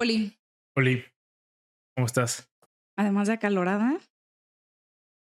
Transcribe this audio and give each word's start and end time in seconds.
Oli, 0.00 0.34
Oli, 0.78 1.04
¿cómo 1.94 2.06
estás? 2.06 2.48
además 2.98 3.28
de 3.28 3.34
acalorada. 3.34 3.98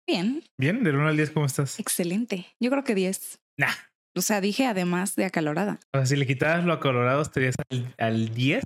Bien, 0.08 0.44
¿Bien? 0.60 0.84
Del 0.84 0.96
1 0.98 1.08
al 1.08 1.18
10, 1.18 1.32
¿cómo 1.32 1.46
estás? 1.46 1.80
excelente. 1.80 2.46
Yo 2.60 2.70
creo 2.70 2.84
que 2.84 2.94
10. 2.94 3.40
Nah. 3.58 3.74
O 4.16 4.22
sea, 4.22 4.42
dije 4.42 4.68
además 4.68 5.16
de 5.16 5.26
acalorada. 5.26 5.80
O 5.94 5.98
sea, 5.98 6.06
si 6.06 6.16
le 6.16 6.28
quitaras 6.28 6.66
lo 6.66 6.74
acolorado, 6.74 7.22
estarías 7.22 7.56
al, 7.70 7.96
al 7.98 8.34
10. 8.36 8.64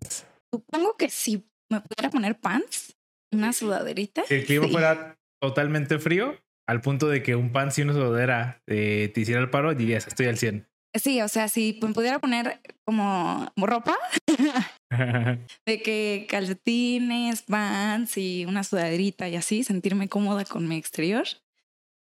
Supongo 0.54 0.98
que 0.98 1.10
si 1.10 1.48
me 1.72 1.82
pudiera 1.82 2.10
poner 2.10 2.40
pants, 2.40 2.96
una 3.32 3.54
sudaderita. 3.54 4.24
Si 4.24 4.34
el 4.34 4.46
clima 4.46 4.66
sí. 4.66 4.72
fuera 4.72 5.18
totalmente 5.42 6.00
frío, 6.00 6.36
al 6.68 6.82
punto 6.82 7.08
de 7.08 7.22
que 7.22 7.36
un 7.36 7.52
pants 7.54 7.78
y 7.80 7.84
una 7.84 7.94
sudadera 7.94 8.62
eh, 8.68 9.12
te 9.14 9.22
hiciera 9.22 9.40
el 9.40 9.50
paro, 9.50 9.74
dirías, 9.76 10.08
estoy 10.08 10.26
al 10.26 10.38
100. 10.38 10.68
Sí, 10.96 11.22
o 11.22 11.28
sea, 11.28 11.48
si 11.48 11.80
me 11.82 11.94
pudiera 11.94 12.20
poner 12.20 12.62
como 12.86 13.52
ropa 13.58 13.98
de 15.66 15.82
que 15.82 16.28
calcetines, 16.30 17.42
pants 17.44 18.18
y 18.18 18.46
una 18.46 18.64
sudaderita 18.64 19.28
y 19.28 19.36
así, 19.36 19.64
sentirme 19.64 20.08
cómoda 20.10 20.46
con 20.46 20.68
mi 20.68 20.76
exterior, 20.78 21.26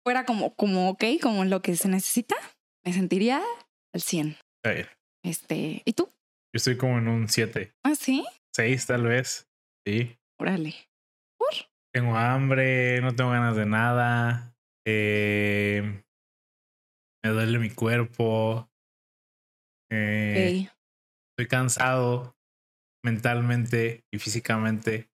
fuera 0.04 0.24
como, 0.24 0.54
como 0.54 0.88
ok, 0.90 1.04
como 1.20 1.44
lo 1.44 1.62
que 1.62 1.76
se 1.76 1.88
necesita, 1.88 2.36
me 2.84 2.92
sentiría 2.92 3.42
al 3.94 4.00
100. 4.00 4.36
Está 4.62 4.74
bien. 4.74 4.86
Este, 5.24 5.82
¿y 5.84 5.92
tú? 5.92 6.06
Yo 6.06 6.56
estoy 6.56 6.76
como 6.76 6.98
en 6.98 7.08
un 7.08 7.28
7, 7.28 7.72
Ah, 7.84 7.94
sí, 7.94 8.24
6 8.54 8.86
tal 8.86 9.04
vez. 9.04 9.48
Sí. 9.86 10.18
órale. 10.38 10.74
Tengo 11.94 12.16
hambre, 12.16 13.02
no 13.02 13.14
tengo 13.14 13.30
ganas 13.30 13.54
de 13.54 13.66
nada. 13.66 14.56
eh, 14.86 16.02
me 17.22 17.30
duele 17.30 17.58
mi 17.58 17.70
cuerpo. 17.70 18.68
eh. 19.90 20.68
Estoy 21.32 21.48
cansado 21.48 22.34
mentalmente 23.02 24.04
y 24.12 24.18
físicamente. 24.18 25.10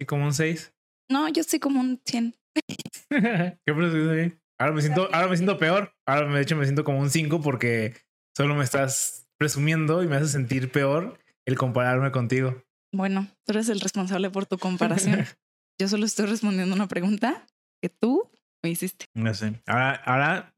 Y 0.00 0.06
como 0.06 0.24
un 0.24 0.34
6. 0.34 0.72
No, 1.10 1.28
yo 1.28 1.40
estoy 1.40 1.58
como 1.58 1.80
un 1.80 2.00
100. 2.04 2.34
¿Qué 3.10 3.74
prefieres? 3.74 4.34
Ahora 4.58 4.72
me 4.72 4.82
siento, 4.82 5.08
ahora 5.12 5.28
me 5.28 5.36
siento 5.36 5.58
peor. 5.58 5.94
Ahora 6.06 6.32
de 6.32 6.40
hecho 6.40 6.56
me 6.56 6.64
siento 6.64 6.84
como 6.84 7.00
un 7.00 7.10
5 7.10 7.40
porque 7.40 7.94
solo 8.36 8.54
me 8.54 8.64
estás 8.64 9.26
presumiendo 9.38 10.02
y 10.02 10.06
me 10.06 10.16
hace 10.16 10.28
sentir 10.28 10.70
peor 10.70 11.18
el 11.46 11.56
compararme 11.56 12.12
contigo. 12.12 12.62
Bueno, 12.92 13.28
tú 13.44 13.52
eres 13.52 13.68
el 13.68 13.80
responsable 13.80 14.30
por 14.30 14.46
tu 14.46 14.58
comparación. 14.58 15.24
Yo 15.80 15.88
solo 15.88 16.04
estoy 16.04 16.26
respondiendo 16.26 16.74
una 16.74 16.88
pregunta 16.88 17.46
que 17.82 17.88
tú 17.88 18.30
me 18.62 18.70
hiciste. 18.70 19.06
No 19.14 19.32
sé. 19.32 19.62
Ahora, 19.66 19.94
ahora 19.94 20.54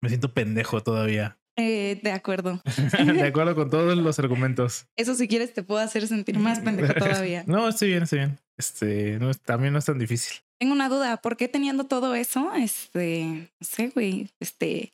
me 0.00 0.08
siento 0.08 0.32
pendejo 0.32 0.80
todavía. 0.82 1.39
Eh, 1.60 2.00
de 2.02 2.12
acuerdo. 2.12 2.62
de 3.04 3.26
acuerdo 3.26 3.54
con 3.54 3.68
todos 3.68 3.96
los 3.98 4.18
argumentos. 4.18 4.86
Eso 4.96 5.14
si 5.14 5.28
quieres 5.28 5.52
te 5.52 5.62
puedo 5.62 5.80
hacer 5.80 6.06
sentir 6.06 6.38
más 6.38 6.60
pendejo 6.60 6.94
todavía. 6.94 7.44
No, 7.46 7.68
estoy 7.68 7.88
bien, 7.88 8.04
estoy 8.04 8.20
bien. 8.20 8.38
Este, 8.56 9.18
no, 9.18 9.32
también 9.34 9.72
no 9.74 9.78
es 9.78 9.84
tan 9.84 9.98
difícil. 9.98 10.38
Tengo 10.58 10.72
una 10.72 10.88
duda, 10.88 11.18
¿por 11.18 11.36
qué 11.36 11.48
teniendo 11.48 11.84
todo 11.84 12.14
eso, 12.14 12.52
este, 12.54 13.24
no 13.60 13.66
sé, 13.66 13.88
güey, 13.88 14.30
este, 14.40 14.92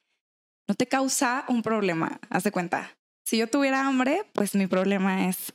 no 0.69 0.75
te 0.75 0.87
causa 0.87 1.45
un 1.49 1.63
problema? 1.63 2.19
Haz 2.31 2.45
de 2.45 2.53
cuenta. 2.53 2.91
Si 3.25 3.37
yo 3.39 3.49
tuviera 3.49 3.87
hambre, 3.87 4.23
pues 4.33 4.55
mi 4.55 4.67
problema 4.67 5.29
es 5.29 5.53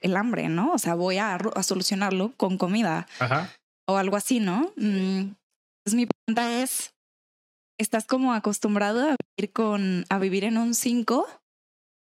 el 0.00 0.16
hambre, 0.16 0.48
¿no? 0.48 0.72
O 0.72 0.78
sea, 0.78 0.94
voy 0.94 1.18
a, 1.18 1.34
a 1.36 1.62
solucionarlo 1.62 2.32
con 2.36 2.58
comida 2.58 3.06
Ajá. 3.18 3.52
o 3.86 3.96
algo 3.96 4.16
así, 4.16 4.38
¿no? 4.40 4.72
Mm, 4.76 5.34
Entonces 5.84 5.94
mi 5.94 6.06
pregunta 6.06 6.62
es, 6.62 6.93
¿estás 7.78 8.06
como 8.06 8.32
acostumbrado 8.34 9.10
a 9.10 9.16
vivir 9.36 9.52
con, 9.52 10.04
a 10.08 10.18
vivir 10.18 10.44
en 10.44 10.58
un 10.58 10.74
5? 10.74 11.26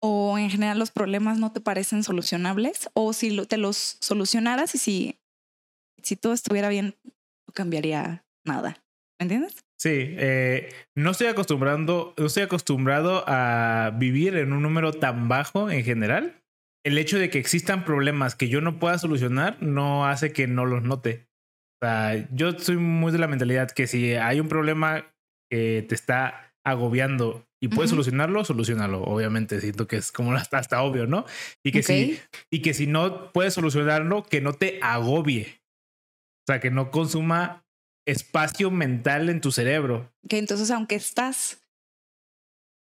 ¿O 0.03 0.37
en 0.39 0.51
general 0.51 0.79
los 0.79 0.91
problemas 0.91 1.39
no 1.39 1.53
te 1.53 1.61
parecen 1.61 2.03
solucionables? 2.03 2.91
¿O 2.95 3.13
si 3.13 3.31
lo- 3.31 3.47
te 3.47 3.57
los 3.57 3.97
solucionaras 4.01 4.75
y 4.75 4.79
si, 4.79 5.19
si 6.03 6.17
todo 6.17 6.33
estuviera 6.33 6.69
bien, 6.69 6.97
no 7.05 7.55
cambiaría 7.55 8.25
nada? 8.45 8.85
¿Me 9.19 9.25
entiendes? 9.25 9.65
Sí, 9.81 9.91
eh, 10.19 10.73
no 10.95 11.11
estoy 11.13 11.29
acostumbrando, 11.29 12.15
no 12.17 12.27
estoy 12.27 12.43
acostumbrado 12.45 13.25
a 13.27 13.93
vivir 13.99 14.37
en 14.37 14.53
un 14.53 14.63
número 14.63 14.93
tan 14.93 15.29
bajo 15.29 15.71
en 15.71 15.85
general. 15.85 16.43
El 16.85 16.99
hecho 16.99 17.19
de 17.19 17.31
que 17.31 17.39
existan 17.39 17.85
problemas 17.85 18.35
que 18.35 18.49
yo 18.49 18.61
no 18.61 18.79
pueda 18.79 18.99
solucionar 18.99 19.63
no 19.63 20.07
hace 20.07 20.33
que 20.33 20.47
no 20.47 20.67
los 20.67 20.83
note. 20.83 21.29
O 21.83 21.87
sea, 21.87 22.29
yo 22.33 22.59
soy 22.59 22.77
muy 22.77 23.11
de 23.13 23.19
la 23.19 23.27
mentalidad 23.27 23.71
que 23.71 23.87
si 23.87 24.15
hay 24.15 24.41
un 24.41 24.49
problema 24.49 25.14
que 25.51 25.85
te 25.89 25.95
está 25.95 26.53
agobiando 26.65 27.47
y 27.61 27.69
puedes 27.69 27.91
Ujú. 27.91 27.97
solucionarlo, 28.03 28.45
solucionalo. 28.45 29.03
Obviamente, 29.03 29.61
siento 29.61 29.87
que 29.87 29.97
es 29.97 30.13
como 30.13 30.33
hasta, 30.35 30.59
hasta 30.59 30.83
obvio, 30.83 31.07
¿no? 31.07 31.25
Y 31.63 31.73
que 31.73 31.83
si 31.83 32.21
y 32.51 32.63
que 32.63 32.75
si 32.75 32.87
no 32.87 33.33
puedes 33.33 33.55
solucionarlo, 33.55 34.23
que 34.25 34.41
no 34.41 34.53
te 34.55 34.79
agobie. 34.83 35.61
O 36.47 36.53
sea, 36.53 36.61
que 36.61 36.71
no 36.71 36.91
consuma 36.91 37.65
espacio 38.07 38.71
mental 38.71 39.31
en 39.31 39.41
tu 39.41 39.51
cerebro. 39.51 40.13
Que 40.29 40.39
entonces, 40.39 40.71
aunque 40.71 40.95
estás 40.95 41.63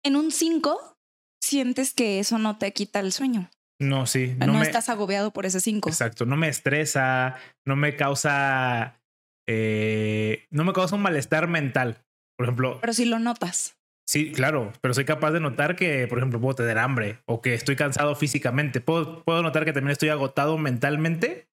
en 0.05 0.17
un 0.17 0.31
5, 0.31 0.99
sientes 1.43 1.95
que 1.95 2.19
eso 2.19 2.39
no 2.39 2.59
te 2.59 2.73
quita 2.73 3.01
el 3.01 3.13
sueño. 3.13 3.51
No, 3.81 4.07
sí. 4.07 4.35
No, 4.39 4.47
No, 4.47 4.55
me, 4.55 4.63
estás 4.63 4.89
agobiado 4.89 5.33
por 5.33 5.47
ese 5.47 5.61
5. 5.61 5.89
Exacto. 5.89 6.25
No 6.27 6.37
me 6.37 6.49
estresa, 6.49 7.37
no 7.67 7.77
me 7.77 7.97
causa. 7.97 9.01
eh, 9.49 10.47
no 10.51 10.65
me 10.65 10.73
causa 10.73 10.97
un 10.97 11.03
malestar 11.03 11.49
mental. 11.49 12.06
Por 12.37 12.47
ejemplo, 12.47 12.79
Pero 12.81 12.93
si 12.93 13.05
lo 13.07 13.19
notas. 13.19 13.77
sí, 14.07 14.33
claro, 14.33 14.73
pero 14.81 14.95
soy 14.95 15.05
capaz 15.05 15.33
de 15.33 15.41
notar 15.41 15.75
que, 15.77 16.07
por 16.07 16.19
ejemplo, 16.19 16.41
puedo 16.41 16.55
tener 16.55 16.79
hambre 16.79 17.19
o 17.27 17.41
que 17.43 17.55
estoy 17.55 17.77
cansado 17.77 18.15
físicamente. 18.15 18.81
Puedo, 18.81 19.23
puedo 19.25 19.43
notar 19.43 19.65
que 19.65 19.73
también 19.73 19.93
estoy 19.93 20.11
agotado 20.11 20.59
mentalmente 20.59 21.49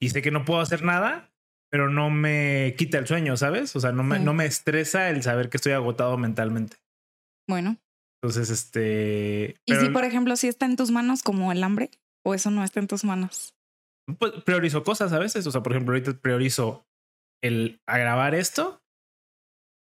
y 0.00 0.08
sé 0.10 0.22
que 0.22 0.30
no 0.30 0.44
puedo 0.44 0.60
hacer 0.60 0.82
nada, 0.82 1.30
pero 1.70 1.88
no 1.88 2.10
me 2.10 2.74
quita 2.76 2.98
el 2.98 3.06
sueño, 3.06 3.36
¿sabes? 3.36 3.76
O 3.76 3.80
sea, 3.80 3.92
no 3.92 4.02
me, 4.02 4.16
Sí. 4.18 4.24
no 4.24 4.34
me 4.34 4.46
estresa 4.46 5.10
el 5.10 5.22
saber 5.22 5.48
que 5.50 5.58
estoy 5.58 5.72
agotado 5.72 6.16
mentalmente. 6.18 6.78
Bueno. 7.48 7.76
Entonces, 8.22 8.50
este. 8.50 9.56
Y 9.66 9.74
si, 9.76 9.88
por 9.90 10.04
ejemplo, 10.04 10.36
si 10.36 10.48
está 10.48 10.66
en 10.66 10.76
tus 10.76 10.90
manos 10.90 11.22
como 11.22 11.52
el 11.52 11.62
hambre, 11.62 11.90
o 12.24 12.34
eso 12.34 12.50
no 12.50 12.64
está 12.64 12.80
en 12.80 12.86
tus 12.88 13.04
manos. 13.04 13.54
pues, 14.18 14.32
priorizo 14.44 14.82
cosas 14.82 15.12
a 15.12 15.18
veces. 15.18 15.46
O 15.46 15.50
sea, 15.52 15.62
por 15.62 15.72
ejemplo, 15.72 15.94
ahorita 15.94 16.14
priorizo 16.20 16.84
el 17.42 17.80
agravar 17.86 18.34
esto 18.34 18.79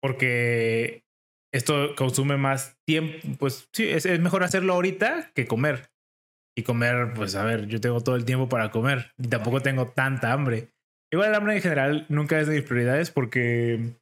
porque 0.06 1.04
esto 1.52 1.96
consume 1.96 2.36
más 2.36 2.78
tiempo. 2.86 3.18
Pues 3.40 3.68
sí, 3.72 3.88
es, 3.88 4.06
es 4.06 4.20
mejor 4.20 4.44
hacerlo 4.44 4.74
ahorita 4.74 5.32
que 5.34 5.48
comer. 5.48 5.90
Y 6.56 6.62
comer, 6.62 7.12
pues 7.14 7.34
a 7.34 7.44
ver, 7.44 7.66
yo 7.66 7.80
tengo 7.80 8.00
todo 8.02 8.14
el 8.14 8.24
tiempo 8.24 8.48
para 8.48 8.70
comer 8.70 9.10
y 9.18 9.26
tampoco 9.26 9.60
tengo 9.60 9.88
tanta 9.88 10.32
hambre. 10.32 10.68
Igual 11.12 11.30
el 11.30 11.34
hambre 11.34 11.56
en 11.56 11.60
general 11.60 12.06
nunca 12.08 12.38
es 12.38 12.46
de 12.46 12.54
mis 12.54 12.62
prioridades 12.62 13.10
porque 13.10 13.96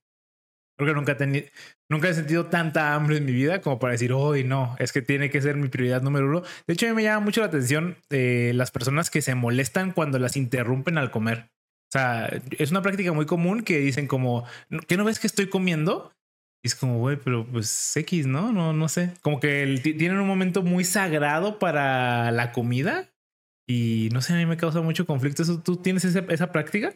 creo 0.76 0.91
que 0.91 0.94
nunca 0.94 1.12
he 1.12 1.15
tenido, 1.15 1.47
nunca 1.91 2.10
he 2.10 2.15
sentido 2.15 2.47
tanta 2.47 2.94
hambre 2.94 3.16
en 3.16 3.25
mi 3.25 3.32
vida 3.32 3.62
como 3.62 3.78
para 3.78 3.92
decir, 3.92 4.12
hoy 4.12 4.44
no, 4.44 4.76
es 4.78 4.92
que 4.92 5.00
tiene 5.00 5.31
que 5.31 5.41
ser 5.41 5.56
mi 5.56 5.69
prioridad 5.69 6.03
número 6.03 6.28
uno. 6.28 6.42
De 6.66 6.75
hecho, 6.75 6.86
a 6.86 6.91
mí 6.91 6.94
me 6.94 7.03
llama 7.03 7.25
mucho 7.25 7.41
la 7.41 7.47
atención 7.47 7.97
eh, 8.10 8.53
las 8.54 8.71
personas 8.71 9.10
que 9.10 9.22
se 9.22 9.34
molestan 9.34 9.92
cuando 9.92 10.19
las 10.19 10.36
interrumpen 10.36 10.98
al 10.98 11.10
comer. 11.10 11.50
O 11.94 11.97
sea, 11.97 12.28
es 12.59 12.72
una 12.72 12.82
práctica 12.82 13.12
muy 13.12 13.25
común 13.25 13.62
que 13.62 13.78
dicen 13.78 14.09
como, 14.09 14.44
¿qué 14.88 14.97
no 14.97 15.05
ves 15.05 15.21
que 15.21 15.28
estoy 15.28 15.49
comiendo? 15.49 16.10
Y 16.65 16.66
es 16.66 16.75
como, 16.75 16.99
güey, 16.99 17.16
pero 17.22 17.47
pues 17.47 17.97
X, 17.97 18.27
¿no? 18.27 18.50
No, 18.53 18.72
no 18.72 18.88
sé. 18.88 19.12
Como 19.22 19.38
que 19.38 19.62
el- 19.62 19.81
ti- 19.81 19.94
tienen 19.94 20.19
un 20.19 20.27
momento 20.27 20.65
muy 20.65 20.83
sagrado 20.84 21.60
para 21.60 22.33
la 22.33 22.50
comida 22.50 23.12
y 23.69 24.09
no 24.12 24.22
sé, 24.22 24.33
a 24.33 24.37
mí 24.37 24.44
me 24.44 24.56
causa 24.56 24.81
mucho 24.81 25.06
conflicto. 25.06 25.43
¿Eso, 25.44 25.60
¿Tú 25.62 25.77
tienes 25.77 26.04
ese- 26.04 26.25
esa 26.31 26.50
práctica? 26.50 26.93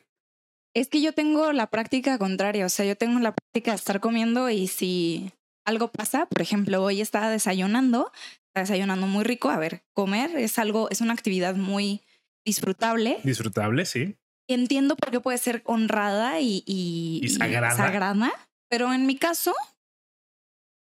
Es 0.75 0.89
que 0.89 1.01
yo 1.01 1.13
tengo 1.13 1.53
la 1.53 1.69
práctica 1.69 2.19
contraria, 2.19 2.67
o 2.67 2.69
sea, 2.69 2.85
yo 2.85 2.97
tengo 2.97 3.21
la 3.21 3.37
práctica 3.37 3.71
de 3.71 3.77
estar 3.77 4.01
comiendo 4.01 4.51
y 4.51 4.67
si 4.67 5.31
algo 5.65 5.93
pasa, 5.93 6.27
por 6.27 6.43
ejemplo, 6.43 6.83
hoy 6.83 7.01
estaba 7.01 7.31
desayunando, 7.31 8.11
estaba 8.49 8.65
desayunando 8.65 9.07
muy 9.07 9.23
rico, 9.23 9.49
a 9.51 9.59
ver, 9.59 9.83
comer 9.95 10.37
es 10.37 10.59
algo, 10.59 10.91
es 10.91 11.01
una 11.01 11.13
actividad 11.13 11.55
muy 11.55 12.01
disfrutable. 12.45 13.19
Disfrutable, 13.23 13.85
sí. 13.87 14.17
Entiendo 14.49 14.97
por 14.97 15.11
qué 15.11 15.21
puede 15.21 15.39
ser 15.39 15.63
honrada 15.67 16.41
y, 16.41 16.63
y, 16.67 17.21
Y 17.23 17.29
sagrada. 17.29 17.77
sagrada, 17.77 18.33
pero 18.71 18.93
en 18.93 19.07
mi 19.07 19.17
caso 19.17 19.55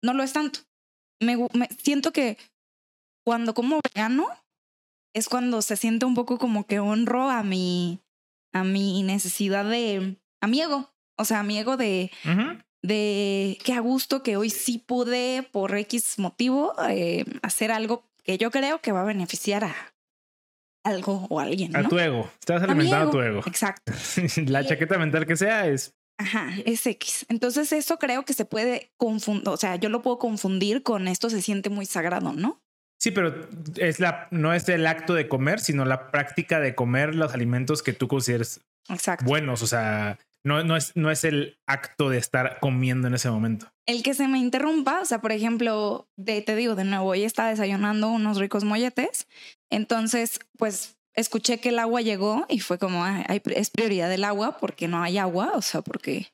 no 0.03 0.13
lo 0.13 0.23
es 0.23 0.33
tanto. 0.33 0.61
Me, 1.21 1.37
siento 1.83 2.13
que 2.13 2.37
cuando 3.25 3.55
como 3.55 3.81
vegano 3.95 4.27
es 5.15 5.29
cuando 5.29 5.63
se 5.63 5.77
siente 5.77 6.05
un 6.05 6.15
poco 6.15 6.39
como 6.39 6.67
que 6.67 6.79
honro 6.81 7.31
a 7.31 7.43
mi, 7.43 8.01
a 8.53 8.65
mi 8.65 9.03
necesidad 9.03 9.65
de, 9.65 10.17
a 10.43 10.47
mi 10.47 10.61
ego, 10.61 10.93
o 11.17 11.25
sea, 11.25 11.41
a 11.41 11.43
mi 11.45 11.57
ego 11.59 11.77
de, 11.79 12.11
de 12.83 13.57
que 13.65 13.73
a 13.73 13.81
gusto 13.81 14.23
que 14.23 14.37
hoy 14.37 14.51
sí 14.51 14.79
pude 14.79 15.49
por 15.53 15.75
X 15.77 16.19
motivo 16.19 16.75
eh, 16.91 17.25
hacer 17.43 17.73
algo 17.73 18.05
que 18.25 18.37
yo 18.37 18.51
creo 18.51 18.81
que 18.83 18.93
va 18.93 19.03
a 19.03 19.05
beneficiar 19.05 19.65
a 19.65 19.94
algo 20.85 21.27
o 21.31 21.41
a 21.41 21.45
alguien. 21.45 21.75
A 21.75 21.83
¿no? 21.83 21.89
tu 21.89 21.99
ego. 21.99 22.31
Estás 22.39 22.63
A 22.63 22.65
alimentando 22.67 23.05
ego. 23.05 23.11
tu 23.13 23.21
ego. 23.21 23.41
Exacto. 23.47 23.93
la 24.47 24.65
chaqueta 24.65 24.99
mental 24.99 25.27
que 25.27 25.37
sea 25.37 25.67
es 25.67 25.95
Ajá, 26.17 26.51
es 26.65 26.87
X. 26.87 27.27
Entonces 27.29 27.73
eso 27.73 27.99
creo 27.99 28.25
que 28.25 28.35
se 28.35 28.45
puede 28.45 28.93
confundir, 28.97 29.49
o 29.49 29.57
sea, 29.57 29.77
yo 29.77 29.89
lo 29.89 30.03
puedo 30.03 30.19
confundir 30.19 30.83
con 30.83 31.09
esto 31.09 31.29
se 31.29 31.43
siente 31.43 31.71
muy 31.71 31.87
sagrado, 31.87 32.33
¿no? 32.33 32.61
Sí, 33.01 33.11
pero 33.11 33.49
es 33.77 33.99
la, 34.01 34.29
no 34.31 34.55
es 34.55 34.69
el 34.69 34.87
acto 34.87 35.15
de 35.15 35.29
comer, 35.29 35.61
sino 35.61 35.85
la 35.85 36.11
práctica 36.11 36.61
de 36.61 36.75
comer 36.75 37.15
los 37.15 37.35
alimentos 37.35 37.83
que 37.83 37.93
tú 37.93 38.07
consideres 38.07 38.61
Exacto. 38.89 39.25
buenos. 39.25 39.63
O 39.63 39.67
sea, 39.67 40.19
no, 40.45 40.63
no, 40.63 40.77
es, 40.77 40.93
no 40.95 41.11
es 41.11 41.25
el 41.25 41.59
acto 41.67 42.09
de 42.09 42.19
estar 42.19 42.59
comiendo 42.61 43.09
en 43.09 43.15
ese 43.15 43.31
momento. 43.31 43.74
El 43.87 44.03
que 44.03 44.15
se 44.15 44.29
me 44.29 44.39
interrumpa, 44.39 45.01
o 45.01 45.05
sea, 45.05 45.21
por 45.21 45.33
ejemplo, 45.33 46.09
de, 46.17 46.41
te 46.41 46.57
digo 46.57 46.75
de 46.75 46.85
nuevo, 46.85 47.13
ella 47.15 47.27
está 47.27 47.47
desayunando 47.49 48.09
unos 48.09 48.39
ricos 48.39 48.65
molletes. 48.65 49.27
Entonces, 49.71 50.41
pues 50.57 50.97
escuché 51.15 51.59
que 51.61 51.69
el 51.69 51.79
agua 51.79 52.01
llegó 52.01 52.47
y 52.49 52.61
fue 52.61 52.79
como, 52.79 53.05
"Ay, 53.05 53.25
hay- 53.29 53.43
es 53.55 53.71
prioridad 53.71 54.09
del 54.09 54.25
agua 54.25 54.59
porque 54.59 54.89
no 54.89 55.03
hay 55.03 55.19
agua, 55.19 55.53
o 55.55 55.63
sea, 55.63 55.83
porque 55.83 56.33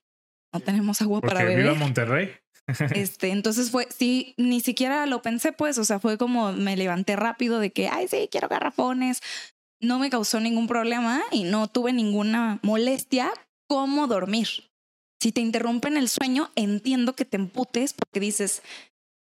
no 0.55 0.61
tenemos 0.61 1.03
agua 1.03 1.21
Porque 1.21 1.35
para 1.35 1.49
viva 1.49 1.57
beber. 1.63 1.77
Monterrey. 1.79 2.31
Este, 3.03 3.29
entonces 3.31 3.71
fue, 3.71 3.89
sí, 3.91 4.35
ni 4.37 4.61
siquiera 4.61 5.05
lo 5.07 5.23
pensé, 5.23 5.53
pues, 5.53 5.77
o 5.79 5.85
sea, 5.85 5.99
fue 5.99 6.17
como 6.19 6.53
me 6.53 6.77
levanté 6.77 7.17
rápido 7.17 7.59
de 7.59 7.73
que, 7.73 7.89
ay, 7.89 8.07
sí, 8.09 8.29
quiero 8.31 8.49
garrafones. 8.49 9.21
No 9.83 9.99
me 9.99 10.09
causó 10.11 10.39
ningún 10.41 10.67
problema 10.69 11.21
y 11.33 11.45
no 11.45 11.67
tuve 11.67 11.93
ninguna 11.93 12.61
molestia 12.63 13.33
como 13.69 14.07
dormir. 14.07 14.70
Si 15.21 15.33
te 15.33 15.41
interrumpen 15.41 15.97
el 15.97 16.09
sueño, 16.09 16.51
entiendo 16.57 17.15
que 17.15 17.27
te 17.27 17.37
emputes 17.37 17.93
porque 17.93 18.21
dices, 18.21 18.63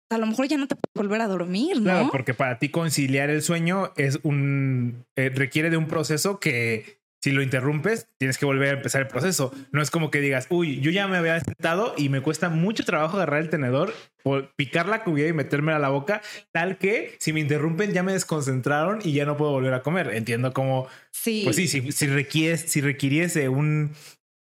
a 0.09 0.17
lo 0.17 0.25
mejor 0.25 0.47
ya 0.47 0.57
no 0.57 0.67
te 0.67 0.75
puedes 0.75 0.95
volver 0.95 1.21
a 1.21 1.27
dormir, 1.27 1.77
¿no? 1.77 1.83
Claro, 1.83 2.09
porque 2.11 2.33
para 2.33 2.59
ti 2.59 2.69
conciliar 2.69 3.29
el 3.29 3.41
sueño 3.41 3.91
es 3.97 4.19
un 4.23 5.05
eh, 5.15 5.29
requiere 5.33 5.69
de 5.69 5.77
un 5.77 5.88
proceso 5.88 6.39
que 6.39 7.01
si 7.21 7.31
lo 7.31 7.43
interrumpes 7.43 8.07
tienes 8.17 8.38
que 8.38 8.45
volver 8.45 8.69
a 8.69 8.77
empezar 8.77 9.01
el 9.01 9.07
proceso. 9.07 9.53
No 9.71 9.81
es 9.81 9.91
como 9.91 10.09
que 10.11 10.21
digas, 10.21 10.47
uy, 10.49 10.79
yo 10.79 10.91
ya 10.91 11.07
me 11.07 11.17
había 11.17 11.39
sentado 11.39 11.93
y 11.97 12.09
me 12.09 12.21
cuesta 12.21 12.49
mucho 12.49 12.83
trabajo 12.83 13.17
agarrar 13.17 13.41
el 13.41 13.49
tenedor, 13.49 13.93
o 14.23 14.41
picar 14.55 14.88
la 14.88 15.03
comida 15.03 15.27
y 15.27 15.33
metérmela 15.33 15.77
a 15.77 15.81
la 15.81 15.89
boca, 15.89 16.21
tal 16.51 16.77
que 16.77 17.15
si 17.19 17.33
me 17.33 17.39
interrumpen 17.39 17.91
ya 17.91 18.01
me 18.01 18.13
desconcentraron 18.13 18.99
y 19.03 19.13
ya 19.13 19.25
no 19.25 19.38
puedo 19.38 19.51
volver 19.51 19.73
a 19.73 19.81
comer. 19.81 20.13
Entiendo 20.13 20.53
como, 20.53 20.88
sí. 21.11 21.41
pues 21.43 21.57
sí, 21.57 21.67
si, 21.67 21.91
si 21.91 22.07
requieres, 22.07 22.61
si 22.61 22.81
requiriese 22.81 23.49
un 23.49 23.91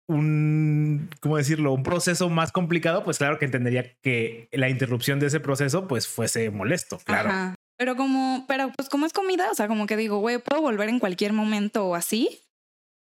un, 0.08 1.10
¿cómo 1.20 1.38
decirlo? 1.38 1.74
Un 1.74 1.84
proceso 1.84 2.30
más 2.30 2.52
complicado, 2.52 3.04
pues 3.04 3.18
claro 3.18 3.40
que 3.40 3.46
entendería 3.46 3.96
que 4.02 4.50
la 4.52 4.70
interrupción 4.70 5.20
de 5.20 5.28
ese 5.28 5.40
proceso 5.40 5.88
pues 5.88 6.08
fuese 6.08 6.50
molesto, 6.50 7.00
claro. 7.00 7.30
Ajá. 7.30 7.56
Pero 7.78 7.96
como, 7.96 8.46
pero 8.48 8.72
pues 8.76 8.88
como 8.90 9.06
es 9.06 9.14
comida, 9.14 9.52
o 9.52 9.56
sea, 9.56 9.68
como 9.68 9.86
que 9.86 9.98
digo, 9.98 10.20
güey, 10.20 10.38
puedo 10.38 10.62
volver 10.62 10.88
en 10.90 11.00
cualquier 11.00 11.34
momento 11.34 11.86
o 11.86 11.96
así. 11.96 12.42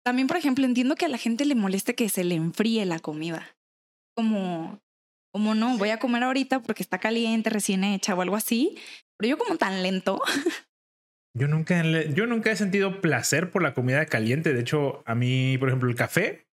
También, 0.05 0.27
por 0.27 0.37
ejemplo, 0.37 0.65
entiendo 0.65 0.95
que 0.95 1.05
a 1.05 1.09
la 1.09 1.17
gente 1.17 1.45
le 1.45 1.55
moleste 1.55 1.95
que 1.95 2.09
se 2.09 2.23
le 2.23 2.35
enfríe 2.35 2.85
la 2.85 2.99
comida. 2.99 3.55
Como, 4.15 4.79
como 5.33 5.55
no, 5.55 5.77
voy 5.77 5.89
a 5.89 5.97
comer 5.97 6.23
ahorita 6.23 6.61
porque 6.61 6.83
está 6.83 6.99
caliente, 6.99 7.49
recién 7.49 7.83
hecha 7.83 8.13
o 8.13 8.21
algo 8.21 8.35
así. 8.35 8.77
Pero 9.17 9.31
yo 9.31 9.37
como 9.37 9.57
tan 9.57 9.81
lento. 9.83 10.21
Yo 11.37 11.47
nunca, 11.47 11.83
yo 11.83 12.25
nunca 12.25 12.51
he 12.51 12.55
sentido 12.55 13.01
placer 13.01 13.51
por 13.51 13.61
la 13.61 13.75
comida 13.75 14.07
caliente. 14.07 14.51
De 14.51 14.59
hecho, 14.59 15.03
a 15.05 15.13
mí, 15.13 15.57
por 15.59 15.69
ejemplo, 15.69 15.87
el 15.87 15.95
café 15.95 16.48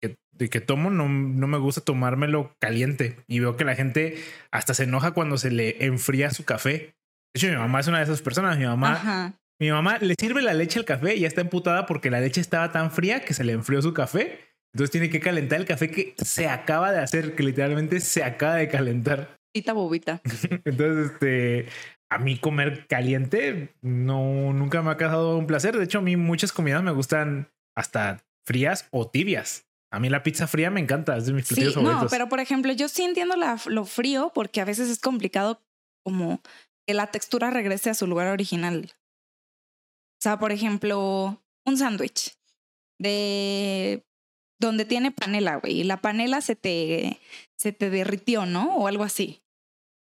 que, 0.00 0.16
que 0.48 0.60
tomo, 0.60 0.90
no, 0.90 1.08
no 1.08 1.46
me 1.46 1.58
gusta 1.58 1.80
tomármelo 1.80 2.54
caliente. 2.58 3.16
Y 3.26 3.40
veo 3.40 3.56
que 3.56 3.64
la 3.64 3.74
gente 3.74 4.16
hasta 4.50 4.74
se 4.74 4.84
enoja 4.84 5.12
cuando 5.12 5.38
se 5.38 5.50
le 5.50 5.84
enfría 5.84 6.30
su 6.30 6.44
café. 6.44 6.94
De 7.34 7.38
hecho, 7.38 7.48
mi 7.48 7.56
mamá 7.56 7.80
es 7.80 7.86
una 7.86 7.98
de 7.98 8.04
esas 8.04 8.22
personas. 8.22 8.58
Mi 8.58 8.64
mamá, 8.64 8.92
Ajá. 8.92 9.34
mi 9.60 9.70
mamá 9.70 9.98
le 9.98 10.14
sirve 10.18 10.42
la 10.42 10.54
leche 10.54 10.78
al 10.78 10.84
café 10.84 11.14
y 11.14 11.20
ya 11.20 11.28
está 11.28 11.42
emputada 11.42 11.86
porque 11.86 12.10
la 12.10 12.20
leche 12.20 12.40
estaba 12.40 12.72
tan 12.72 12.90
fría 12.90 13.20
que 13.20 13.34
se 13.34 13.44
le 13.44 13.52
enfrió 13.52 13.80
su 13.82 13.92
café. 13.94 14.40
Entonces 14.72 14.92
tiene 14.92 15.10
que 15.10 15.20
calentar 15.20 15.60
el 15.60 15.66
café 15.66 15.90
que 15.90 16.14
se 16.24 16.48
acaba 16.48 16.92
de 16.92 17.00
hacer, 17.00 17.34
que 17.34 17.42
literalmente 17.42 18.00
se 18.00 18.22
acaba 18.22 18.56
de 18.56 18.68
calentar. 18.68 19.36
Tita 19.52 19.72
bobita. 19.72 20.20
Entonces, 20.64 21.12
este, 21.12 21.66
a 22.08 22.18
mí 22.18 22.38
comer 22.38 22.86
caliente 22.86 23.74
no 23.82 24.52
nunca 24.52 24.80
me 24.82 24.90
ha 24.90 24.96
causado 24.96 25.36
un 25.36 25.46
placer. 25.46 25.76
De 25.76 25.84
hecho, 25.84 25.98
a 25.98 26.02
mí 26.02 26.16
muchas 26.16 26.52
comidas 26.52 26.82
me 26.82 26.92
gustan 26.92 27.48
hasta 27.76 28.22
frías 28.44 28.88
o 28.90 29.08
tibias. 29.08 29.66
A 29.92 29.98
mí 29.98 30.08
la 30.08 30.22
pizza 30.22 30.46
fría 30.46 30.70
me 30.70 30.80
encanta, 30.80 31.16
es 31.16 31.26
de 31.26 31.32
mis 31.32 31.46
Sí, 31.46 31.54
platillos 31.54 31.76
no, 31.76 31.82
favoritos. 31.82 32.10
pero 32.10 32.28
por 32.28 32.40
ejemplo, 32.40 32.72
yo 32.72 32.88
sí 32.88 33.02
entiendo 33.02 33.36
la- 33.36 33.60
lo 33.66 33.84
frío 33.84 34.30
porque 34.34 34.60
a 34.60 34.64
veces 34.64 34.88
es 34.88 34.98
complicado 35.00 35.60
como 36.04 36.40
que 36.86 36.94
la 36.94 37.08
textura 37.08 37.50
regrese 37.50 37.90
a 37.90 37.94
su 37.94 38.06
lugar 38.06 38.28
original. 38.28 38.92
O 38.92 40.22
sea, 40.22 40.38
por 40.38 40.52
ejemplo, 40.52 41.42
un 41.66 41.76
sándwich 41.76 42.36
de 42.98 44.04
donde 44.60 44.84
tiene 44.84 45.10
panela, 45.10 45.56
güey, 45.56 45.80
y 45.80 45.84
la 45.84 46.00
panela 46.02 46.40
se 46.42 46.54
te, 46.54 47.18
se 47.56 47.72
te 47.72 47.88
derritió, 47.90 48.44
¿no? 48.46 48.76
O 48.76 48.86
algo 48.86 49.04
así. 49.04 49.42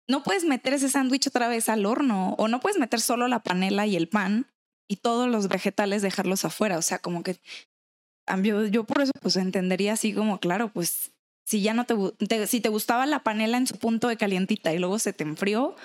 No 0.09 0.23
puedes 0.23 0.45
meter 0.45 0.75
ese 0.75 0.91
sándwich 0.91 1.27
otra 1.29 1.49
vez 1.49 1.71
al 1.71 1.87
horno 1.87 2.35
o 2.39 2.47
no 2.49 2.61
puedes 2.61 2.79
meter 2.79 3.01
solo 3.01 3.27
la 3.27 3.43
panela 3.43 3.87
y 3.87 3.97
el 3.97 4.09
pan 4.09 4.47
y 4.87 4.97
todos 4.97 5.31
los 5.31 5.49
vegetales 5.49 6.03
dejarlos 6.03 6.45
afuera. 6.45 6.77
O 6.77 6.83
sea, 6.83 6.99
como 6.99 7.23
que 7.23 7.41
yo, 8.43 8.67
yo 8.67 8.85
por 8.85 9.03
eso 9.03 9.13
pues 9.21 9.37
entendería 9.37 9.93
así 9.95 10.13
como, 10.13 10.39
claro, 10.41 10.69
pues 10.69 11.13
si 11.47 11.63
ya 11.63 11.75
no 11.75 11.85
te, 11.85 11.95
te- 12.27 12.47
si 12.47 12.61
te 12.61 12.69
gustaba 12.69 13.07
la 13.07 13.23
panela 13.23 13.59
en 13.59 13.67
su 13.67 13.77
punto 13.79 14.09
de 14.09 14.17
calientita 14.17 14.73
y 14.73 14.79
luego 14.79 14.99
se 14.99 15.13
te 15.13 15.25
enfrió 15.25 15.77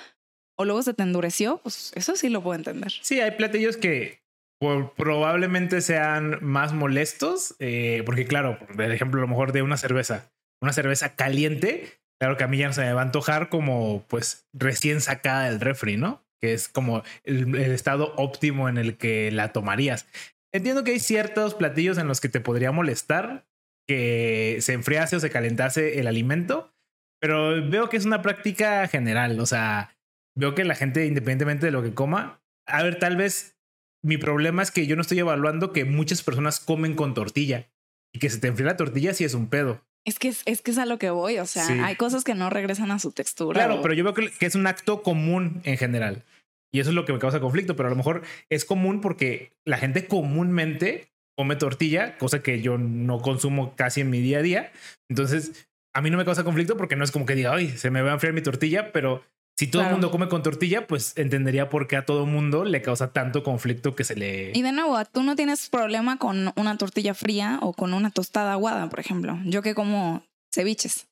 o 0.57 0.65
luego 0.65 0.81
se 0.83 0.93
te 0.93 1.03
endureció, 1.03 1.59
pues 1.63 1.91
eso 1.95 2.15
sí 2.15 2.29
lo 2.29 2.41
puedo 2.41 2.55
entender. 2.57 2.91
Sí, 3.01 3.19
hay 3.21 3.31
platillos 3.31 3.77
que 3.77 4.21
por- 4.59 4.93
probablemente 4.93 5.81
sean 5.81 6.37
más 6.41 6.73
molestos, 6.73 7.55
eh, 7.59 8.03
porque 8.05 8.25
claro, 8.25 8.57
por 8.59 8.81
ejemplo, 8.91 9.19
a 9.19 9.23
lo 9.23 9.27
mejor 9.29 9.51
de 9.51 9.61
una 9.61 9.77
cerveza, 9.77 10.31
una 10.61 10.73
cerveza 10.73 11.15
caliente, 11.15 11.99
claro 12.19 12.35
que 12.37 12.43
a 12.43 12.47
mí 12.47 12.57
ya 12.57 12.67
no 12.67 12.73
se 12.73 12.81
me 12.81 12.91
va 12.93 13.01
a 13.01 13.05
antojar 13.05 13.49
como 13.49 14.03
pues 14.07 14.45
recién 14.53 14.99
sacada 15.01 15.49
del 15.49 15.59
refri, 15.61 15.95
¿no? 15.97 16.21
Que 16.41 16.53
es 16.53 16.67
como 16.69 17.03
el, 17.23 17.55
el 17.55 17.71
estado 17.71 18.13
óptimo 18.17 18.67
en 18.69 18.77
el 18.77 18.97
que 18.97 19.31
la 19.31 19.51
tomarías. 19.53 20.07
Entiendo 20.53 20.83
que 20.83 20.91
hay 20.91 20.99
ciertos 20.99 21.53
platillos 21.55 21.97
en 21.97 22.07
los 22.07 22.21
que 22.21 22.29
te 22.29 22.39
podría 22.39 22.71
molestar 22.71 23.45
que 23.87 24.57
se 24.61 24.73
enfriase 24.73 25.15
o 25.15 25.19
se 25.19 25.29
calentase 25.29 25.99
el 25.99 26.07
alimento, 26.07 26.73
pero 27.21 27.67
veo 27.69 27.89
que 27.89 27.97
es 27.97 28.05
una 28.05 28.21
práctica 28.21 28.87
general, 28.87 29.39
o 29.39 29.45
sea, 29.45 29.97
veo 30.37 30.53
que 30.55 30.63
la 30.63 30.75
gente, 30.75 31.05
independientemente 31.05 31.65
de 31.65 31.71
lo 31.71 31.81
que 31.83 31.93
coma, 31.93 32.41
a 32.67 32.83
ver, 32.83 32.99
tal 32.99 33.17
vez 33.17 33.57
mi 34.03 34.17
problema 34.17 34.61
es 34.61 34.71
que 34.71 34.85
yo 34.87 34.95
no 34.95 35.01
estoy 35.01 35.19
evaluando 35.19 35.73
que 35.73 35.85
muchas 35.85 36.21
personas 36.23 36.59
comen 36.59 36.95
con 36.95 37.13
tortilla 37.13 37.67
y 38.13 38.19
que 38.19 38.29
se 38.29 38.39
te 38.39 38.47
enfría 38.47 38.67
la 38.67 38.77
tortilla 38.77 39.13
si 39.13 39.23
es 39.25 39.33
un 39.33 39.49
pedo. 39.49 39.83
Es 40.05 40.17
que 40.19 40.29
es, 40.29 40.43
es 40.45 40.61
que 40.61 40.71
es 40.71 40.77
a 40.77 40.85
lo 40.85 40.97
que 40.97 41.09
voy, 41.09 41.39
o 41.39 41.45
sea, 41.45 41.65
Sí. 41.65 41.73
hay 41.83 41.95
cosas 41.95 42.23
que 42.23 42.33
no 42.35 42.49
regresan 42.49 42.91
a 42.91 42.99
su 42.99 43.11
textura. 43.11 43.59
Claro, 43.59 43.79
o- 43.79 43.81
pero 43.81 43.93
yo 43.95 44.03
veo 44.03 44.13
que, 44.13 44.31
que 44.31 44.45
es 44.45 44.55
un 44.55 44.65
acto 44.67 45.01
común 45.03 45.61
en 45.65 45.77
general. 45.77 46.23
Y 46.71 46.79
eso 46.79 46.89
es 46.89 46.95
lo 46.95 47.05
que 47.05 47.13
me 47.13 47.19
causa 47.19 47.39
conflicto, 47.39 47.75
pero 47.75 47.87
a 47.87 47.89
lo 47.89 47.95
mejor 47.95 48.21
es 48.49 48.65
común 48.65 49.01
porque 49.01 49.53
la 49.65 49.77
gente 49.77 50.07
comúnmente 50.07 51.11
come 51.37 51.55
tortilla, 51.55 52.17
cosa 52.17 52.43
que 52.43 52.61
yo 52.61 52.77
no 52.77 53.21
consumo 53.21 53.73
casi 53.75 54.01
en 54.01 54.09
mi 54.09 54.19
día 54.19 54.39
a 54.39 54.41
día. 54.41 54.71
Entonces, 55.09 55.69
a 55.95 56.01
mí 56.01 56.09
no 56.09 56.17
me 56.17 56.25
causa 56.25 56.43
conflicto 56.43 56.77
porque 56.77 56.95
no 56.95 57.03
es 57.03 57.11
como 57.11 57.25
que 57.25 57.35
diga, 57.35 57.53
ay, 57.53 57.69
se 57.69 57.89
me 57.89 58.01
va 58.01 58.11
a 58.11 58.13
enfriar 58.13 58.33
mi 58.33 58.41
tortilla, 58.41 58.91
pero 58.91 59.23
si 59.59 59.67
todo 59.67 59.81
el 59.81 59.91
mundo 59.91 60.09
come 60.09 60.29
con 60.29 60.41
tortilla, 60.41 60.87
pues 60.87 61.17
entendería 61.17 61.69
por 61.69 61.87
qué 61.87 61.97
a 61.97 62.05
todo 62.05 62.25
mundo 62.25 62.63
le 62.63 62.81
causa 62.81 63.11
tanto 63.11 63.43
conflicto 63.43 63.93
que 63.93 64.05
se 64.05 64.15
le... 64.15 64.51
Y 64.53 64.61
de 64.61 64.71
nuevo, 64.71 64.97
tú 65.05 65.21
no 65.21 65.35
tienes 65.35 65.69
problema 65.69 66.17
con 66.17 66.53
una 66.55 66.77
tortilla 66.77 67.13
fría 67.13 67.59
o 67.61 67.73
con 67.73 67.93
una 67.93 68.09
tostada 68.09 68.53
aguada, 68.53 68.89
por 68.89 69.01
ejemplo. 69.01 69.37
Yo 69.43 69.61
que 69.61 69.75
como 69.75 70.23
ceviches, 70.53 71.07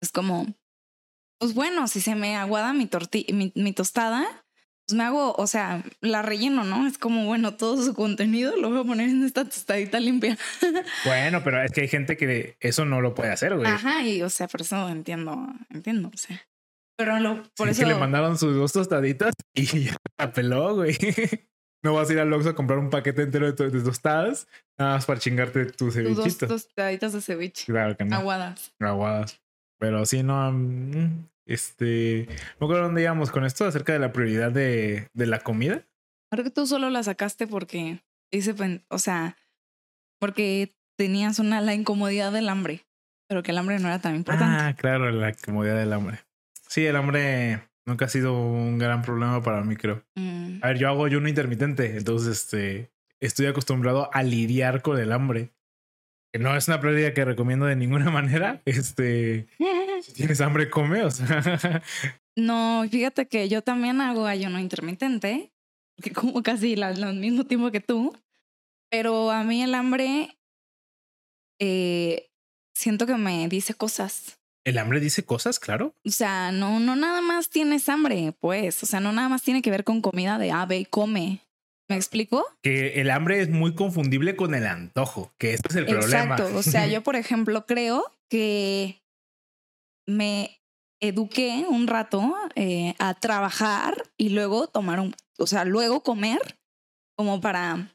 es 0.00 0.10
como, 0.12 0.46
pues 1.38 1.54
bueno, 1.54 1.86
si 1.86 2.00
se 2.00 2.16
me 2.16 2.36
aguada 2.36 2.72
mi 2.72 2.88
mi, 3.32 3.52
mi 3.54 3.72
tostada, 3.72 4.26
pues 4.90 4.96
me 4.98 5.04
hago, 5.04 5.34
o 5.34 5.46
sea, 5.46 5.82
la 6.00 6.22
relleno, 6.22 6.64
¿no? 6.64 6.86
Es 6.86 6.98
como, 6.98 7.24
bueno, 7.26 7.54
todo 7.54 7.82
su 7.82 7.94
contenido 7.94 8.56
lo 8.56 8.70
voy 8.70 8.80
a 8.80 8.84
poner 8.84 9.08
en 9.08 9.24
esta 9.24 9.44
tostadita 9.44 10.00
limpia. 10.00 10.36
Bueno, 11.04 11.42
pero 11.44 11.62
es 11.62 11.70
que 11.72 11.82
hay 11.82 11.88
gente 11.88 12.16
que 12.16 12.56
eso 12.60 12.84
no 12.84 13.00
lo 13.00 13.14
puede 13.14 13.30
hacer, 13.30 13.54
güey. 13.56 13.66
Ajá, 13.70 14.02
y 14.02 14.22
o 14.22 14.28
sea, 14.30 14.48
por 14.48 14.60
eso 14.62 14.88
entiendo, 14.88 15.46
entiendo, 15.70 16.10
o 16.12 16.16
sea. 16.16 16.40
Pero 16.96 17.18
lo, 17.20 17.42
por 17.56 17.68
Sí, 17.68 17.72
eso. 17.72 17.80
que 17.82 17.86
le 17.88 17.94
mandaron 17.94 18.36
sus 18.36 18.54
dos 18.54 18.72
tostaditas 18.72 19.32
y 19.54 19.64
ya 19.84 19.96
la 20.18 20.32
peló, 20.32 20.74
güey. 20.74 20.96
No 21.82 21.94
vas 21.94 22.10
a 22.10 22.12
ir 22.12 22.18
al 22.20 22.30
Oxxo 22.30 22.50
a 22.50 22.54
comprar 22.54 22.78
un 22.78 22.90
paquete 22.90 23.22
entero 23.22 23.50
de, 23.50 23.70
de 23.70 23.80
tostadas 23.82 24.46
nada 24.78 24.96
más 24.96 25.06
para 25.06 25.18
chingarte 25.18 25.64
tu 25.64 25.86
tus 25.86 25.94
dos 25.94 25.94
cevichito. 25.94 26.46
tostaditas 26.46 27.14
de 27.14 27.22
ceviche 27.22 27.64
Claro 27.64 27.96
que 27.96 28.04
no. 28.04 28.16
aguadas. 28.16 28.74
Aguadas. 28.78 29.40
Pero 29.78 30.04
sí, 30.04 30.22
no. 30.22 30.52
Este. 31.52 32.26
No 32.60 32.66
acuerdo 32.66 32.84
dónde 32.84 33.02
íbamos 33.02 33.30
con 33.30 33.44
esto 33.44 33.64
acerca 33.66 33.92
de 33.92 33.98
la 33.98 34.12
prioridad 34.12 34.52
de, 34.52 35.08
de 35.12 35.26
la 35.26 35.40
comida. 35.40 35.82
Creo 36.32 36.44
que 36.44 36.50
tú 36.50 36.66
solo 36.66 36.90
la 36.90 37.02
sacaste 37.02 37.46
porque 37.46 38.00
dice, 38.32 38.54
pen- 38.54 38.84
o 38.88 38.98
sea, 38.98 39.36
porque 40.20 40.72
tenías 40.96 41.38
una 41.38 41.60
la 41.60 41.74
incomodidad 41.74 42.32
del 42.32 42.48
hambre, 42.48 42.86
pero 43.28 43.42
que 43.42 43.50
el 43.50 43.58
hambre 43.58 43.78
no 43.78 43.88
era 43.88 44.00
tan 44.00 44.14
importante. 44.16 44.56
Ah, 44.62 44.74
claro, 44.76 45.10
la 45.10 45.32
comodidad 45.32 45.76
del 45.78 45.92
hambre. 45.92 46.20
Sí, 46.68 46.86
el 46.86 46.94
hambre 46.96 47.62
nunca 47.86 48.04
ha 48.04 48.08
sido 48.08 48.40
un 48.40 48.78
gran 48.78 49.02
problema 49.02 49.42
para 49.42 49.62
mí, 49.64 49.74
creo. 49.76 50.04
Mm. 50.14 50.58
A 50.62 50.68
ver, 50.68 50.78
yo 50.78 50.88
hago 50.88 51.04
ayuno 51.04 51.28
intermitente, 51.28 51.96
entonces 51.96 52.44
este, 52.44 52.90
estoy 53.18 53.46
acostumbrado 53.46 54.08
a 54.14 54.22
lidiar 54.22 54.82
con 54.82 54.98
el 55.00 55.10
hambre. 55.12 55.50
Que 56.32 56.38
no 56.38 56.56
es 56.56 56.68
una 56.68 56.80
práctica 56.80 57.12
que 57.12 57.24
recomiendo 57.24 57.66
de 57.66 57.74
ninguna 57.74 58.08
manera. 58.12 58.62
Este, 58.66 59.48
si 60.02 60.12
tienes 60.12 60.40
hambre, 60.40 60.70
come. 60.70 61.02
O 61.02 61.10
sea, 61.10 61.82
No, 62.36 62.84
fíjate 62.90 63.26
que 63.26 63.48
yo 63.48 63.62
también 63.62 64.00
hago 64.00 64.26
ayuno 64.26 64.58
intermitente, 64.58 65.52
que 66.02 66.12
como 66.12 66.42
casi 66.42 66.80
al 66.80 67.14
mismo 67.16 67.44
tiempo 67.44 67.70
que 67.70 67.80
tú, 67.80 68.16
pero 68.90 69.30
a 69.30 69.44
mí 69.44 69.62
el 69.62 69.74
hambre 69.74 70.38
eh, 71.60 72.30
siento 72.74 73.06
que 73.06 73.16
me 73.16 73.48
dice 73.48 73.74
cosas. 73.74 74.38
El 74.64 74.78
hambre 74.78 75.00
dice 75.00 75.24
cosas, 75.24 75.58
claro. 75.58 75.94
O 76.04 76.10
sea, 76.10 76.52
no, 76.52 76.80
no 76.80 76.94
nada 76.94 77.20
más 77.22 77.48
tienes 77.48 77.88
hambre, 77.88 78.34
pues. 78.40 78.82
O 78.82 78.86
sea, 78.86 79.00
no 79.00 79.12
nada 79.12 79.28
más 79.28 79.42
tiene 79.42 79.62
que 79.62 79.70
ver 79.70 79.84
con 79.84 80.02
comida 80.02 80.38
de 80.38 80.52
ave 80.52 80.78
y 80.78 80.84
come. 80.84 81.40
¿Me 81.88 81.96
explico? 81.96 82.46
Que 82.62 83.00
el 83.00 83.10
hambre 83.10 83.40
es 83.40 83.48
muy 83.48 83.74
confundible 83.74 84.36
con 84.36 84.54
el 84.54 84.66
antojo, 84.66 85.32
que 85.38 85.54
ese 85.54 85.62
es 85.68 85.76
el 85.76 85.86
problema. 85.86 86.36
Exacto. 86.36 86.56
O 86.56 86.62
sea, 86.62 86.86
yo, 86.88 87.02
por 87.02 87.16
ejemplo, 87.16 87.66
creo 87.66 88.04
que 88.28 88.99
me 90.10 90.60
eduqué 91.00 91.64
un 91.68 91.86
rato 91.86 92.34
eh, 92.54 92.94
a 92.98 93.14
trabajar 93.14 94.02
y 94.18 94.30
luego 94.30 94.66
tomar 94.66 95.00
un, 95.00 95.14
o 95.38 95.46
sea, 95.46 95.64
luego 95.64 96.02
comer 96.02 96.58
como 97.16 97.40
para 97.40 97.94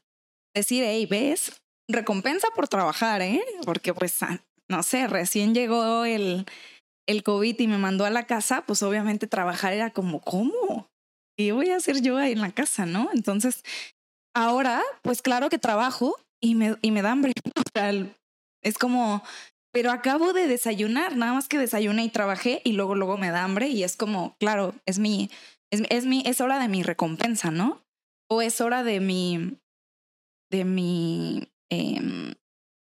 decir, 0.54 0.84
hey, 0.84 1.06
ves, 1.06 1.62
recompensa 1.88 2.48
por 2.54 2.68
trabajar, 2.68 3.22
¿eh? 3.22 3.44
Porque 3.64 3.94
pues, 3.94 4.22
ah, 4.22 4.40
no 4.68 4.82
sé, 4.82 5.06
recién 5.06 5.54
llegó 5.54 6.04
el, 6.04 6.46
el 7.06 7.22
COVID 7.22 7.58
y 7.58 7.66
me 7.66 7.78
mandó 7.78 8.04
a 8.04 8.10
la 8.10 8.26
casa, 8.26 8.64
pues 8.66 8.82
obviamente 8.82 9.26
trabajar 9.26 9.72
era 9.72 9.90
como, 9.90 10.20
¿cómo? 10.20 10.88
¿Qué 11.36 11.52
voy 11.52 11.70
a 11.70 11.76
hacer 11.76 12.02
yo 12.02 12.16
ahí 12.16 12.32
en 12.32 12.40
la 12.40 12.52
casa, 12.52 12.86
no? 12.86 13.10
Entonces, 13.12 13.62
ahora, 14.34 14.82
pues 15.02 15.22
claro 15.22 15.48
que 15.48 15.58
trabajo 15.58 16.16
y 16.40 16.54
me, 16.54 16.76
y 16.82 16.90
me 16.90 17.02
da 17.02 17.12
hambre. 17.12 17.32
Es 18.62 18.78
como, 18.78 19.22
pero 19.76 19.90
acabo 19.90 20.32
de 20.32 20.46
desayunar, 20.46 21.18
nada 21.18 21.34
más 21.34 21.48
que 21.48 21.58
desayuné 21.58 22.04
y 22.04 22.08
trabajé 22.08 22.62
y 22.64 22.72
luego, 22.72 22.94
luego 22.94 23.18
me 23.18 23.30
da 23.30 23.44
hambre 23.44 23.68
y 23.68 23.82
es 23.84 23.94
como, 23.94 24.34
claro, 24.38 24.74
es 24.86 24.98
mi, 24.98 25.28
es, 25.70 26.06
mi, 26.06 26.22
es 26.24 26.40
hora 26.40 26.58
de 26.58 26.66
mi 26.66 26.82
recompensa, 26.82 27.50
¿no? 27.50 27.84
O 28.26 28.40
es 28.40 28.62
hora 28.62 28.82
de 28.84 29.00
mi, 29.00 29.58
de 30.50 30.64
mi, 30.64 31.52
em, 31.70 32.32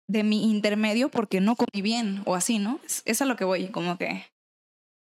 de 0.10 0.24
mi 0.24 0.52
intermedio 0.52 1.08
porque 1.08 1.40
no 1.40 1.56
comí 1.56 1.82
bien 1.82 2.24
o 2.26 2.36
así, 2.36 2.60
¿no? 2.60 2.82
Es, 2.86 3.04
es 3.06 3.22
a 3.22 3.26
lo 3.26 3.38
que 3.38 3.46
voy, 3.46 3.70
como 3.70 3.98
que 3.98 4.26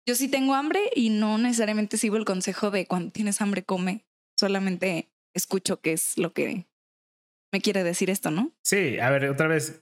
yo 0.08 0.14
sí 0.14 0.28
tengo 0.28 0.54
hambre 0.54 0.92
y 0.94 1.10
no 1.10 1.40
necesariamente 1.40 1.98
sigo 1.98 2.18
el 2.18 2.26
consejo 2.26 2.70
de 2.70 2.86
cuando 2.86 3.12
tienes 3.12 3.42
hambre 3.42 3.64
come, 3.64 4.06
solamente 4.40 5.10
escucho 5.36 5.82
qué 5.82 5.94
es 5.94 6.20
lo 6.20 6.34
que 6.34 6.68
me 7.52 7.62
quiere 7.62 7.84
decir 7.84 8.12
esto, 8.12 8.30
¿no? 8.30 8.52
Sí, 8.64 9.00
a 9.00 9.10
ver, 9.10 9.28
otra 9.28 9.48
vez, 9.48 9.82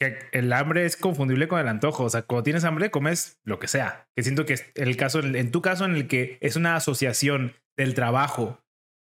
que 0.00 0.18
el 0.32 0.52
hambre 0.52 0.84
es 0.84 0.96
confundible 0.96 1.48
con 1.48 1.60
el 1.60 1.68
antojo. 1.68 2.04
O 2.04 2.10
sea, 2.10 2.22
cuando 2.22 2.44
tienes 2.44 2.64
hambre, 2.64 2.90
comes 2.90 3.40
lo 3.44 3.58
que 3.58 3.68
sea. 3.68 4.08
Que 4.16 4.22
siento 4.22 4.46
que 4.46 4.54
es 4.54 4.70
el 4.74 4.96
caso, 4.96 5.20
en 5.20 5.50
tu 5.50 5.60
caso, 5.62 5.84
en 5.84 5.96
el 5.96 6.06
que 6.06 6.38
es 6.40 6.56
una 6.56 6.76
asociación 6.76 7.54
del 7.76 7.94
trabajo 7.94 8.62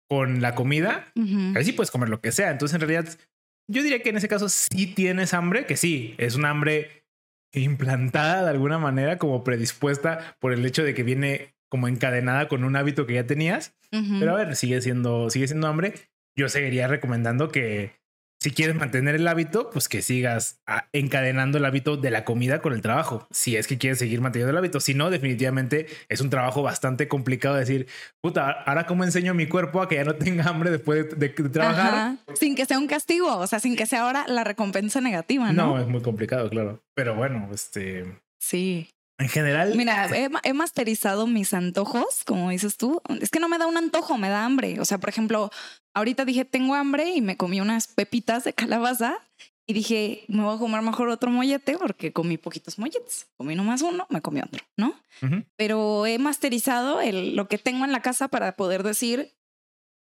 con 0.08 0.42
la 0.42 0.54
comida, 0.54 1.10
ahí 1.54 1.64
sí 1.64 1.72
puedes 1.72 1.90
comer 1.90 2.10
lo 2.10 2.20
que 2.20 2.32
sea. 2.32 2.50
Entonces, 2.50 2.74
en 2.74 2.80
realidad, 2.82 3.08
yo 3.70 3.82
diría 3.82 4.02
que 4.02 4.10
en 4.10 4.18
ese 4.18 4.28
caso 4.28 4.48
sí 4.50 4.86
tienes 4.86 5.32
hambre, 5.32 5.64
que 5.64 5.78
sí, 5.78 6.14
es 6.18 6.34
un 6.34 6.44
hambre 6.44 7.06
implantada 7.54 8.42
de 8.42 8.50
alguna 8.50 8.78
manera, 8.78 9.16
como 9.16 9.44
predispuesta 9.44 10.36
por 10.38 10.52
el 10.52 10.64
hecho 10.66 10.84
de 10.84 10.94
que 10.94 11.02
viene 11.02 11.54
como 11.70 11.88
encadenada 11.88 12.48
con 12.48 12.64
un 12.64 12.76
hábito 12.76 13.06
que 13.06 13.14
ya 13.14 13.26
tenías. 13.26 13.74
Pero 13.90 14.32
a 14.32 14.44
ver, 14.44 14.56
sigue 14.56 14.80
siendo, 14.82 15.30
sigue 15.30 15.46
siendo 15.46 15.66
hambre. 15.66 15.94
Yo 16.36 16.50
seguiría 16.50 16.88
recomendando 16.88 17.50
que 17.50 18.01
si 18.42 18.50
quieres 18.50 18.74
mantener 18.76 19.14
el 19.14 19.26
hábito, 19.28 19.70
pues 19.70 19.88
que 19.88 20.02
sigas 20.02 20.60
ah, 20.66 20.88
encadenando 20.92 21.58
el 21.58 21.64
hábito 21.64 21.96
de 21.96 22.10
la 22.10 22.24
comida 22.24 22.60
con 22.60 22.72
el 22.72 22.82
trabajo. 22.82 23.26
Si 23.30 23.56
es 23.56 23.66
que 23.66 23.78
quieres 23.78 23.98
seguir 23.98 24.20
manteniendo 24.20 24.50
el 24.50 24.58
hábito. 24.58 24.80
Si 24.80 24.94
no, 24.94 25.10
definitivamente 25.10 25.86
es 26.08 26.20
un 26.20 26.28
trabajo 26.30 26.62
bastante 26.62 27.06
complicado 27.08 27.54
decir, 27.54 27.86
puta, 28.20 28.50
ahora 28.50 28.86
cómo 28.86 29.04
enseño 29.04 29.30
a 29.30 29.34
mi 29.34 29.46
cuerpo 29.46 29.80
a 29.80 29.88
que 29.88 29.94
ya 29.94 30.04
no 30.04 30.14
tenga 30.16 30.44
hambre 30.44 30.70
después 30.70 31.08
de, 31.10 31.16
de- 31.28 31.34
de 31.42 31.48
trabajar. 31.50 31.94
Ajá. 31.94 32.16
Sin 32.34 32.54
que 32.54 32.66
sea 32.66 32.78
un 32.78 32.86
castigo, 32.88 33.36
o 33.36 33.46
sea, 33.46 33.60
sin 33.60 33.76
que 33.76 33.86
sea 33.86 34.02
ahora 34.02 34.24
la 34.26 34.44
recompensa 34.44 35.00
negativa, 35.00 35.52
¿no? 35.52 35.68
No, 35.76 35.80
es 35.80 35.86
muy 35.86 36.02
complicado, 36.02 36.50
claro. 36.50 36.82
Pero 36.94 37.14
bueno, 37.14 37.48
este, 37.54 38.04
Sí. 38.38 38.88
En 39.18 39.28
general, 39.28 39.74
Mira, 39.76 40.06
he, 40.16 40.28
ma- 40.28 40.40
he 40.42 40.52
masterizado 40.52 41.26
mis 41.26 41.54
antojos, 41.54 42.24
como 42.26 42.50
dices 42.50 42.76
tú. 42.76 43.00
Es 43.20 43.30
que 43.30 43.38
no 43.40 43.48
me 43.48 43.58
da 43.58 43.66
un 43.66 43.76
antojo, 43.76 44.18
me 44.18 44.28
da 44.28 44.44
hambre. 44.44 44.80
O 44.80 44.84
sea, 44.84 44.98
por 44.98 45.08
ejemplo, 45.10 45.50
ahorita 45.94 46.24
dije, 46.24 46.44
tengo 46.44 46.74
hambre 46.74 47.10
y 47.10 47.20
me 47.20 47.36
comí 47.36 47.60
unas 47.60 47.86
pepitas 47.86 48.44
de 48.44 48.52
calabaza 48.52 49.18
y 49.66 49.74
dije, 49.74 50.24
me 50.28 50.42
voy 50.42 50.56
a 50.56 50.58
comer 50.58 50.82
mejor 50.82 51.08
otro 51.08 51.30
mollete 51.30 51.78
porque 51.78 52.12
comí 52.12 52.36
poquitos 52.36 52.78
molletes. 52.78 53.28
Comí 53.36 53.54
nomás 53.54 53.82
uno, 53.82 54.06
me 54.10 54.20
comí 54.20 54.40
otro, 54.40 54.60
¿no? 54.76 54.94
ujú, 55.22 55.44
Pero 55.56 56.04
he 56.06 56.18
masterizado 56.18 57.00
el, 57.00 57.36
lo 57.36 57.46
que 57.46 57.58
tengo 57.58 57.84
en 57.84 57.92
la 57.92 58.02
casa 58.02 58.26
para 58.28 58.56
poder 58.56 58.82
decir, 58.82 59.32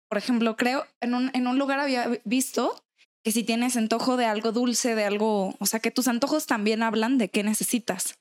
por 0.08 0.16
ejemplo, 0.18 0.56
creo, 0.56 0.86
en 1.00 1.14
un, 1.14 1.30
en 1.34 1.46
un 1.46 1.58
lugar 1.58 1.78
había 1.78 2.08
visto 2.24 2.82
que 3.22 3.32
si 3.32 3.42
tienes 3.44 3.76
antojo 3.76 4.16
de 4.16 4.24
algo 4.24 4.50
dulce, 4.50 4.94
de 4.94 5.04
algo, 5.04 5.54
o 5.58 5.66
sea, 5.66 5.78
que 5.80 5.90
tus 5.90 6.08
antojos 6.08 6.46
también 6.46 6.82
hablan 6.82 7.18
de 7.18 7.28
qué 7.28 7.42
necesitas. 7.42 8.18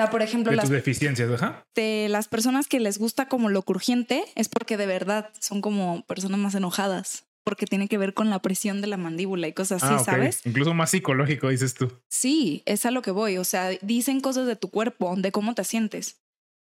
O 0.00 0.04
sea, 0.04 0.10
por 0.10 0.22
ejemplo, 0.22 0.50
de 0.50 0.56
las 0.56 0.64
tus 0.64 0.72
deficiencias, 0.72 1.30
ajá. 1.30 1.62
de 1.74 2.06
las 2.08 2.26
personas 2.28 2.68
que 2.68 2.80
les 2.80 2.98
gusta 2.98 3.28
como 3.28 3.50
lo 3.50 3.62
crujiente 3.62 4.24
es 4.34 4.48
porque 4.48 4.76
de 4.78 4.86
verdad 4.86 5.30
son 5.40 5.60
como 5.60 6.02
personas 6.06 6.38
más 6.40 6.54
enojadas, 6.54 7.26
porque 7.44 7.66
tiene 7.66 7.86
que 7.86 7.98
ver 7.98 8.14
con 8.14 8.30
la 8.30 8.38
presión 8.40 8.80
de 8.80 8.86
la 8.86 8.96
mandíbula 8.96 9.46
y 9.48 9.52
cosas 9.52 9.82
así, 9.82 9.94
Ah. 9.98 10.04
¿sabes? 10.04 10.40
Incluso 10.46 10.72
más 10.72 10.90
psicológico, 10.90 11.48
dices 11.50 11.74
tú. 11.74 11.92
Sí, 12.08 12.62
es 12.64 12.86
a 12.86 12.90
lo 12.90 13.02
que 13.02 13.10
voy. 13.10 13.36
O 13.36 13.44
sea, 13.44 13.68
dicen 13.82 14.20
cosas 14.20 14.46
de 14.46 14.56
tu 14.56 14.70
cuerpo, 14.70 15.14
de 15.16 15.32
cómo 15.32 15.54
te 15.54 15.64
sientes. 15.64 16.20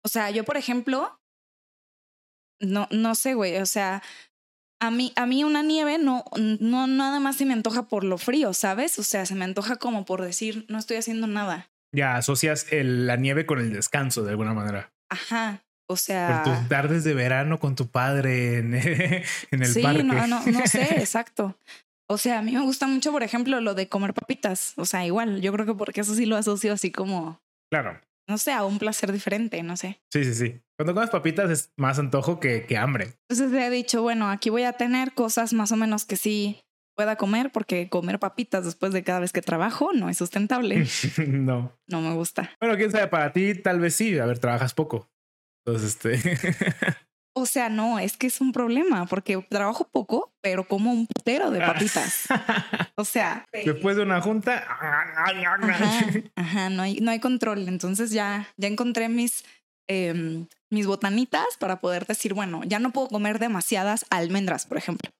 O 0.04 0.08
sea, 0.08 0.30
yo, 0.30 0.44
por 0.44 0.56
ejemplo, 0.56 1.20
no, 2.60 2.88
no 2.90 3.14
sé, 3.14 3.34
güey. 3.34 3.56
O 3.58 3.66
sea, 3.66 4.02
a 4.80 4.90
mí, 4.90 5.12
a 5.16 5.26
mí 5.26 5.44
una 5.44 5.62
nieve 5.62 5.98
no, 5.98 6.24
no 6.60 6.86
nada 6.86 7.20
más 7.20 7.36
se 7.36 7.44
me 7.44 7.52
antoja 7.52 7.88
por 7.88 8.04
lo 8.04 8.16
frío, 8.16 8.54
¿sabes? 8.54 8.98
O 8.98 9.02
sea, 9.02 9.26
se 9.26 9.34
me 9.34 9.44
antoja 9.44 9.76
como 9.76 10.04
por 10.04 10.22
decir, 10.22 10.64
no 10.68 10.78
estoy 10.78 10.96
haciendo 10.96 11.26
nada. 11.26 11.70
Ya 11.94 12.16
asocias 12.16 12.66
el- 12.72 13.06
la 13.06 13.16
nieve 13.16 13.46
con 13.46 13.58
el 13.58 13.72
descanso 13.72 14.22
de 14.24 14.30
alguna 14.30 14.54
manera. 14.54 14.92
Ajá. 15.10 15.62
O 15.90 15.94
Por 15.94 15.98
sea. 15.98 16.42
tus 16.44 16.68
tardes 16.68 17.02
de 17.04 17.14
verano 17.14 17.58
con 17.58 17.74
tu 17.74 17.86
padre 17.88 18.58
en, 18.58 18.74
en 19.50 19.62
el 19.62 19.66
sí, 19.66 19.80
parque. 19.82 20.02
no, 20.04 20.26
no, 20.26 20.44
no 20.44 20.66
sé, 20.66 20.82
exacto. 21.00 21.56
O 22.10 22.18
sea, 22.18 22.38
a 22.38 22.42
mí 22.42 22.52
me 22.52 22.60
gusta 22.60 22.86
mucho, 22.86 23.10
por 23.12 23.22
ejemplo, 23.22 23.60
lo 23.60 23.74
de 23.74 23.88
comer 23.88 24.12
papitas. 24.14 24.74
O 24.76 24.84
sea, 24.84 25.06
igual, 25.06 25.40
yo 25.40 25.52
creo 25.52 25.64
que 25.66 25.74
porque 25.74 26.00
eso 26.02 26.14
sí 26.14 26.26
lo 26.26 26.36
asocio 26.36 26.72
así 26.74 26.90
como, 26.90 27.40
Claro. 27.70 28.00
no 28.28 28.36
sé, 28.38 28.52
a 28.52 28.64
un 28.64 28.78
placer 28.78 29.12
diferente, 29.12 29.62
no 29.62 29.76
sé. 29.76 30.00
Sí, 30.12 30.24
sí, 30.24 30.34
sí. 30.34 30.60
Cuando 30.78 30.94
comes 30.94 31.10
papitas 31.10 31.50
es 31.50 31.72
más 31.76 31.98
antojo 31.98 32.38
que, 32.38 32.64
que 32.66 32.76
hambre. 32.78 33.14
Entonces 33.28 33.50
le 33.52 33.66
he 33.66 33.70
dicho, 33.70 34.00
bueno, 34.02 34.30
aquí 34.30 34.48
voy 34.50 34.62
a 34.64 34.74
tener 34.74 35.12
cosas 35.12 35.52
más 35.52 35.72
o 35.72 35.76
menos 35.76 36.04
que 36.04 36.16
sí 36.16 36.60
pueda 36.98 37.14
comer, 37.14 37.52
porque 37.52 37.88
comer 37.88 38.18
papitas 38.18 38.64
después 38.64 38.92
de 38.92 39.04
cada 39.04 39.20
vez 39.20 39.32
que 39.32 39.40
trabajo 39.40 39.92
no 39.92 40.08
es 40.08 40.18
sustentable. 40.18 40.84
no. 41.28 41.72
No 41.86 42.00
me 42.00 42.12
gusta. 42.12 42.50
Bueno, 42.60 42.76
quién 42.76 42.90
sabe, 42.90 43.06
para 43.06 43.32
ti 43.32 43.54
tal 43.54 43.78
vez 43.78 43.94
sí. 43.94 44.18
A 44.18 44.26
ver, 44.26 44.40
trabajas 44.40 44.74
poco. 44.74 45.08
Entonces, 45.64 45.90
este. 45.94 46.18
O 47.34 47.46
sea, 47.46 47.68
no, 47.68 48.00
es 48.00 48.16
que 48.16 48.26
es 48.26 48.40
un 48.40 48.50
problema, 48.50 49.06
porque 49.06 49.40
trabajo 49.48 49.86
poco, 49.92 50.32
pero 50.40 50.66
como 50.66 50.90
un 50.90 51.06
putero 51.06 51.52
de 51.52 51.60
papitas. 51.60 52.24
O 52.96 53.04
sea, 53.04 53.44
Después 53.52 53.96
de 53.96 54.02
una 54.02 54.20
junta. 54.20 54.58
Ajá, 54.68 55.14
ajá, 56.34 56.68
no 56.68 56.82
hay, 56.82 56.96
no 56.96 57.12
hay 57.12 57.20
control. 57.20 57.68
Entonces 57.68 58.10
ya, 58.10 58.48
ya 58.56 58.66
encontré 58.66 59.08
mis, 59.08 59.44
em, 59.88 60.48
mis 60.68 60.88
botanitas 60.88 61.46
para 61.60 61.80
poder 61.80 62.06
decir, 62.06 62.34
bueno, 62.34 62.62
ya 62.64 62.80
no 62.80 62.90
puedo 62.90 63.06
comer 63.06 63.38
demasiadas 63.38 64.04
almendras, 64.10 64.66
por 64.66 64.78
ejemplo. 64.78 65.12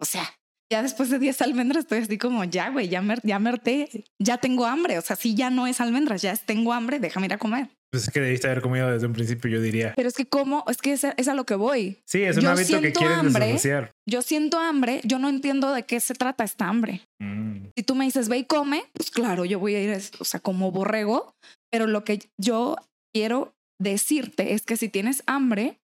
O 0.00 0.06
sea, 0.06 0.24
ya 0.70 0.82
después 0.82 1.10
de 1.10 1.18
10 1.18 1.40
almendras 1.42 1.84
estoy 1.84 1.98
así 1.98 2.18
como, 2.18 2.44
ya, 2.44 2.70
güey, 2.70 2.88
ya 2.88 3.00
me, 3.02 3.16
ya 3.22 3.38
me 3.38 3.50
harté, 3.50 4.04
ya 4.20 4.38
tengo 4.38 4.66
hambre. 4.66 4.98
O 4.98 5.02
sea, 5.02 5.16
si 5.16 5.34
ya 5.34 5.50
no 5.50 5.66
es 5.66 5.80
almendras, 5.80 6.22
ya 6.22 6.32
es 6.32 6.42
tengo 6.42 6.72
hambre, 6.72 6.98
déjame 7.00 7.26
ir 7.26 7.32
a 7.34 7.38
comer. 7.38 7.68
Pues 7.90 8.04
es 8.04 8.10
que 8.10 8.20
debiste 8.20 8.46
haber 8.48 8.60
comido 8.60 8.90
desde 8.90 9.06
un 9.06 9.14
principio, 9.14 9.50
yo 9.50 9.62
diría. 9.62 9.94
Pero 9.96 10.08
es 10.08 10.14
que 10.14 10.26
como, 10.26 10.62
es 10.68 10.76
que 10.76 10.92
es, 10.92 11.04
a- 11.04 11.14
es 11.16 11.26
a 11.26 11.32
lo 11.34 11.46
que 11.46 11.54
voy. 11.54 11.96
Sí, 12.06 12.22
es 12.22 12.36
un 12.36 12.42
Yo 12.42 12.50
hábito 12.50 12.80
que 12.82 12.92
quieres 12.92 13.16
hambre. 13.16 13.46
desasociar. 13.46 13.92
Yo 14.06 14.20
siento 14.20 14.58
hambre, 14.58 15.00
yo 15.04 15.18
no 15.18 15.30
entiendo 15.30 15.72
de 15.72 15.84
qué 15.84 15.98
se 16.00 16.12
trata 16.14 16.44
esta 16.44 16.68
hambre. 16.68 17.00
Mm. 17.18 17.68
Si 17.74 17.82
tú 17.84 17.94
me 17.94 18.04
dices, 18.04 18.28
ve 18.28 18.36
y 18.38 18.44
come, 18.44 18.84
pues 18.92 19.10
claro, 19.10 19.46
yo 19.46 19.58
voy 19.58 19.74
a 19.74 19.82
ir, 19.82 19.98
o 20.18 20.24
sea, 20.24 20.38
como 20.40 20.70
borrego, 20.70 21.32
pero 21.72 21.86
lo 21.86 22.04
que 22.04 22.18
yo 22.38 22.76
quiero 23.14 23.54
decirte 23.80 24.52
es 24.52 24.62
que 24.66 24.76
si 24.76 24.90
tienes 24.90 25.22
hambre, 25.26 25.78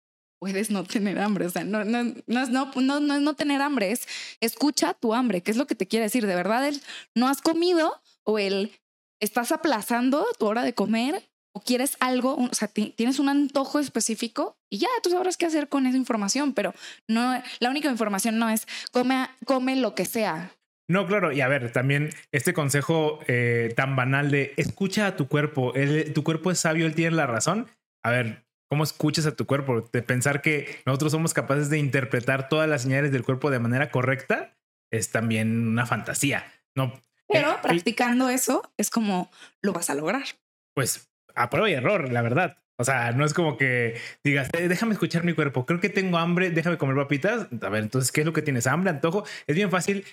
puedes 0.45 0.71
no 0.71 0.85
tener 0.85 1.19
hambre. 1.19 1.47
O 1.47 1.51
sea, 1.51 1.65
no, 1.65 1.85
no, 1.85 2.05
no, 2.27 3.01
no, 3.01 3.01
no, 3.01 3.35
tener 3.35 3.63
hambre, 3.63 3.93
es 3.93 4.07
escucha 4.43 4.93
tu 4.93 5.15
hambre. 5.15 5.41
¿Qué 5.41 5.51
es 5.51 5.57
lo 5.57 5.67
que 5.67 5.75
te 5.75 5.87
quiere 5.89 6.05
decir? 6.05 6.27
De 6.27 6.35
verdad, 6.35 6.69
el 6.69 6.83
no 7.15 7.29
has 7.29 7.41
comido 7.41 7.99
o 8.25 8.39
el 8.39 8.73
estás 9.21 9.53
aplazando 9.53 10.27
tu 10.39 10.45
hora 10.45 10.63
de 10.63 10.75
comer 10.75 11.23
o 11.55 11.63
quieres 11.63 11.97
algo, 12.01 12.37
o 12.37 12.53
sea, 12.53 12.69
ti- 12.69 12.93
tienes 12.95 13.19
un 13.19 13.31
antojo 13.31 13.79
específico 13.79 14.59
y 14.71 14.79
ya 14.79 14.89
tú 15.03 15.09
sabrás 15.09 15.39
qué 15.39 15.47
hacer 15.47 15.69
con 15.71 15.87
esa 15.87 15.97
información, 15.97 16.53
pero 16.53 16.75
no, 17.09 17.43
la 17.61 17.71
única 17.71 17.89
información 17.91 18.39
no 18.39 18.51
es 18.51 18.67
come, 18.93 19.29
come 19.47 19.77
lo 19.77 19.95
que 19.95 20.05
sea. 20.05 20.51
No, 20.91 21.07
claro, 21.07 21.33
y 21.33 21.41
a 21.41 21.49
ver, 21.49 21.73
también 21.73 22.11
este 22.33 22.53
consejo 22.53 23.21
eh, 23.29 23.73
tan 23.77 23.97
banal 23.97 24.31
de 24.31 24.53
escucha 24.59 25.07
a 25.07 25.17
tu 25.17 25.27
cuerpo, 25.27 25.73
él- 25.75 26.13
tu 26.13 26.23
cuerpo 26.23 26.51
es 26.51 26.59
sabio, 26.59 26.85
él 26.85 26.95
tiene 26.95 27.17
la 27.17 27.27
razón. 27.27 27.67
A 28.03 28.11
ver, 28.11 28.44
cómo 28.69 28.85
escuchas 28.85 29.27
a 29.27 29.35
tu 29.37 29.47
cuerpo. 29.47 29.89
De 29.93 30.03
pensar 30.03 30.43
que 30.43 30.81
nosotros 30.87 31.13
somos 31.13 31.35
capaces 31.35 31.71
de 31.71 31.79
interpretar 31.79 32.49
todas 32.49 32.69
las 32.69 32.83
señales 32.83 33.13
del 33.13 33.25
cuerpo 33.25 33.51
de 33.51 33.59
manera 33.59 33.91
correcta 33.91 34.57
es 34.93 35.11
también 35.11 35.69
una 35.69 35.87
fantasía. 35.87 36.45
No. 36.75 37.01
Pero 37.29 37.53
eh, 37.53 37.57
practicando 37.63 38.29
eso 38.29 38.73
es 38.77 38.91
como 38.91 39.31
lo 39.63 39.73
vas 39.73 39.91
a 39.91 39.95
lograr. 39.95 40.25
Pues 40.75 41.11
a 41.35 41.51
prueba 41.51 41.71
y 41.71 41.75
error, 41.75 42.13
la 42.13 42.23
verdad. 42.23 42.59
O 42.77 42.85
sea, 42.85 43.13
no 43.13 43.25
es 43.25 43.35
como 43.35 43.57
que 43.57 43.97
digas, 44.25 44.49
"Eh, 44.53 44.67
déjame 44.69 44.95
escuchar 44.95 45.23
mi 45.25 45.33
cuerpo, 45.33 45.65
creo 45.65 45.81
que 45.81 45.89
tengo 45.89 46.19
hambre, 46.19 46.51
déjame 46.51 46.77
comer 46.77 46.97
papitas. 46.97 47.47
A 47.63 47.69
ver, 47.69 47.85
entonces, 47.85 48.11
¿qué 48.11 48.21
es 48.23 48.27
lo 48.27 48.33
que 48.33 48.43
tienes? 48.43 48.67
¿Hambre, 48.67 48.91
antojo? 48.91 49.25
Es 49.47 49.55
bien 49.55 49.71
fácil 49.71 50.05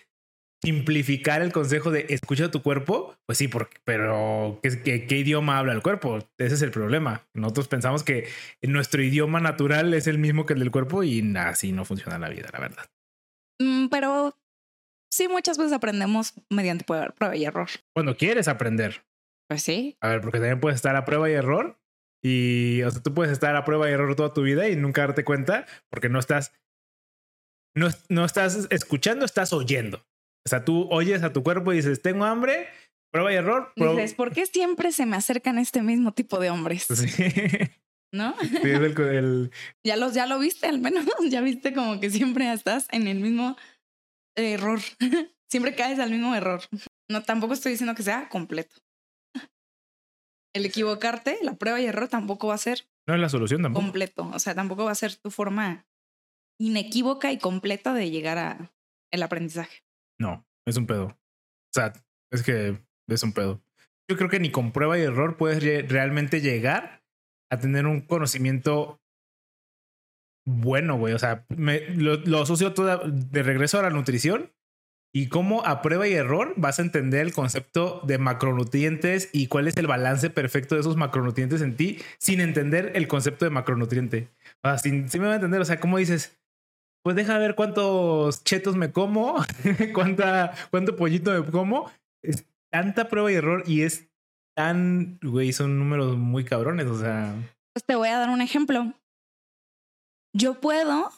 simplificar 0.63 1.41
el 1.41 1.51
consejo 1.51 1.91
de 1.91 2.05
escucha 2.09 2.51
tu 2.51 2.61
cuerpo. 2.61 3.15
Pues 3.25 3.37
sí, 3.37 3.47
porque, 3.47 3.77
pero 3.83 4.59
¿qué, 4.61 4.81
qué, 4.81 5.07
qué 5.07 5.17
idioma 5.17 5.57
habla 5.57 5.73
el 5.73 5.81
cuerpo? 5.81 6.19
Ese 6.37 6.55
es 6.55 6.61
el 6.61 6.71
problema. 6.71 7.27
Nosotros 7.33 7.67
pensamos 7.67 8.03
que 8.03 8.27
nuestro 8.61 9.01
idioma 9.01 9.39
natural 9.39 9.93
es 9.93 10.07
el 10.07 10.17
mismo 10.19 10.45
que 10.45 10.53
el 10.53 10.59
del 10.59 10.71
cuerpo 10.71 11.03
y 11.03 11.21
así 11.37 11.71
no 11.71 11.85
funciona 11.85 12.19
la 12.19 12.29
vida, 12.29 12.49
la 12.53 12.59
verdad. 12.59 12.85
Mm, 13.59 13.87
pero 13.89 14.37
sí, 15.11 15.27
muchas 15.27 15.57
veces 15.57 15.73
aprendemos 15.73 16.33
mediante 16.49 16.83
prueba 16.83 17.09
prueba 17.09 17.35
y 17.35 17.45
error. 17.45 17.69
Cuando 17.95 18.15
quieres 18.15 18.47
aprender, 18.47 19.03
Pues 19.49 19.63
sí. 19.63 19.97
a 20.01 20.09
ver, 20.09 20.21
porque 20.21 20.37
también 20.39 20.59
puedes 20.59 20.75
estar 20.75 20.95
a 20.95 21.05
prueba 21.05 21.29
y 21.29 21.33
error 21.33 21.79
y, 22.23 22.83
o 22.83 22.91
sea, 22.91 23.01
tú 23.01 23.13
puedes 23.15 23.31
estar 23.31 23.55
a 23.55 23.65
prueba 23.65 23.89
y 23.89 23.93
error 23.93 24.15
toda 24.15 24.33
tu 24.33 24.43
vida 24.43 24.69
y 24.69 24.75
nunca 24.75 25.01
darte 25.01 25.23
cuenta 25.23 25.65
porque 25.89 26.07
no 26.09 26.19
estás, 26.19 26.53
no, 27.75 27.87
no 28.09 28.25
estás 28.25 28.67
escuchando, 28.69 29.25
estás 29.25 29.53
oyendo. 29.53 30.05
O 30.45 30.49
sea, 30.49 30.65
tú 30.65 30.87
oyes 30.91 31.23
a 31.23 31.33
tu 31.33 31.43
cuerpo 31.43 31.71
y 31.71 31.77
dices, 31.77 32.01
tengo 32.01 32.25
hambre, 32.25 32.67
prueba 33.11 33.31
y 33.31 33.35
error. 33.35 33.71
prueba- 33.75 33.93
Dices, 33.95 34.13
¿por 34.15 34.31
qué 34.33 34.45
siempre 34.45 34.91
se 34.91 35.05
me 35.05 35.15
acercan 35.15 35.59
este 35.59 35.81
mismo 35.81 36.13
tipo 36.13 36.39
de 36.39 36.49
hombres? 36.49 36.83
Sí, 36.89 36.95
sí, 37.07 37.31
¿No? 38.13 38.35
es 38.41 38.63
el, 38.63 38.99
el- 39.01 39.51
Ya, 39.85 39.95
los, 39.97 40.13
ya 40.13 40.25
lo 40.25 40.39
viste 40.39 40.67
al 40.67 40.79
menos. 40.79 41.05
Ya 41.29 41.41
viste 41.41 41.73
como 41.73 41.99
que 41.99 42.09
siempre 42.09 42.51
estás 42.51 42.87
en 42.91 43.07
el 43.07 43.19
mismo 43.19 43.55
error. 44.35 44.79
siempre 45.49 45.75
caes 45.75 45.99
al 45.99 46.09
mismo 46.11 46.33
error. 46.35 46.61
No, 47.09 47.21
tampoco 47.23 47.53
estoy 47.53 47.73
diciendo 47.73 47.93
que 47.95 48.03
sea 48.03 48.27
completo. 48.29 48.77
El 50.53 50.65
equivocarte, 50.65 51.37
la 51.43 51.53
prueba 51.53 51.79
y 51.79 51.85
error 51.85 52.07
tampoco 52.09 52.47
va 52.47 52.55
a 52.55 52.57
ser 52.59 52.85
no 53.07 53.15
es 53.15 53.21
la 53.21 53.29
solución 53.29 53.61
tampoco. 53.63 53.83
completo. 53.85 54.29
O 54.33 54.39
sea, 54.39 54.53
tampoco 54.53 54.85
va 54.85 54.91
a 54.91 54.95
ser 54.95 55.15
tu 55.15 55.31
forma 55.31 55.85
inequívoca 56.59 57.31
y 57.31 57.37
completa 57.39 57.93
de 57.93 58.09
llegar 58.11 58.37
a 58.37 58.71
el 59.11 59.23
aprendizaje. 59.23 59.83
No, 60.21 60.45
es 60.67 60.77
un 60.77 60.85
pedo. 60.85 61.05
O 61.05 61.73
sea, 61.73 61.93
es 62.31 62.43
que 62.43 62.77
es 63.09 63.23
un 63.23 63.33
pedo. 63.33 63.59
Yo 64.09 64.17
creo 64.17 64.29
que 64.29 64.39
ni 64.39 64.51
con 64.51 64.71
prueba 64.71 64.97
y 64.97 65.01
error 65.01 65.35
puedes 65.35 65.63
re- 65.63 65.81
realmente 65.81 66.41
llegar 66.41 67.03
a 67.51 67.59
tener 67.59 67.87
un 67.87 68.01
conocimiento 68.01 69.01
bueno, 70.47 70.97
güey. 70.97 71.13
O 71.13 71.19
sea, 71.19 71.45
me, 71.49 71.79
lo, 71.95 72.17
lo 72.17 72.41
asocio 72.41 72.69
de 72.71 73.43
regreso 73.43 73.79
a 73.79 73.83
la 73.83 73.89
nutrición 73.89 74.51
y 75.13 75.27
cómo 75.27 75.65
a 75.65 75.81
prueba 75.81 76.07
y 76.07 76.13
error 76.13 76.53
vas 76.55 76.79
a 76.79 76.83
entender 76.83 77.21
el 77.21 77.33
concepto 77.33 78.01
de 78.05 78.17
macronutrientes 78.17 79.29
y 79.33 79.47
cuál 79.47 79.67
es 79.67 79.75
el 79.77 79.87
balance 79.87 80.29
perfecto 80.29 80.75
de 80.75 80.81
esos 80.81 80.97
macronutrientes 80.97 81.61
en 81.61 81.75
ti 81.75 81.99
sin 82.17 82.39
entender 82.39 82.91
el 82.95 83.07
concepto 83.07 83.45
de 83.45 83.51
macronutriente. 83.51 84.29
O 84.63 84.69
sea, 84.69 84.77
sin 84.77 85.07
me 85.13 85.27
va 85.27 85.33
a 85.33 85.35
entender. 85.35 85.61
O 85.61 85.65
sea, 85.65 85.79
cómo 85.79 85.97
dices, 85.97 86.40
pues 87.03 87.15
deja 87.15 87.37
ver 87.37 87.55
cuántos 87.55 88.43
chetos 88.43 88.75
me 88.75 88.91
como, 88.91 89.35
cuánta, 89.93 90.53
cuánto 90.69 90.95
pollito 90.95 91.31
me 91.31 91.49
como. 91.49 91.91
Es 92.23 92.45
tanta 92.71 93.07
prueba 93.07 93.31
y 93.31 93.35
error 93.35 93.63
y 93.65 93.81
es 93.81 94.07
tan, 94.55 95.19
güey, 95.21 95.53
son 95.53 95.79
números 95.79 96.17
muy 96.17 96.45
cabrones. 96.45 96.87
O 96.87 96.99
sea, 96.99 97.33
Pues 97.73 97.83
te 97.85 97.95
voy 97.95 98.09
a 98.09 98.19
dar 98.19 98.29
un 98.29 98.41
ejemplo. 98.41 98.93
Yo 100.33 100.61
puedo, 100.61 101.11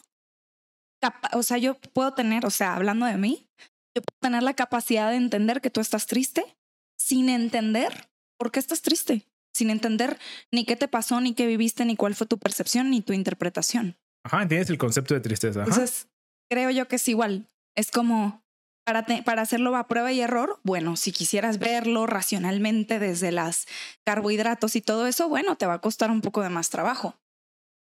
o 1.32 1.42
sea, 1.42 1.58
yo 1.58 1.74
puedo 1.92 2.14
tener, 2.14 2.46
o 2.46 2.50
sea, 2.50 2.74
hablando 2.74 3.06
de 3.06 3.16
mí, 3.16 3.46
yo 3.94 4.02
puedo 4.02 4.18
tener 4.20 4.42
la 4.42 4.54
capacidad 4.54 5.10
de 5.10 5.16
entender 5.16 5.60
que 5.60 5.70
tú 5.70 5.80
estás 5.80 6.06
triste 6.06 6.56
sin 6.98 7.28
entender 7.28 8.08
por 8.38 8.50
qué 8.50 8.58
estás 8.58 8.82
triste, 8.82 9.28
sin 9.52 9.70
entender 9.70 10.18
ni 10.50 10.64
qué 10.64 10.74
te 10.74 10.88
pasó, 10.88 11.20
ni 11.20 11.34
qué 11.34 11.46
viviste, 11.46 11.84
ni 11.84 11.96
cuál 11.96 12.14
fue 12.14 12.26
tu 12.26 12.38
percepción, 12.38 12.90
ni 12.90 13.02
tu 13.02 13.12
interpretación. 13.12 13.96
Ajá, 14.24 14.42
entiendes 14.42 14.70
el 14.70 14.78
concepto 14.78 15.14
de 15.14 15.20
tristeza. 15.20 15.62
Ajá. 15.62 15.70
Entonces, 15.70 16.08
creo 16.50 16.70
yo 16.70 16.88
que 16.88 16.96
es 16.96 17.08
igual. 17.08 17.46
Es 17.76 17.90
como 17.90 18.42
para, 18.86 19.04
te- 19.06 19.22
para 19.22 19.42
hacerlo 19.42 19.76
a 19.76 19.86
prueba 19.88 20.12
y 20.12 20.20
error. 20.20 20.58
Bueno, 20.62 20.96
si 20.96 21.12
quisieras 21.12 21.58
verlo 21.58 22.06
racionalmente 22.06 22.98
desde 22.98 23.32
las 23.32 23.66
carbohidratos 24.06 24.76
y 24.76 24.80
todo 24.80 25.06
eso, 25.06 25.28
bueno, 25.28 25.56
te 25.56 25.66
va 25.66 25.74
a 25.74 25.80
costar 25.80 26.10
un 26.10 26.20
poco 26.20 26.42
de 26.42 26.48
más 26.50 26.70
trabajo. 26.70 27.16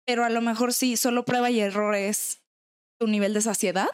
Pero 0.06 0.24
a 0.24 0.30
lo 0.30 0.42
mejor 0.42 0.74
sí, 0.74 0.98
solo 0.98 1.26
prueba 1.26 1.50
y 1.50 1.60
error 1.60 1.96
es 1.96 2.42
tu 3.00 3.08
nivel 3.08 3.34
de 3.34 3.42
saciedad. 3.42 3.90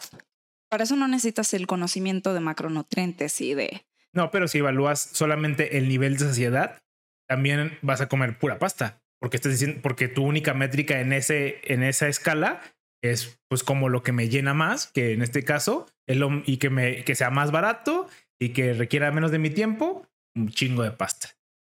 Para 0.69 0.83
eso 0.83 0.95
no 0.95 1.07
necesitas 1.07 1.53
el 1.53 1.67
conocimiento 1.67 2.33
de 2.33 2.39
macronutrientes 2.41 3.39
y 3.41 3.53
de... 3.53 3.85
No, 4.13 4.29
pero 4.29 4.47
si 4.49 4.57
evalúas 4.57 4.99
solamente 5.01 5.77
el 5.77 5.87
nivel 5.87 6.17
de 6.17 6.25
saciedad, 6.25 6.81
también 7.29 7.77
vas 7.81 8.01
a 8.01 8.09
comer 8.09 8.37
pura 8.37 8.59
pasta, 8.59 9.01
porque 9.21 9.37
estás 9.37 9.51
diciendo, 9.51 9.79
porque 9.81 10.07
tu 10.07 10.23
única 10.25 10.53
métrica 10.53 10.99
en 10.99 11.13
ese, 11.13 11.61
en 11.63 11.83
esa 11.83 12.07
escala 12.07 12.61
es 13.03 13.39
pues 13.49 13.63
como 13.63 13.89
lo 13.89 14.03
que 14.03 14.11
me 14.11 14.29
llena 14.29 14.53
más, 14.53 14.87
que 14.87 15.13
en 15.13 15.21
este 15.21 15.43
caso 15.43 15.87
es 16.07 16.17
lo, 16.17 16.41
y 16.45 16.57
que 16.57 16.69
me 16.69 17.03
que 17.03 17.15
sea 17.15 17.29
más 17.29 17.51
barato 17.51 18.07
y 18.39 18.49
que 18.49 18.73
requiera 18.73 19.11
menos 19.11 19.31
de 19.31 19.39
mi 19.39 19.49
tiempo, 19.49 20.07
un 20.35 20.49
chingo 20.49 20.83
de 20.83 20.91
pasta. 20.91 21.29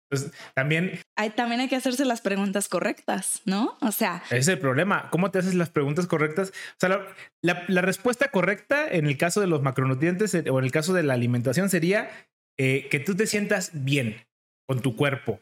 Entonces, 0.10 0.38
también 0.56 1.00
Hay, 1.18 1.32
también 1.32 1.60
hay 1.60 1.68
que 1.68 1.76
hacerse 1.76 2.06
las 2.06 2.22
preguntas 2.22 2.70
correctas, 2.70 3.42
¿no? 3.44 3.78
O 3.82 3.92
sea, 3.92 4.24
ese 4.28 4.38
es 4.38 4.48
el 4.48 4.60
problema. 4.60 5.10
¿Cómo 5.10 5.32
te 5.32 5.40
haces 5.40 5.54
las 5.54 5.70
preguntas 5.70 6.08
correctas? 6.08 6.50
O 6.52 6.76
sea, 6.80 6.88
la, 6.90 7.08
la- 7.42 7.66
la 7.68 7.82
respuesta 7.82 8.30
correcta 8.30 8.88
en 8.90 9.06
el 9.06 9.18
caso 9.18 9.42
de 9.42 9.48
los 9.48 9.62
macronutrientes 9.62 10.34
eh, 10.34 10.46
o 10.50 10.60
en 10.60 10.66
el 10.66 10.72
caso 10.72 10.94
de 10.94 11.04
la 11.04 11.14
alimentación 11.14 11.70
sería 11.70 12.10
eh, 12.58 12.88
que 12.90 13.00
tú 13.02 13.16
te 13.16 13.28
sientas 13.28 13.72
bien 13.74 14.26
con 14.66 14.82
tu 14.82 14.96
cuerpo 14.96 15.42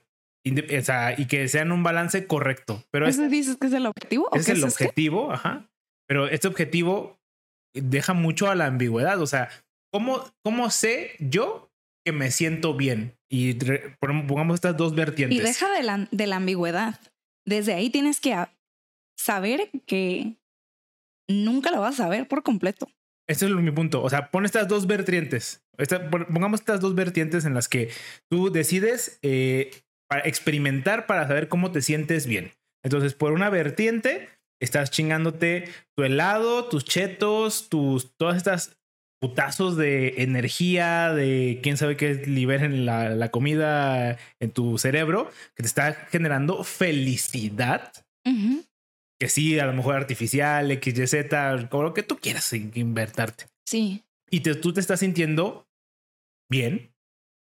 o 0.52 0.82
sea, 0.84 1.20
y 1.20 1.26
que 1.28 1.48
sean 1.48 1.72
un 1.72 1.84
balance 1.84 2.28
correcto. 2.28 2.84
Pero 2.92 3.08
es, 3.08 3.18
¿eso 3.18 3.28
dices 3.30 3.58
que 3.58 3.68
es 3.68 3.74
el 3.74 3.86
objetivo? 3.86 4.30
¿O 4.32 4.36
es 4.36 4.48
el 4.50 4.64
este? 4.64 4.68
objetivo, 4.86 5.32
ajá. 5.32 5.68
Pero 6.08 6.28
este 6.28 6.48
objetivo 6.48 7.18
deja 7.74 8.14
mucho 8.14 8.50
a 8.50 8.56
la 8.56 8.68
ambigüedad. 8.68 9.20
O 9.22 9.28
sea, 9.28 9.50
¿cómo, 9.92 10.24
cómo 10.44 10.70
sé 10.70 11.12
yo 11.20 11.70
que 12.06 12.12
me 12.12 12.30
siento 12.32 12.76
bien? 12.76 13.16
Y 13.32 13.58
re- 13.60 13.98
pongamos 14.00 14.56
estas 14.56 14.78
dos 14.78 14.94
vertientes. 14.96 15.38
Y 15.38 15.42
deja 15.42 15.70
de 15.72 15.82
la, 15.84 16.08
de 16.12 16.28
la 16.28 16.36
ambigüedad. 16.36 17.00
Desde 17.48 17.74
ahí 17.74 17.90
tienes 17.90 18.20
que 18.20 18.36
saber 19.18 19.70
que 19.88 20.36
nunca 21.28 21.72
lo 21.72 21.82
vas 21.82 21.96
a 22.00 22.04
saber 22.04 22.28
por 22.28 22.44
completo. 22.44 22.88
Ese 23.28 23.48
es 23.48 23.52
mi 23.52 23.72
punto. 23.72 24.04
O 24.04 24.10
sea, 24.12 24.30
pon 24.30 24.46
estas 24.46 24.68
dos 24.68 24.86
vertientes. 24.86 25.64
Esta- 25.80 26.10
pon- 26.12 26.26
pongamos 26.32 26.60
estas 26.60 26.80
dos 26.80 26.94
vertientes 26.94 27.46
en 27.46 27.56
las 27.56 27.68
que 27.68 27.90
tú 28.30 28.52
decides 28.52 29.18
eh, 29.24 29.72
para 30.08 30.22
experimentar 30.28 31.06
para 31.08 31.28
saber 31.28 31.48
cómo 31.48 31.72
te 31.72 31.82
sientes 31.82 32.28
bien. 32.28 32.52
Entonces, 32.84 33.14
por 33.14 33.32
una 33.34 33.50
vertiente, 33.50 34.30
estás 34.62 34.92
chingándote 34.92 35.70
tu 35.96 36.04
helado, 36.04 36.66
tus 36.70 36.86
chetos, 36.86 37.70
tus 37.70 38.16
todas 38.18 38.38
estas 38.38 38.78
putazos 39.22 39.76
de 39.78 40.22
energía, 40.24 41.12
de 41.14 41.60
quién 41.64 41.78
sabe 41.78 41.98
qué 41.98 42.14
liberen 42.14 42.86
la, 42.86 43.10
la 43.10 43.30
comida 43.32 44.18
en 44.40 44.52
tu 44.52 44.78
cerebro, 44.78 45.32
que 45.56 45.64
te 45.64 45.68
está 45.68 45.94
generando 45.94 46.64
felicidad 46.64 47.92
Ujú. 48.26 48.64
que 49.20 49.30
sí, 49.30 49.58
a 49.60 49.66
lo 49.66 49.74
mejor 49.74 49.96
artificial, 49.96 50.70
XYZ, 50.72 51.68
como 51.70 51.84
lo 51.84 51.94
que 51.94 52.04
tú 52.04 52.18
quieras 52.18 52.52
in- 52.54 52.72
invertarte. 52.76 53.46
Sí. 53.66 54.04
Y 54.30 54.42
te- 54.42 54.56
tú 54.56 54.74
te 54.74 54.80
estás 54.82 55.00
sintiendo 55.00 55.68
bien, 56.50 56.94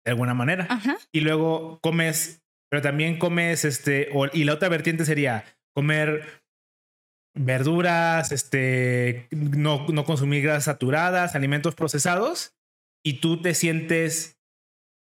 de 0.05 0.11
alguna 0.11 0.33
manera. 0.33 0.67
Ajá. 0.69 0.97
Y 1.11 1.21
luego 1.21 1.79
comes, 1.81 2.41
pero 2.69 2.81
también 2.81 3.17
comes, 3.19 3.65
este, 3.65 4.09
o- 4.13 4.27
y 4.33 4.43
la 4.43 4.53
otra 4.53 4.69
vertiente 4.69 5.05
sería 5.05 5.45
comer 5.75 6.41
verduras, 7.33 8.31
este, 8.31 9.27
no, 9.31 9.87
no 9.87 10.03
consumir 10.03 10.43
grasas 10.43 10.65
saturadas, 10.65 11.35
alimentos 11.35 11.75
procesados, 11.75 12.53
y 13.05 13.19
tú 13.21 13.41
te 13.41 13.53
sientes 13.53 14.37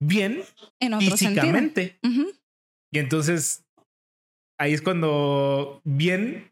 bien 0.01 0.43
En 0.79 0.93
otro 0.93 1.17
sentido. 1.17 1.41
físicamente. 1.41 1.99
Y 2.93 2.99
entonces 2.99 3.65
ahí 4.59 4.73
es 4.73 4.81
cuando 4.81 5.81
bien, 5.83 6.51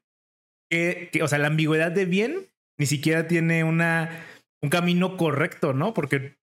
que, 0.72 1.10
que- 1.12 1.22
o 1.24 1.28
sea, 1.28 1.38
la 1.40 1.48
ambigüedad 1.48 1.92
de 1.92 2.06
bien 2.06 2.48
ni 2.80 2.86
siquiera 2.86 3.28
tiene 3.28 3.64
una, 3.64 4.26
un 4.64 4.70
camino 4.70 5.18
correcto, 5.18 5.74
¿no? 5.74 5.94
Porque 5.94 6.38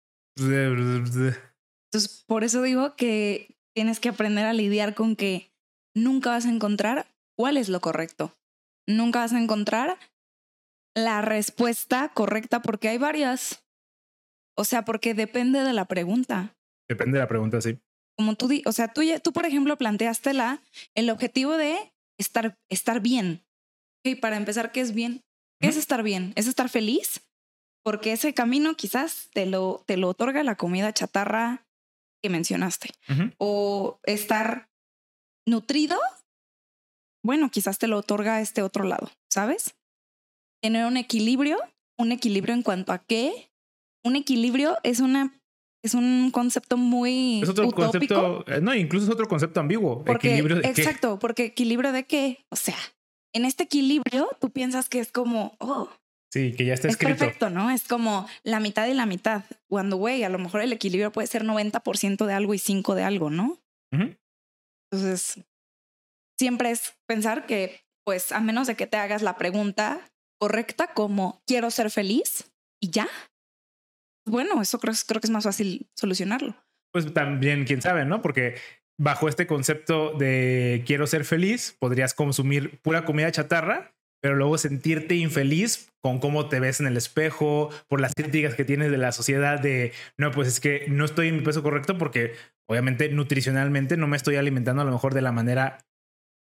Entonces, 1.90 2.25
por 2.27 2.44
eso 2.44 2.62
digo 2.62 2.96
que 2.96 3.57
tienes 3.75 4.01
que 4.01 4.09
aprender 4.09 4.46
a 4.46 4.53
lidiar 4.53 4.94
con 4.94 5.16
que 5.16 5.53
nunca 5.94 6.31
vas 6.31 6.46
a 6.46 6.51
encontrar 6.51 7.07
cuál 7.37 7.57
es 7.57 7.68
lo 7.68 7.81
correcto. 7.81 8.33
Nunca 8.88 9.20
vas 9.20 9.33
a 9.33 9.40
encontrar 9.40 9.99
la 10.96 11.22
respuesta 11.22 12.11
correcta 12.14 12.62
porque 12.62 12.88
hay 12.88 12.99
varias. 12.99 13.64
O 14.57 14.64
sea, 14.64 14.85
porque 14.85 15.14
depende 15.14 15.62
de 15.62 15.72
la 15.72 15.85
pregunta. 15.85 16.55
depende 16.88 17.18
de 17.18 17.25
la 17.25 17.29
pregunta, 17.29 17.61
sí. 17.61 17.79
como 18.18 18.35
tú, 18.37 18.49
o 18.64 18.72
sea, 18.72 18.88
tú, 18.92 19.03
ya- 19.03 19.18
tú, 19.20 19.33
por 19.33 19.44
ejemplo, 19.44 19.77
planteaste 19.77 20.33
la, 20.33 20.62
el 20.94 21.11
objetivo 21.11 21.57
de 21.57 21.92
estar, 22.18 22.57
estar 22.70 23.01
bien. 23.01 23.44
Y 24.05 24.14
para 24.14 24.37
empezar, 24.37 24.72
¿qué 24.72 24.81
es 24.81 24.94
bien? 24.94 25.20
¿Qué 25.61 25.68
es 25.68 25.77
estar 25.77 26.03
bien? 26.03 26.33
¿Es 26.37 26.46
estar 26.46 26.68
feliz? 26.70 27.20
Porque 27.85 28.12
ese 28.12 28.33
camino 28.35 28.75
quizás 28.77 29.29
te 29.35 29.44
lo, 29.46 29.83
te 29.87 29.96
lo 29.96 30.09
otorga 30.09 30.42
la 30.44 30.57
comida 30.57 30.92
chatarra 30.94 31.66
que 32.23 32.31
mencionaste. 32.31 32.91
O 33.39 34.01
estar 34.05 34.69
nutrido, 35.47 35.99
bueno, 37.25 37.51
quizás 37.51 37.79
te 37.79 37.87
lo 37.87 37.99
otorga 37.99 38.41
este 38.41 38.63
otro 38.63 38.85
lado, 38.85 39.11
¿sabes? 39.31 39.75
Tener 40.63 40.87
un 40.87 40.97
equilibrio, 40.97 41.59
un 41.99 42.13
equilibrio 42.13 42.55
en 42.55 42.63
cuanto 42.63 42.93
a 42.93 42.99
qué. 42.99 43.51
Un 44.05 44.17
equilibrio 44.17 44.77
es 44.83 45.01
una 45.01 45.33
es 45.83 45.95
un 45.95 46.31
concepto 46.33 46.77
muy 46.77 47.41
es 47.43 47.49
otro 47.49 47.71
concepto 47.71 48.45
eh, 48.49 48.61
no 48.61 48.75
incluso 48.75 49.07
es 49.07 49.13
otro 49.13 49.29
concepto 49.29 49.61
ambiguo 49.61 50.05
equilibrio 50.07 50.57
de 50.57 50.69
exacto 50.69 51.19
porque 51.19 51.45
equilibrio 51.45 51.93
de 51.93 52.05
qué 52.05 52.45
o 52.51 52.57
sea 52.57 52.79
en 53.33 53.45
este 53.45 53.65
equilibrio 53.65 54.29
tú 54.41 54.51
piensas 54.51 54.89
que 54.89 54.99
es 54.99 55.13
como 55.13 55.55
oh 55.61 55.89
sí 56.33 56.53
que 56.53 56.65
ya 56.65 56.75
está 56.75 56.89
es 56.89 56.97
perfecto 56.97 57.51
no 57.51 57.71
es 57.71 57.85
como 57.85 58.29
la 58.43 58.61
mitad 58.61 58.87
y 58.87 58.95
la 58.95 59.07
mitad 59.07 59.45
cuando 59.69 59.97
güey 59.97 60.25
a 60.25 60.29
lo 60.29 60.39
mejor 60.39 60.61
el 60.61 60.73
equilibrio 60.73 61.12
puede 61.12 61.27
ser 61.27 61.45
90% 61.45 62.27
de 62.27 62.33
algo 62.33 62.55
y 62.55 62.59
5 62.59 62.95
de 62.95 63.03
algo 63.05 63.31
no 63.31 63.59
entonces 63.93 65.45
siempre 66.39 66.71
es 66.71 66.95
pensar 67.07 67.47
que 67.47 67.87
pues 68.05 68.33
a 68.33 68.41
menos 68.41 68.67
de 68.67 68.77
que 68.77 68.87
te 68.87 68.97
hagas 68.97 69.23
la 69.23 69.37
pregunta 69.37 70.01
correcta 70.39 70.89
como 70.95 71.43
quiero 71.47 71.71
ser 71.71 71.91
feliz 71.91 72.53
y 72.81 72.91
ya. 72.91 73.09
Bueno, 74.27 74.61
eso 74.61 74.79
creo, 74.79 74.95
creo 75.07 75.21
que 75.21 75.27
es 75.27 75.31
más 75.31 75.45
fácil 75.45 75.89
solucionarlo. 75.95 76.55
Pues 76.93 77.12
también, 77.12 77.65
quién 77.65 77.83
sabe, 77.83 78.05
¿no? 78.05 78.23
Porque 78.23 78.57
bajo 78.99 79.29
este 79.29 79.47
concepto 79.47 80.12
de 80.15 80.83
quiero 80.87 81.07
ser 81.07 81.25
feliz, 81.25 81.77
podrías 81.79 82.15
consumir 82.15 82.81
pura 82.81 83.05
comida 83.05 83.31
chatarra, 83.31 83.96
pero 84.21 84.35
luego 84.35 84.59
sentirte 84.59 85.15
infeliz 85.15 85.91
con 86.03 86.19
cómo 86.19 86.49
te 86.49 86.61
ves 86.61 86.81
en 86.81 86.87
el 86.87 86.97
espejo, 86.97 87.71
por 87.89 88.01
las 88.01 88.15
críticas 88.15 88.55
que 88.55 88.65
tienes 88.65 88.91
de 88.91 88.99
la 88.99 89.13
sociedad 89.13 89.61
de, 89.61 89.93
no, 90.17 90.31
pues 90.31 90.49
es 90.49 90.61
que 90.61 90.87
no 90.89 91.05
estoy 91.05 91.29
en 91.29 91.37
mi 91.37 91.43
peso 91.43 91.63
correcto 91.63 91.99
porque 91.99 92.35
obviamente 92.69 93.09
nutricionalmente 93.09 93.97
no 93.97 94.07
me 94.07 94.17
estoy 94.17 94.37
alimentando 94.37 94.83
a 94.83 94.85
lo 94.85 94.93
mejor 94.93 95.15
de 95.15 95.23
la 95.23 95.33
manera, 95.33 95.79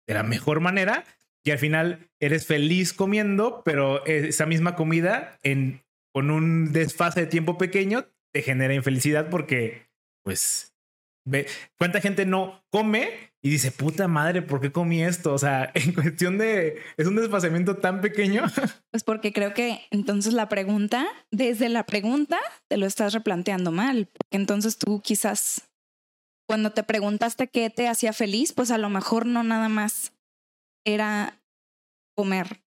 de 0.07 0.14
la 0.14 0.23
mejor 0.23 0.61
manera, 0.61 1.05
y 1.44 1.51
al 1.51 1.59
final 1.59 2.11
eres 2.20 2.46
feliz 2.46 2.92
comiendo, 2.92 3.62
pero 3.64 4.05
esa 4.07 4.46
misma 4.46 4.77
comida 4.77 5.38
en 5.42 5.83
con 6.12 6.31
un 6.31 6.73
desfase 6.73 7.20
de 7.20 7.27
tiempo 7.27 7.57
pequeño 7.57 8.07
te 8.33 8.42
genera 8.42 8.75
infelicidad 8.75 9.29
porque, 9.31 9.87
pues, 10.25 10.69
ve, 11.24 11.46
¿cuánta 11.78 12.00
gente 12.00 12.26
no 12.26 12.62
come 12.70 13.30
y 13.42 13.50
dice, 13.50 13.72
puta 13.72 14.06
madre, 14.06 14.42
¿por 14.42 14.61
qué 14.61 14.70
comí 14.70 15.02
esto? 15.02 15.33
O 15.33 15.38
sea, 15.38 15.70
en 15.74 15.92
cuestión 15.92 16.38
de, 16.38 16.78
es 16.96 17.06
un 17.06 17.16
desfasamiento 17.16 17.76
tan 17.76 18.00
pequeño. 18.00 18.44
Pues 18.90 19.04
porque 19.04 19.33
creo 19.33 19.54
que 19.54 19.87
entonces 19.92 20.33
la 20.35 20.48
pregunta, 20.48 21.06
desde 21.30 21.68
la 21.68 21.87
pregunta, 21.87 22.40
te 22.68 22.76
lo 22.76 22.87
estás 22.87 23.12
replanteando 23.12 23.70
mal, 23.70 24.06
porque 24.06 24.37
entonces 24.37 24.78
tú 24.78 25.00
quizás 25.00 25.70
cuando 26.48 26.72
te 26.72 26.83
preguntaste 26.83 27.46
qué 27.46 27.70
te 27.70 27.87
hacía 27.87 28.12
feliz, 28.12 28.52
pues 28.52 28.72
a 28.72 28.78
lo 28.78 28.90
mejor 28.90 29.26
no 29.26 29.44
nada 29.44 29.68
más 29.68 30.12
era 30.85 31.40
comer 32.16 32.64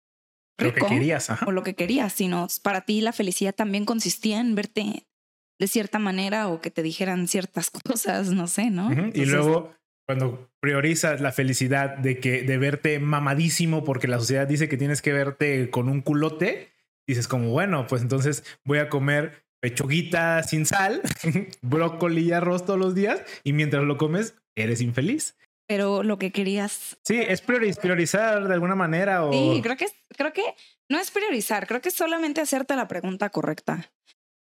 lo 0.59 0.73
que 0.75 0.81
querías, 0.81 1.29
o 1.47 1.51
lo 1.51 1.63
que 1.63 1.73
querías, 1.73 2.13
sino 2.13 2.47
para 2.61 2.81
ti 2.81 3.01
la 3.01 3.13
felicidad 3.13 3.55
también 3.55 3.85
consistía 3.85 4.39
en 4.39 4.53
verte 4.53 5.07
de 5.61 5.67
cierta 5.67 5.99
manera 5.99 6.47
o 6.47 6.59
que 6.59 6.71
te 6.71 6.81
dijeran 6.81 7.27
ciertas 7.27 7.69
cosas, 7.85 8.31
no 8.31 8.47
sé, 8.47 8.71
¿no? 8.71 8.89
y 9.13 9.25
luego 9.25 9.71
cuando 10.07 10.49
priorizas 10.59 11.21
la 11.21 11.31
felicidad 11.31 11.97
de 11.97 12.19
que 12.19 12.41
de 12.41 12.57
verte 12.57 12.99
mamadísimo 12.99 13.83
porque 13.83 14.07
la 14.07 14.19
sociedad 14.19 14.47
dice 14.47 14.67
que 14.67 14.75
tienes 14.75 15.03
que 15.03 15.13
verte 15.13 15.69
con 15.69 15.87
un 15.87 16.01
culote, 16.01 16.71
dices 17.07 17.27
como, 17.27 17.51
bueno, 17.51 17.85
pues 17.87 18.01
entonces 18.01 18.43
voy 18.65 18.79
a 18.79 18.89
comer 18.89 19.45
pechuguita 19.61 20.41
sin 20.41 20.65
sal, 20.65 21.03
brócoli 21.61 22.23
y 22.23 22.31
arroz 22.31 22.65
todos 22.65 22.79
los 22.79 22.95
días 22.95 23.21
y 23.43 23.53
mientras 23.53 23.83
lo 23.83 23.97
comes 23.97 24.33
eres 24.55 24.81
infeliz 24.81 25.37
pero 25.67 26.03
lo 26.03 26.19
que 26.19 26.33
querías. 26.33 26.97
Sí, 27.05 27.17
es 27.25 27.39
priorizar 27.39 28.45
de 28.45 28.53
alguna 28.53 28.75
manera. 28.75 29.23
O... 29.23 29.31
Sí, 29.31 29.61
creo 29.63 29.77
que, 29.77 29.85
creo 30.17 30.33
que 30.33 30.43
no 30.89 30.99
es 30.99 31.11
priorizar, 31.11 31.65
creo 31.65 31.79
que 31.79 31.87
es 31.87 31.95
solamente 31.95 32.41
hacerte 32.41 32.75
la 32.75 32.89
pregunta 32.89 33.29
correcta. 33.29 33.89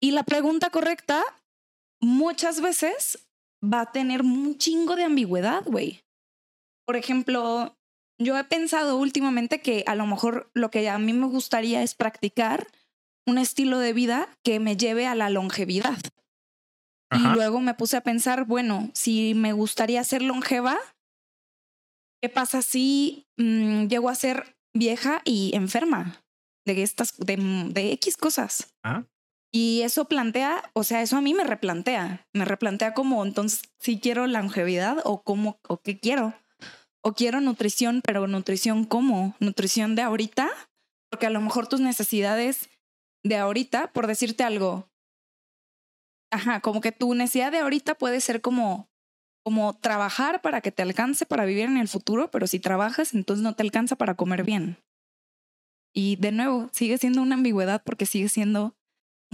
Y 0.05 0.11
la 0.11 0.21
pregunta 0.21 0.69
correcta 0.69 1.23
muchas 1.99 2.61
veces 2.61 3.27
va 3.63 3.81
a 3.81 3.91
tener 3.91 4.21
un 4.21 4.55
chingo 4.55 4.95
de 4.95 5.03
ambigüedad, 5.03 5.63
güey. 5.65 6.03
Por 6.85 6.95
ejemplo, 6.95 7.75
yo 8.21 8.37
he 8.37 8.43
pensado 8.43 8.97
últimamente 8.97 9.61
que 9.61 9.83
a 9.87 9.95
lo 9.95 10.05
mejor 10.05 10.51
lo 10.53 10.69
que 10.69 10.87
a 10.89 10.99
mí 10.99 11.11
me 11.13 11.25
gustaría 11.25 11.81
es 11.81 11.95
practicar 11.95 12.67
un 13.25 13.39
estilo 13.39 13.79
de 13.79 13.93
vida 13.93 14.29
que 14.43 14.59
me 14.59 14.77
lleve 14.77 15.07
a 15.07 15.15
la 15.15 15.31
longevidad. 15.31 15.97
Y 17.11 17.23
luego 17.33 17.59
me 17.59 17.73
puse 17.73 17.97
a 17.97 18.01
pensar, 18.01 18.45
bueno, 18.45 18.91
si 18.93 19.33
me 19.33 19.53
gustaría 19.53 20.03
ser 20.03 20.21
longeva, 20.21 20.77
¿Qué 22.21 22.29
pasa 22.29 22.61
si 22.61 23.27
mm, 23.37 23.87
llego 23.87 24.09
a 24.09 24.15
ser 24.15 24.55
vieja 24.75 25.21
y 25.25 25.55
enferma 25.55 26.23
de 26.65 26.83
estas, 26.83 27.17
de, 27.17 27.37
de 27.71 27.91
X 27.93 28.17
cosas? 28.17 28.71
Ah. 28.83 29.03
Y 29.57 29.83
eso 29.83 30.03
plantea, 30.03 30.69
o 30.73 30.83
sea, 30.83 31.01
eso 31.01 31.15
a 31.15 31.21
mí 31.21 31.33
me 31.33 31.45
replantea, 31.45 32.27
me 32.33 32.43
replantea 32.43 32.93
como 32.93 33.23
entonces 33.23 33.61
si 33.79 34.01
quiero 34.01 34.27
longevidad 34.27 34.97
o 35.05 35.23
cómo 35.23 35.61
o 35.65 35.77
qué 35.77 35.97
quiero. 35.97 36.33
O 37.01 37.13
quiero 37.13 37.39
nutrición, 37.39 38.01
pero 38.03 38.27
nutrición 38.27 38.83
cómo? 38.83 39.33
Nutrición 39.39 39.95
de 39.95 40.01
ahorita, 40.01 40.51
porque 41.09 41.27
a 41.27 41.29
lo 41.29 41.39
mejor 41.39 41.67
tus 41.67 41.79
necesidades 41.79 42.69
de 43.23 43.37
ahorita, 43.37 43.93
por 43.93 44.07
decirte 44.07 44.43
algo, 44.43 44.89
ajá, 46.33 46.59
como 46.59 46.81
que 46.81 46.91
tu 46.91 47.15
necesidad 47.15 47.53
de 47.53 47.59
ahorita 47.59 47.95
puede 47.95 48.19
ser 48.19 48.41
como 48.41 48.89
como 49.45 49.73
trabajar 49.77 50.41
para 50.41 50.59
que 50.59 50.73
te 50.73 50.81
alcance 50.81 51.25
para 51.25 51.45
vivir 51.45 51.63
en 51.63 51.77
el 51.77 51.87
futuro, 51.87 52.29
pero 52.29 52.45
si 52.45 52.59
trabajas, 52.59 53.13
entonces 53.13 53.41
no 53.41 53.55
te 53.55 53.63
alcanza 53.63 53.95
para 53.95 54.15
comer 54.15 54.43
bien. 54.43 54.83
Y 55.93 56.17
de 56.17 56.33
nuevo, 56.33 56.69
sigue 56.73 56.97
siendo 56.97 57.21
una 57.21 57.35
ambigüedad 57.35 57.81
porque 57.85 58.05
sigue 58.05 58.27
siendo 58.27 58.75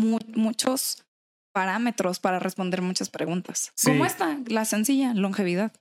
muchos 0.01 1.05
parámetros 1.53 2.19
para 2.19 2.39
responder 2.39 2.81
muchas 2.81 3.09
preguntas. 3.09 3.71
Como 3.83 4.05
esta, 4.05 4.39
la 4.47 4.65
sencilla, 4.65 5.13
longevidad. 5.13 5.73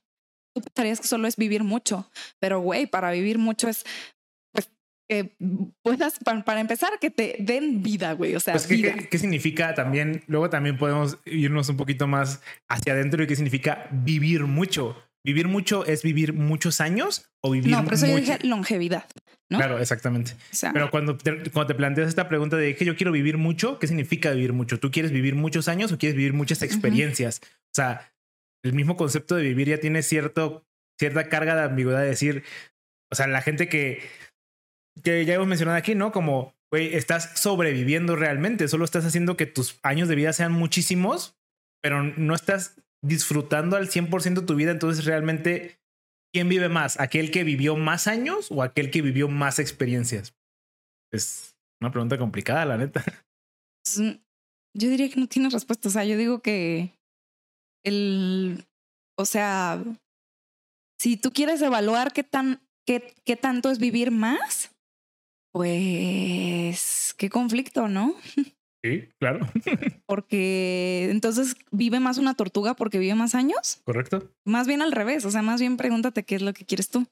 Tú 0.55 0.63
pensarías 0.63 1.01
que 1.01 1.07
solo 1.07 1.29
es 1.29 1.37
vivir 1.37 1.63
mucho, 1.63 2.11
pero 2.41 2.61
güey, 2.61 2.87
para 2.87 3.13
vivir 3.13 3.39
mucho 3.39 3.69
es 3.69 3.85
que 5.11 5.37
puedas, 5.83 6.21
para, 6.21 6.61
empezar, 6.61 6.93
que 7.01 7.11
te 7.11 7.35
den 7.41 7.83
vida, 7.83 8.13
güey. 8.13 8.37
O 8.37 8.41
sea, 8.41 8.55
pues, 8.55 8.69
¿qué, 8.69 9.19
significa 9.19 9.75
también? 9.75 10.23
Luego 10.29 10.51
también 10.51 10.79
podemos 10.79 11.19
irnos 11.25 11.69
un 11.69 11.77
poquito 11.77 12.07
más 12.07 12.43
hacia 12.69 12.93
adentro 12.93 13.21
y 13.25 13.27
qué 13.27 13.35
significa 13.35 13.89
vivir 13.91 14.45
mucho. 14.45 14.97
¿Vivir 15.25 15.49
mucho 15.49 15.85
es 15.85 16.03
vivir 16.03 16.33
muchos 16.33 16.81
años 16.81 17.31
o 17.43 17.51
vivir 17.51 17.71
No, 17.71 17.85
pero 17.85 17.97
eso 17.97 18.07
yo 18.07 18.17
dije 18.17 18.39
longevidad. 18.43 19.05
¿no? 19.51 19.59
Claro, 19.59 19.79
exactamente. 19.79 20.33
pero 20.73 20.91
cuando 20.91 21.17
te, 21.17 21.51
cuando 21.51 21.67
te 21.67 21.75
planteas 21.75 22.09
esta 22.09 22.29
pregunta 22.29 22.57
de 22.57 22.75
que 22.77 22.85
yo 22.85 22.97
quiero 22.97 23.13
vivir 23.13 23.37
mucho, 23.37 23.79
¿qué 23.79 23.87
significa 23.87 24.31
vivir 24.31 24.53
mucho? 24.53 24.79
¿Tú 24.79 24.91
quieres 24.91 25.11
vivir 25.11 25.35
muchos 25.35 25.69
años 25.69 25.93
o 25.93 25.99
quieres 25.99 26.17
vivir 26.17 26.33
muchas 26.33 26.63
experiencias? 26.63 27.41
O 27.45 27.75
sea, 27.75 28.13
el 28.65 28.73
mismo 28.73 28.97
concepto 28.97 29.35
de 29.35 29.43
vivir 29.43 29.69
ya 29.69 29.79
tiene 29.79 30.03
cierto, 30.03 30.65
cierta 30.99 31.29
carga 31.29 31.57
de 31.57 31.63
ambigüedad 31.63 32.01
de 32.01 32.07
decir, 32.07 32.45
o 33.11 33.17
sea, 33.17 33.27
la 33.27 33.43
gente 33.43 33.69
que 33.69 34.01
que 35.03 35.25
ya 35.25 35.35
hemos 35.35 35.47
mencionado 35.47 35.79
aquí, 35.79 35.95
¿no? 35.95 36.13
Como, 36.13 36.55
güey, 36.71 36.95
estás 36.95 37.39
sobreviviendo 37.39 38.17
realmente, 38.17 38.69
solo 38.69 38.85
estás 38.85 39.05
haciendo 39.05 39.37
que 39.37 39.47
tus 39.47 39.79
años 39.83 40.09
de 40.09 40.17
vida 40.17 40.33
sean 40.33 40.53
muchísimos, 40.53 41.39
pero 41.83 42.03
no 42.03 42.35
estás 42.35 42.80
disfrutando 43.03 43.77
al 43.77 43.89
100% 43.89 44.47
tu 44.47 44.55
vida, 44.55 44.71
entonces 44.73 45.05
realmente, 45.05 45.81
¿quién 46.33 46.49
vive 46.49 46.69
más? 46.69 46.99
¿Aquel 47.01 47.31
que 47.31 47.45
vivió 47.45 47.77
más 47.77 48.07
años 48.07 48.49
o 48.51 48.63
aquel 48.63 48.91
que 48.91 49.03
vivió 49.03 49.29
más 49.29 49.59
experiencias? 49.59 50.35
Es 51.13 51.57
una 51.81 51.91
pregunta 51.91 52.19
complicada, 52.19 52.65
la 52.65 52.77
neta. 52.77 53.05
Yo 54.73 54.89
diría 54.89 55.11
que 55.11 55.19
no 55.19 55.27
tiene 55.27 55.49
respuesta, 55.49 55.89
o 55.89 55.93
sea, 55.93 56.05
yo 56.05 56.17
digo 56.17 56.41
que 56.41 56.93
el, 57.85 58.67
o 59.19 59.25
sea, 59.25 59.83
si 61.01 61.17
tú 61.17 61.33
quieres 61.33 61.61
evaluar 61.63 62.13
qué 62.13 62.23
tan, 62.23 62.61
qué, 62.87 63.15
qué 63.25 63.37
tanto 63.37 63.71
es 63.71 63.79
vivir 63.79 64.11
más, 64.11 64.71
pues, 65.53 67.15
qué 67.19 67.31
conflicto, 67.31 67.89
¿no? 67.89 68.15
Sí, 68.83 69.09
claro. 69.19 69.47
porque 70.07 71.09
entonces 71.11 71.57
vive 71.71 72.01
más 72.01 72.19
una 72.19 72.35
tortuga 72.35 72.75
porque 72.75 72.99
vive 72.99 73.15
más 73.15 73.35
años. 73.35 73.83
Correcto. 73.85 74.31
Más 74.47 74.67
bien 74.67 74.83
al 74.83 74.93
revés, 74.93 75.25
o 75.25 75.31
sea, 75.31 75.43
más 75.43 75.61
bien 75.61 75.77
pregúntate 75.77 76.23
qué 76.23 76.37
es 76.37 76.43
lo 76.43 76.53
que 76.53 76.65
quieres 76.65 76.89
tú. 76.89 77.07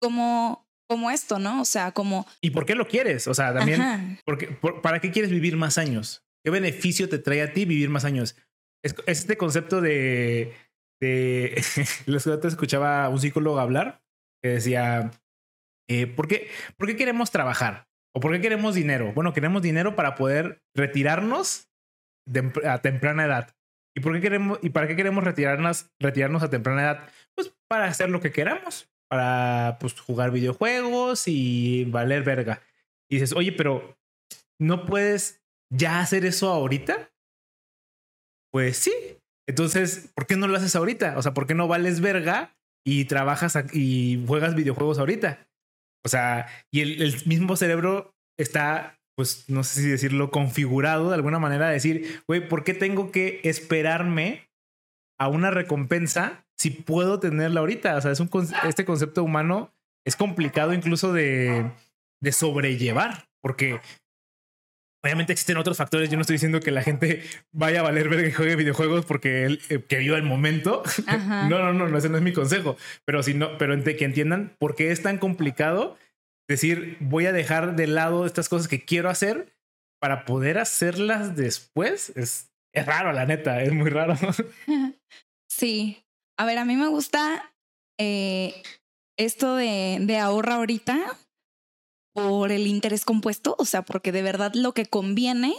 Como, 0.00 0.66
como 0.88 1.10
esto, 1.10 1.38
¿no? 1.38 1.60
O 1.60 1.64
sea, 1.64 1.92
como... 1.92 2.26
¿Y 2.40 2.50
por 2.50 2.64
qué 2.64 2.74
lo 2.74 2.88
quieres? 2.88 3.28
O 3.28 3.34
sea, 3.34 3.52
también, 3.52 4.18
porque, 4.24 4.48
¿para 4.82 5.00
qué 5.00 5.10
quieres 5.10 5.30
vivir 5.30 5.56
más 5.56 5.78
años? 5.78 6.24
¿Qué 6.44 6.50
beneficio 6.50 7.08
te 7.08 7.18
trae 7.18 7.42
a 7.42 7.52
ti 7.52 7.66
vivir 7.66 7.90
más 7.90 8.04
años? 8.04 8.36
Es, 8.82 8.94
este 9.06 9.36
concepto 9.36 9.80
de... 9.80 10.54
de 11.00 11.62
los 12.06 12.24
que 12.24 12.36
te 12.38 12.48
escuchaba 12.48 13.08
un 13.10 13.20
psicólogo 13.20 13.60
hablar 13.60 14.02
que 14.42 14.50
decía, 14.50 15.12
Eh, 15.88 16.06
¿por, 16.06 16.26
qué, 16.26 16.48
¿Por 16.76 16.88
qué 16.88 16.96
queremos 16.96 17.30
trabajar? 17.30 17.86
¿O 18.14 18.20
por 18.20 18.32
qué 18.32 18.40
queremos 18.40 18.74
dinero? 18.74 19.12
Bueno, 19.14 19.32
queremos 19.32 19.62
dinero 19.62 19.96
para 19.96 20.14
poder 20.14 20.62
retirarnos 20.76 21.68
a 22.64 22.78
temprana 22.78 23.24
edad. 23.24 23.54
¿Y 23.96 24.00
por 24.00 24.14
qué 24.14 24.20
queremos 24.20 24.58
y 24.62 24.70
para 24.70 24.86
qué 24.86 24.96
queremos 24.96 25.24
retirarnos 25.24 25.90
retirarnos 26.00 26.42
a 26.42 26.50
temprana 26.50 26.82
edad? 26.82 27.08
Pues 27.34 27.54
para 27.68 27.86
hacer 27.86 28.10
lo 28.10 28.20
que 28.20 28.32
queramos, 28.32 28.90
para 29.08 29.78
pues 29.80 29.98
jugar 30.00 30.30
videojuegos 30.30 31.24
y 31.26 31.84
valer 31.86 32.22
verga. 32.22 32.62
Y 33.10 33.16
dices, 33.16 33.34
"Oye, 33.34 33.52
pero 33.52 33.96
no 34.60 34.86
puedes 34.86 35.42
ya 35.70 36.00
hacer 36.00 36.24
eso 36.24 36.50
ahorita?" 36.50 37.10
Pues 38.52 38.76
sí. 38.76 38.92
Entonces, 39.48 40.12
¿por 40.14 40.26
qué 40.26 40.36
no 40.36 40.46
lo 40.46 40.56
haces 40.56 40.76
ahorita? 40.76 41.18
O 41.18 41.22
sea, 41.22 41.34
¿por 41.34 41.46
qué 41.46 41.54
no 41.54 41.68
vales 41.68 42.00
verga 42.00 42.54
y 42.86 43.06
trabajas 43.06 43.58
y 43.72 44.22
juegas 44.26 44.54
videojuegos 44.54 44.98
ahorita? 44.98 45.46
O 46.04 46.08
sea, 46.08 46.46
y 46.72 46.80
el, 46.80 47.14
mismo 47.26 47.56
cerebro 47.56 48.14
está 48.38 48.98
pues 49.14 49.44
no 49.48 49.62
sé 49.62 49.82
si 49.82 49.88
decirlo, 49.88 50.30
configurado 50.30 51.10
de 51.10 51.14
alguna 51.14 51.38
manera, 51.38 51.68
decir, 51.68 52.22
güey, 52.26 52.48
¿por 52.48 52.64
qué 52.64 52.72
tengo 52.72 53.12
que 53.12 53.40
esperarme 53.44 54.48
a 55.20 55.28
una 55.28 55.50
recompensa 55.50 56.46
si 56.58 56.70
puedo 56.70 57.20
tenerla 57.20 57.60
ahorita? 57.60 57.96
O 57.96 58.00
sea, 58.00 58.10
es 58.10 58.20
un, 58.20 58.30
este 58.66 58.84
concepto 58.84 59.22
humano 59.22 59.74
es 60.06 60.16
complicado 60.16 60.72
incluso 60.72 61.12
de, 61.12 61.70
de 62.20 62.32
sobrellevar, 62.32 63.28
porque 63.42 63.80
obviamente 65.02 65.32
existen 65.32 65.56
otros 65.56 65.76
factores. 65.76 66.10
Yo 66.10 66.16
no 66.16 66.22
estoy 66.22 66.34
diciendo 66.34 66.60
que 66.60 66.70
la 66.70 66.82
gente 66.82 67.22
vaya 67.50 67.80
a 67.80 67.82
valer 67.82 68.08
ver 68.08 68.24
que 68.24 68.32
juegue 68.32 68.56
videojuegos 68.56 69.04
porque 69.04 69.44
él, 69.44 69.60
eh, 69.68 69.82
que 69.86 69.98
viva 69.98 70.16
el 70.16 70.22
momento. 70.22 70.82
no, 71.06 71.58
no, 71.58 71.72
no, 71.72 71.88
no, 71.88 71.98
ese 71.98 72.08
no 72.08 72.16
es 72.16 72.22
mi 72.22 72.32
consejo. 72.32 72.76
Pero 73.04 73.22
si 73.22 73.34
no, 73.34 73.58
pero 73.58 73.76
que 73.82 74.04
entiendan 74.04 74.54
por 74.58 74.74
qué 74.74 74.92
es 74.92 75.02
tan 75.02 75.18
complicado 75.18 75.96
decir, 76.48 76.96
voy 77.00 77.26
a 77.26 77.32
dejar 77.32 77.76
de 77.76 77.86
lado 77.86 78.26
estas 78.26 78.48
cosas 78.48 78.68
que 78.68 78.84
quiero 78.84 79.10
hacer 79.10 79.52
para 80.00 80.24
poder 80.24 80.58
hacerlas 80.58 81.36
después. 81.36 82.12
Es, 82.16 82.52
es 82.72 82.86
raro, 82.86 83.12
la 83.12 83.26
neta, 83.26 83.62
es 83.62 83.72
muy 83.72 83.90
raro. 83.90 84.14
Sí. 85.50 86.02
A 86.38 86.46
ver, 86.46 86.56
a 86.56 86.64
mí 86.64 86.76
me 86.76 86.88
gusta 86.88 87.52
eh, 88.00 88.54
esto 89.18 89.54
de, 89.54 89.98
de 90.00 90.16
ahorra 90.16 90.54
ahorita 90.54 91.18
por 92.12 92.52
el 92.52 92.66
interés 92.66 93.04
compuesto, 93.04 93.54
o 93.58 93.64
sea, 93.64 93.82
porque 93.82 94.12
de 94.12 94.22
verdad 94.22 94.52
lo 94.54 94.74
que 94.74 94.86
conviene 94.86 95.54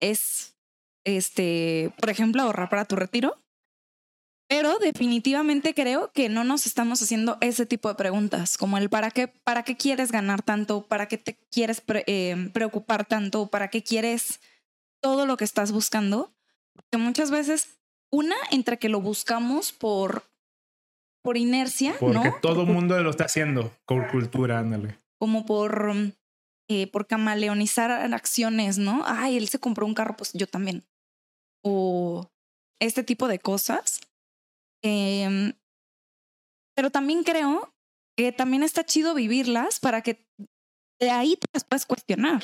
es, 0.00 0.56
este, 1.04 1.92
por 1.98 2.10
ejemplo, 2.10 2.42
ahorrar 2.42 2.68
para 2.68 2.84
tu 2.84 2.96
retiro 2.96 3.36
pero 4.52 4.78
definitivamente 4.78 5.72
creo 5.72 6.12
que 6.12 6.28
no 6.28 6.44
nos 6.44 6.66
estamos 6.66 7.00
haciendo 7.00 7.38
ese 7.40 7.64
tipo 7.64 7.88
de 7.88 7.94
preguntas, 7.94 8.58
como 8.58 8.76
el 8.76 8.90
para 8.90 9.10
qué, 9.10 9.26
para 9.28 9.62
qué 9.62 9.78
quieres 9.78 10.12
ganar 10.12 10.42
tanto, 10.42 10.82
para 10.82 11.08
qué 11.08 11.16
te 11.16 11.38
quieres 11.50 11.82
eh, 11.88 12.50
preocupar 12.52 13.06
tanto, 13.06 13.46
para 13.46 13.68
qué 13.68 13.82
quieres 13.82 14.40
todo 15.00 15.24
lo 15.24 15.38
que 15.38 15.44
estás 15.44 15.72
buscando. 15.72 16.34
Porque 16.74 16.98
muchas 16.98 17.30
veces, 17.30 17.78
una, 18.10 18.36
entre 18.50 18.78
que 18.78 18.90
lo 18.90 19.00
buscamos 19.00 19.72
por, 19.72 20.24
por 21.22 21.38
inercia, 21.38 21.94
Porque 21.98 22.34
todo 22.42 22.64
el 22.64 22.68
mundo 22.68 23.02
lo 23.02 23.08
está 23.08 23.24
haciendo 23.24 23.72
con 23.86 24.06
cultura, 24.08 24.58
ándale. 24.58 24.98
Como 25.22 25.46
por, 25.46 25.92
eh, 26.68 26.90
por 26.90 27.06
camaleonizar 27.06 27.92
acciones, 28.12 28.78
¿no? 28.78 29.04
Ay, 29.06 29.36
él 29.36 29.46
se 29.46 29.60
compró 29.60 29.86
un 29.86 29.94
carro, 29.94 30.16
pues 30.16 30.32
yo 30.32 30.48
también. 30.48 30.84
O 31.64 32.28
este 32.80 33.04
tipo 33.04 33.28
de 33.28 33.38
cosas 33.38 34.00
Em, 34.82 35.52
pero 36.76 36.90
también 36.90 37.22
creo 37.22 37.72
que 38.16 38.32
también 38.32 38.62
está 38.62 38.84
chido 38.84 39.14
vivirlas 39.14 39.78
para 39.80 40.02
que 40.02 40.26
de 41.00 41.10
ahí 41.10 41.36
te 41.36 41.46
las 41.54 41.64
puedes 41.64 41.86
cuestionar. 41.86 42.42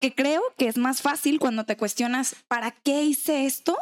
Que 0.00 0.14
creo 0.14 0.42
que 0.56 0.68
es 0.68 0.76
más 0.76 1.02
fácil 1.02 1.40
cuando 1.40 1.64
te 1.64 1.76
cuestionas, 1.76 2.36
¿para 2.48 2.70
qué 2.70 3.02
hice 3.02 3.46
esto? 3.46 3.76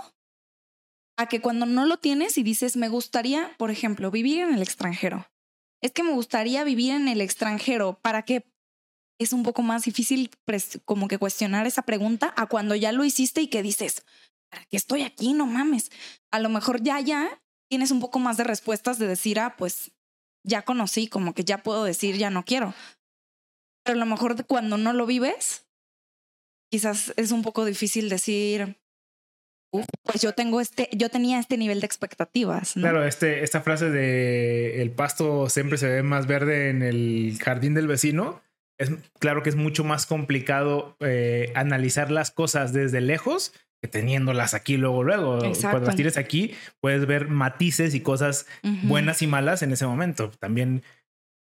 A 1.18 1.28
que 1.28 1.40
cuando 1.40 1.66
no 1.66 1.86
lo 1.86 1.98
tienes 1.98 2.38
y 2.38 2.42
dices, 2.42 2.76
me 2.76 2.88
gustaría, 2.88 3.54
por 3.58 3.70
ejemplo, 3.70 4.10
vivir 4.10 4.40
en 4.40 4.54
el 4.54 4.62
extranjero. 4.62 5.26
Es 5.86 5.92
que 5.92 6.02
me 6.02 6.10
gustaría 6.10 6.64
vivir 6.64 6.90
en 6.94 7.06
el 7.06 7.20
extranjero. 7.20 8.00
¿Para 8.02 8.22
qué? 8.22 8.44
Es 9.20 9.32
un 9.32 9.44
poco 9.44 9.62
más 9.62 9.84
difícil 9.84 10.32
como 10.84 11.06
que 11.06 11.16
cuestionar 11.16 11.64
esa 11.68 11.82
pregunta 11.82 12.34
a 12.36 12.48
cuando 12.48 12.74
ya 12.74 12.90
lo 12.90 13.04
hiciste 13.04 13.40
y 13.40 13.46
que 13.46 13.62
dices, 13.62 14.04
¿para 14.50 14.64
qué 14.64 14.76
estoy 14.76 15.02
aquí? 15.02 15.32
No 15.32 15.46
mames. 15.46 15.92
A 16.32 16.40
lo 16.40 16.48
mejor 16.48 16.82
ya, 16.82 16.98
ya 16.98 17.40
tienes 17.70 17.92
un 17.92 18.00
poco 18.00 18.18
más 18.18 18.36
de 18.36 18.42
respuestas 18.42 18.98
de 18.98 19.06
decir, 19.06 19.38
ah, 19.38 19.54
pues 19.56 19.92
ya 20.42 20.62
conocí, 20.62 21.06
como 21.06 21.34
que 21.34 21.44
ya 21.44 21.62
puedo 21.62 21.84
decir, 21.84 22.16
ya 22.16 22.30
no 22.30 22.44
quiero. 22.44 22.74
Pero 23.84 23.96
a 23.96 24.00
lo 24.00 24.06
mejor 24.06 24.44
cuando 24.46 24.78
no 24.78 24.92
lo 24.92 25.06
vives, 25.06 25.68
quizás 26.68 27.14
es 27.16 27.30
un 27.30 27.42
poco 27.42 27.64
difícil 27.64 28.08
decir, 28.08 28.76
pues 30.02 30.22
yo 30.22 30.32
tengo 30.32 30.60
este, 30.60 30.88
yo 30.92 31.08
tenía 31.08 31.38
este 31.38 31.56
nivel 31.56 31.80
de 31.80 31.86
expectativas. 31.86 32.74
Claro, 32.74 33.04
este, 33.04 33.42
esta 33.44 33.60
frase 33.60 33.90
de 33.90 34.82
el 34.82 34.90
pasto 34.90 35.48
siempre 35.48 35.78
se 35.78 35.88
ve 35.88 36.02
más 36.02 36.26
verde 36.26 36.70
en 36.70 36.82
el 36.82 37.38
jardín 37.42 37.74
del 37.74 37.86
vecino. 37.86 38.42
Es 38.78 38.90
claro 39.18 39.42
que 39.42 39.48
es 39.48 39.56
mucho 39.56 39.84
más 39.84 40.04
complicado 40.06 40.96
eh, 41.00 41.50
analizar 41.54 42.10
las 42.10 42.30
cosas 42.30 42.72
desde 42.72 43.00
lejos 43.00 43.52
teniéndolas 43.86 44.54
aquí 44.54 44.76
luego, 44.76 45.02
luego. 45.02 45.38
Cuando 45.60 45.86
las 45.86 45.96
tires 45.96 46.16
aquí, 46.16 46.54
puedes 46.80 47.06
ver 47.06 47.28
matices 47.28 47.94
y 47.94 48.00
cosas 48.00 48.46
buenas 48.82 49.22
y 49.22 49.26
malas 49.26 49.62
en 49.62 49.72
ese 49.72 49.86
momento. 49.86 50.30
También. 50.38 50.82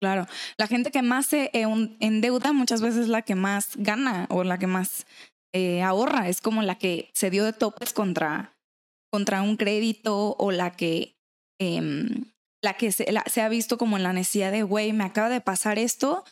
Claro, 0.00 0.26
la 0.56 0.66
gente 0.66 0.90
que 0.90 1.02
más 1.02 1.26
se 1.26 1.50
endeuda 1.54 2.52
muchas 2.52 2.82
veces 2.82 3.02
es 3.02 3.08
la 3.08 3.22
que 3.22 3.36
más 3.36 3.70
gana 3.76 4.26
o 4.30 4.42
la 4.42 4.58
que 4.58 4.66
más 4.66 5.06
eh, 5.52 5.82
ahorra. 5.82 6.28
Es 6.28 6.40
como 6.40 6.62
la 6.62 6.78
que 6.78 7.10
se 7.14 7.30
dio 7.30 7.44
de 7.44 7.52
topes 7.52 7.92
contra, 7.92 8.56
contra 9.10 9.42
un 9.42 9.56
crédito 9.56 10.36
o 10.38 10.52
la 10.52 10.72
que, 10.72 11.18
em, 11.58 12.32
la 12.62 12.74
que 12.74 12.92
se, 12.92 13.06
ha 13.40 13.48
visto 13.48 13.78
como 13.78 13.96
en 13.96 14.02
la 14.02 14.12
necesidad 14.12 14.52
de, 14.52 14.62
güey, 14.62 14.92
me 14.92 15.04
acaba 15.04 15.28
de 15.28 15.40
pasar 15.40 15.78
esto, 15.78 16.24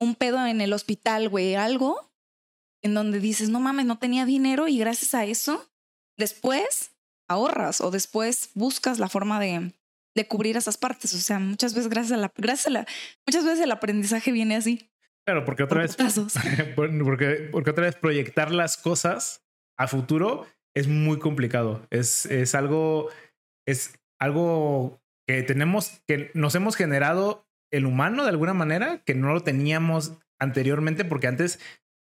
un 0.00 0.14
pedo 0.14 0.46
en 0.46 0.60
el 0.60 0.72
hospital, 0.72 1.28
güey, 1.28 1.54
algo 1.54 2.10
en 2.82 2.94
donde 2.94 3.20
dices, 3.20 3.50
no 3.50 3.60
mames, 3.60 3.86
no 3.86 3.98
tenía 3.98 4.24
dinero 4.24 4.68
y 4.68 4.78
gracias 4.78 5.14
a 5.14 5.24
eso, 5.24 5.70
después 6.16 6.92
ahorras 7.28 7.80
o 7.80 7.90
después 7.90 8.50
buscas 8.54 8.98
la 8.98 9.08
forma 9.08 9.38
de, 9.38 9.72
de 10.14 10.26
cubrir 10.26 10.56
esas 10.56 10.76
partes. 10.76 11.14
O 11.14 11.18
sea, 11.18 11.38
muchas 11.38 11.74
veces 11.74 11.88
gracias 11.88 12.18
a 12.18 12.20
la, 12.20 12.32
gracias 12.36 12.74
a 12.74 12.86
muchas 13.26 13.44
veces 13.44 13.60
el 13.60 13.72
aprendizaje 13.72 14.32
viene 14.32 14.56
así. 14.56 14.89
Claro, 15.30 15.44
porque 15.44 15.62
otra 15.62 15.82
vez, 15.82 15.96
porque, 16.74 17.48
porque 17.52 17.70
otra 17.70 17.84
vez 17.84 17.94
proyectar 17.94 18.50
las 18.50 18.76
cosas 18.76 19.44
a 19.78 19.86
futuro 19.86 20.44
es 20.74 20.88
muy 20.88 21.20
complicado. 21.20 21.86
Es, 21.90 22.26
es 22.26 22.56
algo, 22.56 23.10
es 23.64 23.96
algo 24.18 25.00
que 25.28 25.44
tenemos, 25.44 26.02
que 26.08 26.32
nos 26.34 26.56
hemos 26.56 26.74
generado 26.74 27.46
el 27.72 27.86
humano 27.86 28.24
de 28.24 28.30
alguna 28.30 28.54
manera, 28.54 29.04
que 29.04 29.14
no 29.14 29.32
lo 29.32 29.44
teníamos 29.44 30.18
anteriormente, 30.40 31.04
porque 31.04 31.28
antes 31.28 31.60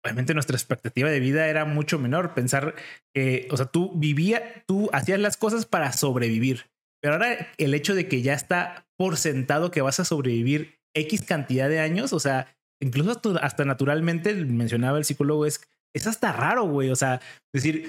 obviamente 0.04 0.34
nuestra 0.34 0.56
expectativa 0.56 1.08
de 1.08 1.20
vida 1.20 1.46
era 1.46 1.64
mucho 1.64 2.00
menor. 2.00 2.34
Pensar 2.34 2.74
que, 3.14 3.46
o 3.52 3.56
sea, 3.56 3.66
tú 3.66 3.92
vivías, 3.94 4.42
tú 4.66 4.90
hacías 4.92 5.20
las 5.20 5.36
cosas 5.36 5.66
para 5.66 5.92
sobrevivir. 5.92 6.66
Pero 7.00 7.14
ahora 7.14 7.52
el 7.58 7.74
hecho 7.74 7.94
de 7.94 8.08
que 8.08 8.22
ya 8.22 8.34
está 8.34 8.88
por 8.96 9.18
sentado 9.18 9.70
que 9.70 9.82
vas 9.82 10.00
a 10.00 10.04
sobrevivir 10.04 10.80
X 10.94 11.22
cantidad 11.22 11.68
de 11.68 11.78
años, 11.78 12.12
o 12.12 12.18
sea, 12.18 12.48
incluso 12.80 13.20
hasta, 13.40 13.64
naturalmente, 13.64 14.34
mencionaba 14.34 14.98
el 14.98 15.04
psicólogo, 15.04 15.46
es, 15.46 15.60
es 15.94 16.06
hasta 16.06 16.32
raro, 16.32 16.64
güey. 16.64 16.90
O 16.90 16.96
sea, 16.96 17.20
decir, 17.52 17.88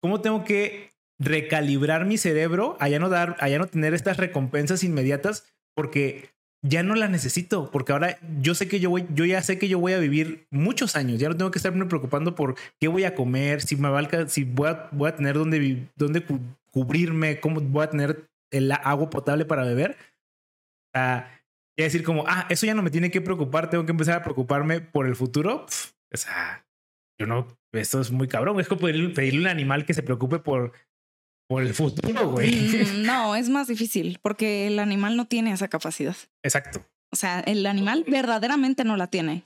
¿cómo 0.00 0.20
tengo 0.20 0.44
que 0.44 0.90
recalibrar 1.18 2.04
mi 2.04 2.18
cerebro 2.18 2.76
a 2.80 2.88
no 2.98 3.08
dar, 3.08 3.36
a 3.40 3.48
ya 3.48 3.58
no 3.58 3.66
tener 3.66 3.94
estas 3.94 4.16
recompensas 4.16 4.84
inmediatas? 4.84 5.46
Porque 5.74 6.34
ya 6.62 6.82
no 6.82 6.94
la 6.94 7.08
necesito, 7.08 7.70
porque 7.70 7.92
ahora 7.92 8.18
yo 8.40 8.54
sé 8.54 8.68
que 8.68 8.80
yo 8.80 8.88
voy, 8.88 9.06
yo 9.14 9.26
ya 9.26 9.42
sé 9.42 9.58
que 9.58 9.68
yo 9.68 9.78
voy 9.78 9.92
a 9.92 9.98
vivir 9.98 10.46
muchos 10.50 10.96
años, 10.96 11.20
ya 11.20 11.28
no 11.28 11.36
tengo 11.36 11.50
que 11.50 11.58
estarme 11.58 11.84
preocupando 11.84 12.34
por 12.34 12.54
qué 12.80 12.88
voy 12.88 13.04
a 13.04 13.14
comer, 13.14 13.60
si 13.60 13.76
me 13.76 13.90
va 13.90 14.00
a, 14.00 14.28
si 14.28 14.44
voy 14.44 14.68
a, 14.68 14.88
voy 14.90 15.10
a 15.10 15.14
tener 15.14 15.34
dónde, 15.34 15.86
dónde 15.94 16.24
cubrirme, 16.70 17.38
cómo 17.38 17.60
voy 17.60 17.84
a 17.84 17.90
tener 17.90 18.30
el 18.50 18.72
agua 18.72 19.10
potable 19.10 19.44
para 19.44 19.64
beber. 19.64 19.96
A 21.82 21.84
decir 21.84 22.04
como, 22.04 22.24
ah, 22.26 22.46
eso 22.50 22.66
ya 22.66 22.74
no 22.74 22.82
me 22.82 22.90
tiene 22.90 23.10
que 23.10 23.20
preocupar, 23.20 23.70
tengo 23.70 23.84
que 23.84 23.92
empezar 23.92 24.16
a 24.16 24.22
preocuparme 24.22 24.80
por 24.80 25.06
el 25.06 25.16
futuro. 25.16 25.66
o 26.12 26.16
sea, 26.16 26.66
yo 27.18 27.26
no, 27.26 27.48
esto 27.72 28.00
es 28.00 28.10
muy 28.10 28.28
cabrón, 28.28 28.60
es 28.60 28.68
como 28.68 28.82
pedirle, 28.82 29.48
a 29.48 29.52
un 29.52 29.56
animal 29.56 29.84
que 29.84 29.94
se 29.94 30.02
preocupe 30.02 30.38
por 30.38 30.72
por 31.46 31.62
el 31.62 31.74
futuro, 31.74 32.30
güey. 32.30 32.54
Mm, 32.54 33.02
no, 33.04 33.36
es 33.36 33.50
más 33.50 33.68
difícil 33.68 34.18
porque 34.22 34.66
el 34.66 34.78
animal 34.78 35.14
no 35.16 35.26
tiene 35.26 35.52
esa 35.52 35.68
capacidad. 35.68 36.16
Exacto. 36.42 36.86
O 37.12 37.16
sea, 37.16 37.40
el 37.40 37.66
animal 37.66 38.04
verdaderamente 38.08 38.82
no 38.84 38.96
la 38.96 39.08
tiene. 39.08 39.44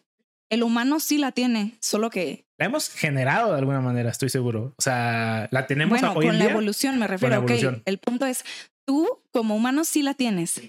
El 0.49 0.63
humano 0.63 1.01
sí 1.01 1.19
la 1.19 1.33
tiene, 1.33 1.77
solo 1.81 2.09
que 2.09 2.47
la 2.59 2.67
hemos 2.67 2.91
generado 2.91 3.53
de 3.53 3.59
alguna 3.59 3.81
manera, 3.81 4.11
estoy 4.11 4.31
seguro. 4.31 4.75
O 4.77 4.83
sea, 4.83 5.49
la 5.53 5.67
tenemos 5.67 6.01
bueno, 6.01 6.15
con 6.15 6.39
la 6.39 6.45
evolución 6.45 6.99
me 6.99 7.07
refiero. 7.07 7.41
Ok, 7.41 7.53
el 7.85 7.99
punto 7.99 8.27
es 8.27 8.45
tú 8.85 9.07
como 9.31 9.55
humano 9.55 9.85
sí 9.85 10.03
la 10.03 10.15
tienes 10.15 10.61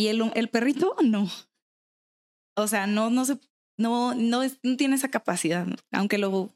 y 0.00 0.08
el, 0.08 0.30
el 0.34 0.48
perrito 0.48 0.96
no. 1.04 1.28
O 2.56 2.66
sea, 2.66 2.86
no, 2.86 3.10
no 3.10 3.24
se, 3.24 3.38
no, 3.78 4.14
no, 4.14 4.42
es- 4.42 4.58
no 4.62 4.76
tiene 4.76 4.96
esa 4.96 5.10
capacidad, 5.10 5.66
aunque 5.92 6.18
lo 6.18 6.54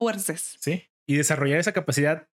fuerces. 0.00 0.56
Sí. 0.60 0.84
Y 1.08 1.16
desarrollar 1.16 1.58
esa 1.60 1.72
capacidad 1.72 2.28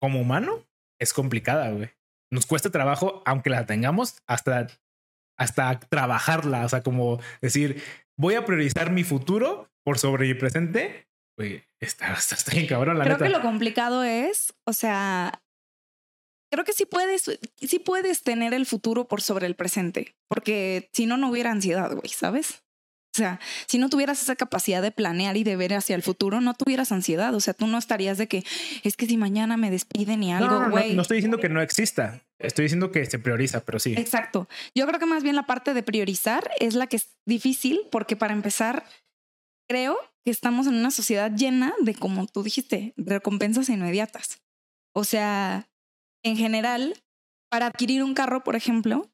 como 0.00 0.20
humano 0.20 0.64
es 1.00 1.12
complicada, 1.12 1.70
güey. 1.70 1.90
Nos 2.32 2.46
cuesta 2.46 2.70
trabajo, 2.70 3.22
aunque 3.26 3.50
la 3.50 3.66
tengamos, 3.66 4.16
hasta, 4.26 4.66
hasta 5.38 5.78
trabajarla. 5.80 6.64
O 6.64 6.68
sea, 6.68 6.82
como 6.82 7.20
decir, 7.42 7.82
voy 8.18 8.34
a 8.34 8.44
priorizar 8.44 8.90
mi 8.90 9.04
futuro 9.04 9.70
por 9.84 9.98
sobre 9.98 10.26
mi 10.26 10.34
presente. 10.34 11.06
Güey, 11.38 11.64
está, 11.80 12.12
está, 12.14 12.34
está 12.36 12.52
bien 12.52 12.66
cabrón, 12.66 12.98
la 12.98 13.04
Creo 13.04 13.16
neta. 13.18 13.26
que 13.26 13.32
lo 13.32 13.42
complicado 13.42 14.02
es, 14.04 14.54
o 14.66 14.72
sea, 14.72 15.42
creo 16.54 16.64
que 16.64 16.72
sí 16.72 16.86
puedes, 16.86 17.30
sí 17.60 17.78
puedes 17.78 18.22
tener 18.22 18.54
el 18.54 18.66
futuro 18.66 19.06
por 19.06 19.20
sobre 19.20 19.46
el 19.46 19.54
presente, 19.54 20.16
porque 20.28 20.88
si 20.92 21.06
no, 21.06 21.16
no 21.16 21.30
hubiera 21.30 21.50
ansiedad, 21.50 21.90
güey, 21.92 22.08
¿sabes? 22.08 22.62
O 23.14 23.16
sea, 23.16 23.38
si 23.68 23.78
no 23.78 23.88
tuvieras 23.88 24.20
esa 24.20 24.34
capacidad 24.34 24.82
de 24.82 24.90
planear 24.90 25.36
y 25.36 25.44
de 25.44 25.54
ver 25.54 25.72
hacia 25.74 25.94
el 25.94 26.02
futuro, 26.02 26.40
no 26.40 26.54
tuvieras 26.54 26.90
ansiedad. 26.90 27.32
O 27.36 27.38
sea, 27.38 27.54
tú 27.54 27.68
no 27.68 27.78
estarías 27.78 28.18
de 28.18 28.26
que 28.26 28.44
es 28.82 28.96
que 28.96 29.06
si 29.06 29.16
mañana 29.16 29.56
me 29.56 29.70
despiden 29.70 30.24
y 30.24 30.32
No, 30.32 30.38
algo, 30.38 30.50
no, 30.50 30.60
no, 30.62 30.66
no, 30.66 30.70
güey. 30.72 30.94
no 30.96 31.02
estoy 31.02 31.18
diciendo 31.18 31.38
que 31.38 31.48
no 31.48 31.62
exista. 31.62 32.24
Estoy 32.40 32.64
diciendo 32.64 32.90
que 32.90 33.06
se 33.06 33.20
prioriza, 33.20 33.64
pero 33.64 33.78
sí. 33.78 33.94
Exacto. 33.96 34.48
Yo 34.74 34.84
creo 34.88 34.98
que 34.98 35.06
más 35.06 35.22
bien 35.22 35.36
la 35.36 35.46
parte 35.46 35.74
de 35.74 35.84
priorizar 35.84 36.50
es 36.58 36.74
la 36.74 36.88
que 36.88 36.96
es 36.96 37.14
difícil 37.24 37.82
porque 37.92 38.16
para 38.16 38.32
empezar, 38.32 38.84
creo 39.68 39.96
que 40.24 40.32
estamos 40.32 40.66
en 40.66 40.74
una 40.74 40.90
sociedad 40.90 41.30
llena 41.30 41.72
de, 41.82 41.94
como 41.94 42.26
tú 42.26 42.42
dijiste, 42.42 42.94
recompensas 42.96 43.68
inmediatas. 43.68 44.42
O 44.92 45.04
sea, 45.04 45.68
en 46.24 46.36
general, 46.36 47.00
para 47.50 47.66
adquirir 47.66 48.02
un 48.02 48.14
carro, 48.14 48.42
por 48.42 48.56
ejemplo, 48.56 49.08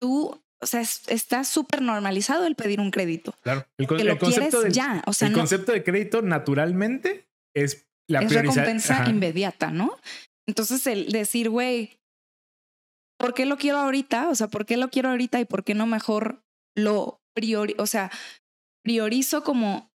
tú, 0.00 0.40
o 0.60 0.66
sea, 0.66 0.80
es- 0.80 1.06
está 1.08 1.44
súper 1.44 1.82
normalizado 1.82 2.46
el 2.46 2.56
pedir 2.56 2.80
un 2.80 2.90
crédito. 2.90 3.34
Claro. 3.42 3.66
El, 3.78 3.86
con- 3.86 3.96
Que 3.98 4.02
el 4.02 4.08
lo 4.08 4.18
quieres 4.18 4.34
concepto 4.36 4.60
del, 4.62 4.72
ya. 4.72 5.02
O 5.06 5.12
sea, 5.12 5.28
el 5.28 5.32
no, 5.32 5.38
concepto 5.38 5.72
de 5.72 5.84
crédito 5.84 6.22
naturalmente 6.22 7.26
es 7.54 7.86
la 8.08 8.20
es 8.20 8.32
recompensa 8.32 9.02
Ajá. 9.02 9.10
inmediata, 9.10 9.70
¿no? 9.70 9.96
Entonces, 10.48 10.86
el 10.86 11.12
decir, 11.12 11.48
güey, 11.50 11.98
¿por 13.18 13.34
qué 13.34 13.46
lo 13.46 13.56
quiero 13.56 13.78
ahorita? 13.78 14.28
O 14.30 14.34
sea, 14.34 14.48
¿por 14.48 14.66
qué 14.66 14.76
lo 14.76 14.88
quiero 14.90 15.10
ahorita 15.10 15.38
y 15.40 15.44
por 15.44 15.62
qué 15.64 15.74
no 15.74 15.86
mejor 15.86 16.42
lo 16.76 17.20
priori, 17.34 17.74
o 17.78 17.86
sea, 17.86 18.10
priorizo 18.82 19.44
como, 19.44 19.90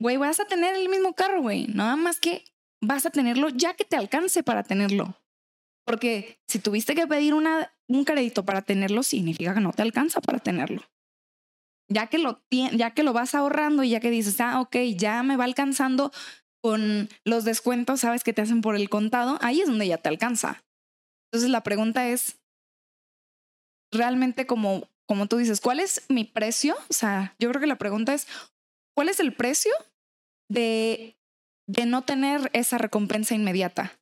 güey, 0.00 0.16
vas 0.16 0.40
a 0.40 0.46
tener 0.46 0.74
el 0.74 0.88
mismo 0.88 1.14
carro, 1.14 1.42
güey, 1.42 1.66
nada 1.68 1.96
más 1.96 2.18
que 2.18 2.44
vas 2.82 3.04
a 3.06 3.10
tenerlo 3.10 3.48
ya 3.50 3.74
que 3.74 3.84
te 3.84 3.96
alcance 3.96 4.42
para 4.42 4.62
tenerlo. 4.64 5.16
Porque 5.84 6.38
si 6.46 6.58
tuviste 6.58 6.94
que 6.94 7.06
pedir 7.06 7.34
una, 7.34 7.72
un 7.88 8.04
crédito 8.04 8.44
para 8.44 8.62
tenerlo, 8.62 9.02
significa 9.02 9.54
que 9.54 9.60
no 9.60 9.72
te 9.72 9.82
alcanza 9.82 10.20
para 10.20 10.38
tenerlo. 10.38 10.82
Ya 11.88 12.06
que 12.06 12.18
lo, 12.18 12.42
ya 12.50 12.92
que 12.92 13.02
lo 13.02 13.12
vas 13.12 13.34
ahorrando 13.34 13.82
y 13.82 13.90
ya 13.90 14.00
que 14.00 14.10
dices, 14.10 14.40
ah, 14.40 14.60
ok, 14.60 14.76
ya 14.96 15.22
me 15.22 15.36
va 15.36 15.44
alcanzando 15.44 16.12
con 16.62 17.08
los 17.24 17.44
descuentos, 17.44 18.00
sabes 18.00 18.22
que 18.22 18.32
te 18.32 18.42
hacen 18.42 18.60
por 18.60 18.76
el 18.76 18.88
contado, 18.88 19.38
ahí 19.40 19.60
es 19.60 19.66
donde 19.66 19.88
ya 19.88 19.98
te 19.98 20.08
alcanza. 20.08 20.62
Entonces 21.32 21.50
la 21.50 21.62
pregunta 21.62 22.08
es, 22.08 22.40
realmente 23.92 24.46
como, 24.46 24.88
como 25.06 25.26
tú 25.26 25.38
dices, 25.38 25.60
¿cuál 25.60 25.80
es 25.80 26.04
mi 26.08 26.24
precio? 26.24 26.76
O 26.88 26.92
sea, 26.92 27.34
yo 27.38 27.48
creo 27.48 27.60
que 27.60 27.66
la 27.66 27.78
pregunta 27.78 28.14
es, 28.14 28.26
¿cuál 28.94 29.08
es 29.08 29.20
el 29.20 29.32
precio 29.34 29.72
de, 30.48 31.16
de 31.66 31.86
no 31.86 32.02
tener 32.02 32.50
esa 32.52 32.78
recompensa 32.78 33.34
inmediata? 33.34 33.99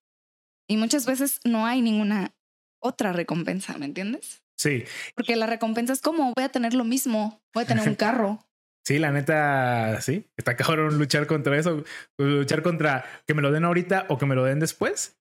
Y 0.69 0.77
muchas 0.77 1.07
veces 1.07 1.41
no 1.45 1.67
hay 1.67 1.81
ninguna 1.83 2.35
otra 2.81 3.13
recompensa, 3.13 3.77
¿me 3.79 3.87
entiendes? 3.87 4.43
Sí, 4.57 4.85
Porque 5.15 5.37
la 5.37 5.47
recompensa 5.47 5.93
es 5.93 6.01
como 6.01 6.33
voy 6.37 6.45
a 6.45 6.49
tener 6.49 6.75
lo 6.75 6.85
mismo, 6.85 7.41
voy 7.55 7.65
a 7.65 7.67
tener 7.67 7.89
un 7.89 7.95
carro. 7.97 8.45
sí, 8.85 8.99
la 8.99 9.11
neta, 9.13 10.01
sí. 10.01 10.25
Está 10.37 10.57
cabrón 10.57 10.99
luchar 10.99 11.27
contra 11.27 11.57
eso. 11.59 11.85
Luchar 12.19 12.63
contra 12.63 13.05
que 13.27 13.35
me 13.35 13.43
lo 13.43 13.53
den 13.53 13.65
ahorita 13.65 14.07
o 14.09 14.19
que 14.19 14.27
me 14.27 14.35
lo 14.35 14.45
den 14.45 14.61
después. 14.61 15.17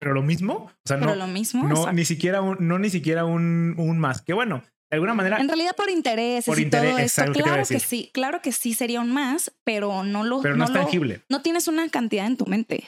Pero 0.00 0.12
lo 0.12 0.22
mismo. 0.22 0.54
O 0.54 0.72
sea, 0.84 0.98
Pero 0.98 1.12
no, 1.12 1.16
lo 1.16 1.26
mismo. 1.26 1.66
no 1.66 1.80
o 1.80 1.84
sea, 1.84 1.92
ni 1.92 2.04
siquiera 2.04 2.42
un, 2.42 2.56
no 2.60 2.78
ni 2.78 2.90
siquiera 2.90 3.24
un, 3.24 3.74
un 3.78 3.98
más. 3.98 4.20
Que 4.20 4.34
bueno, 4.34 4.62
de 4.90 4.96
alguna 4.96 5.14
manera. 5.14 5.38
En 5.38 5.48
realidad 5.48 5.74
por 5.76 5.90
intereses 5.90 6.44
Por 6.46 6.58
y 6.60 6.62
interés, 6.62 6.90
todo 6.90 6.98
esto, 6.98 7.22
exacto, 7.22 7.32
¿qué 7.32 7.38
te 7.42 7.48
iba 7.48 7.48
a 7.48 7.52
claro 7.56 7.68
que 7.68 7.74
decir? 7.74 7.88
sí, 7.88 8.10
claro 8.12 8.42
que 8.42 8.52
sí 8.52 8.74
sería 8.74 9.00
un 9.00 9.10
más, 9.12 9.52
pero 9.64 10.04
no 10.04 10.22
lo, 10.24 10.40
pero 10.42 10.54
no, 10.56 10.58
no 10.58 10.64
es 10.64 10.70
lo- 10.70 10.80
tangible. 10.80 11.22
no 11.28 11.42
tienes 11.42 11.66
una 11.68 11.88
cantidad 11.88 12.26
en 12.26 12.36
tu 12.36 12.46
mente. 12.46 12.84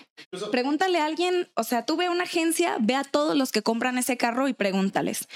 Pregúntale 0.52 0.98
a 1.00 1.06
alguien, 1.06 1.48
o 1.54 1.64
sea, 1.64 1.84
tú 1.86 1.96
ve 1.96 2.06
a 2.06 2.10
una 2.10 2.24
agencia, 2.24 2.76
ve 2.80 2.94
a 2.94 3.02
todos 3.04 3.36
los 3.36 3.50
que 3.50 3.62
compran 3.62 3.98
ese 3.98 4.16
carro 4.16 4.46
y 4.48 4.52
pregúntales. 4.52 5.26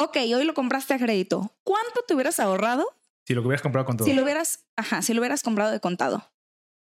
Ok, 0.00 0.16
hoy 0.34 0.44
lo 0.44 0.54
compraste 0.54 0.94
a 0.94 0.98
crédito. 0.98 1.52
¿Cuánto 1.64 2.02
te 2.06 2.14
hubieras 2.14 2.38
ahorrado 2.40 2.86
Si 3.26 3.34
lo 3.34 3.42
que 3.42 3.48
hubieras 3.48 3.62
comprado 3.62 3.84
con 3.86 3.96
todo. 3.96 4.06
si 4.06 4.14
lo 4.14 4.22
hubieras, 4.22 4.64
ajá, 4.76 5.02
si 5.02 5.12
lo 5.12 5.20
hubieras 5.20 5.42
comprado 5.42 5.70
de 5.72 5.80
contado? 5.80 6.30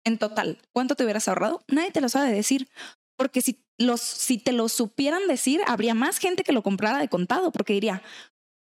En 0.05 0.17
total, 0.17 0.60
¿cuánto 0.73 0.95
te 0.95 1.03
hubieras 1.03 1.27
ahorrado? 1.27 1.62
Nadie 1.67 1.91
te 1.91 2.01
lo 2.01 2.10
sabe 2.10 2.32
decir. 2.32 2.69
Porque 3.17 3.41
si, 3.41 3.62
los, 3.77 3.99
si 3.99 4.38
te 4.38 4.53
lo 4.53 4.69
supieran 4.69 5.27
decir, 5.27 5.60
habría 5.67 5.93
más 5.93 6.19
gente 6.19 6.43
que 6.43 6.53
lo 6.53 6.63
comprara 6.63 6.99
de 6.99 7.10
contado, 7.10 7.51
porque 7.51 7.73
diría, 7.73 8.01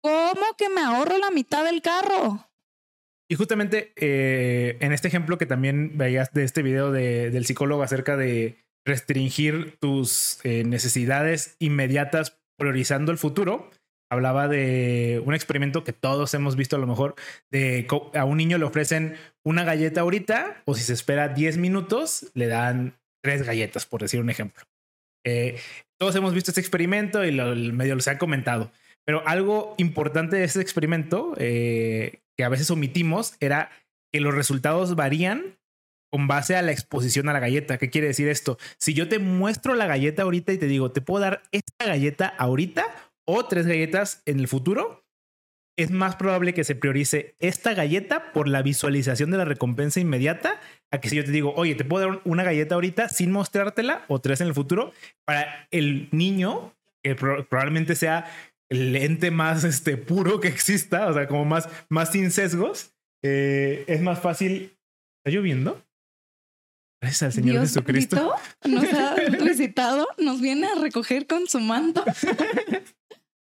¿cómo 0.03 0.43
que 0.57 0.69
me 0.69 0.81
ahorro 0.81 1.19
la 1.19 1.31
mitad 1.31 1.65
del 1.65 1.83
carro? 1.83 2.49
Y 3.31 3.35
justamente 3.35 3.93
eh, 3.97 4.79
en 4.81 4.93
este 4.93 5.09
ejemplo 5.09 5.37
que 5.39 5.47
también 5.47 5.99
veías 5.99 6.33
de 6.33 6.45
este 6.45 6.63
video 6.63 6.91
de- 6.93 7.31
del 7.31 7.45
psicólogo 7.45 7.83
acerca 7.83 8.17
de 8.17 8.57
restringir 8.87 9.77
tus 9.79 10.41
eh, 10.45 10.65
necesidades 10.65 11.57
inmediatas 11.59 12.39
priorizando 12.59 13.13
el 13.13 13.19
futuro, 13.19 13.71
hablaba 14.11 14.49
de 14.49 15.23
un 15.27 15.35
experimento 15.35 15.85
que 15.85 15.93
todos 15.93 16.33
hemos 16.33 16.57
visto 16.57 16.77
a 16.77 16.79
lo 16.79 16.87
mejor, 16.87 17.15
de 17.51 17.87
a 18.15 18.25
un 18.25 18.39
niño 18.39 18.57
le 18.57 18.65
ofrecen 18.65 19.17
una 19.45 19.63
galleta 19.65 20.01
ahorita 20.01 20.63
o 20.65 20.75
si 20.75 20.83
se 20.83 20.95
espera 20.95 21.29
10 21.29 21.59
minutos, 21.59 22.31
le 22.35 22.47
dan 22.47 22.99
tres 23.23 23.43
galletas, 23.43 23.85
por 23.85 24.01
decir 24.01 24.21
un 24.21 24.31
ejemplo. 24.31 24.65
Eh, 25.27 25.59
todos 26.01 26.17
hemos 26.17 26.33
visto 26.33 26.51
este 26.51 26.63
experimento 26.63 27.23
y 27.25 27.31
lo, 27.33 27.53
el 27.53 27.75
medio 27.75 27.95
los 27.95 28.09
han 28.09 28.17
comentado. 28.17 28.73
Pero 29.09 29.27
algo 29.27 29.75
importante 29.79 30.37
de 30.37 30.45
este 30.45 30.61
experimento 30.61 31.33
eh, 31.39 32.21
que 32.37 32.45
a 32.45 32.51
veces 32.51 32.71
omitimos 32.71 33.37
era 33.41 33.71
que 34.13 34.21
los 34.21 34.35
resultados 34.35 34.97
varían 34.97 35.57
con 36.13 36.29
base 36.29 36.57
a 36.57 36.63
la 36.63 36.73
exposición 36.73 37.27
a 37.31 37.33
la 37.33 37.41
galleta. 37.41 37.79
¿Qué 37.79 37.89
quiere 37.89 38.09
decir 38.09 38.29
esto? 38.29 38.59
Si 38.77 38.93
yo 38.93 39.09
te 39.09 39.19
muestro 39.19 39.75
la 39.75 39.87
galleta 39.87 40.25
ahorita 40.25 40.53
y 40.53 40.59
te 40.59 40.67
digo, 40.67 40.93
te 40.93 41.01
puedo 41.01 41.23
dar 41.23 41.43
esta 41.53 41.87
galleta 41.87 42.29
ahorita 42.37 42.85
o 43.27 43.47
tres 43.47 43.67
galletas 43.67 44.23
en 44.27 44.41
el 44.41 44.47
futuro, 44.47 45.07
es 45.79 45.91
más 45.91 46.17
probable 46.17 46.53
que 46.53 46.65
se 46.65 46.75
priorice 46.75 47.35
esta 47.39 47.73
galleta 47.73 48.33
por 48.33 48.47
la 48.47 48.61
visualización 48.61 49.31
de 49.31 49.39
la 49.39 49.47
recompensa 49.47 50.01
inmediata 50.01 50.61
a 50.91 51.01
que 51.01 51.09
si 51.09 51.17
yo 51.17 51.25
te 51.25 51.31
digo, 51.31 51.55
oye, 51.57 51.75
te 51.77 51.85
puedo 51.87 52.07
dar 52.07 52.21
una 52.25 52.43
galleta 52.43 52.75
ahorita 52.75 53.09
sin 53.09 53.33
mostrártela 53.33 54.05
o 54.09 54.21
tres 54.21 54.43
en 54.43 54.49
el 54.49 54.55
futuro, 54.55 54.93
para 55.25 55.67
el 55.71 56.11
niño, 56.13 56.75
que 57.03 57.15
pro- 57.15 57.47
probablemente 57.49 57.95
sea 57.95 58.27
el 58.71 58.97
ente 58.97 59.31
más 59.31 59.65
este, 59.65 59.97
puro 59.97 60.41
que 60.41 60.49
exista, 60.49 61.07
o 61.09 61.15
sea, 61.15 61.27
como 61.27 61.45
más, 61.45 61.69
más 61.89 62.13
sin 62.13 62.31
sesgos, 62.31 62.95
eh, 63.23 63.85
es 63.87 64.01
más 64.01 64.21
fácil. 64.21 64.77
¿Está 65.25 65.37
lloviendo? 65.37 65.85
Gracias 67.01 67.23
al 67.23 67.33
Señor 67.33 67.53
Dios 67.53 67.69
Jesucristo. 67.69 68.35
nos 68.65 68.85
ha 68.93 69.15
visitado, 69.45 70.07
nos 70.19 70.41
viene 70.41 70.67
a 70.67 70.75
recoger 70.81 71.27
con 71.27 71.47
su 71.47 71.61
manto. 71.61 72.05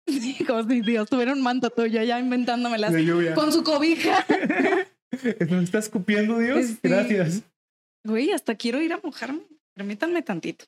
Sí, 0.07 0.37
como 0.45 0.67
si 0.67 0.81
Dios 0.81 1.09
tuviera 1.09 1.33
un 1.33 1.41
manto 1.41 1.69
tuyo 1.69 2.01
ya 2.03 2.19
inventándomelas. 2.19 2.93
Con 3.33 3.51
su 3.51 3.63
cobija. 3.63 4.25
¿Nos 5.49 5.63
está 5.63 5.79
escupiendo 5.79 6.37
Dios? 6.39 6.65
Sí. 6.65 6.79
Gracias. 6.83 7.43
Güey, 8.03 8.31
hasta 8.31 8.55
quiero 8.55 8.81
ir 8.81 8.93
a 8.93 8.99
mojarme. 9.03 9.41
Permítanme 9.73 10.21
tantito. 10.21 10.65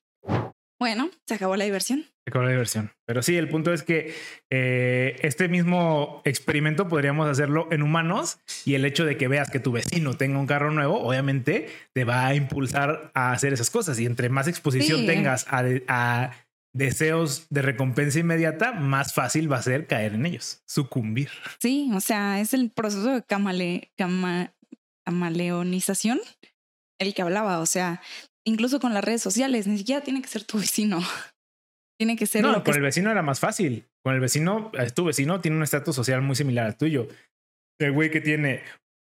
Bueno, 0.79 1.09
se 1.25 1.33
acabó 1.35 1.55
la 1.55 1.63
diversión. 1.65 2.01
Se 2.03 2.29
acabó 2.29 2.43
la 2.45 2.51
diversión. 2.51 2.91
Pero 3.07 3.23
sí, 3.23 3.35
el 3.35 3.49
punto 3.49 3.73
es 3.73 3.83
que 3.83 4.13
eh, 4.51 5.15
este 5.23 5.47
mismo 5.47 6.21
experimento 6.25 6.87
podríamos 6.87 7.27
hacerlo 7.27 7.67
en 7.71 7.81
humanos 7.81 8.39
y 8.65 8.75
el 8.75 8.85
hecho 8.85 9.05
de 9.05 9.17
que 9.17 9.27
veas 9.27 9.49
que 9.49 9.59
tu 9.59 9.71
vecino 9.71 10.13
tenga 10.15 10.37
un 10.37 10.45
carro 10.45 10.71
nuevo, 10.71 10.99
obviamente 11.01 11.67
te 11.93 12.03
va 12.03 12.27
a 12.27 12.35
impulsar 12.35 13.11
a 13.15 13.31
hacer 13.31 13.53
esas 13.53 13.69
cosas. 13.71 13.99
Y 13.99 14.05
entre 14.05 14.29
más 14.29 14.47
exposición 14.47 14.99
Sí. 14.99 15.05
tengas 15.07 15.47
a, 15.49 15.63
a 15.87 16.31
deseos 16.75 17.47
de 17.49 17.63
recompensa 17.63 18.19
inmediata, 18.19 18.71
más 18.73 19.13
fácil 19.13 19.51
va 19.51 19.57
a 19.57 19.61
ser 19.63 19.87
caer 19.87 20.13
en 20.13 20.27
ellos, 20.27 20.61
sucumbir. 20.67 21.29
Sí, 21.59 21.89
o 21.95 22.01
sea, 22.01 22.39
es 22.39 22.53
el 22.53 22.69
proceso 22.69 23.13
de 23.15 23.23
camale, 23.23 23.91
cama- 23.97 24.53
camaleonización 25.05 26.19
el 26.99 27.13
que 27.13 27.21
hablaba. 27.21 27.59
O 27.59 27.65
sea, 27.65 28.01
incluso 28.47 28.79
con 28.79 28.93
las 28.93 29.03
redes 29.03 29.21
sociales, 29.21 29.67
ni 29.67 29.77
siquiera 29.77 30.01
tiene 30.01 30.21
que 30.21 30.27
ser 30.27 30.43
tu 30.43 30.57
vecino. 30.59 30.99
Tiene 31.99 32.15
que 32.15 32.25
ser 32.27 32.41
No, 32.43 32.51
lo 32.51 32.63
que 32.63 32.71
con 32.71 32.75
el 32.75 32.83
vecino 32.83 33.11
era 33.11 33.21
más 33.21 33.39
fácil. 33.39 33.85
Con 34.03 34.13
el 34.13 34.19
vecino, 34.19 34.71
tu 34.95 35.05
vecino 35.05 35.41
tiene 35.41 35.57
un 35.57 35.63
estatus 35.63 35.95
social 35.95 36.21
muy 36.21 36.35
similar 36.35 36.65
al 36.65 36.77
tuyo. 36.77 37.07
El 37.79 37.91
güey 37.91 38.11
que 38.11 38.21
tiene 38.21 38.61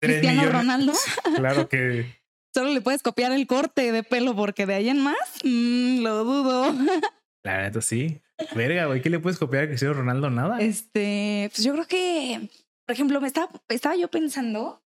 tres 0.02 0.20
Cristiano 0.20 0.42
millones. 0.42 0.62
Ronaldo. 0.62 0.94
Claro 1.36 1.70
que 1.70 2.20
Solo 2.54 2.72
le 2.72 2.82
puedes 2.82 3.04
copiar 3.04 3.32
el 3.32 3.46
corte 3.46 3.92
de 3.92 4.02
pelo 4.02 4.36
porque 4.36 4.66
de 4.66 4.74
ahí 4.74 4.90
en 4.90 5.04
más, 5.04 5.16
mm, 5.44 6.02
lo 6.02 6.24
dudo. 6.24 6.76
La 7.44 7.62
neta 7.62 7.82
sí. 7.82 8.22
Verga, 8.56 8.86
güey, 8.86 9.02
¿qué 9.02 9.10
le 9.10 9.20
puedes 9.20 9.38
copiar 9.38 9.66
a 9.66 9.68
Cristiano 9.68 9.94
Ronaldo? 9.94 10.30
Nada. 10.30 10.60
Este, 10.60 11.50
pues 11.54 11.64
yo 11.64 11.74
creo 11.74 11.86
que 11.86 12.50
por 12.90 12.96
ejemplo, 12.96 13.22
me 13.22 13.28
estaba, 13.28 13.52
estaba 13.68 13.96
yo 13.96 14.08
pensando. 14.08 14.82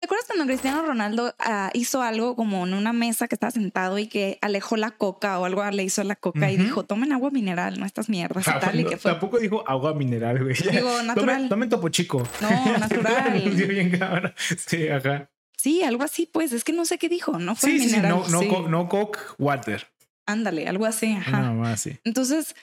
¿Te 0.00 0.06
acuerdas 0.06 0.26
cuando 0.28 0.46
Cristiano 0.46 0.80
Ronaldo 0.82 1.34
ah, 1.38 1.70
hizo 1.74 2.00
algo 2.00 2.34
como 2.34 2.66
en 2.66 2.72
una 2.72 2.94
mesa 2.94 3.28
que 3.28 3.34
estaba 3.34 3.50
sentado 3.50 3.98
y 3.98 4.06
que 4.06 4.38
alejó 4.40 4.78
la 4.78 4.92
coca 4.92 5.38
o 5.38 5.44
algo 5.44 5.62
le 5.70 5.82
hizo 5.84 6.00
a 6.00 6.04
la 6.04 6.16
coca 6.16 6.50
y 6.50 6.56
dijo, 6.56 6.84
tomen 6.86 7.12
agua 7.12 7.30
mineral, 7.30 7.78
no 7.78 7.84
estas 7.84 8.08
mierdas 8.08 8.46
y 8.46 8.50
Ah, 8.50 8.60
tal? 8.60 8.80
Y 8.80 8.84
no, 8.84 8.90
que 8.90 8.96
fue, 8.96 9.10
Tampoco 9.10 9.38
dijo 9.38 9.62
agua 9.68 9.92
mineral, 9.92 10.42
güey. 10.42 10.54
Digo, 10.56 11.02
natural. 11.02 11.14
Tomen, 11.36 11.48
tomen 11.50 11.68
topo 11.68 11.90
chico. 11.90 12.26
no, 12.40 12.48
natural. 12.78 13.42
Sí. 13.54 14.56
Sí, 14.66 14.88
ajá. 14.88 15.30
Sí, 15.58 15.82
algo 15.82 16.02
así, 16.02 16.24
pues 16.32 16.52
es 16.54 16.64
que 16.64 16.72
no 16.72 16.86
sé 16.86 16.96
qué 16.96 17.10
dijo, 17.10 17.38
no 17.38 17.54
fue 17.54 17.68
Sí, 17.72 17.78
sí, 17.80 17.88
sí, 17.90 17.96
mineral. 17.96 18.10
no, 18.22 18.28
no, 18.28 18.40
sí. 18.40 18.48
co- 18.48 18.68
no 18.68 18.88
coke, 18.88 19.18
water. 19.38 19.86
Ándale, 20.26 20.66
algo 20.66 20.86
así. 20.86 21.12
Ajá. 21.12 21.30
Nada 21.40 21.52
más, 21.52 21.78
sí. 21.82 21.98
Entonces, 22.04 22.56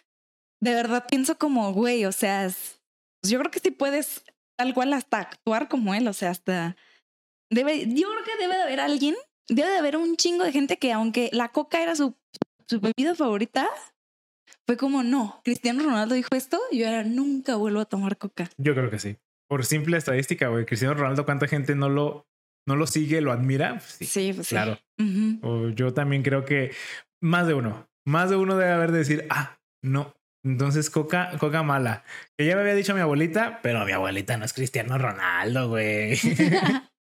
de 0.59 0.73
verdad 0.73 1.05
pienso 1.07 1.37
como, 1.37 1.71
güey, 1.71 2.03
o 2.05 2.11
sea, 2.11 2.45
es- 2.45 2.81
yo 3.23 3.37
creo 3.37 3.51
que 3.51 3.59
sí 3.59 3.69
puedes 3.69 4.23
tal 4.57 4.73
cual 4.73 4.91
hasta 4.93 5.19
actuar 5.19 5.67
como 5.67 5.93
él, 5.93 6.07
o 6.07 6.13
sea, 6.13 6.31
hasta 6.31 6.75
debe, 7.49 7.85
yo 7.87 8.07
creo 8.09 8.23
que 8.25 8.37
debe 8.39 8.55
de 8.55 8.63
haber 8.63 8.79
alguien, 8.79 9.15
debe 9.47 9.69
de 9.69 9.77
haber 9.77 9.97
un 9.97 10.15
chingo 10.17 10.43
de 10.43 10.51
gente 10.51 10.77
que 10.77 10.91
aunque 10.93 11.29
la 11.33 11.49
coca 11.49 11.81
era 11.81 11.95
su, 11.95 12.15
su 12.67 12.79
bebida 12.79 13.15
favorita, 13.15 13.67
fue 14.65 14.77
como, 14.77 15.03
no, 15.03 15.41
Cristiano 15.43 15.83
Ronaldo 15.83 16.15
dijo 16.15 16.35
esto, 16.35 16.59
yo 16.71 16.87
ahora 16.87 17.03
nunca 17.03 17.55
vuelvo 17.55 17.79
a 17.81 17.85
tomar 17.85 18.17
coca. 18.17 18.49
Yo 18.57 18.73
creo 18.73 18.89
que 18.89 18.99
sí. 18.99 19.17
Por 19.49 19.65
simple 19.65 19.97
estadística, 19.97 20.49
güey. 20.49 20.65
Cristiano 20.65 20.93
Ronaldo, 20.93 21.25
¿cuánta 21.25 21.47
gente 21.47 21.73
no 21.73 21.87
lo, 21.87 22.27
no 22.67 22.75
lo 22.75 22.85
sigue, 22.85 23.21
lo 23.21 23.31
admira? 23.31 23.75
Pues 23.77 23.83
sí, 23.91 24.05
Sí, 24.05 24.33
pues 24.33 24.47
sí. 24.47 24.55
claro. 24.55 24.77
Ujú. 24.99 25.39
O 25.41 25.69
yo 25.69 25.93
también 25.93 26.21
creo 26.21 26.43
que 26.43 26.71
más 27.21 27.47
de 27.47 27.53
uno, 27.53 27.87
más 28.05 28.29
de 28.29 28.35
uno 28.35 28.57
debe 28.57 28.71
haber 28.71 28.91
de 28.91 28.97
decir, 28.99 29.25
ah, 29.29 29.57
no. 29.81 30.13
Entonces, 30.43 30.89
coca, 30.89 31.31
coca 31.39 31.63
mala. 31.63 32.03
Que 32.37 32.45
ya 32.45 32.55
me 32.55 32.61
había 32.61 32.75
dicho 32.75 32.93
mi 32.93 32.99
abuelita, 32.99 33.59
pero 33.61 33.85
mi 33.85 33.93
abuelita 33.93 34.35
no 34.37 34.43
es 34.45 34.51
Cristiano 34.53 34.97
Ronaldo, 34.97 35.69
güey. 35.69 36.17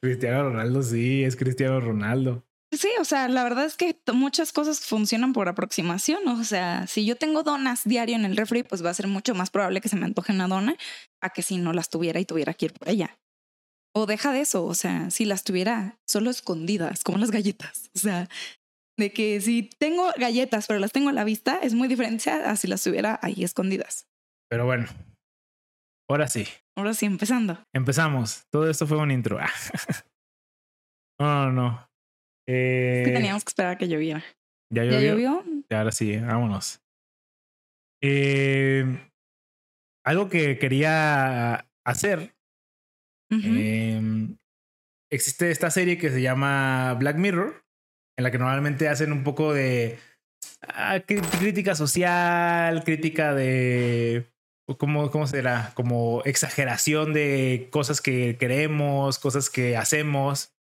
Cristiano 0.00 0.44
Ronaldo 0.44 0.82
sí, 0.82 1.24
es 1.24 1.36
Cristiano 1.36 1.80
Ronaldo. 1.80 2.46
Sí, 2.72 2.88
o 3.00 3.04
sea, 3.04 3.28
la 3.28 3.44
verdad 3.44 3.64
es 3.64 3.76
que 3.76 3.96
muchas 4.12 4.52
cosas 4.52 4.80
funcionan 4.80 5.32
por 5.32 5.48
aproximación. 5.48 6.26
O 6.28 6.44
sea, 6.44 6.86
si 6.86 7.06
yo 7.06 7.16
tengo 7.16 7.42
donas 7.42 7.84
diario 7.84 8.16
en 8.16 8.24
el 8.24 8.36
refri, 8.36 8.64
pues 8.64 8.84
va 8.84 8.90
a 8.90 8.94
ser 8.94 9.06
mucho 9.06 9.34
más 9.34 9.50
probable 9.50 9.80
que 9.80 9.88
se 9.88 9.96
me 9.96 10.04
antoje 10.04 10.32
una 10.32 10.48
dona 10.48 10.76
a 11.20 11.30
que 11.30 11.42
si 11.42 11.58
no 11.58 11.72
las 11.72 11.90
tuviera 11.90 12.18
y 12.20 12.24
tuviera 12.24 12.54
que 12.54 12.66
ir 12.66 12.72
por 12.72 12.88
ella. 12.88 13.18
O 13.94 14.04
deja 14.04 14.32
de 14.32 14.40
eso, 14.40 14.64
o 14.66 14.74
sea, 14.74 15.10
si 15.10 15.24
las 15.24 15.44
tuviera 15.44 15.98
solo 16.06 16.28
escondidas, 16.28 17.02
como 17.02 17.18
las 17.18 17.30
galletas. 17.30 17.90
O 17.94 17.98
sea, 17.98 18.28
de 18.98 19.12
que 19.12 19.40
si 19.40 19.70
tengo 19.78 20.10
galletas, 20.18 20.66
pero 20.66 20.80
las 20.80 20.92
tengo 20.92 21.10
a 21.10 21.12
la 21.12 21.24
vista, 21.24 21.58
es 21.62 21.72
muy 21.72 21.88
diferente 21.88 22.30
a 22.30 22.56
si 22.56 22.66
las 22.66 22.82
tuviera 22.82 23.18
ahí 23.22 23.44
escondidas. 23.44 24.06
Pero 24.48 24.66
bueno, 24.66 24.86
ahora 26.08 26.28
sí, 26.28 26.46
Ahora 26.76 26.92
sí, 26.94 27.06
empezando. 27.06 27.58
empezamos. 27.74 28.44
Todo 28.52 28.68
esto 28.68 28.86
fue 28.86 28.98
un 28.98 29.10
intro. 29.10 29.38
no, 31.20 31.46
no, 31.46 31.52
no. 31.52 31.88
Eh, 32.48 33.00
Es 33.02 33.08
que 33.08 33.14
teníamos 33.14 33.44
que 33.44 33.50
esperar 33.50 33.72
a 33.72 33.78
que 33.78 33.88
lloviera. 33.88 34.22
¿Ya 34.72 34.84
¿Ya 34.84 34.92
llovió? 35.00 35.42
llovió? 35.42 35.44
Y 35.70 35.74
ahora 35.74 35.90
sí, 35.92 36.16
vámonos. 36.18 36.80
Eh, 38.02 38.84
algo 40.04 40.28
que 40.28 40.58
quería 40.58 41.66
hacer. 41.84 42.34
Eh, 43.32 44.28
existe 45.10 45.50
esta 45.50 45.70
serie 45.70 45.98
que 45.98 46.10
se 46.10 46.20
llama 46.22 46.94
Black 46.94 47.16
Mirror, 47.16 47.64
en 48.16 48.22
la 48.22 48.30
que 48.30 48.38
normalmente 48.38 48.88
hacen 48.88 49.10
un 49.12 49.24
poco 49.24 49.52
de 49.52 49.98
ah, 50.68 51.00
crítica 51.00 51.74
social, 51.74 52.84
crítica 52.84 53.34
de. 53.34 54.26
¿Cómo, 54.78 55.10
¿Cómo 55.10 55.26
será? 55.26 55.72
Como 55.74 56.22
exageración 56.24 57.12
de 57.12 57.68
cosas 57.70 58.00
que 58.00 58.36
queremos, 58.36 59.18
cosas 59.18 59.48
que 59.48 59.76
hacemos. 59.76 60.52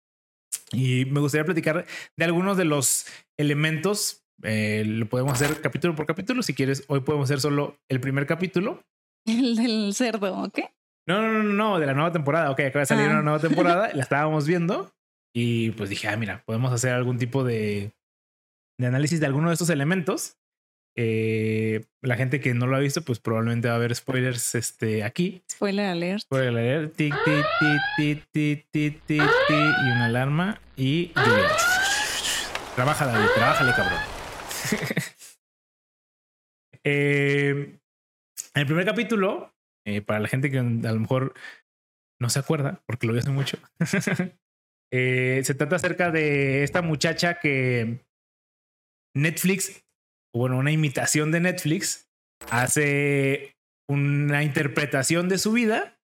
Y 0.73 1.07
me 1.07 1.21
gustaría 1.21 1.45
platicar 1.45 1.87
de 2.17 2.25
algunos 2.25 2.57
de 2.57 2.65
los 2.65 3.07
elementos. 3.39 4.25
Eh, 4.43 4.83
lo 4.87 5.09
podemos 5.09 5.33
hacer 5.33 5.61
capítulo 5.63 5.95
por 5.95 6.05
capítulo. 6.07 6.43
Si 6.43 6.53
quieres, 6.55 6.85
hoy 6.89 7.01
podemos 7.01 7.29
hacer 7.31 7.41
solo 7.41 7.79
el 7.89 8.01
primer 8.01 8.27
capítulo. 8.27 8.83
El 9.27 9.57
del 9.57 9.95
cerdo, 9.95 10.43
¿ok? 10.43 10.61
No, 11.09 11.23
no, 11.23 11.43
no, 11.43 11.43
no, 11.45 11.79
de 11.81 11.87
la 11.87 11.95
nueva 11.95 12.13
temporada. 12.13 12.51
Ok, 12.51 12.61
acaba 12.61 12.81
de 12.81 12.87
salir 12.87 13.07
Ah. 13.07 13.13
una 13.13 13.23
nueva 13.23 13.39
temporada. 13.39 13.91
la 13.95 14.03
estábamos 14.03 14.47
viendo 14.47 14.93
y 15.35 15.71
pues 15.73 15.89
dije, 15.89 16.09
ah, 16.09 16.17
mira, 16.17 16.43
podemos 16.45 16.73
hacer 16.73 16.93
algún 16.93 17.17
tipo 17.19 17.43
de, 17.43 17.93
de 18.79 18.87
análisis 18.87 19.21
de 19.21 19.27
alguno 19.27 19.49
de 19.49 19.55
estos 19.55 19.71
elementos. 19.71 20.37
Eh, 20.97 21.85
la 22.03 22.17
gente 22.17 22.41
que 22.41 22.55
no 22.55 22.67
lo 22.67 22.77
ha 22.77 22.81
visto, 22.81 23.03
pues 23.03 23.19
probablemente 23.19 23.69
va 23.69 23.75
a 23.75 23.77
haber 23.77 23.95
spoilers 23.95 24.55
este, 24.55 25.03
aquí. 25.03 25.43
Spoiler 25.51 25.87
alert. 25.87 26.23
Spoiler 26.23 26.49
alert. 26.49 26.97
Tic, 26.97 27.15
tic, 27.25 27.45
tic, 27.59 27.81
tic, 27.97 28.25
tic, 28.33 28.67
tic, 28.71 29.03
tic, 29.07 29.31
tic, 29.49 29.51
y 29.51 29.91
una 29.91 30.05
alarma 30.07 30.61
y 30.77 31.13
lluvia. 31.15 31.51
Trabaja, 32.75 33.07
David, 33.07 33.29
trabájale, 33.35 33.73
cabrón. 33.73 34.01
Eh, 36.87 37.79
en 38.55 38.61
el 38.61 38.67
primer 38.67 38.85
capítulo, 38.85 39.55
eh, 39.87 40.03
para 40.03 40.21
la 40.21 40.29
gente 40.29 40.51
que 40.51 40.59
a 40.59 40.63
lo 40.63 41.01
mejor 41.01 41.35
no 42.21 42.29
se 42.29 42.39
acuerda, 42.39 42.83
porque 42.87 43.07
lo 43.07 43.15
vi 43.15 43.21
hace 43.21 43.31
mucho, 43.31 43.57
eh, 44.93 45.41
se 45.43 45.55
trata 45.55 45.77
acerca 45.77 46.11
de 46.11 46.63
esta 46.63 46.83
muchacha 46.83 47.41
que 47.41 48.05
Netflix, 49.17 49.84
bueno, 50.35 50.59
una 50.59 50.73
imitación 50.73 51.31
de 51.31 51.41
Netflix, 51.41 52.09
hace 52.51 53.55
una 53.89 54.43
interpretación 54.43 55.29
de 55.29 55.39
su 55.39 55.53
vida 55.53 55.97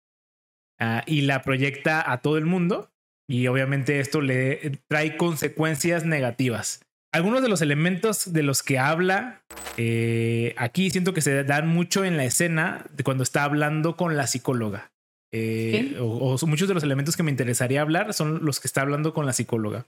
ah, 0.79 1.03
y 1.07 1.23
la 1.23 1.43
proyecta 1.43 2.11
a 2.11 2.21
todo 2.23 2.39
el 2.39 2.47
mundo. 2.47 2.91
Y 3.29 3.47
obviamente 3.47 4.01
esto 4.01 4.21
le 4.21 4.81
trae 4.89 5.17
consecuencias 5.17 6.05
negativas. 6.05 6.81
Algunos 7.13 7.43
de 7.43 7.49
los 7.49 7.63
elementos 7.63 8.33
de 8.33 8.43
los 8.43 8.63
que 8.63 8.79
habla 8.79 9.43
eh, 9.77 10.55
aquí 10.57 10.91
siento 10.91 11.15
que 11.15 11.21
se 11.21 11.45
dan 11.45 11.69
mucho 11.69 12.05
en 12.05 12.17
la 12.17 12.25
escena 12.25 12.85
de 12.93 13.05
cuando 13.05 13.23
está 13.23 13.45
hablando 13.45 13.97
con 13.97 14.17
la 14.17 14.27
psicóloga. 14.27 14.93
Eh, 15.33 15.97
o, 16.01 16.37
muchos 16.47 16.67
de 16.67 16.75
los 16.75 16.83
elementos 16.83 17.17
que 17.17 17.23
me 17.23 17.31
interesaría 17.31 17.83
hablar 17.83 18.13
son 18.15 18.45
los 18.45 18.59
que 18.59 18.67
está 18.67 18.83
hablando 18.83 19.15
con 19.15 19.27
la 19.27 19.33
psicóloga. 19.33 19.87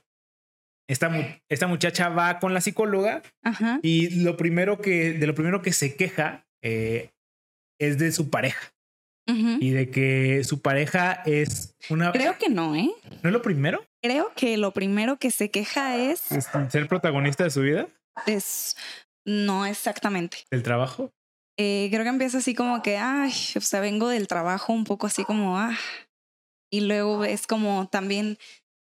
Esta, 0.87 1.09
mu- 1.09 1.23
esta 1.49 1.67
muchacha 1.67 2.09
va 2.09 2.39
con 2.39 2.53
la 2.53 2.59
psicóloga 2.61 3.21
Ajá. 3.41 3.79
y 3.81 4.21
lo 4.23 4.35
primero 4.35 4.79
que, 4.81 5.13
de 5.13 5.27
lo 5.27 5.33
primero 5.35 5.61
que 5.61 5.71
se 5.71 5.95
queja 5.95 6.45
eh, 6.61 7.11
es 7.79 7.97
de 7.97 8.11
su 8.11 8.29
pareja 8.29 8.59
y 9.25 9.69
de 9.69 9.89
que 9.89 10.43
su 10.43 10.61
pareja 10.61 11.13
es 11.25 11.77
una. 11.89 12.11
Creo 12.11 12.37
que 12.37 12.49
no, 12.49 12.75
¿eh? 12.75 12.89
¿No 13.21 13.29
es 13.29 13.33
lo 13.33 13.41
primero? 13.41 13.81
Creo 14.01 14.33
que 14.35 14.57
lo 14.57 14.71
primero 14.73 15.17
que 15.17 15.31
se 15.31 15.49
queja 15.49 15.95
es, 15.95 16.29
Es 16.33 16.49
ser 16.69 16.89
protagonista 16.89 17.45
de 17.45 17.49
su 17.49 17.61
vida, 17.61 17.87
es 18.25 18.75
no 19.25 19.65
exactamente. 19.65 20.39
del 20.51 20.61
trabajo. 20.63 21.13
Eh, 21.57 21.87
creo 21.91 22.03
que 22.03 22.09
empieza 22.09 22.39
así 22.39 22.53
como 22.53 22.81
que, 22.81 22.97
ay, 22.97 23.31
o 23.55 23.61
sea, 23.61 23.79
vengo 23.79 24.09
del 24.09 24.27
trabajo 24.27 24.73
un 24.73 24.83
poco 24.83 25.07
así 25.07 25.23
como, 25.23 25.57
ah. 25.57 25.77
Y 26.69 26.81
luego 26.81 27.23
es 27.23 27.47
como 27.47 27.87
también 27.87 28.37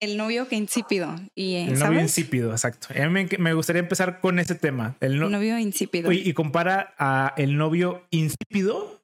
el 0.01 0.17
novio 0.17 0.49
que 0.49 0.57
insípido. 0.57 1.15
Y, 1.35 1.55
El 1.57 1.67
novio 1.75 1.79
¿sabes? 1.79 2.03
insípido, 2.03 2.53
exacto. 2.53 2.89
A 3.01 3.09
mí 3.09 3.27
me, 3.39 3.53
gustaría 3.55 3.81
empezar 3.81 4.21
con 4.21 4.39
ese 4.39 4.55
tema. 4.55 4.97
El 5.01 5.19
no- 5.19 5.29
novio 5.31 5.59
insípido. 5.59 6.13
Y 6.13 6.33
compara 6.33 6.95
a 6.99 7.33
el 7.37 7.57
novio 7.57 8.05
insípido 8.11 9.03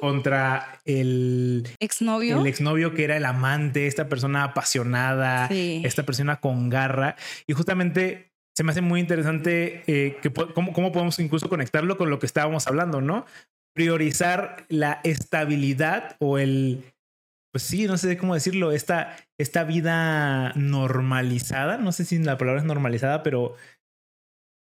contra 0.00 0.80
el, 0.84 1.66
Exnovio. 1.80 2.40
el 2.40 2.46
exnovio 2.46 2.92
que 2.92 3.04
era 3.04 3.16
el 3.16 3.24
amante, 3.24 3.86
esta 3.86 4.06
persona 4.08 4.44
apasionada, 4.44 5.48
Sí. 5.48 5.80
esta 5.84 6.02
persona 6.02 6.40
con 6.40 6.68
garra. 6.68 7.16
Y 7.46 7.54
justamente 7.54 8.32
se 8.54 8.64
me 8.64 8.72
hace 8.72 8.82
muy 8.82 9.00
interesante 9.00 9.82
eh, 9.86 10.18
que 10.20 10.30
cómo, 10.30 10.74
cómo 10.74 10.92
podemos 10.92 11.18
incluso 11.20 11.48
conectarlo 11.48 11.96
con 11.96 12.10
lo 12.10 12.18
que 12.18 12.26
estábamos 12.26 12.66
hablando, 12.66 13.00
¿no? 13.00 13.24
Priorizar 13.74 14.66
la 14.68 15.00
estabilidad 15.04 16.16
o 16.18 16.38
el, 16.38 16.84
pues 17.52 17.64
sí, 17.64 17.86
no 17.86 17.98
sé 17.98 18.16
cómo 18.16 18.34
decirlo, 18.34 18.72
esta, 18.72 19.16
esta 19.38 19.64
vida 19.64 20.52
normalizada, 20.54 21.78
no 21.78 21.92
sé 21.92 22.04
si 22.04 22.18
la 22.18 22.38
palabra 22.38 22.60
es 22.60 22.66
normalizada, 22.66 23.22
pero 23.22 23.54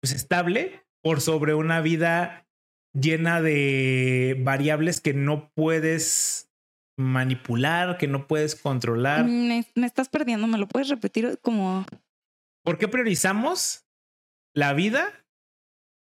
pues 0.01 0.13
estable 0.13 0.83
por 1.01 1.21
sobre 1.21 1.53
una 1.53 1.81
vida 1.81 2.45
llena 2.93 3.41
de 3.41 4.37
variables 4.41 5.01
que 5.01 5.13
no 5.13 5.49
puedes 5.55 6.51
manipular, 6.97 7.97
que 7.97 8.07
no 8.07 8.27
puedes 8.27 8.55
controlar. 8.55 9.25
Me, 9.25 9.65
me 9.75 9.87
estás 9.87 10.09
perdiendo, 10.09 10.45
¿me 10.47 10.57
lo 10.57 10.67
puedes 10.67 10.89
repetir 10.89 11.39
como 11.41 11.85
¿Por 12.63 12.77
qué 12.77 12.87
priorizamos 12.87 13.85
la 14.55 14.73
vida 14.73 15.25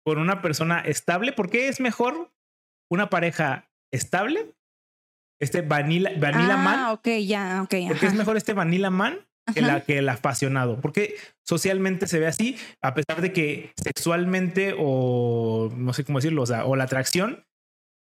por 0.04 0.18
una 0.18 0.40
persona 0.40 0.80
estable? 0.80 1.32
¿Por 1.32 1.50
qué 1.50 1.68
es 1.68 1.80
mejor 1.80 2.32
una 2.90 3.10
pareja 3.10 3.70
estable? 3.92 4.54
Este 5.40 5.60
Vanilla, 5.62 6.10
vanilla 6.18 6.54
ah, 6.54 6.56
Man. 6.56 6.84
ok, 6.92 7.08
ya, 7.26 7.62
ok. 7.62 7.74
¿Por 7.88 7.98
qué 7.98 8.06
es 8.06 8.14
mejor 8.14 8.36
este 8.36 8.52
Vanilla 8.54 8.90
Man 8.90 9.18
que, 9.52 9.60
Ajá. 9.60 9.72
la, 9.74 9.80
que 9.82 9.98
el 9.98 10.08
apasionado? 10.08 10.80
Porque 10.80 11.14
socialmente 11.44 12.06
se 12.06 12.18
ve 12.18 12.26
así, 12.26 12.56
a 12.82 12.94
pesar 12.94 13.20
de 13.20 13.32
que 13.32 13.72
sexualmente 13.76 14.74
o 14.78 15.70
no 15.76 15.92
sé 15.92 16.04
cómo 16.04 16.18
decirlo, 16.18 16.42
o 16.42 16.46
sea, 16.46 16.64
o 16.64 16.74
la 16.76 16.84
atracción 16.84 17.44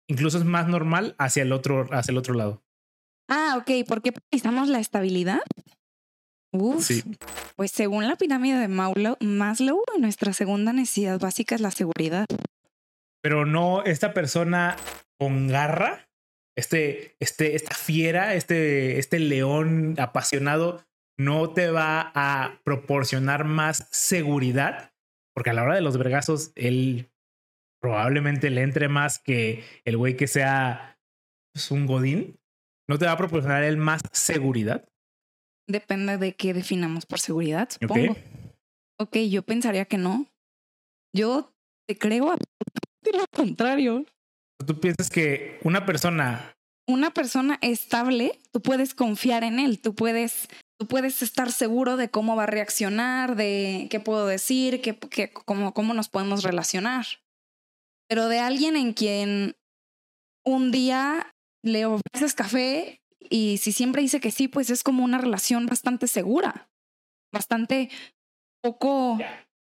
incluso 0.07 0.37
es 0.37 0.45
más 0.45 0.67
normal 0.67 1.15
hacia 1.17 1.41
el 1.43 1.51
otro, 1.51 1.87
hacia 1.91 2.11
el 2.11 2.17
otro 2.17 2.35
lado. 2.35 2.63
Ah, 3.27 3.55
ok. 3.57 3.87
¿Por 3.87 4.01
qué 4.01 4.11
precisamos 4.13 4.69
la 4.69 4.79
estabilidad? 4.79 5.39
Uf, 6.53 6.83
Sí. 6.85 7.03
pues 7.57 7.71
según 7.71 8.07
la 8.07 8.15
pirámide 8.15 8.59
de 8.59 8.67
Maslow, 8.69 9.83
nuestra 9.97 10.31
segunda 10.31 10.71
necesidad 10.73 11.19
básica 11.19 11.55
es 11.55 11.61
la 11.61 11.71
seguridad. 11.71 12.27
Pero 13.21 13.45
no 13.45 13.83
esta 13.83 14.13
persona 14.13 14.77
con 15.17 15.47
garra, 15.47 16.07
este, 16.55 17.15
este, 17.19 17.55
esta 17.55 17.75
fiera, 17.75 18.33
este, 18.35 18.99
este 18.99 19.19
león 19.19 19.95
apasionado, 19.97 20.83
no 21.17 21.53
te 21.53 21.69
va 21.69 22.11
a 22.13 22.61
proporcionar 22.63 23.45
más 23.45 23.87
seguridad, 23.91 24.93
porque 25.33 25.49
a 25.49 25.53
la 25.53 25.63
hora 25.63 25.75
de 25.75 25.81
los 25.81 25.97
vergazos, 25.97 26.51
él 26.55 27.11
probablemente 27.81 28.49
le 28.49 28.61
entre 28.61 28.87
más 28.87 29.19
que 29.19 29.63
el 29.85 29.97
güey 29.97 30.17
que 30.17 30.27
sea 30.27 30.99
pues, 31.53 31.71
un 31.71 31.85
godín. 31.85 32.39
No 32.89 32.97
te 32.97 33.05
va 33.05 33.13
a 33.13 33.17
proporcionar 33.17 33.63
él 33.63 33.77
más 33.77 34.01
seguridad. 34.11 34.87
Depende 35.67 36.17
de 36.17 36.35
qué 36.35 36.53
definamos 36.53 37.05
por 37.05 37.19
seguridad, 37.19 37.69
supongo. 37.69 38.15
Ok, 38.99 39.17
yo 39.29 39.43
pensaría 39.43 39.85
que 39.85 39.97
no. 39.97 40.27
Yo 41.13 41.53
te 41.87 41.97
creo 41.97 42.31
absolutamente 42.31 43.11
lo 43.13 43.25
contrario. 43.31 44.05
Tú 44.65 44.79
piensas 44.79 45.09
que 45.09 45.59
una 45.63 45.85
persona 45.85 46.53
Una 46.87 47.11
persona 47.11 47.57
estable, 47.61 48.39
tú 48.51 48.61
puedes 48.61 48.93
confiar 48.93 49.43
en 49.43 49.59
él, 49.59 49.79
tú 49.81 49.95
puedes, 49.95 50.47
tú 50.79 50.87
puedes 50.87 51.21
estar 51.23 51.51
seguro 51.51 51.97
de 51.97 52.09
cómo 52.09 52.35
va 52.35 52.43
a 52.43 52.47
reaccionar, 52.47 53.35
de 53.35 53.87
qué 53.89 53.99
puedo 53.99 54.27
decir, 54.27 54.81
qué, 54.81 54.97
qué- 54.97 55.31
cómo, 55.33 55.73
cómo 55.73 55.93
nos 55.93 56.09
podemos 56.09 56.43
relacionar. 56.43 57.05
Pero 58.07 58.27
de 58.27 58.37
alguien 58.39 58.75
en 58.75 58.93
quien 58.93 59.55
un 60.45 60.71
día 60.71 61.33
le 61.63 61.87
ofreces 61.87 62.35
café 62.35 63.01
y 63.19 63.57
si 63.57 63.71
siempre 63.71 64.03
dice 64.03 64.19
que 64.19 64.29
sí, 64.29 64.47
pues 64.47 64.69
es 64.69 64.83
como 64.83 65.03
una 65.03 65.17
relación 65.17 65.65
bastante 65.65 66.05
segura, 66.07 66.69
bastante 67.33 67.89
poco 68.61 69.17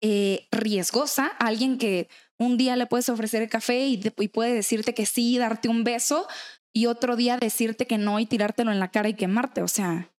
eh, 0.03 0.45
riesgosa. 0.51 1.27
Alguien 1.39 1.77
que 1.77 2.09
un 2.39 2.57
día 2.57 2.75
le 2.75 2.85
puedes 2.87 3.09
ofrecer 3.09 3.41
el 3.41 3.49
café 3.49 3.85
y, 3.87 3.97
de- 3.97 4.13
y 4.17 4.27
puede 4.27 4.53
decirte 4.53 4.93
que 4.93 5.05
sí, 5.05 5.37
darte 5.37 5.69
un 5.69 5.83
beso 5.83 6.27
y 6.73 6.85
otro 6.85 7.15
día 7.15 7.37
decirte 7.37 7.87
que 7.87 7.97
no 7.97 8.19
y 8.19 8.25
tirártelo 8.25 8.71
en 8.71 8.79
la 8.79 8.91
cara 8.91 9.09
y 9.09 9.15
quemarte. 9.15 9.61
O 9.61 9.67
sea, 9.67 10.11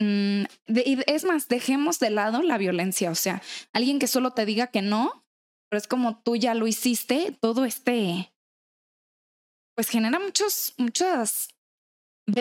mm, 0.00 0.42
y 0.68 0.98
es 1.06 1.24
más, 1.24 1.48
dejemos 1.48 1.98
de 1.98 2.10
lado 2.10 2.42
la 2.42 2.58
violencia. 2.58 3.10
O 3.10 3.14
sea, 3.14 3.42
alguien 3.72 3.98
que 3.98 4.06
solo 4.06 4.32
te 4.32 4.46
diga 4.46 4.68
que 4.68 4.82
no, 4.82 5.24
pero 5.68 5.78
es 5.78 5.86
como 5.86 6.20
tú 6.22 6.36
ya 6.36 6.54
lo 6.54 6.66
hiciste, 6.66 7.36
todo 7.40 7.64
este, 7.64 8.32
pues 9.76 9.88
genera 9.88 10.18
muchos, 10.18 10.74
muchas 10.78 11.48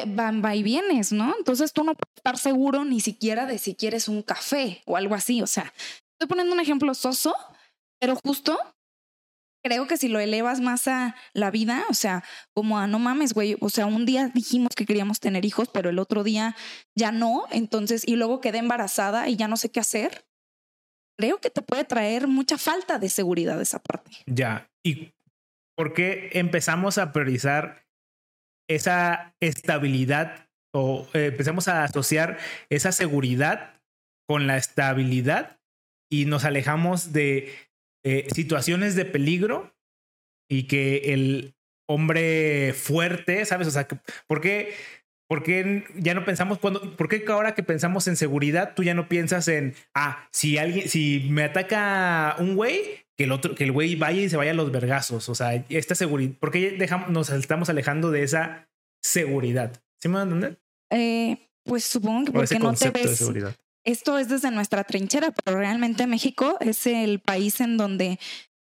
van 0.08 0.44
va 0.44 0.56
y 0.56 0.62
vienes, 0.62 1.12
¿no? 1.12 1.34
Entonces 1.38 1.74
tú 1.74 1.84
no 1.84 1.96
puedes 1.96 2.16
estar 2.18 2.38
seguro 2.38 2.86
ni 2.86 3.00
siquiera 3.02 3.46
de 3.46 3.58
si 3.58 3.76
quieres 3.76 4.08
un 4.08 4.22
café 4.22 4.84
o 4.86 4.98
algo 4.98 5.16
así. 5.16 5.42
O 5.42 5.48
sea, 5.48 5.74
estoy 6.14 6.28
poniendo 6.28 6.54
un 6.54 6.60
ejemplo 6.60 6.94
soso, 6.94 7.36
pero 8.00 8.16
justo 8.16 8.58
creo 9.64 9.88
que 9.88 9.98
si 9.98 10.08
lo 10.08 10.20
elevas 10.20 10.62
más 10.62 10.88
a 10.88 11.16
la 11.34 11.52
vida, 11.52 11.84
o 11.90 11.94
sea, 11.94 12.24
como 12.54 12.80
a 12.80 12.88
no 12.88 13.00
mames, 13.00 13.34
güey, 13.34 13.58
o 13.60 13.70
sea, 13.70 13.86
un 13.86 14.06
día 14.06 14.30
dijimos 14.34 14.76
que 14.76 14.86
queríamos 14.86 15.20
tener 15.20 15.46
hijos, 15.46 15.70
pero 15.74 15.90
el 15.90 16.00
otro 16.00 16.24
día 16.24 16.56
ya 16.96 17.12
no, 17.12 17.46
entonces, 17.52 18.08
y 18.08 18.16
luego 18.16 18.42
quedé 18.42 18.60
embarazada 18.60 19.28
y 19.28 19.36
ya 19.36 19.48
no 19.48 19.58
sé 19.58 19.70
qué 19.70 19.80
hacer. 19.80 20.26
Creo 21.18 21.40
que 21.40 21.50
te 21.50 21.62
puede 21.62 21.84
traer 21.84 22.28
mucha 22.28 22.58
falta 22.58 22.98
de 22.98 23.10
seguridad 23.10 23.60
esa 23.62 23.80
parte. 23.80 24.12
Ya. 24.26 24.70
¿Y 24.84 25.12
por 25.76 25.94
qué 25.94 26.30
empezamos 26.34 26.98
a 26.98 27.12
priorizar 27.12 27.86
esa 28.70 29.36
estabilidad 29.42 30.48
o 30.74 31.08
eh, 31.14 31.26
empezamos 31.28 31.68
a 31.68 31.84
asociar 31.84 32.38
esa 32.70 32.92
seguridad 32.92 33.82
con 34.28 34.48
la 34.48 34.58
estabilidad 34.58 35.60
y 36.10 36.26
nos 36.26 36.46
alejamos 36.46 37.12
de 37.12 37.54
eh, 38.04 38.28
situaciones 38.34 38.96
de 38.96 39.06
peligro 39.06 39.76
y 40.50 40.64
que 40.64 41.14
el 41.14 41.56
hombre 41.88 42.74
fuerte, 42.74 43.46
¿sabes? 43.46 43.68
O 43.68 43.72
sea, 43.72 43.88
¿por 44.28 44.42
qué, 44.42 44.74
por 45.28 45.44
qué 45.44 45.86
ya 45.96 46.14
no 46.14 46.24
pensamos 46.24 46.60
cuando, 46.60 46.96
por 46.96 47.10
qué 47.10 47.24
ahora 47.30 47.56
que 47.56 47.64
pensamos 47.64 48.08
en 48.08 48.16
seguridad, 48.16 48.74
tú 48.76 48.84
ya 48.84 48.94
no 48.94 49.10
piensas 49.10 49.48
en, 49.48 49.76
ah, 49.94 50.28
si 50.32 50.58
alguien, 50.58 50.88
si 50.88 51.28
me 51.30 51.44
ataca 51.44 52.36
un 52.40 52.56
güey, 52.56 53.06
que 53.18 53.26
el 53.26 53.32
otro, 53.32 53.54
que 53.54 53.66
el 53.66 53.72
güey 53.72 53.96
vaya 53.96 54.22
y 54.22 54.30
se 54.30 54.38
vaya 54.38 54.52
a 54.52 54.54
los 54.54 54.72
vergazos. 54.72 55.28
O 55.30 55.36
sea, 55.36 55.54
esta 55.70 55.94
seguridad, 55.94 56.34
¿por 56.40 56.52
qué 56.52 56.72
dejamos, 56.72 57.10
nos 57.10 57.30
estamos 57.30 57.70
alejando 57.70 58.12
de 58.12 58.24
esa 58.24 58.70
seguridad? 59.02 59.74
¿Sí 59.98 60.08
me 60.08 60.16
van 60.16 60.30
a 60.30 60.36
entender? 60.36 60.60
Eh, 60.92 61.38
pues 61.64 61.84
supongo 61.84 62.26
que 62.26 62.32
porque 62.32 62.60
no 62.60 62.74
te 62.74 62.92
ves 62.92 63.18
seguridad. 63.18 63.56
Esto 63.92 64.18
es 64.18 64.30
desde 64.30 64.52
nuestra 64.52 64.84
trinchera, 64.84 65.32
pero 65.32 65.58
realmente 65.58 66.08
México 66.08 66.58
es 66.60 66.86
el 66.86 67.20
país 67.20 67.60
en 67.60 67.78
donde 67.78 68.20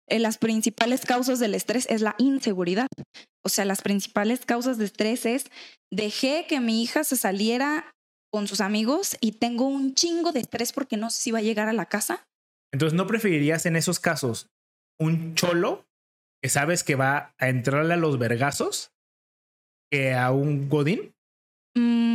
eh, 0.09 0.18
las 0.18 0.39
principales 0.39 1.05
causas 1.05 1.39
del 1.39 1.55
estrés 1.55 1.87
es 1.91 2.01
la 2.01 2.14
inseguridad. 2.18 2.89
O 3.45 3.49
sea, 3.49 3.64
las 3.64 3.83
principales 3.83 4.45
causas 4.47 4.79
de 4.79 4.87
estrés 4.87 5.26
es 5.26 5.51
dejé 5.93 6.47
que 6.49 6.61
mi 6.61 6.83
hija 6.83 7.05
se 7.05 7.16
saliera 7.16 7.93
con 8.33 8.47
sus 8.47 8.61
amigos 8.61 9.16
y 9.20 9.33
tengo 9.33 9.66
un 9.66 9.95
chingo 9.95 10.33
de 10.33 10.41
estrés 10.41 10.72
porque 10.72 10.97
no 10.97 11.11
sé 11.11 11.20
si 11.20 11.31
va 11.31 11.39
a 11.39 11.43
llegar 11.43 11.68
a 11.68 11.72
la 11.72 11.87
casa. 11.87 12.26
Entonces, 12.72 12.97
¿no 12.97 13.07
preferirías 13.07 13.66
en 13.66 13.76
esos 13.76 14.01
casos 14.01 14.49
un 14.99 15.35
cholo 15.35 15.87
que 16.43 16.49
sabes 16.49 16.85
que 16.85 16.95
va 16.95 17.35
a 17.39 17.49
entrarle 17.49 17.95
a 17.95 17.99
los 17.99 18.18
vergazos 18.18 18.93
que 19.91 20.14
a 20.14 20.31
un 20.31 20.68
godín? 20.68 21.12
Mm, 21.74 22.07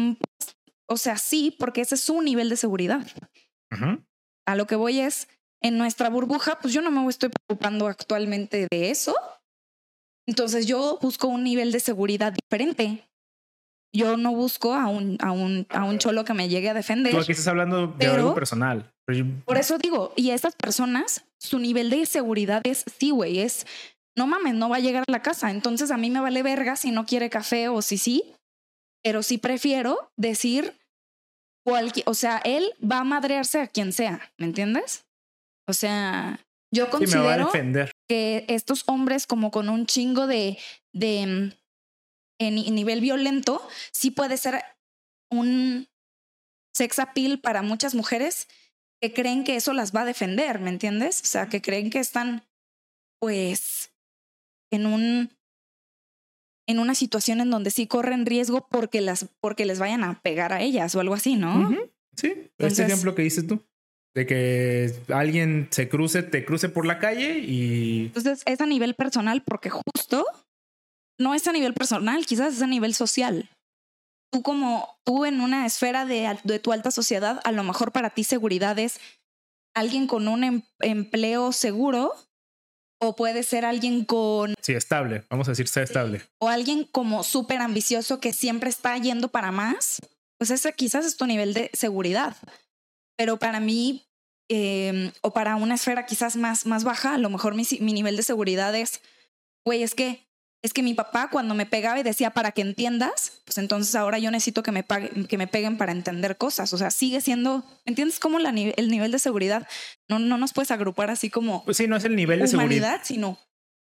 o 0.94 0.98
sea, 0.98 1.18
sí, 1.18 1.56
porque 1.60 1.82
ese 1.82 1.96
es 1.96 2.02
su 2.02 2.22
nivel 2.22 2.50
de 2.50 2.56
seguridad. 2.58 3.06
Ujú. 3.72 4.04
A 4.48 4.56
lo 4.56 4.68
que 4.68 4.76
voy 4.76 5.00
es, 5.00 5.28
en 5.62 5.78
nuestra 5.78 6.10
burbuja, 6.10 6.60
pues 6.60 6.74
yo 6.74 6.82
no 6.82 6.92
me 6.92 7.08
estoy 7.10 7.30
preocupando 7.30 7.88
actualmente 7.88 8.68
de 8.70 8.90
eso. 8.92 9.16
Entonces 10.28 10.66
yo 10.68 11.00
busco 11.02 11.28
un 11.28 11.44
nivel 11.44 11.72
de 11.72 11.80
seguridad 11.80 12.34
diferente. 12.34 13.08
Yo 13.96 14.18
no 14.18 14.34
busco 14.34 14.74
a 14.74 14.88
un, 14.88 15.18
a 15.22 15.32
un, 15.32 15.68
a 15.70 15.84
un 15.84 16.00
cholo 16.00 16.26
que 16.26 16.34
me 16.34 16.50
llegue 16.50 16.70
a 16.70 16.74
defender. 16.74 17.12
Tú 17.14 17.20
aquí 17.20 17.32
estás 17.34 17.48
hablando 17.48 17.88
de 17.88 17.94
Pero- 17.98 18.14
algo 18.14 18.36
personal. 18.36 18.90
Por 19.46 19.58
eso 19.58 19.78
digo, 19.80 20.14
y 20.16 20.30
estas 20.30 20.56
personas, 20.56 21.26
su 21.38 21.60
nivel 21.60 21.90
de 21.90 22.06
seguridad 22.06 22.62
es, 22.64 22.86
sí, 22.98 23.10
güey, 23.10 23.40
es, 23.40 23.68
no 24.18 24.28
mames, 24.28 24.54
no 24.56 24.70
va 24.70 24.78
a 24.78 24.80
llegar 24.80 25.04
a 25.06 25.12
la 25.12 25.22
casa. 25.22 25.52
Entonces 25.52 25.92
a 25.92 25.98
mí 25.98 26.10
me 26.10 26.22
vale 26.22 26.42
verga 26.42 26.78
si 26.78 26.92
no 26.92 27.06
quiere 27.06 27.30
café 27.30 27.68
o 27.68 27.82
si 27.82 27.98
sí, 27.98 28.34
pero 29.04 29.22
sí 29.22 29.38
prefiero 29.38 30.10
decir, 30.18 30.74
o 31.66 32.14
sea, 32.14 32.42
él 32.44 32.72
va 32.84 33.00
a 33.00 33.04
madrearse 33.04 33.62
a 33.62 33.68
quien 33.68 33.94
sea, 33.94 34.32
¿me 34.38 34.46
entiendes? 34.46 35.06
O 35.68 35.74
sea, 35.74 36.40
yo 36.74 36.90
considero 36.90 37.50
que 38.10 38.46
estos 38.50 38.84
hombres 38.88 39.28
como 39.28 39.52
con 39.52 39.70
un 39.70 39.86
chingo 39.86 40.28
de, 40.28 40.58
de 40.94 41.26
mm, 41.26 41.54
en 42.42 42.56
ni- 42.56 42.72
nivel 42.72 43.00
violento, 43.02 43.66
sí 43.92 44.12
puede 44.12 44.38
ser 44.38 44.64
un 45.32 45.88
sex 46.76 47.00
appeal 47.00 47.40
para 47.40 47.62
muchas 47.62 47.96
mujeres 47.96 48.48
que 49.02 49.14
creen 49.14 49.44
que 49.44 49.56
eso 49.56 49.74
las 49.74 49.96
va 49.96 50.02
a 50.02 50.06
defender, 50.06 50.60
¿me 50.60 50.70
entiendes? 50.70 51.22
O 51.22 51.26
sea, 51.26 51.48
que 51.48 51.62
creen 51.62 51.90
que 51.90 52.00
están 52.00 52.44
pues 53.22 53.92
en 54.72 54.86
un 54.86 55.30
en 56.68 56.80
una 56.80 56.96
situación 56.96 57.42
en 57.42 57.50
donde 57.50 57.72
sí 57.72 57.88
corren 57.88 58.26
riesgo 58.26 58.68
porque 58.70 59.02
las 59.02 59.28
porque 59.42 59.66
les 59.66 59.80
vayan 59.80 60.04
a 60.04 60.22
pegar 60.22 60.54
a 60.54 60.62
ellas 60.62 60.96
o 60.96 61.00
algo 61.00 61.14
así, 61.14 61.36
¿no? 61.36 61.70
Sí, 62.16 62.28
este 62.28 62.52
Entonces- 62.60 62.80
ejemplo 62.88 63.16
que 63.16 63.22
dices 63.24 63.48
tú. 63.48 63.62
De 64.16 64.28
que 64.28 64.94
alguien 65.12 65.68
se 65.72 65.90
cruce, 65.90 66.22
te 66.22 66.46
cruce 66.46 66.70
por 66.70 66.86
la 66.86 67.00
calle 67.00 67.40
y 67.40 68.06
Entonces 68.06 68.44
es 68.46 68.62
a 68.62 68.68
nivel 68.68 68.94
personal 68.94 69.42
porque 69.42 69.72
justo 69.72 70.24
no 71.20 71.34
es 71.34 71.48
a 71.48 71.52
nivel 71.52 71.74
personal, 71.74 72.24
quizás 72.28 72.54
es 72.54 72.62
a 72.62 72.68
nivel 72.68 72.94
social. 72.94 73.50
Tú 74.32 74.44
como 74.44 74.88
tú 75.04 75.26
en 75.26 75.42
una 75.42 75.66
esfera 75.66 76.06
de, 76.06 76.38
de 76.44 76.60
tu 76.60 76.72
alta 76.72 76.92
sociedad, 76.92 77.42
a 77.44 77.52
lo 77.52 77.64
mejor 77.64 77.92
para 77.92 78.12
ti 78.12 78.24
seguridad 78.24 78.78
es 78.78 79.00
alguien 79.76 80.06
con 80.06 80.28
un 80.28 80.44
em- 80.44 80.62
empleo 80.82 81.52
seguro 81.52 82.14
o 83.04 83.16
puede 83.16 83.44
ser 83.44 83.66
alguien 83.66 84.06
con 84.06 84.56
sí, 84.62 84.74
estable. 84.74 85.24
Vamos 85.30 85.48
a 85.48 85.52
decir, 85.52 85.68
sea 85.68 85.84
estable. 85.84 86.22
o 86.40 86.48
alguien 86.48 86.86
como 86.86 87.24
súper 87.24 87.62
ambicioso 87.62 88.20
que 88.20 88.32
siempre 88.32 88.70
está 88.70 88.98
yendo 88.98 89.28
para 89.28 89.52
más. 89.52 90.02
Pues 90.38 90.52
ese 90.52 90.74
quizás 90.74 91.06
es 91.06 91.18
tu 91.18 91.26
nivel 91.26 91.54
de 91.54 91.70
seguridad. 91.74 92.36
Pero 93.18 93.38
para 93.38 93.60
mí, 93.60 94.06
eh, 94.50 95.12
o 95.22 95.32
para 95.32 95.56
una 95.58 95.76
esfera 95.76 96.06
quizás 96.06 96.36
más, 96.36 96.66
más 96.66 96.84
baja, 96.84 97.16
a 97.16 97.18
lo 97.18 97.30
mejor 97.30 97.56
mi, 97.56 97.64
mi 97.82 97.94
nivel 97.94 98.16
de 98.16 98.24
seguridad 98.24 98.74
es, 98.76 99.02
güey, 99.66 99.84
es 99.84 99.96
que, 99.96 100.23
es 100.64 100.72
que 100.74 100.82
mi 100.82 100.94
papá 100.94 101.30
cuando 101.30 101.54
me 101.56 101.66
pegaba 101.66 102.00
y 102.00 102.04
decía 102.04 102.32
para 102.32 102.54
que 102.54 102.62
entiendas, 102.62 103.42
pues 103.46 103.58
entonces 103.58 103.94
ahora 103.96 104.18
yo 104.18 104.32
necesito 104.32 104.64
que 104.64 104.72
me, 104.72 104.86
que 105.28 105.38
me 105.38 105.46
peguen 105.46 105.78
para 105.78 105.92
entender 105.92 106.38
cosas. 106.38 106.72
O 106.74 106.78
sea, 106.78 106.90
sigue 106.90 107.20
siendo, 107.20 107.66
¿entiendes 107.86 108.20
cómo 108.20 108.40
la, 108.40 108.50
el 108.50 108.90
nivel 108.90 109.12
de 109.12 109.20
seguridad 109.20 109.68
no, 110.08 110.20
no 110.20 110.38
nos 110.38 110.54
puedes 110.54 110.72
agrupar 110.72 111.10
así 111.10 111.30
como 111.30 111.66
Pues 111.66 111.78
sí, 111.78 111.88
no 111.88 111.98
es 111.98 112.06
el 112.06 112.16
nivel 112.16 112.40
de 112.40 112.48
seguridad. 112.48 113.02
sino 113.04 113.38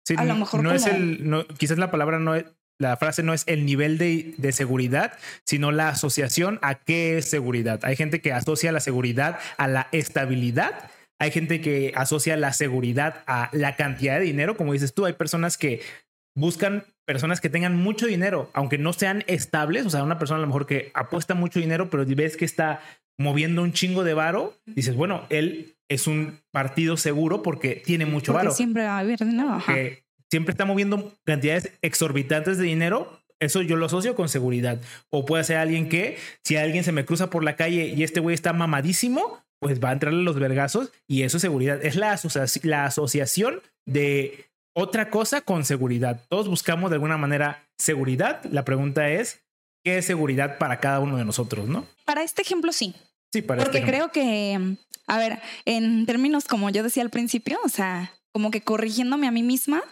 Sí, 0.05 0.13
a 0.15 0.23
lo 0.25 0.35
mejor 0.35 0.63
no 0.63 0.71
es 0.71 0.85
el, 0.85 1.27
no, 1.27 1.45
quizás 1.47 1.77
la 1.77 1.91
palabra 1.91 2.19
no 2.19 2.35
es, 2.35 2.45
la 2.79 2.97
frase 2.97 3.23
no 3.23 3.33
es 3.33 3.43
el 3.47 3.65
nivel 3.65 3.97
de, 3.97 4.33
de, 4.37 4.51
seguridad, 4.51 5.13
sino 5.45 5.71
la 5.71 5.89
asociación 5.89 6.59
a 6.61 6.75
qué 6.75 7.17
es 7.17 7.29
seguridad. 7.29 7.79
Hay 7.83 7.95
gente 7.95 8.21
que 8.21 8.31
asocia 8.31 8.71
la 8.71 8.79
seguridad 8.79 9.39
a 9.57 9.67
la 9.67 9.87
estabilidad. 9.91 10.89
Hay 11.19 11.31
gente 11.31 11.61
que 11.61 11.91
asocia 11.95 12.37
la 12.37 12.53
seguridad 12.53 13.23
a 13.27 13.49
la 13.51 13.75
cantidad 13.75 14.17
de 14.19 14.25
dinero. 14.25 14.55
Como 14.55 14.73
dices 14.73 14.93
tú, 14.93 15.05
hay 15.05 15.13
personas 15.13 15.57
que 15.57 15.81
buscan 16.35 16.85
personas 17.05 17.41
que 17.41 17.49
tengan 17.49 17.75
mucho 17.75 18.05
dinero, 18.05 18.49
aunque 18.53 18.77
no 18.77 18.93
sean 18.93 19.23
estables. 19.27 19.85
O 19.85 19.89
sea, 19.89 20.03
una 20.03 20.19
persona 20.19 20.37
a 20.37 20.41
lo 20.41 20.47
mejor 20.47 20.65
que 20.65 20.91
apuesta 20.93 21.33
mucho 21.33 21.59
dinero, 21.59 21.89
pero 21.89 22.05
ves 22.05 22.37
que 22.37 22.45
está 22.45 22.81
moviendo 23.17 23.61
un 23.61 23.73
chingo 23.73 24.03
de 24.03 24.13
varo, 24.13 24.53
dices, 24.65 24.95
bueno, 24.95 25.25
él 25.29 25.75
es 25.89 26.07
un 26.07 26.39
partido 26.51 26.97
seguro 26.97 27.41
porque 27.41 27.81
tiene 27.83 28.05
mucho 28.05 28.31
porque 28.31 28.45
varo. 28.45 28.55
Siempre 28.55 28.83
va 28.83 28.97
a 28.97 28.99
haber 28.99 29.19
dinero. 29.19 29.61
Que 29.65 30.03
siempre 30.29 30.51
está 30.51 30.65
moviendo 30.65 31.13
cantidades 31.25 31.71
exorbitantes 31.81 32.57
de 32.57 32.65
dinero. 32.65 33.19
Eso 33.39 33.61
yo 33.61 33.75
lo 33.75 33.87
asocio 33.87 34.15
con 34.15 34.29
seguridad. 34.29 34.79
O 35.09 35.25
puede 35.25 35.43
ser 35.43 35.57
alguien 35.57 35.89
que, 35.89 36.17
si 36.43 36.55
alguien 36.57 36.83
se 36.83 36.91
me 36.91 37.05
cruza 37.05 37.29
por 37.29 37.43
la 37.43 37.55
calle 37.55 37.87
y 37.87 38.03
este 38.03 38.19
güey 38.19 38.33
está 38.33 38.53
mamadísimo, 38.53 39.43
pues 39.59 39.83
va 39.83 39.89
a 39.89 39.93
entrarle 39.93 40.23
los 40.23 40.39
vergazos 40.39 40.91
y 41.07 41.23
eso 41.23 41.37
es 41.37 41.41
seguridad. 41.41 41.83
Es 41.83 41.95
la, 41.95 42.17
la 42.63 42.85
asociación 42.85 43.61
de 43.85 44.48
otra 44.79 45.09
cosa 45.09 45.41
con 45.41 45.65
seguridad. 45.65 46.25
Todos 46.29 46.47
buscamos 46.47 46.89
de 46.89 46.95
alguna 46.95 47.17
manera 47.17 47.67
seguridad. 47.77 48.43
La 48.45 48.65
pregunta 48.65 49.09
es, 49.09 49.41
¿qué 49.83 49.97
es 49.97 50.05
seguridad 50.05 50.57
para 50.57 50.79
cada 50.79 50.99
uno 50.99 51.17
de 51.17 51.25
nosotros, 51.25 51.67
no? 51.67 51.85
Para 52.05 52.23
este 52.23 52.41
ejemplo, 52.41 52.71
sí. 52.71 52.95
Sí, 53.31 53.41
para 53.41 53.63
Porque 53.63 53.79
este 53.79 53.89
creo 53.89 54.11
que, 54.11 54.77
a 55.07 55.17
ver, 55.17 55.39
en 55.65 56.05
términos 56.05 56.45
como 56.45 56.69
yo 56.69 56.81
decía 56.81 57.03
al 57.03 57.09
principio, 57.09 57.59
o 57.63 57.69
sea, 57.69 58.11
como 58.31 58.51
que 58.51 58.61
corrigiéndome 58.61 59.27
a 59.27 59.31
mí 59.31 59.43
misma, 59.43 59.83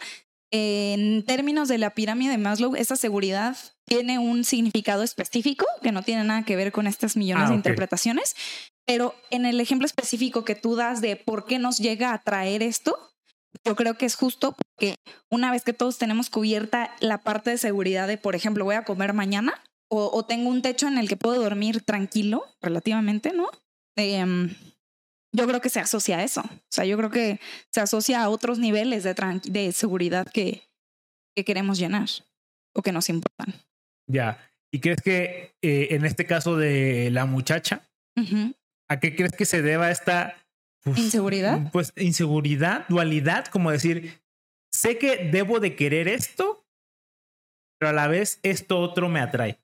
en 0.52 1.24
términos 1.26 1.68
de 1.68 1.78
la 1.78 1.92
pirámide 1.92 2.32
de 2.32 2.38
Maslow, 2.38 2.76
esa 2.76 2.96
seguridad 2.96 3.58
tiene 3.86 4.18
un 4.20 4.44
significado 4.44 5.04
específico 5.04 5.66
que 5.82 5.92
no 5.92 6.04
tiene 6.04 6.24
nada 6.24 6.44
que 6.44 6.56
ver 6.56 6.72
con 6.72 6.88
estas 6.88 7.18
millones 7.18 7.46
Ah, 7.46 7.50
de 7.50 7.56
interpretaciones. 7.56 8.36
Pero 8.86 9.14
en 9.30 9.46
el 9.46 9.60
ejemplo 9.60 9.86
específico 9.86 10.46
que 10.46 10.56
tú 10.56 10.76
das 10.76 11.02
de 11.02 11.18
por 11.18 11.46
qué 11.46 11.60
nos 11.60 11.78
llega 11.78 12.14
a 12.14 12.24
traer 12.24 12.64
esto, 12.64 12.98
yo 13.66 13.76
creo 13.76 13.97
que 13.97 14.05
es 14.05 14.16
justo 14.16 14.55
porque 14.55 14.95
una 15.30 15.51
vez 15.51 15.64
que 15.64 15.74
todos 15.74 15.97
tenemos 15.97 16.30
cubierta 16.30 16.95
la 16.99 17.20
parte 17.20 17.51
de 17.51 17.58
seguridad 17.58 18.08
de, 18.08 18.18
por 18.18 18.36
ejemplo, 18.36 18.66
voy 18.66 18.76
a 18.76 18.84
comer 18.84 19.14
mañana 19.14 19.62
o, 19.89 20.10
o 20.14 20.26
tengo 20.26 20.49
un 20.49 20.62
techo 20.62 20.88
en 20.88 20.97
el 20.97 21.08
que 21.08 21.18
puedo 21.18 21.41
dormir 21.41 21.82
tranquilo, 21.82 22.45
relativamente, 22.62 23.32
¿no? 23.34 23.49
Em, 23.95 24.53
yo 25.34 25.47
creo 25.47 25.62
que 25.62 25.70
se 25.70 25.80
asocia 25.80 26.18
a 26.18 26.24
eso. 26.24 26.41
O 26.41 26.72
sea, 26.72 26.86
yo 26.86 26.97
creo 26.97 27.10
que 27.10 27.39
se 27.72 27.82
asocia 27.82 28.22
a 28.22 28.30
otros 28.30 28.60
niveles 28.60 29.03
de, 29.03 29.16
de 29.45 29.72
seguridad 29.72 30.28
que, 30.28 30.64
que 31.36 31.43
queremos 31.43 31.78
llenar 31.78 32.10
o 32.74 32.82
que 32.82 32.91
nos 32.91 33.10
importan. 33.10 33.53
Ya. 34.08 34.38
¿Y 34.72 34.80
crees 34.80 35.01
que 35.01 35.55
eh, 35.62 35.88
en 35.91 36.05
este 36.05 36.26
caso 36.26 36.58
de 36.58 37.10
la 37.12 37.26
muchacha, 37.26 37.89
a 38.89 38.99
qué 38.99 39.16
crees 39.16 39.32
que 39.34 39.45
se 39.45 39.62
deba 39.62 39.91
esta 39.91 40.36
pues, 40.92 41.06
¿Inseguridad? 41.06 41.72
Pues 41.72 41.94
inseguridad, 41.96 42.86
dualidad, 42.88 43.46
como 43.48 43.72
decir, 43.72 44.22
sé 44.72 44.98
que 44.98 45.30
debo 45.32 45.60
de 45.60 45.76
querer 45.76 46.08
esto, 46.08 46.66
pero 47.80 47.90
a 47.90 47.94
la 47.94 48.08
vez 48.08 48.40
esto 48.44 48.80
otro 48.80 49.10
me 49.10 49.20
atrae. 49.20 49.60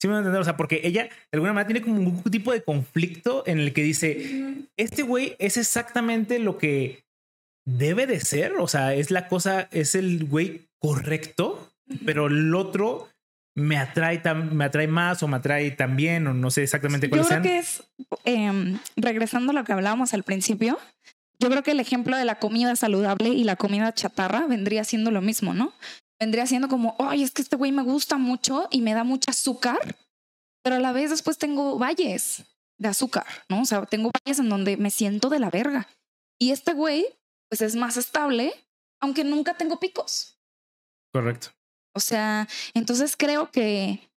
¿Sí 0.00 0.08
me 0.08 0.16
entender? 0.16 0.40
O 0.40 0.44
sea, 0.44 0.56
porque 0.56 0.80
ella 0.84 1.04
de 1.04 1.10
alguna 1.34 1.52
manera 1.52 1.68
tiene 1.68 1.82
como 1.82 2.00
un 2.00 2.22
tipo 2.22 2.52
de 2.52 2.62
conflicto 2.62 3.42
en 3.46 3.60
el 3.60 3.74
que 3.74 3.82
dice, 3.82 4.66
este 4.78 5.02
güey 5.02 5.36
es 5.38 5.58
exactamente 5.58 6.38
lo 6.38 6.56
que 6.56 7.04
debe 7.66 8.06
de 8.06 8.20
ser, 8.20 8.54
o 8.54 8.66
sea, 8.66 8.94
es 8.94 9.10
la 9.10 9.28
cosa, 9.28 9.68
es 9.72 9.94
el 9.94 10.24
güey 10.24 10.68
correcto, 10.78 11.70
pero 12.06 12.28
el 12.28 12.54
otro 12.54 13.08
me 13.56 13.76
atrae, 13.76 14.22
me 14.34 14.64
atrae 14.64 14.86
más 14.86 15.22
o 15.22 15.28
me 15.28 15.36
atrae 15.36 15.70
también, 15.72 16.26
o 16.26 16.34
no 16.34 16.50
sé 16.50 16.62
exactamente 16.62 17.06
Yo 17.06 17.10
cuáles 17.10 17.26
creo 17.26 17.42
sean. 17.42 17.42
que 17.42 17.58
es, 17.58 17.82
em, 18.24 18.78
regresando 18.96 19.50
a 19.50 19.54
lo 19.54 19.64
que 19.64 19.72
hablábamos 19.72 20.14
al 20.14 20.22
principio, 20.22 20.78
yo 21.38 21.48
creo 21.48 21.62
que 21.62 21.70
el 21.72 21.80
ejemplo 21.80 22.16
de 22.16 22.24
la 22.24 22.38
comida 22.38 22.76
saludable 22.76 23.30
y 23.30 23.44
la 23.44 23.56
comida 23.56 23.92
chatarra 23.94 24.46
vendría 24.46 24.84
siendo 24.84 25.10
lo 25.10 25.22
mismo, 25.22 25.54
¿no? 25.54 25.72
Vendría 26.20 26.46
siendo 26.46 26.68
como, 26.68 26.96
ay, 26.98 27.22
es 27.22 27.30
que 27.30 27.40
este 27.42 27.56
güey 27.56 27.72
me 27.72 27.82
gusta 27.82 28.18
mucho 28.18 28.68
y 28.70 28.82
me 28.82 28.92
da 28.92 29.04
mucho 29.04 29.30
azúcar, 29.30 29.96
pero 30.62 30.76
a 30.76 30.80
la 30.80 30.92
vez 30.92 31.10
después 31.10 31.38
tengo 31.38 31.78
valles 31.78 32.44
de 32.78 32.88
azúcar, 32.88 33.26
¿no? 33.48 33.62
O 33.62 33.64
sea, 33.64 33.86
tengo 33.86 34.10
valles 34.12 34.38
en 34.38 34.48
donde 34.50 34.76
me 34.76 34.90
siento 34.90 35.30
de 35.30 35.38
la 35.38 35.50
verga. 35.50 35.88
Y 36.38 36.50
este 36.52 36.72
güey, 36.72 37.06
pues 37.48 37.62
es 37.62 37.74
más 37.74 37.96
estable, 37.96 38.52
aunque 39.00 39.24
nunca 39.24 39.54
tengo 39.54 39.80
picos. 39.80 40.38
Correcto. 41.12 41.48
O 41.94 42.00
sea, 42.00 42.48
entonces 42.74 43.16
creo 43.16 43.50
que 43.50 44.10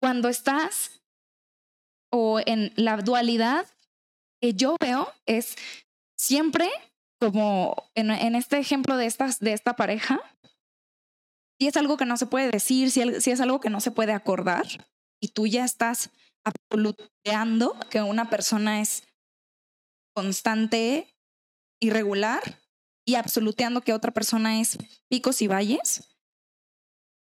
cuando 0.00 0.28
estás 0.28 1.02
o 2.10 2.40
en 2.44 2.72
la 2.76 2.96
dualidad 2.98 3.66
que 4.40 4.54
yo 4.54 4.76
veo 4.80 5.12
es 5.26 5.56
siempre 6.16 6.70
como 7.20 7.74
en, 7.94 8.34
este 8.34 8.58
ejemplo 8.58 8.96
de, 8.96 9.06
estas, 9.06 9.40
de 9.40 9.52
esta 9.52 9.76
pareja, 9.76 10.20
si 11.58 11.68
es 11.68 11.76
algo 11.76 11.96
que 11.96 12.04
no 12.04 12.16
se 12.16 12.26
puede 12.26 12.50
decir, 12.50 12.90
si, 12.90 13.20
si 13.20 13.30
es 13.30 13.40
algo 13.40 13.60
que 13.60 13.70
no 13.70 13.80
se 13.80 13.90
puede 13.90 14.12
acordar 14.12 14.66
y 15.20 15.28
tú 15.28 15.46
ya 15.46 15.64
estás 15.64 16.10
absoluteando 16.44 17.78
que 17.90 18.02
una 18.02 18.28
persona 18.28 18.80
es 18.80 19.04
constante, 20.14 21.08
irregular 21.80 22.42
y 23.06 23.14
absoluteando 23.16 23.80
que 23.80 23.92
otra 23.92 24.12
persona 24.12 24.60
es 24.60 24.78
picos 25.08 25.42
y 25.42 25.46
valles, 25.46 26.13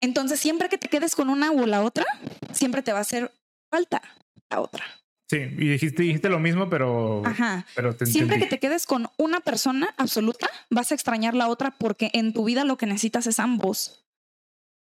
entonces, 0.04 0.40
siempre 0.40 0.70
que 0.70 0.78
te 0.78 0.88
quedes 0.90 1.16
con 1.16 1.30
una 1.30 1.52
o 1.52 1.66
la 1.66 1.82
otra, 1.84 2.06
siempre 2.52 2.82
te 2.84 2.92
va 2.92 3.00
a 3.00 3.02
hacer 3.02 3.32
falta 3.72 4.02
la 4.50 4.60
otra. 4.62 4.84
Sí, 5.30 5.38
y 5.38 5.70
dijiste, 5.70 6.04
dijiste 6.04 6.30
lo 6.30 6.40
mismo, 6.40 6.70
pero, 6.70 7.26
Ajá. 7.26 7.66
pero 7.76 7.96
te 7.96 8.06
Siempre 8.06 8.38
que 8.38 8.46
te 8.46 8.60
quedes 8.60 8.86
con 8.86 9.10
una 9.18 9.40
persona 9.40 9.94
absoluta, 9.98 10.48
vas 10.70 10.92
a 10.92 10.96
extrañar 10.96 11.34
la 11.34 11.48
otra 11.48 11.72
porque 11.72 12.12
en 12.14 12.34
tu 12.34 12.44
vida 12.44 12.64
lo 12.66 12.78
que 12.78 12.86
necesitas 12.86 13.26
es 13.26 13.40
ambos. 13.40 14.06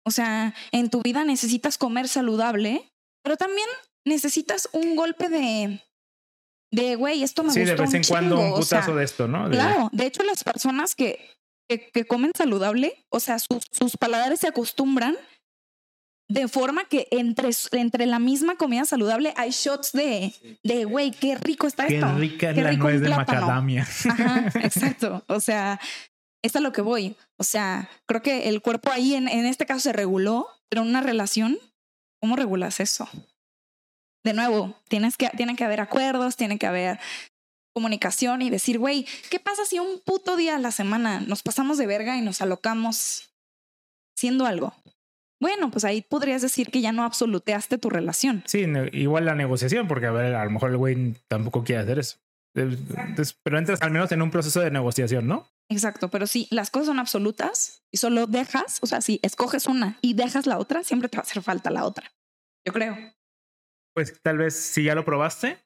O 0.05 0.11
sea, 0.11 0.53
en 0.71 0.89
tu 0.89 1.01
vida 1.01 1.25
necesitas 1.25 1.77
comer 1.77 2.07
saludable, 2.07 2.93
pero 3.23 3.35
también 3.35 3.67
necesitas 4.05 4.69
un 4.71 4.95
golpe 4.95 5.27
de, 5.27 5.81
de 6.71 6.95
güey, 6.95 7.23
esto 7.23 7.43
me 7.43 7.51
Sí, 7.51 7.59
de 7.59 7.71
gustó 7.71 7.81
vez 7.83 7.89
un 7.89 7.95
en 7.97 8.03
cuando 8.05 8.35
un 8.37 8.41
chingo", 8.45 8.55
o 8.57 8.61
sea, 8.63 8.79
putazo 8.79 8.95
de 8.95 9.03
esto, 9.03 9.27
¿no? 9.27 9.49
De- 9.49 9.57
Claro, 9.57 9.89
de 9.91 10.05
hecho 10.05 10.23
las 10.23 10.45
personas 10.45 10.95
que, 10.95 11.19
que, 11.69 11.89
que 11.91 12.05
comen 12.05 12.31
saludable, 12.35 13.05
o 13.09 13.19
sea, 13.19 13.39
sus, 13.39 13.65
sus 13.71 13.97
paladares 13.97 14.39
se 14.39 14.47
acostumbran 14.47 15.15
de 16.29 16.47
forma 16.47 16.85
que 16.85 17.07
entre, 17.11 17.49
entre 17.71 18.05
la 18.05 18.19
misma 18.19 18.55
comida 18.55 18.85
saludable 18.85 19.33
hay 19.37 19.51
shots 19.51 19.93
de, 19.93 20.33
de 20.63 20.83
güey, 20.85 21.11
qué 21.11 21.35
rico 21.35 21.67
está 21.67 21.87
Qué 21.87 21.95
esto. 21.95 22.13
rica 22.15 22.49
es 22.49 22.55
Qué 22.55 22.63
la 22.63 22.71
rico 22.71 22.83
nuez 22.83 23.01
de 23.01 23.09
macadamia. 23.09 23.87
Ajá, 24.09 24.47
exacto. 24.61 25.23
O 25.27 25.39
sea, 25.39 25.79
es 26.43 26.55
a 26.55 26.59
lo 26.59 26.73
que 26.73 26.81
voy. 26.81 27.15
O 27.37 27.43
sea, 27.43 27.89
creo 28.05 28.21
que 28.21 28.49
el 28.49 28.61
cuerpo 28.61 28.91
ahí 28.91 29.15
en, 29.15 29.29
en 29.29 29.45
este 29.45 29.65
caso 29.65 29.79
se 29.79 29.93
reguló, 29.93 30.47
pero 30.69 30.81
en 30.81 30.89
una 30.89 31.01
relación, 31.01 31.57
¿cómo 32.21 32.35
regulas 32.35 32.81
eso? 32.81 33.07
De 34.25 34.33
nuevo, 34.33 34.75
tienes 34.89 35.15
que, 35.15 35.29
tiene 35.29 35.55
que 35.55 35.63
haber 35.63 35.79
acuerdos, 35.79 36.35
tiene 36.35 36.57
que 36.57 36.67
haber 36.67 36.99
comunicación 37.77 38.41
y 38.41 38.49
decir, 38.49 38.79
güey, 38.79 39.05
¿qué 39.29 39.39
pasa 39.39 39.63
si 39.65 39.77
un 39.77 39.99
puto 40.03 40.35
día 40.35 40.55
a 40.55 40.59
la 40.59 40.71
semana 40.71 41.19
nos 41.19 41.43
pasamos 41.43 41.77
de 41.77 41.85
verga 41.85 42.17
y 42.17 42.21
nos 42.21 42.41
alocamos 42.41 43.29
siendo 44.15 44.47
algo? 44.47 44.73
Bueno, 45.39 45.69
pues 45.69 45.85
ahí 45.85 46.01
podrías 46.01 46.41
decir 46.41 46.71
que 46.71 46.81
ya 46.81 46.91
no 46.91 47.03
absoluteaste 47.03 47.77
tu 47.77 47.91
relación. 47.91 48.41
Sí, 48.47 48.65
igual 48.93 49.25
la 49.25 49.35
negociación, 49.35 49.87
porque 49.87 50.07
a 50.07 50.11
ver, 50.11 50.33
a 50.33 50.43
lo 50.43 50.49
mejor 50.49 50.71
el 50.71 50.77
güey 50.77 51.13
tampoco 51.27 51.63
quiere 51.63 51.83
hacer 51.83 51.99
eso. 51.99 52.17
Entonces, 52.55 53.37
pero 53.43 53.59
entras 53.59 53.79
al 53.83 53.91
menos 53.91 54.11
en 54.11 54.23
un 54.23 54.31
proceso 54.31 54.59
de 54.61 54.71
negociación, 54.71 55.27
¿no? 55.27 55.47
Exacto, 55.69 56.09
pero 56.09 56.25
si 56.25 56.47
las 56.49 56.71
cosas 56.71 56.87
son 56.87 56.97
absolutas 56.97 57.83
y 57.93 57.97
solo 57.97 58.25
dejas, 58.25 58.79
o 58.81 58.87
sea, 58.87 59.01
si 59.01 59.19
escoges 59.21 59.67
una 59.67 59.99
y 60.01 60.15
dejas 60.15 60.47
la 60.47 60.57
otra, 60.57 60.83
siempre 60.83 61.09
te 61.09 61.17
va 61.17 61.21
a 61.21 61.27
hacer 61.27 61.43
falta 61.43 61.69
la 61.69 61.85
otra. 61.85 62.11
Yo 62.65 62.73
creo. 62.73 62.97
Pues 63.93 64.19
tal 64.23 64.39
vez 64.39 64.55
si 64.55 64.83
ya 64.83 64.95
lo 64.95 65.05
probaste, 65.05 65.59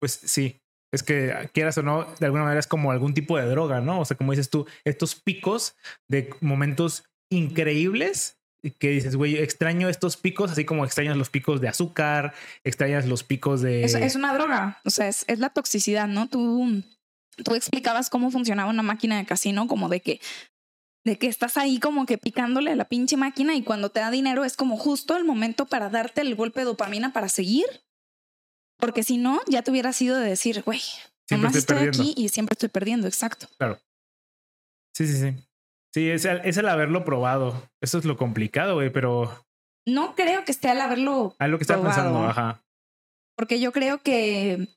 pues 0.00 0.12
sí. 0.12 0.62
Es 0.92 1.02
que 1.02 1.50
quieras 1.52 1.78
o 1.78 1.82
no, 1.82 2.06
de 2.18 2.26
alguna 2.26 2.44
manera 2.44 2.60
es 2.60 2.66
como 2.66 2.90
algún 2.90 3.14
tipo 3.14 3.38
de 3.38 3.46
droga, 3.46 3.80
¿no? 3.80 4.00
O 4.00 4.04
sea, 4.04 4.16
como 4.16 4.32
dices 4.32 4.50
tú, 4.50 4.66
estos 4.84 5.14
picos 5.14 5.76
de 6.08 6.30
momentos 6.40 7.04
increíbles 7.30 8.40
que 8.78 8.90
dices, 8.90 9.16
güey, 9.16 9.38
extraño 9.38 9.88
estos 9.88 10.16
picos, 10.16 10.50
así 10.50 10.64
como 10.64 10.84
extrañas 10.84 11.16
los 11.16 11.30
picos 11.30 11.60
de 11.60 11.68
azúcar, 11.68 12.34
extrañas 12.64 13.06
los 13.06 13.22
picos 13.22 13.62
de... 13.62 13.84
Es, 13.84 13.94
es 13.94 14.16
una 14.16 14.34
droga, 14.34 14.80
o 14.84 14.90
sea, 14.90 15.08
es, 15.08 15.24
es 15.28 15.38
la 15.38 15.50
toxicidad, 15.50 16.08
¿no? 16.08 16.28
Tú, 16.28 16.82
tú 17.42 17.54
explicabas 17.54 18.10
cómo 18.10 18.30
funcionaba 18.30 18.70
una 18.70 18.82
máquina 18.82 19.16
de 19.16 19.24
casino, 19.24 19.66
como 19.66 19.88
de 19.88 20.00
que, 20.00 20.20
de 21.04 21.18
que 21.18 21.28
estás 21.28 21.56
ahí 21.56 21.78
como 21.78 22.04
que 22.04 22.18
picándole 22.18 22.72
a 22.72 22.76
la 22.76 22.84
pinche 22.86 23.16
máquina 23.16 23.54
y 23.54 23.62
cuando 23.62 23.90
te 23.90 24.00
da 24.00 24.10
dinero 24.10 24.44
es 24.44 24.56
como 24.56 24.76
justo 24.76 25.16
el 25.16 25.24
momento 25.24 25.66
para 25.66 25.88
darte 25.88 26.20
el 26.20 26.34
golpe 26.34 26.60
de 26.60 26.66
dopamina 26.66 27.12
para 27.12 27.28
seguir. 27.28 27.64
Porque 28.80 29.02
si 29.02 29.18
no, 29.18 29.40
ya 29.46 29.62
te 29.62 29.70
hubiera 29.70 29.92
sido 29.92 30.18
de 30.18 30.28
decir, 30.28 30.62
güey, 30.62 30.80
nomás 31.30 31.54
estoy 31.54 31.76
perdiendo. 31.76 32.02
aquí 32.02 32.14
y 32.16 32.28
siempre 32.28 32.54
estoy 32.54 32.68
perdiendo, 32.68 33.06
exacto. 33.06 33.48
Sí, 34.94 35.06
sí, 35.06 35.16
sí. 35.16 35.36
Sí, 35.92 36.08
es 36.08 36.24
el, 36.24 36.40
es 36.44 36.56
el 36.56 36.68
haberlo 36.68 37.04
probado. 37.04 37.68
Eso 37.80 37.98
es 37.98 38.04
lo 38.04 38.16
complicado, 38.16 38.74
güey, 38.74 38.90
pero. 38.90 39.46
No 39.86 40.14
creo 40.14 40.44
que 40.44 40.52
esté 40.52 40.68
al 40.68 40.80
haberlo. 40.80 41.34
A 41.38 41.48
lo 41.48 41.58
que 41.58 41.64
estaba 41.64 41.82
pensando, 41.82 42.24
ajá. 42.24 42.62
Porque 43.36 43.60
yo 43.60 43.72
creo 43.72 43.98
que. 43.98 44.68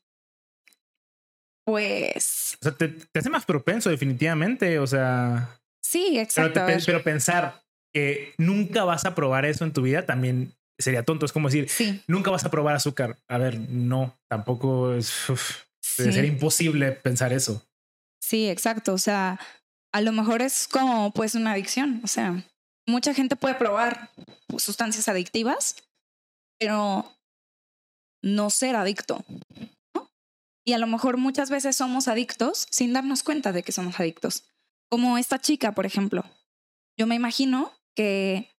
Pues. 1.64 2.58
O 2.60 2.64
sea, 2.64 2.72
te, 2.72 2.88
te 2.88 3.18
hace 3.18 3.30
más 3.30 3.44
propenso, 3.44 3.90
definitivamente. 3.90 4.78
O 4.78 4.86
sea. 4.86 5.60
Sí, 5.82 6.18
exacto. 6.18 6.62
Pero, 6.66 6.80
pero, 6.84 7.02
pensar 7.02 7.62
que 7.92 8.34
nunca 8.38 8.84
vas 8.84 9.04
a 9.04 9.14
probar 9.14 9.44
eso 9.44 9.64
en 9.64 9.72
tu 9.72 9.82
vida 9.82 10.04
también 10.04 10.52
sería 10.78 11.04
tonto. 11.04 11.26
Es 11.26 11.32
como 11.32 11.48
decir, 11.48 11.68
sí. 11.68 12.02
nunca 12.06 12.30
vas 12.30 12.44
a 12.44 12.50
probar 12.50 12.76
azúcar. 12.76 13.18
A 13.28 13.38
ver, 13.38 13.58
no, 13.58 14.18
tampoco 14.28 14.94
es. 14.94 15.28
Uf, 15.28 15.62
sí. 15.80 16.04
Sería 16.04 16.24
imposible 16.24 16.92
pensar 16.92 17.32
eso. 17.32 17.66
Sí, 18.20 18.48
exacto. 18.48 18.94
O 18.94 18.98
sea, 18.98 19.38
a 19.92 20.00
lo 20.00 20.12
mejor 20.12 20.42
es 20.42 20.66
como 20.68 21.12
pues 21.12 21.34
una 21.34 21.52
adicción. 21.52 22.00
O 22.04 22.06
sea, 22.06 22.44
mucha 22.86 23.14
gente 23.14 23.36
puede 23.36 23.54
probar 23.54 24.10
sustancias 24.58 25.08
adictivas, 25.08 25.76
pero 26.58 27.12
no 28.22 28.50
ser 28.50 28.76
adicto. 28.76 29.24
¿no? 29.94 30.10
Y 30.66 30.72
a 30.72 30.78
lo 30.78 30.86
mejor 30.86 31.18
muchas 31.18 31.50
veces 31.50 31.76
somos 31.76 32.08
adictos 32.08 32.66
sin 32.70 32.92
darnos 32.92 33.22
cuenta 33.22 33.52
de 33.52 33.62
que 33.62 33.72
somos 33.72 34.00
adictos. 34.00 34.44
Como 34.90 35.18
esta 35.18 35.38
chica, 35.38 35.72
por 35.72 35.86
ejemplo. 35.86 36.24
Yo 36.98 37.06
me 37.06 37.14
imagino 37.14 37.72
que, 37.94 38.50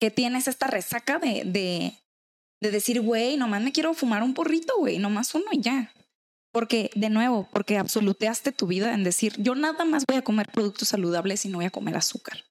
que 0.00 0.10
tienes 0.10 0.48
esta 0.48 0.66
resaca 0.66 1.18
de, 1.18 1.42
de, 1.44 1.92
de 2.60 2.70
decir, 2.70 3.00
güey, 3.00 3.36
nomás 3.36 3.62
me 3.62 3.72
quiero 3.72 3.94
fumar 3.94 4.22
un 4.22 4.34
porrito, 4.34 4.74
güey, 4.78 4.98
nomás 4.98 5.34
uno 5.34 5.46
y 5.52 5.60
ya. 5.60 5.92
Porque, 6.52 6.90
de 6.94 7.10
nuevo, 7.10 7.48
porque 7.52 7.76
absoluteaste 7.76 8.52
tu 8.52 8.66
vida 8.66 8.94
en 8.94 9.04
decir, 9.04 9.34
yo 9.36 9.54
nada 9.54 9.84
más 9.84 10.04
voy 10.06 10.16
a 10.16 10.22
comer 10.22 10.48
productos 10.48 10.88
saludables 10.88 11.44
y 11.44 11.48
no 11.48 11.58
voy 11.58 11.66
a 11.66 11.70
comer 11.70 11.96
azúcar. 11.96 12.44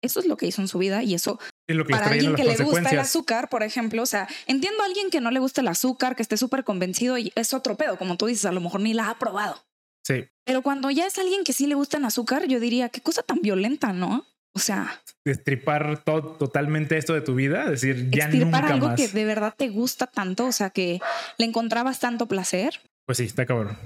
Eso 0.00 0.20
es 0.20 0.26
lo 0.26 0.36
que 0.36 0.46
hizo 0.46 0.62
en 0.62 0.68
su 0.68 0.78
vida 0.78 1.02
y 1.02 1.14
eso 1.14 1.40
es 1.66 1.74
lo 1.74 1.84
que 1.84 1.90
para 1.90 2.06
alguien 2.06 2.36
que 2.36 2.44
le 2.44 2.56
gusta 2.56 2.90
el 2.90 3.00
azúcar, 3.00 3.48
por 3.48 3.64
ejemplo, 3.64 4.02
o 4.02 4.06
sea, 4.06 4.28
entiendo 4.46 4.80
a 4.82 4.86
alguien 4.86 5.10
que 5.10 5.20
no 5.20 5.32
le 5.32 5.40
gusta 5.40 5.60
el 5.60 5.68
azúcar, 5.68 6.14
que 6.14 6.22
esté 6.22 6.36
súper 6.36 6.62
convencido 6.62 7.18
y 7.18 7.32
es 7.34 7.52
otro 7.52 7.76
pedo, 7.76 7.98
como 7.98 8.16
tú 8.16 8.26
dices, 8.26 8.44
a 8.44 8.52
lo 8.52 8.60
mejor 8.60 8.80
ni 8.80 8.94
la 8.94 9.10
ha 9.10 9.18
probado. 9.18 9.60
Sí. 10.06 10.28
Pero 10.44 10.62
cuando 10.62 10.90
ya 10.90 11.06
es 11.06 11.18
alguien 11.18 11.42
que 11.42 11.52
sí 11.52 11.66
le 11.66 11.74
gusta 11.74 11.96
el 11.96 12.04
azúcar, 12.04 12.46
yo 12.46 12.60
diría, 12.60 12.90
qué 12.90 13.00
cosa 13.00 13.24
tan 13.24 13.40
violenta, 13.42 13.92
¿no? 13.92 14.24
O 14.58 14.60
sea, 14.60 15.00
destripar 15.24 16.02
todo, 16.02 16.32
totalmente 16.32 16.98
esto 16.98 17.14
de 17.14 17.20
tu 17.20 17.36
vida, 17.36 17.70
decir, 17.70 18.10
ya 18.10 18.26
nunca 18.26 18.58
algo 18.66 18.88
más. 18.88 18.96
que 19.00 19.06
de 19.06 19.24
verdad 19.24 19.54
te 19.56 19.68
gusta 19.68 20.08
tanto, 20.08 20.46
o 20.46 20.52
sea, 20.52 20.70
que 20.70 20.98
le 21.38 21.46
encontrabas 21.46 22.00
tanto 22.00 22.26
placer. 22.26 22.80
Pues 23.06 23.18
sí, 23.18 23.24
está 23.24 23.46
cabrón. 23.46 23.78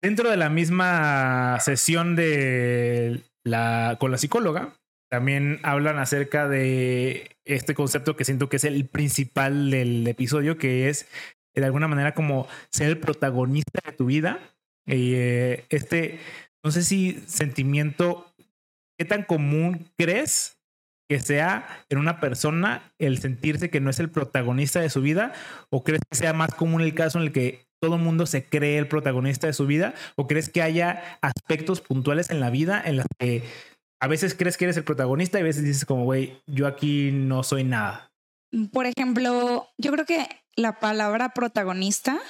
Dentro 0.00 0.30
de 0.30 0.36
la 0.36 0.50
misma 0.50 1.58
sesión 1.58 2.14
de 2.14 3.22
la 3.42 3.96
con 3.98 4.12
la 4.12 4.18
psicóloga, 4.18 4.74
también 5.10 5.58
hablan 5.64 5.98
acerca 5.98 6.48
de 6.48 7.36
este 7.44 7.74
concepto 7.74 8.14
que 8.14 8.24
siento 8.24 8.48
que 8.48 8.58
es 8.58 8.64
el 8.64 8.86
principal 8.86 9.72
del 9.72 10.06
episodio, 10.06 10.58
que 10.58 10.88
es 10.90 11.08
de 11.56 11.64
alguna 11.64 11.88
manera 11.88 12.14
como 12.14 12.46
ser 12.70 12.86
el 12.86 12.98
protagonista 13.00 13.80
de 13.84 13.96
tu 13.96 14.06
vida. 14.06 14.38
Y 14.86 15.14
eh, 15.14 15.64
este, 15.70 16.20
no 16.62 16.70
sé 16.70 16.84
si 16.84 17.20
sentimiento, 17.26 18.33
¿qué 18.98 19.04
tan 19.04 19.24
común 19.24 19.90
crees 19.96 20.58
que 21.08 21.20
sea 21.20 21.84
en 21.90 21.98
una 21.98 22.20
persona 22.20 22.94
el 22.98 23.18
sentirse 23.18 23.70
que 23.70 23.80
no 23.80 23.90
es 23.90 24.00
el 24.00 24.10
protagonista 24.10 24.80
de 24.80 24.90
su 24.90 25.00
vida? 25.00 25.32
¿O 25.70 25.84
crees 25.84 26.00
que 26.10 26.16
sea 26.16 26.32
más 26.32 26.54
común 26.54 26.80
el 26.80 26.94
caso 26.94 27.18
en 27.18 27.24
el 27.24 27.32
que 27.32 27.66
todo 27.80 27.96
el 27.96 28.02
mundo 28.02 28.26
se 28.26 28.44
cree 28.44 28.78
el 28.78 28.88
protagonista 28.88 29.46
de 29.46 29.52
su 29.52 29.66
vida? 29.66 29.94
¿O 30.16 30.26
crees 30.26 30.48
que 30.48 30.62
haya 30.62 31.18
aspectos 31.20 31.80
puntuales 31.80 32.30
en 32.30 32.40
la 32.40 32.50
vida 32.50 32.82
en 32.84 32.96
los 32.96 33.06
que 33.18 33.44
a 34.00 34.06
veces 34.06 34.34
crees 34.34 34.56
que 34.56 34.64
eres 34.64 34.76
el 34.76 34.84
protagonista 34.84 35.38
y 35.38 35.42
a 35.42 35.44
veces 35.44 35.64
dices 35.64 35.84
como, 35.84 36.04
güey, 36.04 36.40
yo 36.46 36.66
aquí 36.66 37.10
no 37.12 37.42
soy 37.42 37.64
nada? 37.64 38.10
Por 38.72 38.86
ejemplo, 38.86 39.68
yo 39.78 39.92
creo 39.92 40.06
que 40.06 40.26
la 40.56 40.78
palabra 40.78 41.30
protagonista 41.30 42.20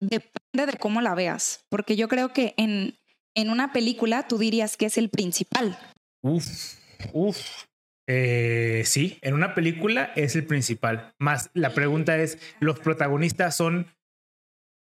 depende 0.00 0.72
de 0.72 0.78
cómo 0.78 1.00
la 1.00 1.14
veas, 1.14 1.64
porque 1.68 1.96
yo 1.96 2.08
creo 2.08 2.32
que 2.32 2.54
en, 2.56 2.98
en 3.34 3.50
una 3.50 3.72
película 3.72 4.26
tú 4.28 4.38
dirías 4.38 4.76
que 4.76 4.86
es 4.86 4.98
el 4.98 5.08
principal. 5.08 5.78
Uf, 6.22 6.46
uf. 7.12 7.38
Eh, 8.08 8.82
sí, 8.84 9.18
en 9.22 9.34
una 9.34 9.54
película 9.54 10.12
es 10.16 10.34
el 10.34 10.44
principal. 10.44 11.14
Más 11.18 11.50
la 11.54 11.72
pregunta 11.72 12.16
es, 12.18 12.38
¿los 12.60 12.78
protagonistas 12.80 13.56
son, 13.56 13.86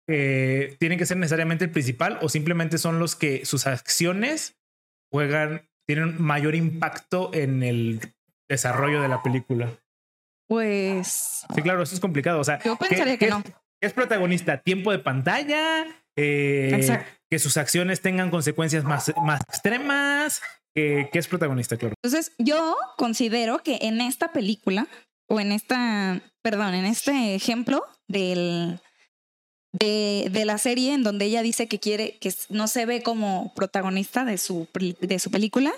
eh, 0.08 0.76
tienen 0.80 0.98
que 0.98 1.06
ser 1.06 1.18
necesariamente 1.18 1.66
el 1.66 1.72
principal 1.72 2.18
o 2.22 2.30
simplemente 2.30 2.78
son 2.78 3.00
los 3.00 3.16
que 3.16 3.46
sus 3.46 3.68
acciones 3.68 4.56
juegan, 5.12 5.70
tienen 5.86 6.22
mayor 6.22 6.56
impacto 6.56 7.32
en 7.34 7.62
el 7.62 8.00
desarrollo 8.50 9.02
de 9.02 9.10
la 9.10 9.22
película? 9.22 9.70
Pues... 10.48 11.46
Sí, 11.54 11.62
claro, 11.62 11.84
eso 11.84 11.96
es 11.96 12.02
complicado. 12.02 12.40
O 12.40 12.44
sea, 12.44 12.60
yo 12.64 12.78
pensaría 12.78 13.18
¿qué, 13.18 13.26
que 13.26 13.32
no. 13.32 13.44
¿qué 13.44 13.88
es 13.88 13.94
protagonista? 13.94 14.62
¿Tiempo 14.62 14.92
de 14.92 15.00
pantalla? 15.00 15.86
Eh, 16.16 17.06
que 17.30 17.40
sus 17.40 17.58
acciones 17.58 18.02
tengan 18.02 18.30
consecuencias 18.30 18.84
más, 18.84 19.12
más 19.24 19.42
extremas. 19.50 20.42
Eh, 20.76 21.10
¿Qué 21.12 21.20
es 21.20 21.28
protagonista, 21.28 21.78
claro? 21.78 21.96
Entonces, 22.04 22.32
yo 22.38 22.76
considero 22.98 23.60
que 23.60 23.80
en 23.82 24.02
esta 24.02 24.32
película, 24.32 24.88
o 25.30 25.40
en 25.40 25.52
esta, 25.52 26.22
perdón, 26.42 26.74
en 26.74 26.86
este 26.86 27.36
ejemplo 27.36 27.84
del, 28.08 28.80
de, 29.72 30.30
de, 30.32 30.46
la 30.46 30.58
serie 30.58 30.94
en 30.94 31.04
donde 31.04 31.26
ella 31.26 31.42
dice 31.42 31.68
que 31.68 31.80
quiere, 31.80 32.18
que 32.20 32.34
no 32.50 32.68
se 32.68 32.86
ve 32.86 33.02
como 33.02 33.54
protagonista 33.56 34.26
de 34.26 34.38
su, 34.38 34.68
de 34.74 35.20
su 35.20 35.32
película, 35.32 35.74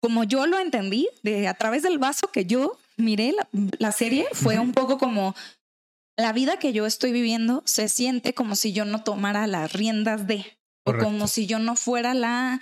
como 0.00 0.24
yo 0.24 0.46
lo 0.46 0.58
entendí, 0.58 1.08
de, 1.22 1.48
a 1.48 1.54
través 1.54 1.82
del 1.82 1.98
vaso 1.98 2.28
que 2.32 2.44
yo 2.44 2.78
miré 2.96 3.32
la, 3.32 3.48
la 3.78 3.92
serie, 3.92 4.26
fue 4.32 4.58
un 4.58 4.72
poco 4.72 4.98
como 4.98 5.34
la 6.20 6.32
vida 6.32 6.58
que 6.58 6.72
yo 6.72 6.86
estoy 6.86 7.12
viviendo 7.12 7.62
se 7.66 7.88
siente 7.88 8.34
como 8.34 8.56
si 8.56 8.72
yo 8.72 8.84
no 8.84 9.02
tomara 9.02 9.46
las 9.46 9.72
riendas 9.72 10.26
de, 10.26 10.58
Correcto. 10.84 11.06
o 11.06 11.10
como 11.10 11.28
si 11.28 11.46
yo 11.46 11.58
no 11.58 11.76
fuera 11.76 12.14
la 12.14 12.60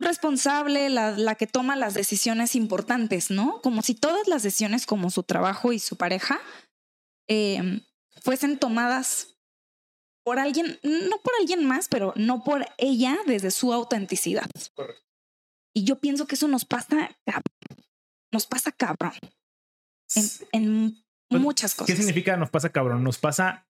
responsable, 0.00 0.90
la, 0.90 1.10
la, 1.12 1.34
que 1.34 1.46
toma 1.46 1.76
las 1.76 1.94
decisiones 1.94 2.54
importantes, 2.54 3.30
¿no? 3.30 3.60
Como 3.62 3.82
si 3.82 3.94
todas 3.94 4.28
las 4.28 4.42
decisiones 4.42 4.86
como 4.86 5.10
su 5.10 5.24
trabajo 5.24 5.72
y 5.72 5.80
su 5.80 5.96
pareja 5.96 6.40
eh, 7.28 7.82
fuesen 8.22 8.58
tomadas 8.58 9.36
por 10.24 10.38
alguien, 10.38 10.78
no 10.82 11.18
por 11.20 11.32
alguien 11.40 11.64
más, 11.64 11.88
pero 11.88 12.12
no 12.16 12.44
por 12.44 12.66
ella 12.76 13.18
desde 13.26 13.50
su 13.50 13.72
autenticidad. 13.72 14.48
Correcto. 14.74 15.02
Y 15.74 15.84
yo 15.84 15.98
pienso 15.98 16.26
que 16.26 16.34
eso 16.34 16.48
nos 16.48 16.64
pasa, 16.64 17.16
nos 18.32 18.46
pasa 18.46 18.72
cabrón. 18.72 19.12
En, 20.14 20.24
en 20.52 21.04
muchas 21.30 21.74
cosas. 21.74 21.86
¿Qué 21.86 21.96
significa 21.96 22.36
nos 22.36 22.50
pasa 22.50 22.70
cabrón? 22.70 23.04
Nos 23.04 23.18
pasa 23.18 23.66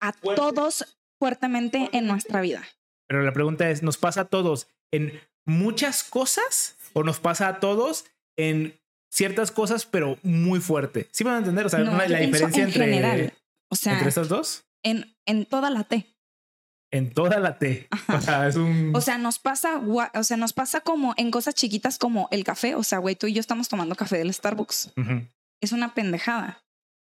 a 0.00 0.12
fuerte. 0.12 0.40
todos 0.40 0.98
fuertemente 1.18 1.88
en 1.92 2.06
nuestra 2.06 2.40
vida. 2.40 2.62
Pero 3.08 3.22
la 3.22 3.32
pregunta 3.32 3.70
es, 3.70 3.82
¿nos 3.82 3.98
pasa 3.98 4.22
a 4.22 4.24
todos 4.26 4.68
en 4.92 5.20
muchas 5.46 6.02
cosas 6.04 6.76
o 6.92 7.02
nos 7.02 7.20
pasa 7.20 7.48
a 7.48 7.60
todos 7.60 8.06
en 8.36 8.78
ciertas 9.10 9.50
cosas, 9.50 9.86
pero 9.86 10.18
muy 10.22 10.60
fuerte? 10.60 11.08
¿Sí 11.12 11.24
van 11.24 11.34
a 11.34 11.38
entender? 11.38 11.66
O 11.66 11.68
sea, 11.68 11.80
no, 11.80 11.96
la 11.96 12.18
diferencia 12.20 12.62
en 12.62 12.68
entre, 12.68 12.84
general. 12.84 13.34
O 13.68 13.76
sea, 13.76 13.94
entre 13.94 14.08
estas 14.08 14.28
dos. 14.28 14.64
En, 14.82 15.14
en 15.26 15.44
toda 15.44 15.70
la 15.70 15.84
T. 15.84 16.06
En 16.92 17.12
toda 17.12 17.38
la 17.38 17.58
T. 17.58 17.88
O 18.08 18.20
sea, 18.20 18.48
es 18.48 18.56
un... 18.56 18.92
o 18.94 19.00
sea, 19.00 19.18
nos 19.18 19.38
pasa, 19.38 19.80
o 20.14 20.24
sea, 20.24 20.36
nos 20.36 20.52
pasa 20.52 20.80
como 20.80 21.14
en 21.16 21.30
cosas 21.30 21.54
chiquitas 21.54 21.98
como 21.98 22.28
el 22.30 22.44
café. 22.44 22.74
O 22.74 22.82
sea, 22.82 22.98
güey, 22.98 23.16
tú 23.16 23.26
y 23.26 23.32
yo 23.34 23.40
estamos 23.40 23.68
tomando 23.68 23.94
café 23.94 24.18
del 24.18 24.32
Starbucks. 24.32 24.92
Uh 24.96 25.00
-huh. 25.00 25.28
Es 25.60 25.72
una 25.72 25.94
pendejada, 25.94 26.62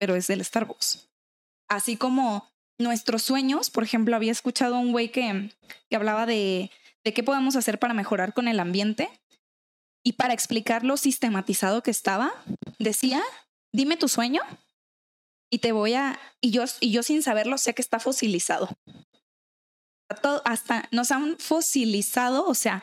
pero 0.01 0.16
es 0.16 0.26
del 0.26 0.44
Starbucks. 0.44 1.09
Así 1.68 1.96
como 1.96 2.51
nuestros 2.78 3.22
sueños, 3.22 3.70
por 3.70 3.84
ejemplo, 3.84 4.16
había 4.16 4.32
escuchado 4.32 4.78
un 4.78 4.90
güey 4.90 5.12
que, 5.12 5.53
que 5.88 5.96
hablaba 5.96 6.26
de, 6.26 6.72
de 7.05 7.14
qué 7.14 7.22
podemos 7.22 7.55
hacer 7.55 7.78
para 7.78 7.94
mejorar 7.94 8.32
con 8.32 8.48
el 8.48 8.59
ambiente. 8.59 9.09
Y 10.03 10.14
para 10.14 10.32
explicar 10.32 10.82
lo 10.82 10.96
sistematizado 10.96 11.82
que 11.82 11.90
estaba, 11.90 12.32
decía, 12.78 13.22
dime 13.70 13.98
tu 13.98 14.09
sueño 14.09 14.40
y 15.51 15.59
te 15.59 15.72
voy 15.72 15.92
a... 15.92 16.18
Y 16.40 16.53
yo, 16.53 16.64
y 16.80 16.90
yo 16.90 17.03
sin 17.03 17.22
saberlo 17.22 17.59
sé 17.59 17.74
que 17.74 17.82
está 17.82 18.01
fosilizado. 18.01 18.70
Todo, 20.22 20.40
hasta 20.46 20.88
nos 20.90 21.12
han 21.12 21.38
fosilizado, 21.38 22.46
o 22.46 22.55
sea, 22.55 22.82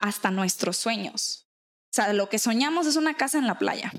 hasta 0.00 0.32
nuestros 0.32 0.76
sueños. 0.76 1.46
O 1.84 1.94
sea, 1.94 2.12
lo 2.12 2.28
que 2.28 2.40
soñamos 2.40 2.86
es 2.86 2.96
una 2.96 3.16
casa 3.16 3.38
en 3.38 3.46
la 3.46 3.58
playa. 3.58 3.92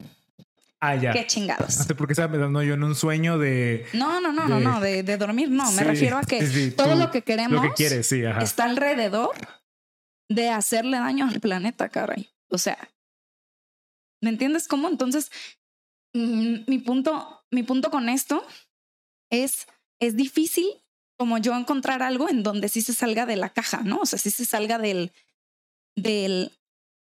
Ah, 0.80 0.95
ya. 0.95 1.11
Qué 1.11 1.25
chingados. 1.25 1.78
No 1.78 1.84
sé 1.84 1.95
por 1.95 2.07
qué 2.07 2.13
estaba 2.13 2.32
pensando 2.32 2.61
yo 2.63 2.75
en 2.75 2.84
un 2.84 2.95
sueño 2.95 3.38
de. 3.38 3.86
No, 3.93 4.21
no, 4.21 4.32
no, 4.32 4.43
de... 4.43 4.49
no, 4.49 4.59
no, 4.59 4.80
de, 4.80 5.03
de, 5.03 5.17
dormir, 5.17 5.49
no. 5.49 5.71
Me 5.71 5.80
sí, 5.80 5.84
refiero 5.84 6.17
a 6.17 6.21
que 6.21 6.45
sí, 6.45 6.71
todo 6.71 6.93
tú, 6.93 6.99
lo 6.99 7.11
que 7.11 7.21
queremos 7.23 7.51
lo 7.51 7.61
que 7.61 7.73
quieres, 7.73 8.07
sí, 8.07 8.23
ajá. 8.23 8.41
está 8.41 8.65
alrededor 8.65 9.36
de 10.30 10.49
hacerle 10.49 10.97
daño 10.97 11.28
al 11.28 11.39
planeta, 11.39 11.89
caray. 11.89 12.30
O 12.49 12.57
sea, 12.57 12.78
¿me 14.21 14.30
entiendes 14.30 14.67
cómo? 14.67 14.88
Entonces, 14.88 15.32
mmm, 16.13 16.57
mi 16.67 16.80
punto, 16.80 17.43
mi 17.51 17.63
punto 17.63 17.89
con 17.89 18.09
esto 18.09 18.45
es, 19.32 19.67
es 19.99 20.15
difícil 20.15 20.65
como 21.17 21.39
yo 21.39 21.55
encontrar 21.55 22.03
algo 22.03 22.30
en 22.30 22.43
donde 22.43 22.69
sí 22.69 22.82
se 22.82 22.93
salga 22.93 23.25
de 23.25 23.38
la 23.38 23.49
caja, 23.49 23.82
¿no? 23.84 23.99
O 24.01 24.05
sea, 24.05 24.19
sí 24.19 24.30
se 24.30 24.45
salga 24.45 24.78
del, 24.78 25.11
de 25.95 26.51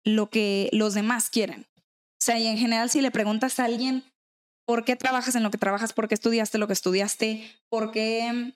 lo 0.03 0.29
que 0.29 0.69
los 0.73 0.95
demás 0.95 1.29
quieren. 1.29 1.67
O 2.21 2.25
sea, 2.25 2.37
y 2.37 2.47
en 2.47 2.57
general 2.57 2.89
si 2.89 3.01
le 3.01 3.11
preguntas 3.11 3.59
a 3.59 3.65
alguien 3.65 4.03
por 4.67 4.83
qué 4.83 4.95
trabajas 4.95 5.35
en 5.35 5.43
lo 5.43 5.51
que 5.51 5.57
trabajas, 5.57 5.93
por 5.93 6.07
qué 6.07 6.15
estudiaste 6.15 6.57
lo 6.57 6.67
que 6.67 6.73
estudiaste, 6.73 7.59
por 7.69 7.91
qué 7.91 8.53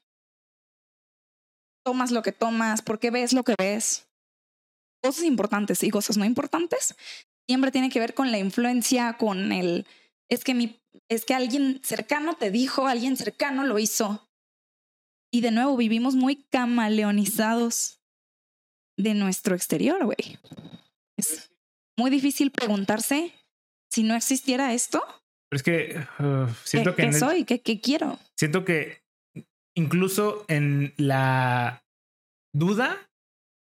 tomas 1.86 2.12
lo 2.12 2.22
que 2.22 2.32
tomas, 2.32 2.82
por 2.82 3.00
qué 3.00 3.10
ves 3.10 3.34
lo 3.34 3.44
que 3.44 3.56
ves, 3.58 4.08
cosas 5.02 5.24
importantes 5.24 5.82
y 5.84 5.90
cosas 5.90 6.18
no 6.18 6.26
importantes, 6.26 6.96
siempre 7.48 7.72
tiene 7.72 7.90
que 7.90 8.00
ver 8.00 8.14
con 8.14 8.32
la 8.32 8.38
influencia, 8.38 9.18
con 9.18 9.52
el, 9.52 9.86
es 10.30 10.44
que 10.44 10.54
mi, 10.54 10.82
es 11.10 11.26
que 11.26 11.34
alguien 11.34 11.82
cercano 11.84 12.36
te 12.36 12.52
dijo, 12.52 12.88
alguien 12.88 13.18
cercano 13.18 13.64
lo 13.64 13.80
hizo. 13.80 14.30
Y 15.32 15.42
de 15.42 15.52
nuevo, 15.52 15.76
vivimos 15.76 16.16
muy 16.16 16.44
camaleonizados 16.52 18.02
de 18.98 19.16
nuestro 19.16 19.56
exterior, 19.56 20.06
güey. 20.06 20.38
Es 21.18 21.52
muy 21.98 22.12
difícil 22.12 22.52
preguntarse 22.52 23.34
si 23.94 24.04
no 24.04 24.16
existiera 24.16 24.74
esto. 24.74 25.04
Pero 25.50 25.58
es 25.58 25.64
que 25.64 26.24
uh, 26.24 26.48
siento 26.64 26.96
¿Qué, 26.96 27.04
que... 27.04 27.12
qué 27.12 27.14
soy? 27.14 27.44
¿Qué, 27.46 27.62
¿Qué 27.62 27.80
quiero? 27.80 28.18
Siento 28.38 28.66
que 28.66 29.04
incluso 29.78 30.46
en 30.48 30.94
la 30.98 31.84
duda 32.56 33.10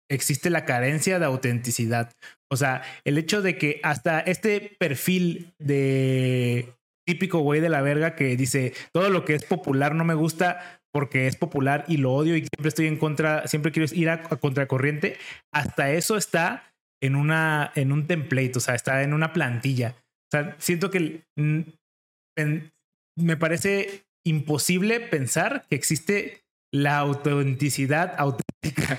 existe 0.09 0.49
la 0.51 0.65
carencia 0.65 1.19
de 1.19 1.25
autenticidad. 1.25 2.13
O 2.51 2.57
sea, 2.57 2.83
el 3.05 3.19
hecho 3.19 3.43
de 3.43 3.59
que 3.59 3.81
hasta 3.83 4.21
este 4.21 4.77
perfil 4.79 5.55
de 5.59 6.73
típico 7.05 7.41
güey 7.41 7.61
de 7.61 7.69
la 7.69 7.83
verga 7.83 8.15
que 8.15 8.37
dice 8.37 8.75
todo 8.93 9.11
lo 9.11 9.25
que 9.25 9.35
es 9.35 9.45
popular 9.45 9.95
no 9.97 10.05
me 10.05 10.15
gusta 10.15 10.81
porque 10.93 11.27
es 11.27 11.35
popular 11.37 11.85
y 11.89 11.97
lo 11.97 12.13
odio 12.13 12.37
y 12.37 12.41
siempre 12.41 12.69
estoy 12.69 12.87
en 12.87 12.99
contra, 12.99 13.49
siempre 13.49 13.73
quiero 13.73 13.93
ir 13.93 14.09
a, 14.11 14.23
a 14.31 14.37
contracorriente, 14.37 15.17
hasta 15.53 15.91
eso 15.91 16.17
está 16.17 16.75
en 17.01 17.17
una 17.17 17.73
en 17.75 17.91
un 17.91 18.07
template, 18.07 18.53
o 18.57 18.61
sea, 18.61 18.75
está 18.75 19.03
en 19.03 19.15
una 19.15 19.33
plantilla. 19.33 19.97
O 20.33 20.39
sea, 20.39 20.57
siento 20.59 20.91
que 20.91 21.27
en, 21.37 22.73
me 23.19 23.37
parece 23.37 24.07
imposible 24.25 24.99
pensar 25.01 25.67
que 25.69 25.77
existe 25.77 26.47
la 26.73 26.97
autenticidad 26.97 28.15
auténtica. 28.17 28.99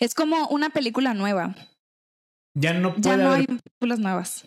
Es 0.00 0.12
como 0.16 0.48
una 0.48 0.70
película 0.70 1.14
nueva. 1.14 1.54
Ya 2.58 2.74
no 2.74 2.96
puede 2.96 3.16
Ya 3.16 3.22
no 3.22 3.32
hay 3.32 3.46
películas 3.46 4.00
nuevas. 4.00 4.44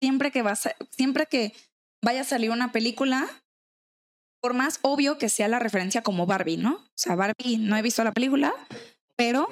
Siempre 0.00 0.30
que 0.30 0.42
vas 0.42 0.66
a- 0.66 0.76
siempre 0.90 1.26
que 1.26 1.52
vaya 2.04 2.20
a 2.20 2.24
salir 2.24 2.52
una 2.52 2.70
película, 2.70 3.26
por 4.40 4.54
más 4.54 4.78
obvio 4.82 5.18
que 5.18 5.28
sea 5.28 5.48
la 5.48 5.58
referencia 5.58 6.02
como 6.04 6.24
Barbie, 6.24 6.56
¿no? 6.58 6.74
O 6.76 6.90
sea, 6.94 7.16
Barbie 7.16 7.58
no 7.58 7.76
he 7.76 7.82
visto 7.82 8.04
la 8.04 8.12
película, 8.12 8.54
pero 9.16 9.48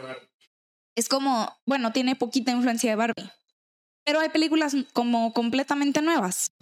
es 0.96 1.08
como, 1.08 1.52
bueno, 1.66 1.92
tiene 1.92 2.14
poquita 2.14 2.52
influencia 2.52 2.90
de 2.90 2.96
Barbie. 2.96 3.28
Pero 4.06 4.20
hay 4.20 4.28
películas 4.30 4.74
como 4.92 5.32
completamente 5.34 6.00
nuevas. 6.00 6.52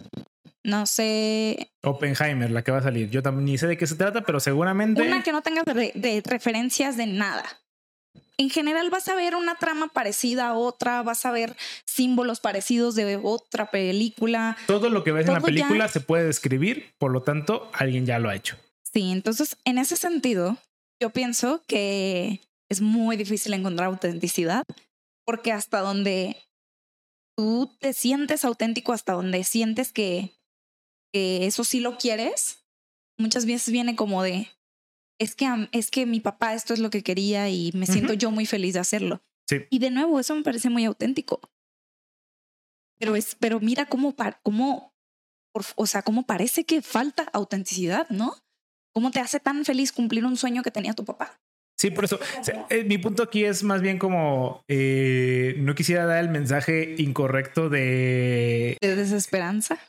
No 0.63 0.87
sé, 0.87 1.69
Oppenheimer, 1.83 2.49
la 2.49 2.63
que 2.63 2.71
va 2.71 2.79
a 2.79 2.83
salir. 2.83 3.11
Yo 3.11 3.21
también 3.21 3.45
ni 3.45 3.57
sé 3.59 3.67
de 3.67 3.77
qué 3.77 3.85
se 3.85 3.95
trata, 3.95 4.23
pero 4.23 4.39
seguramente. 4.39 4.99
una 5.03 5.21
que 5.21 5.31
no 5.31 5.43
tenga 5.43 5.61
de, 5.63 5.91
de 5.93 6.23
referencias 6.25 6.97
de 6.97 7.05
nada. 7.05 7.45
En 8.37 8.49
general 8.49 8.89
vas 8.89 9.07
a 9.07 9.15
ver 9.15 9.35
una 9.35 9.55
trama 9.55 9.87
parecida 9.93 10.47
a 10.47 10.53
otra, 10.55 11.03
vas 11.03 11.23
a 11.25 11.31
ver 11.31 11.55
símbolos 11.85 12.39
parecidos 12.39 12.95
de 12.95 13.17
otra 13.21 13.69
película. 13.69 14.57
Todo 14.65 14.89
lo 14.89 15.03
que 15.03 15.11
ves 15.11 15.27
en 15.27 15.33
la 15.35 15.39
Todo 15.39 15.49
ya- 15.51 15.67
película 15.67 15.87
se 15.87 16.01
puede 16.01 16.25
describir, 16.25 16.91
por 16.97 17.11
lo 17.11 17.21
tanto, 17.21 17.69
alguien 17.73 18.05
ya 18.07 18.17
lo 18.17 18.29
ha 18.29 18.35
hecho. 18.35 18.57
Sí, 18.91 19.11
entonces 19.11 19.55
en 19.65 19.77
ese 19.77 19.95
sentido, 19.97 20.57
yo 20.99 21.11
pienso 21.11 21.61
que 21.67 22.41
es 22.69 22.81
muy 22.81 23.15
difícil 23.17 23.53
encontrar 23.53 23.87
autenticidad 23.87 24.63
porque 25.25 25.51
hasta 25.51 25.79
donde 25.79 26.35
tú 27.35 27.75
te 27.79 27.93
sientes 27.93 28.45
auténtico, 28.45 28.93
hasta 28.93 29.13
donde 29.13 29.43
sientes 29.43 29.91
que, 29.91 30.31
que 31.13 31.45
eso 31.45 31.63
sí 31.63 31.79
lo 31.79 31.97
quieres, 31.97 32.65
muchas 33.17 33.45
veces 33.45 33.71
viene 33.71 33.95
como 33.95 34.23
de, 34.23 34.49
es 35.19 35.35
que, 35.35 35.47
es 35.71 35.91
que 35.91 36.05
mi 36.05 36.19
papá 36.19 36.53
esto 36.53 36.73
es 36.73 36.79
lo 36.79 36.89
que 36.89 37.03
quería 37.03 37.49
y 37.49 37.71
me 37.73 37.85
siento 37.85 38.13
yo 38.13 38.31
muy 38.31 38.45
feliz 38.45 38.73
de 38.73 38.79
hacerlo. 38.79 39.21
Sí. 39.47 39.57
Y 39.69 39.79
de 39.79 39.91
nuevo, 39.91 40.19
eso 40.19 40.35
me 40.35 40.43
parece 40.43 40.69
muy 40.69 40.85
auténtico. 40.85 41.39
Pero 42.97 43.15
es, 43.15 43.35
pero 43.35 43.59
mira 43.59 43.85
cómo, 43.85 44.15
cómo, 44.41 44.93
o 45.75 45.87
sea, 45.87 46.01
cómo 46.01 46.25
parece 46.25 46.65
que 46.65 46.81
falta 46.81 47.23
autenticidad, 47.33 48.09
¿no? 48.09 48.33
¿Cómo 48.93 49.11
te 49.11 49.19
hace 49.19 49.39
tan 49.39 49.65
feliz 49.65 49.91
cumplir 49.91 50.25
un 50.25 50.37
sueño 50.37 50.63
que 50.63 50.71
tenía 50.71 50.93
tu 50.93 51.03
papá? 51.03 51.41
Sí, 51.77 51.91
por 51.91 52.05
eso. 52.05 52.19
o 52.39 52.43
sea, 52.43 52.65
eh, 52.69 52.83
mi 52.85 52.97
punto 52.97 53.23
aquí 53.23 53.43
es 53.43 53.63
más 53.63 53.81
bien 53.81 53.97
como 53.97 54.63
eh, 54.67 55.55
no 55.57 55.75
quisiera 55.75 56.05
dar 56.05 56.23
el 56.23 56.29
mensaje 56.29 56.95
incorrecto 56.97 57.69
de. 57.69 58.77
De 58.81 58.95
desesperanza. 58.95 59.79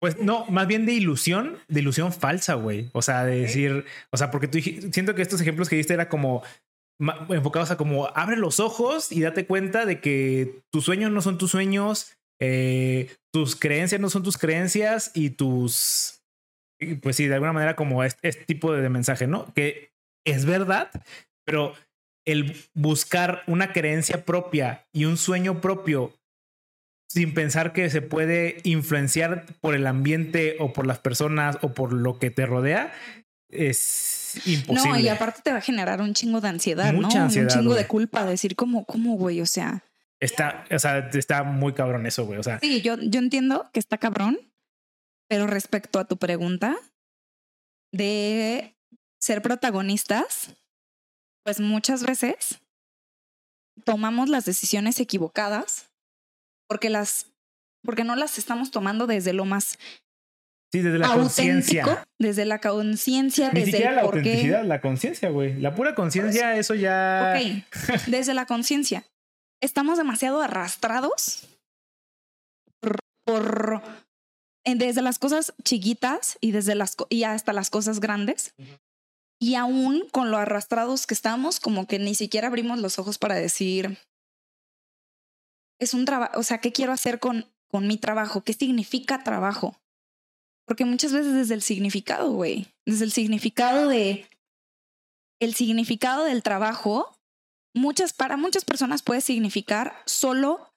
Pues 0.00 0.20
no, 0.20 0.46
más 0.46 0.68
bien 0.68 0.86
de 0.86 0.92
ilusión, 0.92 1.58
de 1.66 1.80
ilusión 1.80 2.12
falsa, 2.12 2.54
güey. 2.54 2.88
O 2.92 3.02
sea, 3.02 3.24
de 3.24 3.40
decir, 3.40 3.84
o 4.10 4.16
sea, 4.16 4.30
porque 4.30 4.46
tú 4.46 4.60
siento 4.60 5.14
que 5.16 5.22
estos 5.22 5.40
ejemplos 5.40 5.68
que 5.68 5.76
diste 5.76 5.94
era 5.94 6.08
como 6.08 6.42
enfocados 7.30 7.70
a 7.70 7.76
como 7.76 8.06
abre 8.14 8.36
los 8.36 8.60
ojos 8.60 9.12
y 9.12 9.20
date 9.20 9.46
cuenta 9.46 9.86
de 9.86 10.00
que 10.00 10.62
tus 10.70 10.84
sueños 10.84 11.10
no 11.10 11.20
son 11.20 11.38
tus 11.38 11.50
sueños, 11.50 12.16
eh, 12.40 13.10
tus 13.32 13.56
creencias 13.56 14.00
no 14.00 14.10
son 14.10 14.22
tus 14.22 14.38
creencias 14.38 15.10
y 15.14 15.30
tus, 15.30 16.22
pues 17.02 17.16
sí, 17.16 17.26
de 17.26 17.34
alguna 17.34 17.52
manera 17.52 17.76
como 17.76 18.04
este, 18.04 18.28
este 18.28 18.44
tipo 18.44 18.72
de 18.72 18.88
mensaje, 18.88 19.26
¿no? 19.26 19.52
Que 19.54 19.90
es 20.30 20.44
verdad, 20.44 20.90
pero 21.44 21.74
el 22.24 22.56
buscar 22.74 23.42
una 23.46 23.72
creencia 23.72 24.24
propia 24.24 24.86
y 24.92 25.04
un 25.06 25.16
sueño 25.16 25.60
propio 25.60 26.12
sin 27.08 27.32
pensar 27.32 27.72
que 27.72 27.88
se 27.88 28.02
puede 28.02 28.58
influenciar 28.64 29.46
por 29.60 29.74
el 29.74 29.86
ambiente 29.86 30.56
o 30.60 30.72
por 30.74 30.86
las 30.86 30.98
personas 30.98 31.56
o 31.62 31.72
por 31.72 31.92
lo 31.94 32.18
que 32.18 32.30
te 32.30 32.44
rodea, 32.44 32.92
es 33.50 34.46
imposible. 34.46 34.90
No, 34.90 34.98
y 34.98 35.08
aparte 35.08 35.40
te 35.42 35.52
va 35.52 35.58
a 35.58 35.62
generar 35.62 36.02
un 36.02 36.12
chingo 36.12 36.42
de 36.42 36.48
ansiedad, 36.48 36.92
Mucha 36.92 37.18
¿no? 37.18 37.24
ansiedad, 37.24 37.48
un 37.48 37.54
chingo 37.54 37.70
güey. 37.72 37.82
de 37.82 37.88
culpa, 37.88 38.26
decir 38.26 38.56
cómo, 38.56 38.84
cómo, 38.84 39.16
güey, 39.16 39.40
o 39.40 39.46
sea, 39.46 39.82
Está, 40.20 40.64
o 40.70 40.78
sea, 40.80 41.08
está 41.12 41.44
muy 41.44 41.74
cabrón 41.74 42.04
eso, 42.04 42.26
güey. 42.26 42.38
O 42.40 42.42
sea, 42.42 42.58
sí, 42.58 42.82
yo, 42.82 42.96
yo 43.00 43.20
entiendo 43.20 43.70
que 43.72 43.78
está 43.78 43.98
cabrón, 43.98 44.38
pero 45.28 45.46
respecto 45.46 46.00
a 46.00 46.06
tu 46.06 46.16
pregunta 46.16 46.76
de 47.92 48.74
ser 49.20 49.42
protagonistas, 49.42 50.54
pues 51.44 51.60
muchas 51.60 52.04
veces 52.04 52.60
tomamos 53.84 54.28
las 54.28 54.44
decisiones 54.44 55.00
equivocadas 55.00 55.90
porque 56.68 56.90
las 56.90 57.26
porque 57.84 58.04
no 58.04 58.16
las 58.16 58.38
estamos 58.38 58.70
tomando 58.70 59.06
desde 59.06 59.32
lo 59.32 59.44
más 59.44 59.78
sí, 60.72 60.80
desde 60.80 60.98
la 60.98 61.08
conciencia. 61.14 62.06
desde 62.18 62.44
la 62.44 62.60
conciencia, 62.60 63.50
desde 63.50 63.70
siquiera 63.70 63.90
el 63.90 63.96
la 63.96 64.02
autenticidad, 64.02 64.64
la 64.64 64.80
conciencia, 64.80 65.30
güey. 65.30 65.58
La 65.60 65.74
pura 65.74 65.94
conciencia, 65.94 66.56
eso 66.56 66.74
ya. 66.74 67.34
Ok, 67.36 67.64
desde 68.06 68.34
la 68.34 68.46
conciencia. 68.46 69.04
Estamos 69.60 69.98
demasiado 69.98 70.40
arrastrados 70.42 71.48
por, 73.24 73.82
desde 74.64 75.02
las 75.02 75.18
cosas 75.18 75.54
chiquitas 75.64 76.38
y 76.40 76.52
desde 76.52 76.74
las 76.74 76.96
y 77.08 77.24
hasta 77.24 77.52
las 77.52 77.70
cosas 77.70 78.00
grandes. 78.00 78.54
Y 79.40 79.54
aún 79.54 80.08
con 80.10 80.30
lo 80.30 80.38
arrastrados 80.38 81.06
que 81.06 81.14
estamos, 81.14 81.60
como 81.60 81.86
que 81.86 81.98
ni 81.98 82.14
siquiera 82.14 82.48
abrimos 82.48 82.80
los 82.80 82.98
ojos 82.98 83.18
para 83.18 83.36
decir 83.36 83.98
es 85.78 85.94
un 85.94 86.04
trabajo, 86.04 86.38
o 86.38 86.42
sea, 86.42 86.58
¿qué 86.58 86.72
quiero 86.72 86.92
hacer 86.92 87.20
con, 87.20 87.46
con 87.68 87.86
mi 87.86 87.96
trabajo? 87.96 88.42
¿Qué 88.42 88.52
significa 88.52 89.22
trabajo? 89.22 89.78
Porque 90.66 90.84
muchas 90.84 91.12
veces 91.12 91.34
desde 91.34 91.54
el 91.54 91.62
significado, 91.62 92.32
güey, 92.32 92.66
desde 92.84 93.04
el 93.04 93.12
significado 93.12 93.88
de 93.88 94.28
el 95.40 95.54
significado 95.54 96.24
del 96.24 96.42
trabajo 96.42 97.16
muchas, 97.74 98.12
para 98.12 98.36
muchas 98.36 98.64
personas 98.64 99.02
puede 99.02 99.20
significar 99.20 100.02
solo 100.04 100.74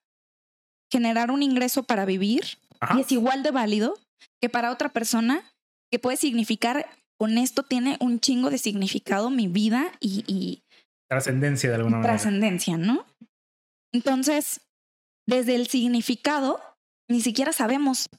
generar 0.91 1.32
un 1.32 1.41
ingreso 1.41 1.84
para 1.84 2.05
vivir 2.05 2.59
Ajá. 2.80 2.97
y 2.97 3.01
es 3.01 3.12
igual 3.12 3.41
de 3.41 3.51
válido 3.51 3.97
que 4.39 4.49
para 4.49 4.72
otra 4.72 4.89
persona 4.89 5.51
que 5.91 5.97
puede 5.97 6.18
significar 6.18 6.88
con 7.22 7.38
esto 7.38 7.61
tiene 7.61 7.97
un 7.99 8.19
chingo 8.19 8.49
de 8.49 8.57
significado 8.57 9.30
mi 9.30 9.47
vida 9.47 9.91
y, 9.99 10.24
y 10.26 10.63
Trascendencia 11.07 11.69
de 11.69 11.76
alguna 11.76 11.97
manera. 11.97 12.13
trascendencia, 12.15 12.78
¿no? 12.78 13.05
Entonces, 13.93 14.61
desde 15.28 15.53
el 15.53 15.67
significado, 15.67 16.59
ni 17.07 17.22
siquiera 17.22 17.53
sabemos 17.53 18.09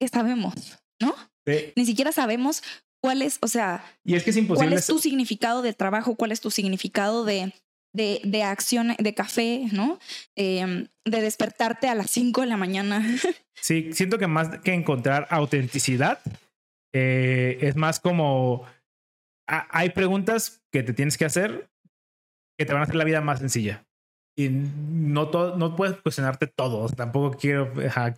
qué 0.00 0.08
sabemos, 0.08 0.54
¿no? 1.00 1.14
Sí. 1.46 1.72
Ni 1.76 1.86
siquiera 1.86 2.10
sabemos 2.10 2.64
cuál 3.00 3.22
es, 3.22 3.38
o 3.42 3.46
sea, 3.46 3.84
Y 4.04 4.16
es 4.16 4.24
que 4.24 4.30
es 4.30 4.34
¿Cuál 4.38 4.44
imposible. 4.46 4.74
es 4.74 4.86
tu 4.88 4.98
significado 4.98 5.62
de 5.62 5.72
trabajo? 5.72 6.16
¿Cuál 6.16 6.32
es 6.32 6.40
tu 6.40 6.50
significado 6.50 7.24
de, 7.24 7.52
de, 7.94 8.22
de 8.24 8.42
acción, 8.42 8.96
de 8.98 9.14
café, 9.14 9.68
¿no? 9.70 10.00
Eh, 10.34 10.88
de 11.04 11.20
despertarte 11.20 11.86
a 11.86 11.94
las 11.94 12.10
5 12.10 12.40
de 12.40 12.46
la 12.48 12.56
mañana. 12.56 13.06
Sí, 13.54 13.92
siento 13.92 14.18
que 14.18 14.26
más 14.26 14.58
que 14.64 14.74
encontrar 14.74 15.28
autenticidad, 15.30 16.18
eh, 16.92 17.58
es 17.62 17.76
más 17.76 18.00
como 18.00 18.64
ha- 19.48 19.66
hay 19.70 19.90
preguntas 19.90 20.62
que 20.72 20.82
te 20.82 20.92
tienes 20.92 21.16
que 21.18 21.24
hacer 21.24 21.70
que 22.58 22.66
te 22.66 22.72
van 22.72 22.82
a 22.82 22.84
hacer 22.84 22.96
la 22.96 23.04
vida 23.04 23.20
más 23.20 23.38
sencilla. 23.40 23.84
y 24.34 24.48
no 24.50 25.28
todo, 25.28 25.56
no 25.58 25.76
puedes 25.76 26.00
cuestionarte 26.00 26.46
todo. 26.46 26.88
Tampoco 26.88 27.36
quiero 27.36 27.70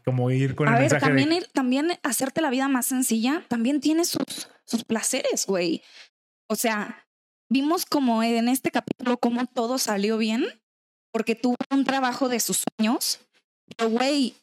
como 0.04 0.30
ir 0.30 0.54
con 0.54 0.68
a 0.68 0.72
el 0.72 0.74
ver, 0.74 0.82
mensaje 0.82 1.06
también, 1.06 1.28
de 1.30 1.36
ir- 1.38 1.50
también 1.52 1.88
hacerte 2.04 2.40
la 2.40 2.50
vida 2.50 2.68
más 2.68 2.86
sencilla 2.86 3.42
también 3.48 3.80
tiene 3.80 4.04
sus, 4.04 4.48
sus 4.64 4.84
placeres, 4.84 5.44
güey. 5.46 5.82
O 6.48 6.54
sea, 6.54 7.04
vimos 7.50 7.84
como 7.84 8.22
en 8.22 8.48
este 8.48 8.70
capítulo 8.70 9.16
cómo 9.18 9.44
todo 9.46 9.78
salió 9.78 10.16
bien 10.18 10.44
porque 11.12 11.34
tuvo 11.34 11.56
un 11.70 11.84
trabajo 11.84 12.28
de 12.28 12.38
sus 12.38 12.62
sueños. 12.78 13.20
Pero, 13.76 13.90
güey, 13.90 14.34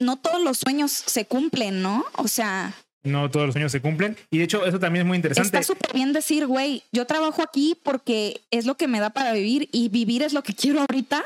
no 0.00 0.16
todos 0.16 0.42
los 0.42 0.58
sueños 0.58 0.90
se 0.90 1.26
cumplen, 1.26 1.82
¿no? 1.82 2.04
O 2.16 2.26
sea, 2.28 2.74
no 3.02 3.30
todos 3.30 3.46
los 3.46 3.54
sueños 3.54 3.72
se 3.72 3.80
cumplen. 3.80 4.16
Y 4.30 4.38
de 4.38 4.44
hecho, 4.44 4.64
eso 4.66 4.78
también 4.78 5.04
es 5.04 5.08
muy 5.08 5.16
interesante. 5.16 5.46
está 5.58 5.62
súper 5.62 5.92
bien 5.94 6.12
decir, 6.12 6.46
güey, 6.46 6.82
yo 6.92 7.06
trabajo 7.06 7.42
aquí 7.42 7.76
porque 7.82 8.40
es 8.50 8.66
lo 8.66 8.76
que 8.76 8.88
me 8.88 9.00
da 9.00 9.10
para 9.10 9.32
vivir 9.32 9.68
y 9.72 9.88
vivir 9.88 10.22
es 10.22 10.32
lo 10.32 10.42
que 10.42 10.54
quiero 10.54 10.80
ahorita. 10.80 11.24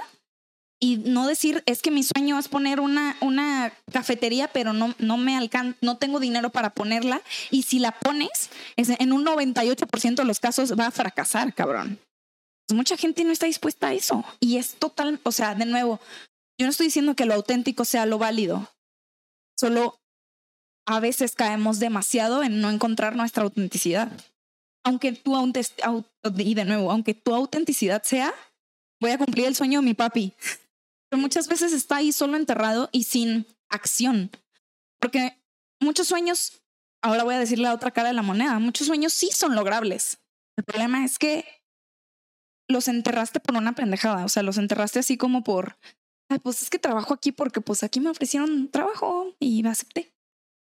Y 0.80 0.98
no 0.98 1.26
decir, 1.26 1.62
es 1.66 1.80
que 1.80 1.90
mi 1.90 2.02
sueño 2.02 2.38
es 2.38 2.48
poner 2.48 2.78
una, 2.78 3.16
una 3.20 3.72
cafetería, 3.90 4.48
pero 4.48 4.72
no, 4.74 4.94
no 4.98 5.16
me 5.16 5.36
alcanza, 5.36 5.78
no 5.80 5.96
tengo 5.96 6.20
dinero 6.20 6.50
para 6.50 6.70
ponerla. 6.70 7.22
Y 7.50 7.62
si 7.62 7.78
la 7.78 7.92
pones, 7.92 8.50
es- 8.76 8.90
en 8.98 9.12
un 9.12 9.24
98% 9.24 10.16
de 10.16 10.24
los 10.24 10.40
casos 10.40 10.78
va 10.78 10.86
a 10.88 10.90
fracasar, 10.90 11.54
cabrón. 11.54 11.98
Pues 12.68 12.76
mucha 12.76 12.96
gente 12.98 13.24
no 13.24 13.32
está 13.32 13.46
dispuesta 13.46 13.88
a 13.88 13.94
eso. 13.94 14.24
Y 14.40 14.58
es 14.58 14.74
total, 14.74 15.20
o 15.22 15.32
sea, 15.32 15.54
de 15.54 15.64
nuevo, 15.64 16.00
yo 16.60 16.66
no 16.66 16.70
estoy 16.70 16.86
diciendo 16.86 17.14
que 17.16 17.24
lo 17.24 17.34
auténtico 17.34 17.84
sea 17.86 18.04
lo 18.04 18.18
válido. 18.18 18.68
Solo 19.58 19.96
a 20.86 21.00
veces 21.00 21.34
caemos 21.34 21.78
demasiado 21.78 22.42
en 22.42 22.60
no 22.60 22.70
encontrar 22.70 23.16
nuestra 23.16 23.44
autenticidad. 23.44 24.12
Aunque 24.84 25.12
tu 25.12 25.34
y 26.36 26.54
de 26.54 26.64
nuevo, 26.64 26.90
aunque 26.90 27.14
tu 27.14 27.34
autenticidad 27.34 28.02
sea, 28.02 28.34
voy 29.00 29.12
a 29.12 29.18
cumplir 29.18 29.46
el 29.46 29.56
sueño 29.56 29.80
de 29.80 29.86
mi 29.86 29.94
papi. 29.94 30.34
Pero 31.08 31.20
muchas 31.20 31.48
veces 31.48 31.72
está 31.72 31.96
ahí 31.96 32.12
solo 32.12 32.36
enterrado 32.36 32.90
y 32.92 33.04
sin 33.04 33.46
acción. 33.70 34.30
Porque 35.00 35.38
muchos 35.80 36.08
sueños, 36.08 36.62
ahora 37.02 37.24
voy 37.24 37.34
a 37.34 37.38
decir 37.38 37.58
la 37.58 37.74
otra 37.74 37.90
cara 37.92 38.08
de 38.08 38.14
la 38.14 38.22
moneda, 38.22 38.58
muchos 38.58 38.86
sueños 38.86 39.12
sí 39.12 39.30
son 39.32 39.54
logrables. 39.54 40.18
El 40.56 40.64
problema 40.64 41.04
es 41.04 41.18
que 41.18 41.44
los 42.68 42.88
enterraste 42.88 43.40
por 43.40 43.56
una 43.56 43.74
pendejada, 43.74 44.24
o 44.24 44.28
sea, 44.28 44.42
los 44.42 44.58
enterraste 44.58 44.98
así 44.98 45.16
como 45.16 45.44
por, 45.44 45.76
pues 46.42 46.62
es 46.62 46.70
que 46.70 46.78
trabajo 46.78 47.14
aquí 47.14 47.32
porque 47.32 47.60
pues 47.60 47.82
aquí 47.82 48.00
me 48.00 48.10
ofrecieron 48.10 48.68
trabajo 48.70 49.34
y 49.38 49.62
me 49.62 49.70
acepté. 49.70 50.13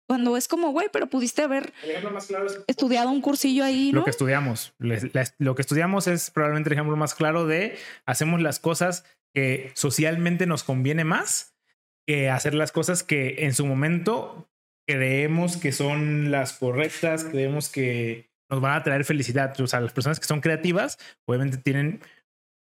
Cuando 0.08 0.38
es 0.38 0.48
como, 0.48 0.72
güey, 0.72 0.88
pero 0.92 1.08
pudiste 1.08 1.42
haber 1.42 1.74
El 1.84 1.92
ejemplo 1.92 2.12
más 2.12 2.28
claro 2.28 2.48
es 2.48 2.62
estudiado 2.66 3.12
un 3.12 3.22
cursillo 3.22 3.66
ahí, 3.66 3.92
lo 3.92 4.00
¿no? 4.00 4.06
que 4.06 4.12
estudiamos. 4.12 4.74
Lo 4.80 5.56
que 5.56 5.62
estudiamos 5.62 6.08
es 6.08 6.32
probablemente 6.32 6.70
el 6.70 6.74
ejemplo 6.74 6.96
más 6.96 7.14
claro 7.14 7.46
de 7.46 7.78
hacemos 8.06 8.42
las 8.42 8.60
cosas 8.60 9.04
que 9.34 9.72
socialmente 9.76 10.46
nos 10.46 10.64
conviene 10.64 11.04
más 11.04 11.56
que 12.08 12.30
hacer 12.30 12.54
las 12.54 12.72
cosas 12.72 13.04
que 13.04 13.46
en 13.46 13.54
su 13.54 13.66
momento 13.66 14.50
creemos 14.88 15.58
que 15.58 15.74
son 15.74 16.32
las 16.32 16.54
correctas, 16.54 17.26
creemos 17.26 17.68
que 17.68 18.30
nos 18.50 18.62
van 18.62 18.78
a 18.78 18.84
traer 18.84 19.04
felicidad. 19.04 19.60
O 19.60 19.68
sea, 19.68 19.82
las 19.82 19.92
personas 19.92 20.22
que 20.22 20.26
son 20.26 20.40
creativas, 20.40 20.98
obviamente 21.26 21.58
tienen, 21.58 22.00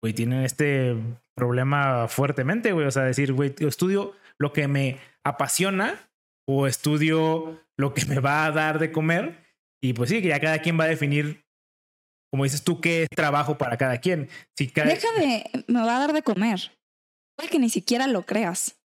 güey, 0.02 0.12
tienen 0.12 0.42
este 0.42 0.94
problema 1.34 2.06
fuertemente, 2.06 2.72
güey. 2.72 2.86
O 2.86 2.90
sea, 2.90 3.04
decir, 3.04 3.32
güey, 3.32 3.54
estudio 3.60 4.14
lo 4.36 4.52
que 4.52 4.68
me 4.68 4.98
apasiona 5.24 6.09
o 6.52 6.66
estudio 6.66 7.60
lo 7.78 7.94
que 7.94 8.04
me 8.06 8.18
va 8.20 8.46
a 8.46 8.50
dar 8.50 8.78
de 8.78 8.90
comer. 8.92 9.44
Y 9.82 9.92
pues 9.94 10.10
sí, 10.10 10.20
que 10.20 10.28
ya 10.28 10.40
cada 10.40 10.58
quien 10.58 10.78
va 10.78 10.84
a 10.84 10.88
definir, 10.88 11.44
como 12.32 12.44
dices 12.44 12.62
tú, 12.62 12.80
qué 12.80 13.04
es 13.04 13.08
trabajo 13.08 13.56
para 13.56 13.76
cada 13.76 13.98
quien. 13.98 14.28
Si 14.56 14.68
cada, 14.68 14.88
Deja 14.88 15.08
de, 15.18 15.64
me 15.68 15.80
va 15.80 15.96
a 15.96 16.00
dar 16.00 16.12
de 16.12 16.22
comer. 16.22 16.72
Puede 17.36 17.50
que 17.50 17.58
ni 17.58 17.70
siquiera 17.70 18.06
lo 18.06 18.26
creas. 18.26 18.76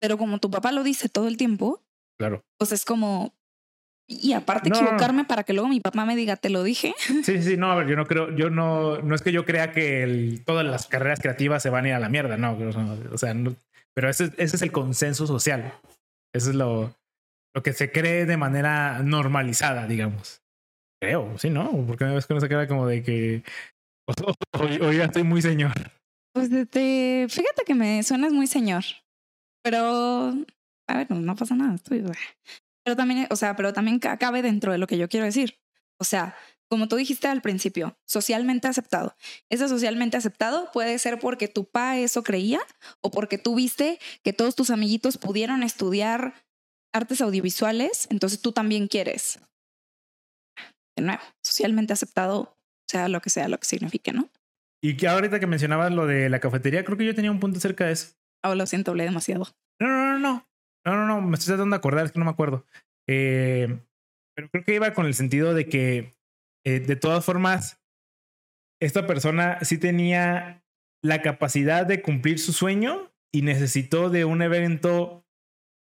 Pero 0.00 0.16
como 0.16 0.38
tu 0.38 0.50
papá 0.50 0.72
lo 0.72 0.84
dice 0.84 1.08
todo 1.08 1.28
el 1.28 1.36
tiempo, 1.36 1.82
Claro. 2.18 2.42
pues 2.58 2.72
es 2.72 2.84
como... 2.84 3.34
Y 4.10 4.32
aparte 4.32 4.70
No, 4.70 4.76
no, 4.76 4.80
no. 4.80 4.86
equivocarme 4.86 5.24
para 5.26 5.42
que 5.44 5.52
luego 5.52 5.68
mi 5.68 5.80
papá 5.80 6.06
me 6.06 6.16
diga, 6.16 6.36
te 6.36 6.48
lo 6.48 6.62
dije. 6.62 6.94
Sí, 7.24 7.42
sí, 7.42 7.56
no, 7.58 7.70
a 7.70 7.74
ver, 7.74 7.88
yo 7.88 7.96
no 7.96 8.06
creo, 8.06 8.34
yo 8.34 8.48
no, 8.48 9.02
no 9.02 9.14
es 9.14 9.20
que 9.20 9.32
yo 9.32 9.44
crea 9.44 9.70
que 9.72 10.02
el- 10.02 10.42
todas 10.46 10.64
las 10.64 10.86
carreras 10.86 11.20
creativas 11.20 11.62
se 11.62 11.68
van 11.68 11.84
a 11.84 11.88
ir 11.88 11.94
a 11.94 11.98
la 11.98 12.08
mierda, 12.08 12.38
no, 12.38 12.56
o 13.12 13.18
sea, 13.18 13.34
pero 13.94 14.08
ese, 14.08 14.32
ese 14.38 14.56
es 14.56 14.62
el 14.62 14.72
consenso 14.72 15.26
social. 15.26 15.74
Eso 16.34 16.48
es 16.50 16.56
lo, 16.56 16.94
lo 17.58 17.62
que 17.64 17.72
se 17.72 17.90
cree 17.90 18.24
de 18.24 18.36
manera 18.36 19.02
normalizada, 19.02 19.88
digamos. 19.88 20.42
Creo, 21.02 21.36
sí, 21.38 21.50
¿no? 21.50 21.70
Porque 21.88 22.04
me 22.04 22.14
ves 22.14 22.24
con 22.26 22.36
esa 22.36 22.48
cara 22.48 22.68
como 22.68 22.86
de 22.86 23.02
que 23.02 23.42
hoy, 24.80 24.96
ya 24.96 25.06
estoy 25.06 25.24
muy 25.24 25.42
señor. 25.42 25.72
Pues 26.32 26.48
fíjate 26.50 27.64
que 27.66 27.74
me 27.74 28.00
suenas 28.04 28.32
muy 28.32 28.46
señor. 28.46 28.84
Pero, 29.64 30.34
a 30.88 30.96
ver, 30.96 31.10
no, 31.10 31.16
no 31.16 31.34
pasa 31.34 31.56
nada. 31.56 31.74
estoy- 31.74 32.04
Pero 32.84 32.96
también, 32.96 33.26
o 33.30 33.34
sea, 33.34 33.56
pero 33.56 33.72
también 33.72 33.98
ca- 33.98 34.18
cabe 34.18 34.40
dentro 34.40 34.70
de 34.70 34.78
lo 34.78 34.86
que 34.86 34.98
yo 34.98 35.08
quiero 35.08 35.26
decir. 35.26 35.58
O 36.00 36.04
sea, 36.04 36.36
como 36.70 36.86
tú 36.86 36.94
dijiste 36.94 37.26
al 37.26 37.42
principio, 37.42 37.98
socialmente 38.06 38.68
aceptado. 38.68 39.16
Ese 39.50 39.66
socialmente 39.68 40.16
aceptado 40.16 40.70
puede 40.72 40.96
ser 41.00 41.18
porque 41.18 41.48
tu 41.48 41.64
pa 41.64 41.98
eso 41.98 42.22
creía 42.22 42.60
o 43.00 43.10
porque 43.10 43.36
tú 43.36 43.56
viste 43.56 43.98
que 44.22 44.32
todos 44.32 44.54
tus 44.54 44.70
amiguitos 44.70 45.18
pudieron 45.18 45.64
estudiar 45.64 46.34
artes 46.92 47.20
audiovisuales, 47.20 48.08
entonces 48.10 48.40
tú 48.40 48.52
también 48.52 48.88
quieres. 48.88 49.40
De 50.96 51.04
nuevo, 51.04 51.22
socialmente 51.42 51.92
aceptado, 51.92 52.56
sea 52.88 53.08
lo 53.08 53.20
que 53.20 53.30
sea, 53.30 53.48
lo 53.48 53.58
que 53.58 53.66
signifique, 53.66 54.12
¿no? 54.12 54.28
Y 54.82 54.96
que 54.96 55.08
ahorita 55.08 55.40
que 55.40 55.46
mencionabas 55.46 55.92
lo 55.92 56.06
de 56.06 56.28
la 56.28 56.40
cafetería, 56.40 56.84
creo 56.84 56.96
que 56.96 57.04
yo 57.04 57.14
tenía 57.14 57.30
un 57.30 57.40
punto 57.40 57.58
acerca 57.58 57.86
de 57.86 57.92
eso. 57.92 58.16
Oh, 58.42 58.54
lo 58.54 58.66
siento, 58.66 58.92
hablé 58.92 59.04
demasiado. 59.04 59.48
No, 59.80 59.88
no, 59.88 60.12
no, 60.12 60.18
no. 60.18 60.48
No, 60.84 60.96
no, 60.96 61.06
no. 61.06 61.20
Me 61.20 61.34
estoy 61.34 61.48
tratando 61.48 61.74
de 61.74 61.78
acordar, 61.78 62.06
es 62.06 62.12
que 62.12 62.18
no 62.18 62.24
me 62.24 62.30
acuerdo. 62.30 62.64
Eh, 63.08 63.80
pero 64.34 64.48
creo 64.50 64.64
que 64.64 64.74
iba 64.74 64.94
con 64.94 65.06
el 65.06 65.14
sentido 65.14 65.54
de 65.54 65.68
que, 65.68 66.16
eh, 66.64 66.80
de 66.80 66.96
todas 66.96 67.24
formas, 67.24 67.80
esta 68.80 69.06
persona 69.06 69.58
sí 69.62 69.78
tenía 69.78 70.62
la 71.02 71.22
capacidad 71.22 71.84
de 71.86 72.02
cumplir 72.02 72.38
su 72.38 72.52
sueño 72.52 73.12
y 73.32 73.42
necesitó 73.42 74.10
de 74.10 74.24
un 74.24 74.42
evento 74.42 75.24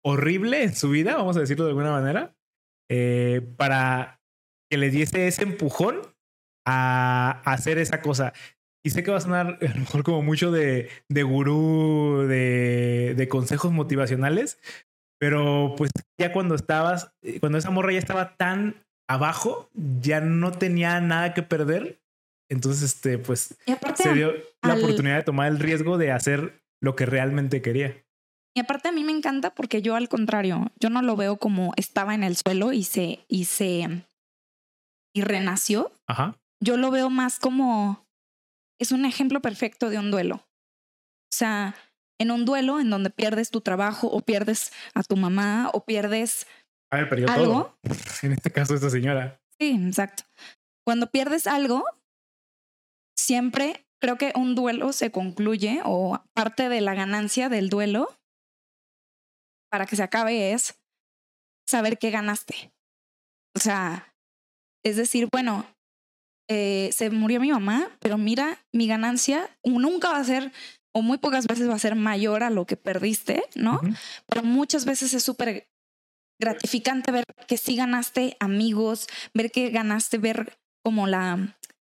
horrible 0.04 0.62
en 0.62 0.74
su 0.74 0.90
vida, 0.90 1.16
vamos 1.16 1.36
a 1.36 1.40
decirlo 1.40 1.64
de 1.64 1.70
alguna 1.70 1.92
manera, 1.92 2.36
eh, 2.90 3.40
para 3.56 4.20
que 4.70 4.78
le 4.78 4.90
diese 4.90 5.26
ese 5.26 5.42
empujón 5.42 6.02
a, 6.66 7.42
a 7.44 7.52
hacer 7.52 7.78
esa 7.78 8.00
cosa. 8.02 8.32
Y 8.84 8.90
sé 8.90 9.02
que 9.02 9.10
va 9.10 9.16
a 9.16 9.22
sonar 9.22 9.58
a 9.60 9.68
lo 9.74 9.80
mejor 9.80 10.04
como 10.04 10.22
mucho 10.22 10.50
de, 10.50 10.90
de 11.08 11.22
gurú, 11.22 12.26
de, 12.28 13.14
de 13.16 13.28
consejos 13.28 13.72
motivacionales, 13.72 14.58
pero 15.18 15.74
pues 15.76 15.90
ya 16.20 16.32
cuando 16.32 16.54
estabas, 16.54 17.12
eh, 17.22 17.40
cuando 17.40 17.56
esa 17.56 17.70
morra 17.70 17.92
ya 17.92 17.98
estaba 17.98 18.36
tan 18.36 18.84
abajo, 19.08 19.70
ya 19.72 20.20
no 20.20 20.52
tenía 20.52 21.00
nada 21.00 21.32
que 21.32 21.42
perder. 21.42 22.02
Entonces, 22.50 22.82
este, 22.82 23.16
pues 23.16 23.56
se 23.94 24.12
dio 24.12 24.34
la 24.62 24.74
oportunidad 24.74 25.16
de 25.16 25.22
tomar 25.22 25.48
el 25.48 25.58
riesgo 25.58 25.96
de 25.96 26.12
hacer 26.12 26.62
lo 26.82 26.94
que 26.94 27.06
realmente 27.06 27.62
quería. 27.62 28.03
Y 28.56 28.60
aparte 28.60 28.88
a 28.88 28.92
mí 28.92 29.02
me 29.02 29.12
encanta 29.12 29.54
porque 29.54 29.82
yo 29.82 29.96
al 29.96 30.08
contrario, 30.08 30.70
yo 30.78 30.88
no 30.88 31.02
lo 31.02 31.16
veo 31.16 31.38
como 31.38 31.72
estaba 31.76 32.14
en 32.14 32.22
el 32.22 32.36
suelo 32.36 32.72
y 32.72 32.84
se 32.84 33.24
y 33.28 33.46
se 33.46 34.04
y 35.12 35.22
renació. 35.22 35.92
Ajá. 36.06 36.36
Yo 36.62 36.76
lo 36.76 36.90
veo 36.90 37.10
más 37.10 37.38
como 37.38 38.06
es 38.80 38.92
un 38.92 39.04
ejemplo 39.04 39.40
perfecto 39.40 39.90
de 39.90 39.98
un 39.98 40.10
duelo. 40.10 40.36
O 40.36 41.36
sea, 41.36 41.74
en 42.20 42.30
un 42.30 42.44
duelo 42.44 42.80
en 42.80 42.90
donde 42.90 43.10
pierdes 43.10 43.50
tu 43.50 43.60
trabajo 43.60 44.06
o 44.06 44.20
pierdes 44.20 44.72
a 44.94 45.02
tu 45.02 45.16
mamá 45.16 45.70
o 45.72 45.84
pierdes 45.84 46.46
A 46.92 46.98
ver, 46.98 47.08
perdió 47.08 47.30
algo. 47.30 47.44
todo. 47.52 47.78
En 48.22 48.32
este 48.32 48.50
caso, 48.50 48.74
esta 48.74 48.90
señora. 48.90 49.40
Sí, 49.58 49.78
exacto. 49.86 50.24
Cuando 50.86 51.10
pierdes 51.10 51.46
algo, 51.46 51.84
siempre 53.18 53.84
creo 54.00 54.16
que 54.16 54.32
un 54.36 54.54
duelo 54.54 54.92
se 54.92 55.10
concluye 55.10 55.80
o 55.84 56.22
parte 56.34 56.68
de 56.68 56.80
la 56.80 56.94
ganancia 56.94 57.48
del 57.48 57.68
duelo 57.68 58.14
para 59.74 59.86
que 59.86 59.96
se 59.96 60.04
acabe 60.04 60.52
es 60.52 60.78
saber 61.68 61.98
qué 61.98 62.12
ganaste. 62.12 62.72
O 63.56 63.58
sea, 63.58 64.14
es 64.84 64.96
decir, 64.96 65.26
bueno, 65.32 65.66
eh, 66.48 66.90
se 66.92 67.10
murió 67.10 67.40
mi 67.40 67.50
mamá, 67.50 67.90
pero 67.98 68.16
mira, 68.16 68.64
mi 68.72 68.86
ganancia 68.86 69.50
nunca 69.64 70.10
va 70.10 70.18
a 70.18 70.24
ser 70.24 70.52
o 70.94 71.02
muy 71.02 71.18
pocas 71.18 71.48
veces 71.48 71.68
va 71.68 71.74
a 71.74 71.80
ser 71.80 71.96
mayor 71.96 72.44
a 72.44 72.50
lo 72.50 72.66
que 72.66 72.76
perdiste, 72.76 73.42
¿no? 73.56 73.80
Pero 74.28 74.44
muchas 74.44 74.84
veces 74.84 75.12
es 75.12 75.24
súper 75.24 75.66
gratificante 76.40 77.10
ver 77.10 77.24
que 77.48 77.56
sí 77.56 77.74
ganaste 77.74 78.36
amigos, 78.38 79.08
ver 79.34 79.50
que 79.50 79.70
ganaste, 79.70 80.18
ver 80.18 80.56
como 80.84 81.08
la 81.08 81.56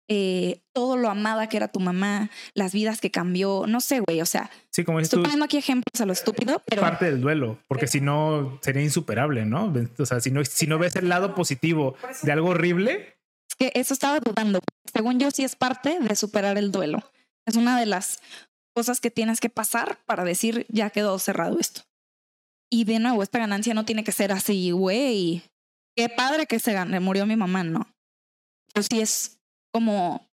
eh, 0.09 0.61
todo 0.73 0.97
lo 0.97 1.11
amada 1.11 1.49
que 1.49 1.57
era 1.57 1.69
tu 1.69 1.81
mamá, 1.81 2.31
las 2.55 2.73
vidas 2.73 3.01
que 3.01 3.11
cambió, 3.11 3.65
no 3.67 3.81
sé, 3.81 4.01
güey, 4.01 4.21
o 4.21 4.27
sea, 4.27 4.51
Sí, 4.71 4.85
como 4.85 5.01
estoy 5.01 5.19
tú, 5.19 5.23
poniendo 5.23 5.45
aquí 5.45 5.57
ejemplos 5.57 6.01
a 6.01 6.07
lo 6.07 6.13
estúpido, 6.13 6.63
pero 6.67 6.83
parte 6.83 7.07
del 7.07 7.21
duelo, 7.21 7.59
porque 7.67 7.87
si 7.87 8.01
no 8.01 8.59
sería 8.63 8.83
insuperable, 8.83 9.45
¿no? 9.47 9.73
O 9.99 10.07
sea, 10.07 10.21
si 10.21 10.31
no, 10.31 10.45
si 10.45 10.67
no 10.67 10.79
ves 10.79 10.97
el 10.97 11.09
lado 11.09 11.35
positivo 11.35 11.97
de 12.23 12.33
algo 12.33 12.51
horrible, 12.51 13.17
es 13.49 13.57
que 13.57 13.73
eso 13.75 13.95
estaba 13.95 14.21
dudando. 14.21 14.61
Según 14.93 15.19
yo, 15.19 15.31
sí 15.31 15.45
es 15.45 15.57
parte 15.57 15.99
de 16.01 16.17
superar 16.17 16.59
el 16.59 16.73
duelo. 16.73 17.11
Es 17.47 17.57
una 17.57 17.79
de 17.79 17.87
las 17.87 18.21
cosas 18.75 19.01
que 19.01 19.11
tienes 19.11 19.41
que 19.41 19.49
pasar 19.49 19.99
para 20.05 20.25
decir, 20.25 20.67
ya 20.69 20.91
quedó 20.91 21.19
cerrado 21.19 21.59
esto. 21.59 21.83
Y 22.71 22.85
de 22.85 22.99
nuevo, 22.99 23.23
esta 23.23 23.39
ganancia 23.39 23.75
no 23.75 23.85
tiene 23.85 24.05
que 24.05 24.13
ser 24.13 24.33
así, 24.33 24.73
güey. 24.73 25.43
Qué 25.97 26.09
padre 26.09 26.47
que 26.47 26.59
se 26.59 26.73
gane, 26.73 27.01
murió 27.01 27.25
mi 27.25 27.37
mamá, 27.37 27.65
no. 27.65 27.89
Pero 28.75 28.87
sí 28.91 29.01
es 29.01 29.39
como 29.77 30.27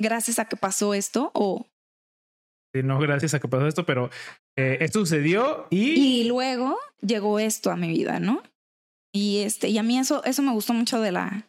gracias 0.00 0.38
a 0.38 0.46
que 0.46 0.56
pasó 0.56 0.94
esto 0.94 1.30
o... 1.34 1.66
Sí, 2.74 2.82
no 2.82 2.98
gracias 2.98 3.34
a 3.34 3.40
que 3.40 3.46
pasó 3.46 3.66
esto, 3.66 3.84
pero 3.84 4.08
eh, 4.56 4.78
esto 4.80 5.00
sucedió 5.00 5.66
y... 5.68 6.22
Y 6.22 6.24
luego 6.24 6.78
llegó 7.02 7.38
esto 7.38 7.70
a 7.70 7.76
mi 7.76 7.88
vida, 7.88 8.20
¿no? 8.20 8.42
Y, 9.14 9.40
este, 9.40 9.68
y 9.68 9.76
a 9.76 9.82
mí 9.82 9.98
eso, 9.98 10.24
eso 10.24 10.40
me 10.40 10.52
gustó 10.52 10.72
mucho 10.72 10.98
de 11.02 11.12
la, 11.12 11.46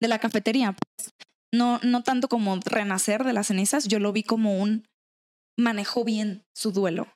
de 0.00 0.08
la 0.08 0.18
cafetería. 0.18 0.72
Pues, 0.72 1.12
no, 1.52 1.78
no 1.82 2.02
tanto 2.02 2.26
como 2.28 2.58
renacer 2.64 3.22
de 3.24 3.34
las 3.34 3.48
cenizas, 3.48 3.86
yo 3.86 3.98
lo 3.98 4.14
vi 4.14 4.22
como 4.22 4.58
un 4.58 4.86
manejó 5.58 6.04
bien 6.04 6.42
su 6.56 6.72
duelo. 6.72 7.06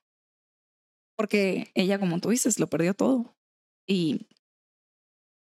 Porque 1.17 1.71
ella, 1.75 1.99
como 1.99 2.21
tú 2.21 2.29
dices, 2.29 2.61
lo 2.61 2.67
perdió 2.67 2.93
todo. 2.93 3.35
Y, 3.89 4.27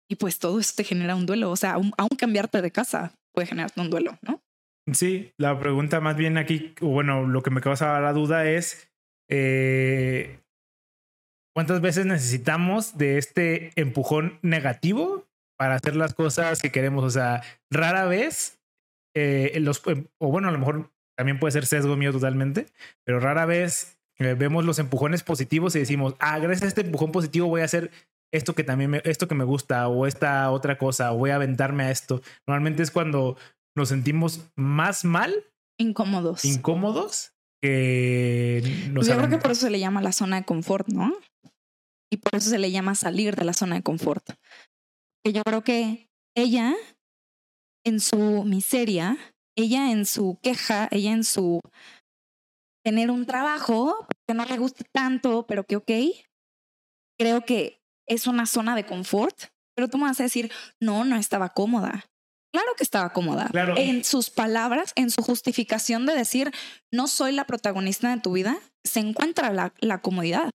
y 0.09 0.14
pues 0.14 0.38
todo 0.38 0.61
eso 0.61 0.74
te 0.76 0.84
genera 0.84 1.16
un 1.16 1.26
duelo. 1.26 1.51
O 1.51 1.57
sea, 1.57 1.72
aún, 1.72 1.93
cambiarte 2.16 2.62
de 2.62 2.70
casa 2.70 3.14
puede 3.41 3.49
generarte 3.49 3.80
un 3.80 3.88
duelo, 3.88 4.18
¿no? 4.20 4.43
Sí, 4.93 5.32
la 5.38 5.59
pregunta 5.59 6.01
más 6.01 6.14
bien 6.14 6.36
aquí, 6.36 6.74
bueno, 6.80 7.26
lo 7.26 7.43
que 7.43 7.51
me 7.51 7.62
causa 7.62 7.99
la 8.01 8.12
duda 8.12 8.45
es, 8.45 8.91
eh, 9.30 10.41
¿cuántas 11.55 11.80
veces 11.80 12.05
necesitamos 12.05 12.99
de 12.99 13.16
este 13.16 13.72
empujón 13.76 14.38
negativo 14.43 15.26
para 15.57 15.76
hacer 15.76 15.97
las 15.97 16.12
cosas 16.12 16.61
que 16.61 16.70
queremos? 16.70 17.03
O 17.03 17.09
sea, 17.09 17.43
rara 17.70 18.05
vez, 18.05 18.61
eh, 19.16 19.57
los, 19.61 19.82
o 20.18 20.30
bueno, 20.30 20.49
a 20.49 20.53
lo 20.53 20.59
mejor 20.59 20.91
también 21.16 21.38
puede 21.38 21.53
ser 21.53 21.64
sesgo 21.64 21.97
mío 21.97 22.12
totalmente, 22.12 22.66
pero 23.05 23.20
rara 23.20 23.47
vez 23.47 23.99
eh, 24.18 24.34
vemos 24.34 24.66
los 24.66 24.78
empujones 24.78 25.22
positivos 25.22 25.74
y 25.76 25.78
decimos, 25.78 26.14
ah, 26.18 26.38
gracias 26.41 26.64
a 26.64 26.68
este 26.68 26.82
empujón 26.82 27.11
positivo 27.11 27.49
voy 27.49 27.62
a 27.62 27.66
hacer 27.66 27.91
esto 28.33 28.55
que 28.55 28.64
también 28.64 28.91
me, 28.91 29.03
esto 29.05 29.28
que 29.28 29.35
me 29.35 29.45
gusta 29.45 29.89
o 29.89 30.07
esta 30.07 30.51
otra 30.51 30.78
cosa 30.78 31.12
o 31.12 31.18
voy 31.18 31.31
a 31.31 31.37
aventarme 31.37 31.85
a 31.85 31.91
esto. 31.91 32.22
Normalmente 32.47 32.83
es 32.83 32.91
cuando 32.91 33.37
nos 33.76 33.89
sentimos 33.89 34.51
más 34.57 35.05
mal, 35.05 35.47
incómodos, 35.78 36.45
incómodos 36.45 37.33
que 37.62 38.62
nos 38.93 39.07
Yo 39.07 39.16
creo 39.16 39.28
que 39.28 39.39
por 39.39 39.51
eso 39.51 39.62
se 39.62 39.70
le 39.70 39.81
llama 39.81 40.01
la 40.03 40.12
zona 40.12 40.37
de 40.37 40.45
confort, 40.45 40.89
¿no? 40.89 41.14
Y 42.12 42.16
por 42.16 42.35
eso 42.35 42.51
se 42.51 42.59
le 42.59 42.70
llama 42.70 42.95
salir 42.95 43.37
de 43.37 43.45
la 43.45 43.53
zona 43.53 43.76
de 43.76 43.83
confort. 43.83 44.24
Que 45.24 45.33
yo 45.33 45.43
creo 45.45 45.62
que 45.62 46.09
ella 46.35 46.74
en 47.85 48.01
su 48.01 48.45
miseria 48.45 49.16
ella 49.61 49.91
en 49.91 50.07
su 50.07 50.39
queja, 50.43 50.89
ella 50.91 51.12
en 51.12 51.24
su 51.24 51.61
tener 52.85 53.11
un 53.11 53.26
trabajo 53.26 54.07
que 54.26 54.35
no 54.35 54.45
le 54.45 54.59
guste 54.59 54.85
tanto, 54.93 55.47
pero 55.47 55.64
que 55.64 55.76
ok, 55.76 55.91
creo 57.18 57.45
que 57.45 57.80
es 58.11 58.27
una 58.27 58.45
zona 58.45 58.75
de 58.75 58.85
confort, 58.85 59.45
pero 59.75 59.89
tú 59.89 59.97
me 59.97 60.05
vas 60.05 60.21
a 60.21 60.25
decir, 60.25 60.53
no, 60.81 61.05
no 61.05 61.17
estaba 61.17 61.51
cómoda. 61.51 62.05
Claro 62.53 62.69
que 62.77 62.83
estaba 62.83 63.13
cómoda. 63.13 63.49
En 63.77 64.05
sus 64.05 64.29
palabras, 64.29 64.93
en 64.97 65.11
su 65.11 65.23
justificación 65.23 66.05
de 66.05 66.15
decir, 66.15 66.51
no 66.93 67.07
soy 67.07 67.33
la 67.33 67.47
protagonista 67.47 68.15
de 68.15 68.21
tu 68.21 68.33
vida, 68.33 68.59
se 68.85 68.99
encuentra 68.99 69.53
la, 69.53 69.73
la 69.79 70.03
comodidad. 70.03 70.51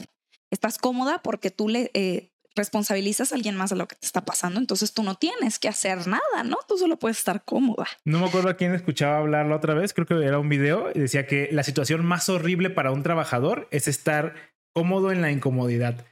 Estás 0.51 0.77
cómoda 0.77 1.21
porque 1.23 1.51
tú 1.51 1.69
le 1.69 1.91
eh, 1.93 2.33
responsabilizas 2.53 3.31
a 3.31 3.35
alguien 3.35 3.55
más 3.55 3.69
de 3.69 3.77
lo 3.77 3.87
que 3.87 3.95
te 3.95 4.05
está 4.05 4.25
pasando, 4.25 4.59
entonces 4.59 4.93
tú 4.93 5.03
no 5.03 5.15
tienes 5.15 5.57
que 5.57 5.69
hacer 5.69 6.07
nada, 6.07 6.43
¿no? 6.43 6.57
Tú 6.67 6.77
solo 6.77 6.97
puedes 6.97 7.17
estar 7.17 7.43
cómoda. 7.43 7.87
No 8.03 8.19
me 8.19 8.27
acuerdo 8.27 8.49
a 8.49 8.57
quién 8.57 8.73
escuchaba 8.73 9.17
hablar 9.17 9.45
la 9.45 9.55
otra 9.55 9.73
vez, 9.73 9.93
creo 9.93 10.05
que 10.05 10.25
era 10.25 10.39
un 10.39 10.49
video 10.49 10.89
y 10.93 10.99
decía 10.99 11.27
que 11.27 11.49
la 11.51 11.63
situación 11.63 12.05
más 12.05 12.27
horrible 12.29 12.69
para 12.69 12.91
un 12.91 13.03
trabajador 13.03 13.67
es 13.71 13.87
estar 13.87 14.35
cómodo 14.73 15.11
en 15.11 15.21
la 15.21 15.31
incomodidad. 15.31 16.05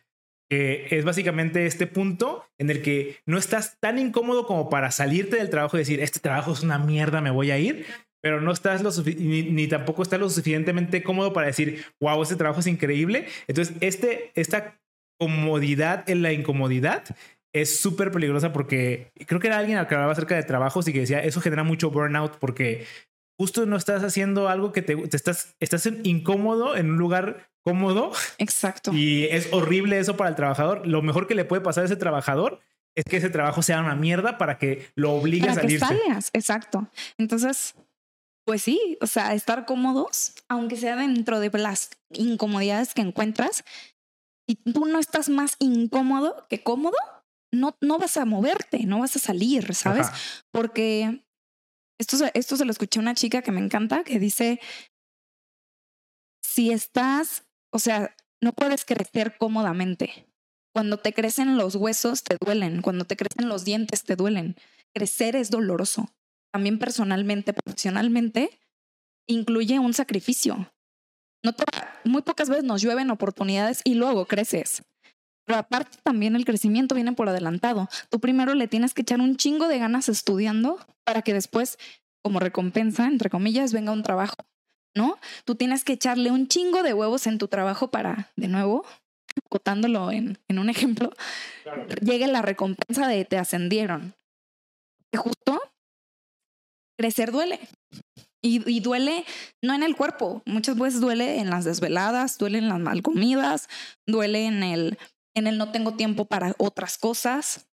Es 0.54 1.06
básicamente 1.06 1.66
este 1.66 1.88
punto 1.88 2.45
en 2.58 2.70
el 2.70 2.82
que 2.82 3.18
no 3.26 3.38
estás 3.38 3.78
tan 3.80 3.99
incómodo 3.99 4.45
como 4.45 4.70
para 4.70 4.91
salirte 4.91 5.38
del 5.38 5.49
trabajo 5.49 5.78
y 5.78 5.80
decir, 5.80 5.99
este 5.99 6.20
trabajo 6.20 6.54
es 6.54 6.64
una 6.64 6.80
mierda, 6.80 7.22
me 7.22 7.32
voy 7.32 7.51
a 7.51 7.58
ir, 7.58 7.86
pero 8.22 8.41
no 8.41 8.51
estás 8.51 8.82
lo 8.82 8.91
ni, 9.04 9.43
ni, 9.43 9.68
tampoco 9.68 10.01
estás 10.01 10.20
lo 10.20 10.30
suficientemente 10.30 11.04
cómodo 11.04 11.34
para 11.34 11.47
decir, 11.47 11.86
wow, 11.99 12.22
este 12.24 12.36
trabajo 12.36 12.62
es 12.62 12.68
increíble. 12.68 13.28
Entonces, 13.47 13.76
este, 13.82 14.32
esta 14.36 14.80
comodidad 15.20 16.10
en 16.10 16.22
la 16.22 16.34
incomodidad 16.34 17.04
es 17.54 17.80
súper 17.80 18.12
peligrosa 18.12 18.51
porque 18.51 19.12
creo 19.28 19.39
que 19.39 19.47
era 19.47 19.60
alguien 19.60 19.78
que 19.86 19.95
hablaba 19.95 20.14
acerca 20.14 20.36
de 20.36 20.43
trabajos 20.43 20.88
y 20.88 20.93
que 20.93 21.01
decía 21.01 21.20
eso 21.20 21.39
genera 21.39 21.64
mucho 21.64 21.91
burnout 21.91 22.38
porque 22.39 22.86
justo 23.39 23.66
no 23.66 23.78
estás 23.78 24.04
haciendo 24.04 24.49
algo 24.49 24.72
que 24.72 24.82
te, 24.82 24.97
estás, 25.16 25.56
estás 25.60 25.88
incómodo 26.04 26.76
en 26.76 26.91
un 26.91 26.97
lugar 26.97 27.51
cómodo. 27.64 28.11
Exacto. 28.38 28.91
Y 28.93 29.26
es 29.26 29.51
horrible 29.51 29.99
eso 29.99 30.18
para 30.18 30.30
el 30.30 30.36
trabajador. 30.36 30.88
Lo 30.88 31.01
mejor 31.01 31.28
que 31.28 31.36
le 31.36 31.45
puede 31.45 31.61
pasar 31.61 31.84
a 31.84 31.86
ese 31.86 31.95
trabajador 31.95 32.59
es 32.95 33.05
que 33.05 33.18
ese 33.18 33.30
trabajo 33.30 33.61
sea 33.61 33.80
una 33.80 33.95
mierda 33.95 34.38
para 34.38 34.57
que 34.57 34.88
lo 34.95 35.14
obligue 35.14 35.49
a 35.49 35.55
salirse. 35.55 35.86
Que 35.88 35.95
salgas. 35.97 36.30
Exacto. 36.34 36.88
Entonces, 37.18 37.76
pues 38.45 38.61
sí, 38.61 38.97
o 39.01 39.07
sea, 39.07 39.34
estar 39.34 39.66
cómodos, 39.66 40.34
aunque 40.49 40.78
sea 40.78 40.95
dentro 40.95 41.39
de 41.39 41.49
las 41.57 41.91
incomodidades 42.11 42.93
que 42.93 43.01
encuentras, 43.01 43.64
si 44.47 44.55
tú 44.55 44.86
no 44.86 44.99
estás 44.99 45.30
más 45.30 45.55
incómodo 45.59 46.45
que 46.49 46.61
cómodo, 46.61 46.97
no, 47.51 47.78
no 47.82 47.97
vas 47.99 48.18
a 48.18 48.26
moverte, 48.26 48.86
no 48.86 48.99
vas 48.99 49.16
a 49.16 49.20
salir, 49.20 49.74
¿sabes? 49.74 50.07
Porque 50.51 51.24
esto, 51.99 52.18
esto 52.34 52.57
se 52.57 52.66
lo 52.66 52.72
escuché 52.72 52.99
a 52.99 53.03
una 53.03 53.16
chica 53.16 53.41
que 53.41 53.51
me 53.51 53.61
encanta, 53.61 54.03
que 54.03 54.20
dice, 54.20 54.59
si 56.41 56.72
estás, 56.72 57.45
o 57.74 57.80
sea, 57.80 58.15
no 58.41 58.53
puedes 58.53 58.86
crecer 58.86 59.36
cómodamente. 59.38 60.28
Cuando 60.74 60.97
te 60.97 61.13
crecen 61.13 61.57
los 61.57 61.76
huesos, 61.76 62.24
te 62.24 62.38
duelen. 62.39 62.82
Cuando 62.82 63.05
te 63.05 63.17
crecen 63.17 63.49
los 63.49 63.65
dientes, 63.65 64.03
te 64.03 64.15
duelen. 64.15 64.55
Crecer 64.93 65.36
es 65.36 65.49
doloroso. 65.49 66.09
También 66.51 66.78
personalmente, 66.78 67.51
profesionalmente, 67.51 68.59
incluye 69.28 69.80
un 69.80 69.93
sacrificio. 69.93 70.71
No 71.43 71.53
muy 72.05 72.21
pocas 72.21 72.47
veces 72.47 72.63
nos 72.63 72.82
llueven 72.82 73.09
oportunidades 73.09 73.82
y 73.84 73.95
luego 73.95 74.26
creces. 74.26 74.84
Pero 75.45 75.59
aparte 75.59 75.97
también 76.03 76.36
el 76.36 76.45
crecimiento 76.45 76.95
viene 76.95 77.13
por 77.13 77.28
adelantado. 77.28 77.89
Tú 78.09 78.19
primero 78.19 78.53
le 78.53 78.67
tienes 78.67 78.93
que 78.93 79.01
echar 79.01 79.19
un 79.19 79.36
chingo 79.36 79.67
de 79.67 79.80
ganas 79.80 80.09
estudiando 80.09 80.78
para 81.03 81.21
que 81.21 81.34
después, 81.34 81.78
como 82.21 82.39
recompensa, 82.39 83.07
entre 83.07 83.30
comillas, 83.30 83.74
venga 83.74 83.91
un 83.91 84.03
trabajo, 84.03 84.36
¿no? 84.96 85.17
Tú 85.46 85.55
tienes 85.55 85.84
que 85.84 85.93
echarle 85.93 86.32
un 86.32 86.47
chingo 86.47 86.84
de 86.84 86.93
huevos 86.93 87.28
en 87.28 87.38
tu 87.38 87.47
trabajo 87.47 87.89
para, 87.89 88.32
de 88.36 88.47
nuevo, 88.47 88.86
cotándolo 89.50 90.12
en, 90.12 90.38
en 90.47 90.59
un 90.59 90.70
ejemplo, 90.70 91.12
llegue 92.01 92.28
la 92.28 92.42
recompensa 92.42 93.08
de 93.08 93.26
te 93.26 93.38
ascendieron. 93.38 94.13
Que 95.12 95.17
justo 95.17 95.62
crecer 96.97 97.32
duele. 97.32 97.59
Y, 98.46 98.82
duele 98.82 99.24
no 99.62 99.74
en 99.74 99.84
el 99.84 99.96
cuerpo, 99.96 100.42
muchas 100.46 100.78
veces 100.78 101.00
duele 101.00 101.39
en 101.39 101.50
las 101.50 101.63
desveladas, 101.63 102.38
duele 102.38 102.58
en 102.58 102.67
las 102.67 102.80
mal 102.80 103.01
comidas, 103.01 103.70
duele 104.05 104.47
en 104.47 104.63
el, 104.63 104.97
en 105.34 105.47
el 105.47 105.58
no 105.58 105.72
tengo 105.72 105.96
tiempo 105.96 106.26
para 106.26 106.54
otras 106.58 106.97
cosas, 106.97 107.70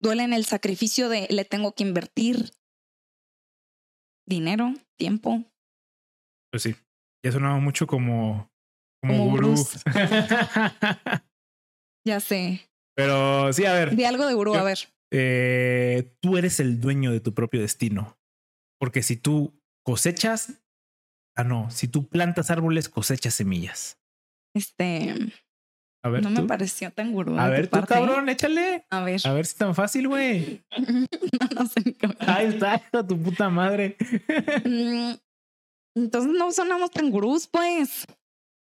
duele 0.00 0.22
en 0.22 0.32
el 0.32 0.44
sacrificio 0.44 1.08
de 1.08 1.26
le 1.28 1.44
tengo 1.44 1.72
que 1.72 1.82
invertir 1.82 2.52
dinero, 4.28 4.74
tiempo. 4.96 5.42
Pues 6.52 6.64
sí, 6.64 6.76
ya 7.24 7.32
sonaba 7.32 7.58
mucho 7.60 7.86
como, 7.86 8.52
como, 9.00 9.30
gurú. 9.30 9.54
ya 12.06 12.20
sé. 12.20 12.68
Pero 12.94 13.50
sí, 13.54 13.64
a 13.64 13.72
ver. 13.72 13.96
De 13.96 14.06
algo 14.06 14.26
de 14.26 14.34
gurú, 14.34 14.54
a 14.54 14.62
ver. 14.62 14.78
Eh, 15.10 16.14
tú 16.20 16.36
eres 16.36 16.60
el 16.60 16.78
dueño 16.78 17.10
de 17.10 17.20
tu 17.20 17.32
propio 17.32 17.62
destino. 17.62 18.18
Porque 18.78 19.02
si 19.02 19.16
tú 19.16 19.58
cosechas, 19.82 20.62
ah, 21.36 21.44
no, 21.44 21.70
si 21.70 21.88
tú 21.88 22.08
plantas 22.08 22.50
árboles, 22.50 22.90
cosechas 22.90 23.32
semillas. 23.32 23.98
Este. 24.54 25.14
A 26.04 26.10
ver, 26.10 26.22
no 26.22 26.28
me 26.28 26.42
pareció 26.42 26.90
tan 26.90 27.12
gurú. 27.12 27.38
A 27.38 27.48
ver, 27.48 27.68
tú, 27.68 27.78
¿eh? 27.78 27.84
cabrón, 27.88 28.28
échale. 28.28 28.84
A 28.90 29.04
ver. 29.04 29.20
A 29.24 29.32
ver 29.32 29.46
si 29.46 29.52
es 29.52 29.56
tan 29.56 29.74
fácil, 29.74 30.08
güey. 30.08 30.62
no, 30.78 31.62
no 31.62 31.66
sé. 31.66 31.96
Ahí 32.18 32.48
está, 32.48 32.82
tu 33.06 33.18
puta 33.18 33.48
madre. 33.48 33.96
Entonces 35.96 36.32
no 36.32 36.52
sonamos 36.52 36.90
tan 36.90 37.10
gurús, 37.10 37.48
pues. 37.48 38.06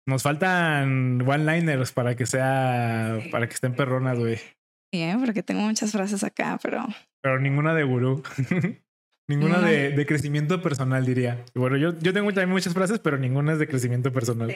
Nos 0.07 0.23
faltan 0.23 1.21
one-liners 1.27 1.91
para 1.91 2.15
que 2.15 2.25
sea, 2.25 3.19
para 3.31 3.47
que 3.47 3.53
estén 3.53 3.75
perronas, 3.75 4.19
güey. 4.19 4.37
Sí, 4.37 5.01
¿eh? 5.01 5.15
porque 5.19 5.43
tengo 5.43 5.61
muchas 5.61 5.91
frases 5.91 6.23
acá, 6.23 6.59
pero. 6.61 6.85
Pero 7.21 7.39
ninguna 7.39 7.73
de 7.73 7.83
gurú. 7.83 8.21
Ninguna 9.29 9.61
de, 9.61 10.05
crecimiento 10.05 10.61
personal, 10.61 11.05
diría. 11.05 11.45
Bueno, 11.55 11.77
yo, 11.77 11.97
yo 11.99 12.11
tengo 12.11 12.27
también 12.27 12.49
muchas 12.49 12.73
frases, 12.73 12.99
pero 12.99 13.17
ninguna 13.17 13.53
es 13.53 13.59
de 13.59 13.69
crecimiento 13.69 14.11
personal. 14.11 14.53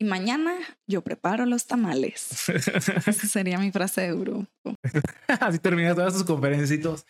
Y 0.00 0.04
mañana 0.04 0.54
yo 0.88 1.02
preparo 1.02 1.46
los 1.46 1.66
tamales. 1.66 2.48
Esa 2.48 3.12
sería 3.12 3.58
mi 3.58 3.72
frase 3.72 4.02
de 4.02 4.14
grupo. 4.14 4.46
Así 5.40 5.58
terminas 5.58 5.96
todas 5.96 6.14
sus 6.14 6.24
conferencias. 6.24 7.04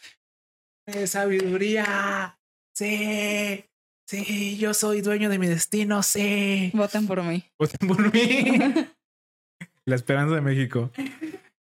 ¡Sabiduría! 1.06 2.38
¡Sí! 2.74 3.64
Sí, 4.06 4.58
yo 4.58 4.74
soy 4.74 5.00
dueño 5.00 5.30
de 5.30 5.38
mi 5.38 5.46
destino, 5.46 6.02
sí. 6.02 6.70
Voten 6.74 7.06
por 7.06 7.22
mí. 7.22 7.44
Voten 7.58 7.88
por 7.88 8.12
mí. 8.12 8.60
La 9.86 9.96
esperanza 9.96 10.34
de 10.34 10.40
México. 10.40 10.90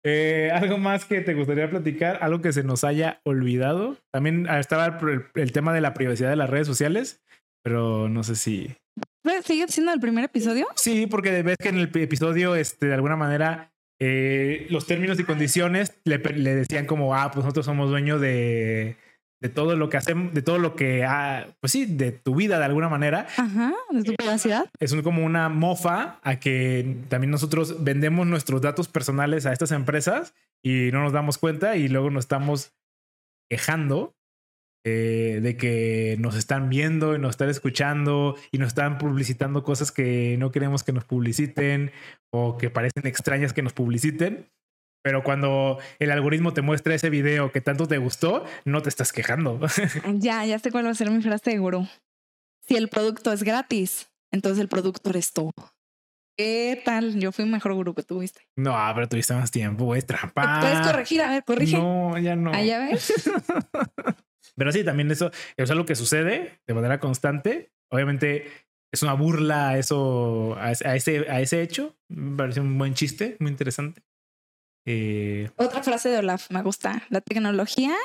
Eh, 0.04 0.50
¿Algo 0.54 0.78
más 0.78 1.06
que 1.06 1.22
te 1.22 1.34
gustaría 1.34 1.70
platicar? 1.70 2.20
¿Algo 2.22 2.42
que 2.42 2.54
se 2.54 2.64
nos 2.64 2.84
haya 2.84 3.22
olvidado? 3.24 3.98
También 4.12 4.48
estaba 4.48 4.86
el, 4.86 5.26
el, 5.36 5.52
tema 5.52 5.74
de 5.74 5.82
la 5.82 5.94
privacidad 5.94 6.30
de 6.30 6.36
las 6.36 6.50
redes 6.50 6.68
sociales, 6.68 7.22
pero 7.64 8.10
no 8.10 8.24
sé 8.24 8.36
si... 8.36 8.76
¿Sigue 9.44 9.68
siendo 9.68 9.94
el 9.94 10.00
primer 10.00 10.26
episodio? 10.26 10.68
Sí, 10.76 11.06
porque 11.08 11.44
ves 11.44 11.58
que 11.58 11.70
en 11.70 11.78
el 11.78 11.92
episodio, 11.94 12.56
este, 12.56 12.88
de 12.88 12.94
alguna 12.94 13.16
manera, 13.16 13.74
eh, 14.00 14.66
los 14.70 14.88
términos 14.88 15.20
y 15.20 15.24
condiciones 15.24 16.00
le, 16.06 16.18
le, 16.18 16.56
decían 16.56 16.86
como, 16.86 17.14
ah, 17.14 17.30
pues 17.32 17.44
nosotros 17.44 17.66
somos 17.66 17.90
dueños 17.90 18.22
de, 18.22 18.98
de 19.42 19.50
todo 19.50 19.76
lo 19.76 19.90
que 19.90 19.98
hacemos, 19.98 20.34
de 20.34 20.42
todo 20.42 20.58
lo 20.58 20.76
que, 20.76 21.06
ah, 21.06 21.48
pues 21.62 21.72
sí, 21.72 21.86
de 21.86 22.12
tu 22.12 22.36
vida 22.36 22.60
de 22.60 22.66
alguna 22.66 22.90
manera. 22.90 23.28
Ajá, 23.38 23.74
de 23.90 24.04
tu 24.04 24.14
privacidad. 24.16 24.70
Es 24.80 24.94
como 24.96 25.26
una 25.26 25.50
mofa 25.50 26.20
a 26.24 26.40
que 26.40 26.98
también 27.08 27.32
nosotros 27.32 27.84
vendemos 27.84 28.28
nuestros 28.28 28.62
datos 28.62 28.88
personales 28.88 29.46
a 29.46 29.54
estas 29.54 29.72
empresas 29.72 30.34
y 30.64 30.90
no 30.92 31.04
nos 31.04 31.14
damos 31.14 31.38
cuenta 31.38 31.78
y 31.78 31.88
luego 31.88 32.10
nos 32.10 32.26
estamos 32.26 32.74
quejando 33.50 34.14
eh, 34.86 35.40
de 35.42 35.58
que 35.58 36.16
nos 36.20 36.36
están 36.36 36.70
viendo 36.70 37.16
y 37.16 37.20
nos 37.20 37.32
están 37.32 37.50
escuchando 37.50 38.36
y 38.52 38.60
nos 38.60 38.70
están 38.70 38.98
publicitando 38.98 39.64
cosas 39.64 39.92
que 39.92 40.38
no 40.40 40.52
queremos 40.52 40.84
que 40.84 40.94
nos 40.94 41.04
publiciten 41.04 41.92
o 42.32 42.58
que 42.58 42.70
parecen 42.70 43.06
extrañas 43.06 43.54
que 43.54 43.62
nos 43.62 43.74
publiciten. 43.74 44.48
Pero 45.02 45.24
cuando 45.24 45.80
el 46.00 46.12
algoritmo 46.12 46.54
te 46.54 46.62
muestra 46.62 46.94
ese 46.94 47.10
video 47.10 47.52
que 47.52 47.62
tanto 47.62 47.88
te 47.88 47.98
gustó, 47.98 48.46
no 48.66 48.82
te 48.82 48.90
estás 48.90 49.14
quejando. 49.14 49.60
ya, 50.16 50.46
ya 50.46 50.60
sé 50.60 50.72
cuál 50.72 50.86
va 50.86 50.92
a 50.92 50.96
ser 50.96 51.10
mi 51.10 51.22
frase 51.22 51.52
de 51.52 51.58
gurú. 51.58 51.88
Si 52.68 52.76
el 52.76 52.90
producto 52.90 53.32
es 53.32 53.44
gratis, 53.44 54.12
entonces 54.32 54.60
el 54.60 54.68
producto 54.68 55.10
eres 55.10 55.32
tú. 55.32 55.52
¿Qué 56.38 56.82
tal? 56.86 57.20
Yo 57.20 57.32
fui 57.32 57.46
mejor 57.46 57.74
gurú 57.74 57.94
que 57.94 58.04
tuviste. 58.04 58.48
No, 58.56 58.74
pero 58.96 59.10
tuviste 59.10 59.34
más 59.34 59.52
tiempo, 59.52 59.86
güey, 59.86 60.02
trampa. 60.02 60.60
Puedes 60.62 60.80
corregir, 60.80 61.22
a 61.22 61.32
ver, 61.32 61.44
corrige. 61.44 61.78
No, 61.78 62.18
ya 62.18 62.36
no. 62.36 62.54
Allá 62.54 62.80
ves. 62.80 63.30
Pero 64.56 64.72
sí, 64.72 64.84
también 64.84 65.10
eso 65.12 65.32
es 65.58 65.72
algo 65.72 65.86
que 65.86 65.96
sucede 65.96 66.60
de 66.68 66.74
manera 66.74 67.00
constante. 67.00 67.72
Obviamente 67.90 68.52
es 68.92 69.04
una 69.04 69.14
burla 69.14 69.70
a 69.70 69.78
eso, 69.78 70.56
a 70.58 70.72
ese, 70.72 71.30
a 71.30 71.42
ese 71.42 71.62
hecho. 71.62 71.98
Me 72.10 72.38
parece 72.38 72.60
un 72.60 72.78
buen 72.78 72.94
chiste, 72.94 73.38
muy 73.40 73.52
interesante. 73.52 74.02
Eh, 74.92 75.52
Otra 75.58 75.84
frase 75.84 76.10
de 76.10 76.18
Olaf 76.18 76.50
me 76.50 76.64
gusta. 76.64 77.04
La 77.10 77.22
tecnología 77.22 77.96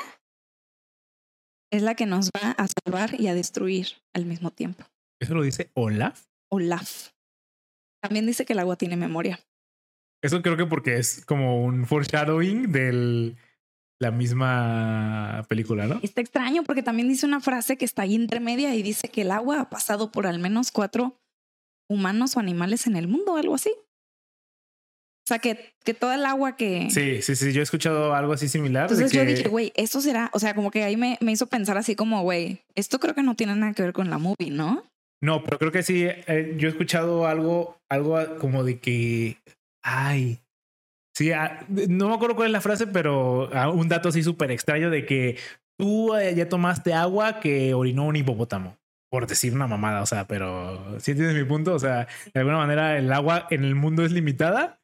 es 1.71 1.81
la 1.81 1.95
que 1.95 2.05
nos 2.05 2.27
va 2.29 2.51
a 2.51 2.67
salvar 2.67 3.19
y 3.19 3.27
a 3.27 3.33
destruir 3.33 3.87
al 4.13 4.27
mismo 4.27 4.51
tiempo. 4.51 4.85
¿Eso 5.19 5.33
lo 5.33 5.41
dice 5.41 5.71
Olaf? 5.73 6.27
Olaf. 6.51 7.09
También 8.03 8.27
dice 8.27 8.45
que 8.45 8.53
el 8.53 8.59
agua 8.59 8.75
tiene 8.75 8.97
memoria. 8.97 9.39
Eso 10.21 10.43
creo 10.43 10.57
que 10.57 10.67
porque 10.67 10.97
es 10.97 11.25
como 11.25 11.63
un 11.63 11.87
foreshadowing 11.87 12.71
del 12.71 13.35
la 13.99 14.11
misma 14.11 15.43
película, 15.49 15.87
¿no? 15.87 15.99
Está 16.03 16.21
extraño 16.21 16.63
porque 16.65 16.83
también 16.83 17.07
dice 17.07 17.25
una 17.25 17.39
frase 17.39 17.77
que 17.77 17.85
está 17.85 18.03
ahí 18.03 18.13
intermedia 18.13 18.75
y 18.75 18.83
dice 18.83 19.07
que 19.07 19.21
el 19.21 19.31
agua 19.31 19.61
ha 19.61 19.69
pasado 19.71 20.11
por 20.11 20.27
al 20.27 20.37
menos 20.37 20.71
cuatro 20.71 21.19
humanos 21.89 22.37
o 22.37 22.39
animales 22.39 22.85
en 22.85 22.95
el 22.95 23.07
mundo, 23.07 23.37
algo 23.37 23.55
así. 23.55 23.71
O 25.25 25.27
sea, 25.27 25.39
que, 25.39 25.73
que 25.83 25.95
toda 25.95 26.15
el 26.15 26.25
agua 26.25 26.55
que... 26.55 26.89
Sí, 26.91 27.21
sí, 27.23 27.35
sí, 27.35 27.51
yo 27.51 27.61
he 27.61 27.63
escuchado 27.63 28.13
algo 28.13 28.33
así 28.33 28.47
similar. 28.47 28.83
Entonces 28.83 29.11
yo 29.11 29.25
dije, 29.25 29.47
güey, 29.47 29.73
eso 29.75 29.99
será, 29.99 30.29
o 30.33 30.39
sea, 30.39 30.53
como 30.53 30.69
que 30.69 30.83
ahí 30.83 30.97
me, 30.97 31.17
me 31.19 31.31
hizo 31.31 31.47
pensar 31.47 31.77
así 31.77 31.95
como, 31.95 32.21
güey, 32.21 32.59
esto 32.75 32.99
creo 32.99 33.15
que 33.15 33.23
no 33.23 33.35
tiene 33.35 33.55
nada 33.55 33.73
que 33.73 33.81
ver 33.81 33.93
con 33.93 34.11
la 34.11 34.19
movie, 34.19 34.51
¿no? 34.51 34.83
No, 35.23 35.43
pero 35.43 35.57
creo 35.57 35.71
que 35.71 35.81
sí, 35.81 36.05
eh, 36.05 36.55
yo 36.57 36.67
he 36.67 36.71
escuchado 36.71 37.25
algo, 37.25 37.79
algo 37.89 38.37
como 38.37 38.63
de 38.63 38.79
que, 38.79 39.37
ay, 39.83 40.39
Sí, 41.15 41.31
ah, 41.31 41.65
no 41.69 42.09
me 42.09 42.15
acuerdo 42.15 42.35
cuál 42.35 42.47
es 42.47 42.51
la 42.51 42.59
frase, 42.59 42.87
pero 42.87 43.49
ah, 43.53 43.69
un 43.69 43.87
dato 43.87 44.09
así 44.09 44.21
súper 44.21 44.51
extraño 44.51 44.89
de 44.89 45.05
que 45.05 45.37
tú 45.79 46.13
eh, 46.13 46.35
ya 46.35 46.49
tomaste 46.49 46.93
agua 46.93 47.39
que 47.39 47.73
orinó 47.73 48.05
un 48.05 48.17
hipopótamo. 48.17 48.77
Por 49.09 49.25
decir 49.25 49.53
una 49.53 49.65
mamada, 49.65 50.01
o 50.01 50.05
sea, 50.05 50.27
pero 50.27 50.99
sí 50.99 51.11
entiendes 51.11 51.37
mi 51.37 51.45
punto. 51.45 51.73
O 51.73 51.79
sea, 51.79 52.07
de 52.33 52.39
alguna 52.41 52.57
manera 52.57 52.97
el 52.97 53.13
agua 53.13 53.47
en 53.49 53.63
el 53.63 53.75
mundo 53.75 54.03
es 54.03 54.11
limitada. 54.11 54.81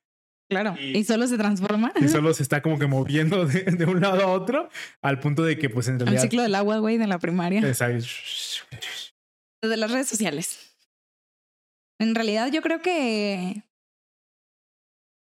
Claro, 0.51 0.75
y, 0.77 1.05
solo 1.05 1.27
se 1.27 1.37
transforma. 1.37 1.93
Y 1.95 2.09
solo 2.09 2.33
se 2.33 2.43
está 2.43 2.61
como 2.61 2.77
que 2.77 2.85
moviendo 2.85 3.45
de, 3.45 3.85
un 3.85 4.01
lado 4.01 4.21
a 4.21 4.27
otro, 4.27 4.67
al 5.01 5.17
punto 5.21 5.45
de 5.45 5.57
que, 5.57 5.69
pues 5.69 5.87
en 5.87 5.97
realidad. 5.97 6.21
El 6.21 6.29
ciclo 6.29 6.41
del 6.41 6.55
agua, 6.55 6.79
güey, 6.79 6.97
de 6.97 7.07
la 7.07 7.19
primaria. 7.19 7.65
Exacto. 7.65 8.05
Desde 9.61 9.77
las 9.77 9.89
redes 9.89 10.09
sociales. 10.09 10.75
En 12.01 12.15
realidad, 12.15 12.51
yo 12.51 12.61
creo 12.61 12.81
que. 12.81 13.63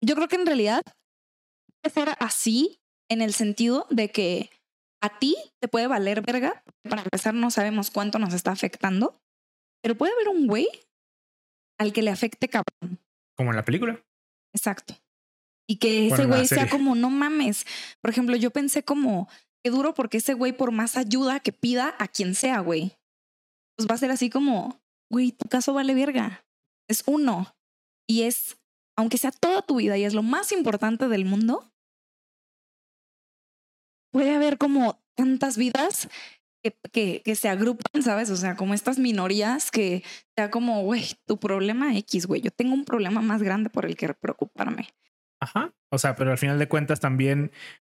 Yo 0.03 0.15
creo 0.15 0.29
que 0.29 0.37
en 0.37 0.47
realidad 0.47 0.81
ser 1.85 2.09
así 2.21 2.81
en 3.11 3.21
el 3.21 3.35
sentido 3.35 3.87
de 3.91 4.11
que 4.11 4.51
a 5.03 5.19
ti 5.19 5.37
te 5.61 5.69
puede 5.69 5.89
valer 5.89 6.23
verga. 6.23 6.63
Para 6.89 7.03
empezar, 7.03 7.35
no 7.35 7.51
sabemos 7.51 7.91
cuánto 7.91 8.19
nos 8.19 8.33
está 8.33 8.51
afectando, 8.53 9.21
pero 9.83 9.95
puede 9.95 10.13
haber 10.15 10.29
un 10.29 10.47
güey 10.47 10.69
al 11.79 11.93
que 11.93 12.01
le 12.01 12.11
afecte 12.11 12.49
cabrón. 12.49 12.99
Como 13.37 13.51
en 13.51 13.57
la 13.57 13.65
película. 13.67 14.01
Exacto. 14.55 14.95
Y 15.69 15.77
que 15.77 16.09
ese 16.09 16.25
güey 16.25 16.47
sea 16.47 16.69
como, 16.69 16.95
no 16.95 17.11
mames. 17.11 17.67
Por 18.01 18.11
ejemplo, 18.11 18.37
yo 18.37 18.51
pensé 18.51 18.83
como, 18.83 19.29
qué 19.63 19.71
duro 19.71 19.93
porque 19.93 20.17
ese 20.17 20.33
güey, 20.33 20.53
por 20.53 20.73
más 20.73 20.97
ayuda 20.97 21.41
que 21.41 21.53
pida 21.53 21.95
a 21.99 22.09
quien 22.09 22.35
sea, 22.35 22.61
güey, 22.61 22.97
pues 23.77 23.87
va 23.89 23.95
a 23.95 23.99
ser 23.99 24.11
así 24.11 24.31
como, 24.31 24.81
güey, 25.11 25.33
tu 25.33 25.47
caso 25.49 25.75
vale 25.75 25.95
verga. 25.95 26.47
Es 26.89 27.03
uno. 27.07 27.55
Y 28.09 28.23
es, 28.23 28.59
aunque 28.97 29.19
sea 29.19 29.31
toda 29.31 29.61
tu 29.61 29.77
vida 29.77 29.99
y 29.99 30.05
es 30.05 30.15
lo 30.15 30.23
más 30.23 30.53
importante 30.53 31.07
del 31.07 31.27
mundo, 31.27 31.71
puede 34.11 34.35
haber 34.35 34.57
como 34.57 34.99
tantas 35.17 35.59
vidas 35.59 36.09
que, 36.93 37.23
que, 37.23 37.35
se 37.35 37.49
agrupan, 37.49 38.03
¿sabes? 38.03 38.31
O 38.31 38.37
sea, 38.37 38.57
como 38.57 38.75
estas 38.75 38.99
minorías 38.99 39.71
que 39.71 40.03
sea 40.35 40.51
como, 40.51 40.83
güey, 40.83 41.05
tu 41.27 41.39
problema 41.39 41.97
X, 41.99 42.27
güey, 42.27 42.41
yo 42.41 42.51
tengo 42.51 42.75
un 42.75 42.85
problema 42.85 43.21
más 43.21 43.43
grande 43.43 43.71
por 43.71 43.85
el 43.85 43.97
que 43.97 44.13
preocuparme. 44.15 44.89
Ajá. 45.41 45.73
O 45.93 45.99
sea, 45.99 46.17
pero 46.17 46.31
al 46.31 46.39
final 46.39 46.59
de 46.59 46.69
cuentas 46.69 47.01
también 47.01 47.53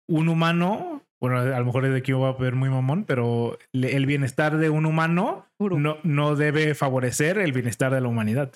un 0.08 0.30
humano, 0.30 1.04
bueno, 1.22 1.40
a 1.40 1.60
lo 1.60 1.66
mejor 1.66 1.86
es 1.86 1.92
de 1.92 2.00
aquí 2.00 2.12
va 2.12 2.30
a 2.30 2.34
ver 2.34 2.56
muy 2.56 2.70
mamón, 2.70 3.06
pero 3.06 3.58
el 3.74 4.06
bienestar 4.06 4.58
de 4.58 4.70
un 4.70 4.86
humano 4.86 5.48
no, 5.60 5.98
no 6.04 6.36
debe 6.36 6.76
favorecer 6.76 7.38
el 7.38 7.54
bienestar 7.54 7.94
de 7.94 8.02
la 8.02 8.08
humanidad. 8.08 8.52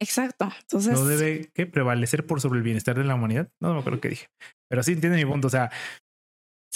Exacto. 0.00 0.52
Entonces. 0.60 0.92
No 0.92 1.06
debe 1.06 1.50
¿qué? 1.54 1.66
prevalecer 1.66 2.26
por 2.26 2.40
sobre 2.40 2.58
el 2.58 2.64
bienestar 2.64 2.96
de 2.96 3.04
la 3.04 3.14
humanidad. 3.14 3.48
No, 3.60 3.68
no 3.68 3.74
me 3.74 3.80
acuerdo 3.80 4.00
qué 4.00 4.10
dije. 4.10 4.28
Pero 4.68 4.82
sí 4.82 4.92
entiende 4.92 5.16
mi 5.16 5.30
punto. 5.30 5.46
O 5.46 5.50
sea, 5.50 5.70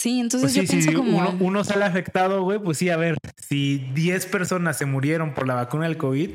Sí, 0.01 0.19
entonces 0.19 0.53
pues 0.53 0.67
yo 0.67 0.71
pienso 0.71 0.97
como... 0.97 1.15
Uno, 1.19 1.37
uno, 1.39 1.63
sale 1.63 1.85
afectado, 1.85 2.41
güey, 2.41 2.57
pues 2.57 2.79
sí, 2.79 2.89
a 2.89 2.97
ver, 2.97 3.17
si 3.37 3.77
10 3.93 4.25
personas 4.27 4.75
se 4.75 4.87
murieron 4.87 5.35
por 5.35 5.45
la 5.45 5.53
vacuna 5.53 5.85
del 5.85 5.97
COVID, 5.97 6.31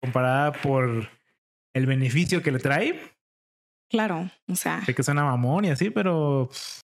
comparada 0.00 0.52
por 0.52 1.08
el 1.74 1.86
beneficio 1.86 2.40
que 2.40 2.52
le 2.52 2.60
trae. 2.60 3.00
Claro, 3.90 4.30
o 4.48 4.56
sea... 4.56 4.84
Sé 4.84 4.94
que 4.94 5.02
suena 5.02 5.24
mamón 5.24 5.64
y 5.64 5.70
así, 5.70 5.90
pero... 5.90 6.50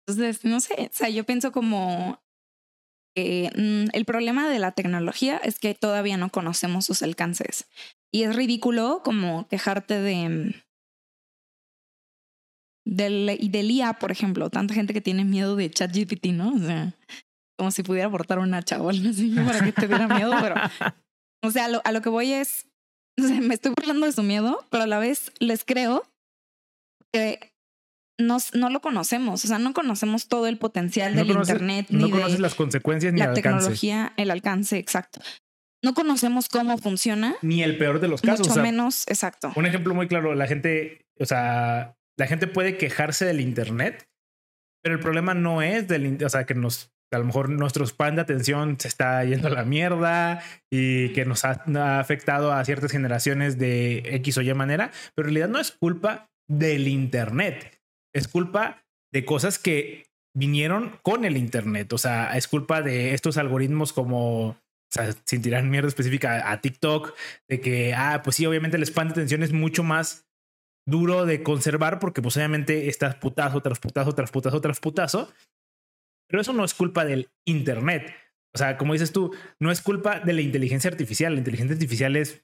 Entonces, 0.07 0.45
no 0.45 0.59
sé, 0.59 0.89
o 0.91 0.93
sea, 0.93 1.09
yo 1.09 1.23
pienso 1.23 1.51
como... 1.51 2.21
mm, 3.15 3.85
el 3.93 4.05
problema 4.05 4.49
de 4.49 4.59
la 4.59 4.71
tecnología 4.71 5.37
es 5.37 5.59
que 5.59 5.73
todavía 5.73 6.17
no 6.17 6.29
conocemos 6.29 6.85
sus 6.85 7.01
alcances. 7.03 7.67
Y 8.13 8.23
es 8.23 8.35
ridículo 8.35 9.01
como 9.03 9.47
quejarte 9.47 9.99
de 9.99 10.29
mm, 10.29 10.53
del, 12.85 13.37
y 13.39 13.49
del 13.49 13.71
IA, 13.71 13.93
por 13.93 14.11
ejemplo, 14.11 14.49
tanta 14.49 14.73
gente 14.73 14.93
que 14.93 15.01
tiene 15.01 15.25
miedo 15.25 15.55
de 15.55 15.69
ChatGPT, 15.69 16.27
¿no? 16.27 16.53
O 16.53 16.59
sea, 16.59 16.93
como 17.57 17.71
si 17.71 17.83
pudiera 17.83 18.07
aportar 18.07 18.39
una 18.39 18.61
chaval 18.61 19.05
así 19.09 19.33
para 19.35 19.63
que 19.63 19.71
te 19.71 19.87
diera 19.87 20.07
miedo, 20.07 20.33
pero, 20.41 20.55
o 21.43 21.51
sea, 21.51 21.65
a 21.65 21.91
lo, 21.91 22.01
que 22.01 22.09
voy 22.09 22.33
es, 22.33 22.67
o 23.21 23.27
sea, 23.27 23.39
me 23.41 23.53
estoy 23.53 23.73
burlando 23.77 24.05
de 24.05 24.11
su 24.11 24.23
miedo, 24.23 24.65
pero 24.69 24.83
a 24.83 24.87
la 24.87 24.99
vez 24.99 25.31
les 25.39 25.63
creo 25.63 26.03
nos, 28.19 28.53
no 28.53 28.69
lo 28.69 28.81
conocemos, 28.81 29.43
o 29.43 29.47
sea, 29.47 29.59
no 29.59 29.73
conocemos 29.73 30.27
todo 30.27 30.47
el 30.47 30.57
potencial 30.57 31.15
del 31.15 31.31
Internet. 31.31 31.87
No 31.89 32.09
conoces 32.09 32.39
las 32.39 32.55
consecuencias 32.55 33.13
ni 33.13 33.19
la 33.19 33.25
el 33.25 33.29
alcance. 33.31 33.49
tecnología, 33.49 34.13
el 34.17 34.31
alcance, 34.31 34.77
exacto. 34.77 35.21
No 35.83 35.93
conocemos 35.93 36.47
cómo 36.47 36.77
funciona. 36.77 37.35
Ni 37.41 37.61
el 37.61 37.77
peor 37.77 37.99
de 37.99 38.07
los 38.07 38.21
casos. 38.21 38.47
Mucho 38.47 38.61
menos, 38.61 39.05
exacto. 39.07 39.51
Un 39.55 39.65
ejemplo 39.65 39.93
muy 39.93 40.07
claro, 40.07 40.33
la 40.33 40.47
gente, 40.47 41.05
o 41.19 41.25
sea, 41.25 41.97
la 42.17 42.27
gente 42.27 42.47
puede 42.47 42.77
quejarse 42.77 43.25
del 43.25 43.41
Internet, 43.41 44.07
pero 44.81 44.95
el 44.95 45.01
problema 45.01 45.33
no 45.33 45.61
es 45.61 45.87
del, 45.87 46.23
o 46.23 46.29
sea, 46.29 46.45
que 46.45 46.53
nos, 46.53 46.91
a 47.11 47.17
lo 47.17 47.25
mejor 47.25 47.49
nuestro 47.49 47.85
span 47.85 48.15
de 48.15 48.21
atención 48.21 48.77
se 48.79 48.87
está 48.87 49.23
yendo 49.25 49.47
a 49.47 49.51
la 49.51 49.65
mierda 49.65 50.41
y 50.71 51.09
que 51.09 51.25
nos 51.25 51.43
ha, 51.43 51.63
afectado 51.99 52.53
a 52.53 52.63
ciertas 52.63 52.91
generaciones 52.91 53.57
de 53.57 54.03
X 54.05 54.37
o 54.37 54.41
Y 54.41 54.53
manera, 54.53 54.91
pero 55.15 55.27
en 55.27 55.35
realidad 55.35 55.49
no 55.49 55.59
es 55.59 55.71
culpa 55.71 56.29
del 56.49 56.87
Internet, 56.87 57.81
es 58.13 58.27
culpa 58.27 58.85
de 59.11 59.25
cosas 59.25 59.59
que 59.59 60.05
vinieron 60.35 60.99
con 61.03 61.25
el 61.25 61.37
Internet, 61.37 61.93
o 61.93 61.97
sea, 61.97 62.35
es 62.37 62.47
culpa 62.47 62.81
de 62.81 63.13
estos 63.13 63.37
algoritmos 63.37 63.93
como 63.93 64.57
sea, 64.93 65.13
sin 65.25 65.41
tirar 65.41 65.63
mierda 65.63 65.87
específica 65.87 66.51
a 66.51 66.61
TikTok, 66.61 67.15
de 67.49 67.59
que, 67.59 67.93
ah, 67.93 68.21
pues 68.23 68.35
sí, 68.35 68.45
obviamente 68.45 68.77
el 68.77 68.83
spam 68.83 69.07
de 69.07 69.13
atención 69.13 69.43
es 69.43 69.51
mucho 69.51 69.83
más 69.83 70.27
duro 70.85 71.25
de 71.25 71.43
conservar 71.43 71.99
porque 71.99 72.21
pues 72.21 72.35
obviamente 72.37 72.89
estás 72.89 73.15
putazo 73.15 73.61
tras 73.61 73.79
putazo 73.79 74.13
tras 74.13 74.31
putazo 74.31 74.61
tras 74.61 74.79
putazo. 74.79 75.33
Pero 76.29 76.41
eso 76.41 76.53
no 76.53 76.63
es 76.63 76.73
culpa 76.73 77.05
del 77.05 77.29
Internet. 77.45 78.13
O 78.55 78.57
sea, 78.57 78.77
como 78.77 78.93
dices 78.93 79.11
tú, 79.11 79.35
no 79.59 79.71
es 79.71 79.81
culpa 79.81 80.19
de 80.19 80.33
la 80.33 80.41
inteligencia 80.41 80.89
artificial. 80.89 81.33
La 81.33 81.39
inteligencia 81.39 81.73
artificial 81.73 82.15
es 82.15 82.43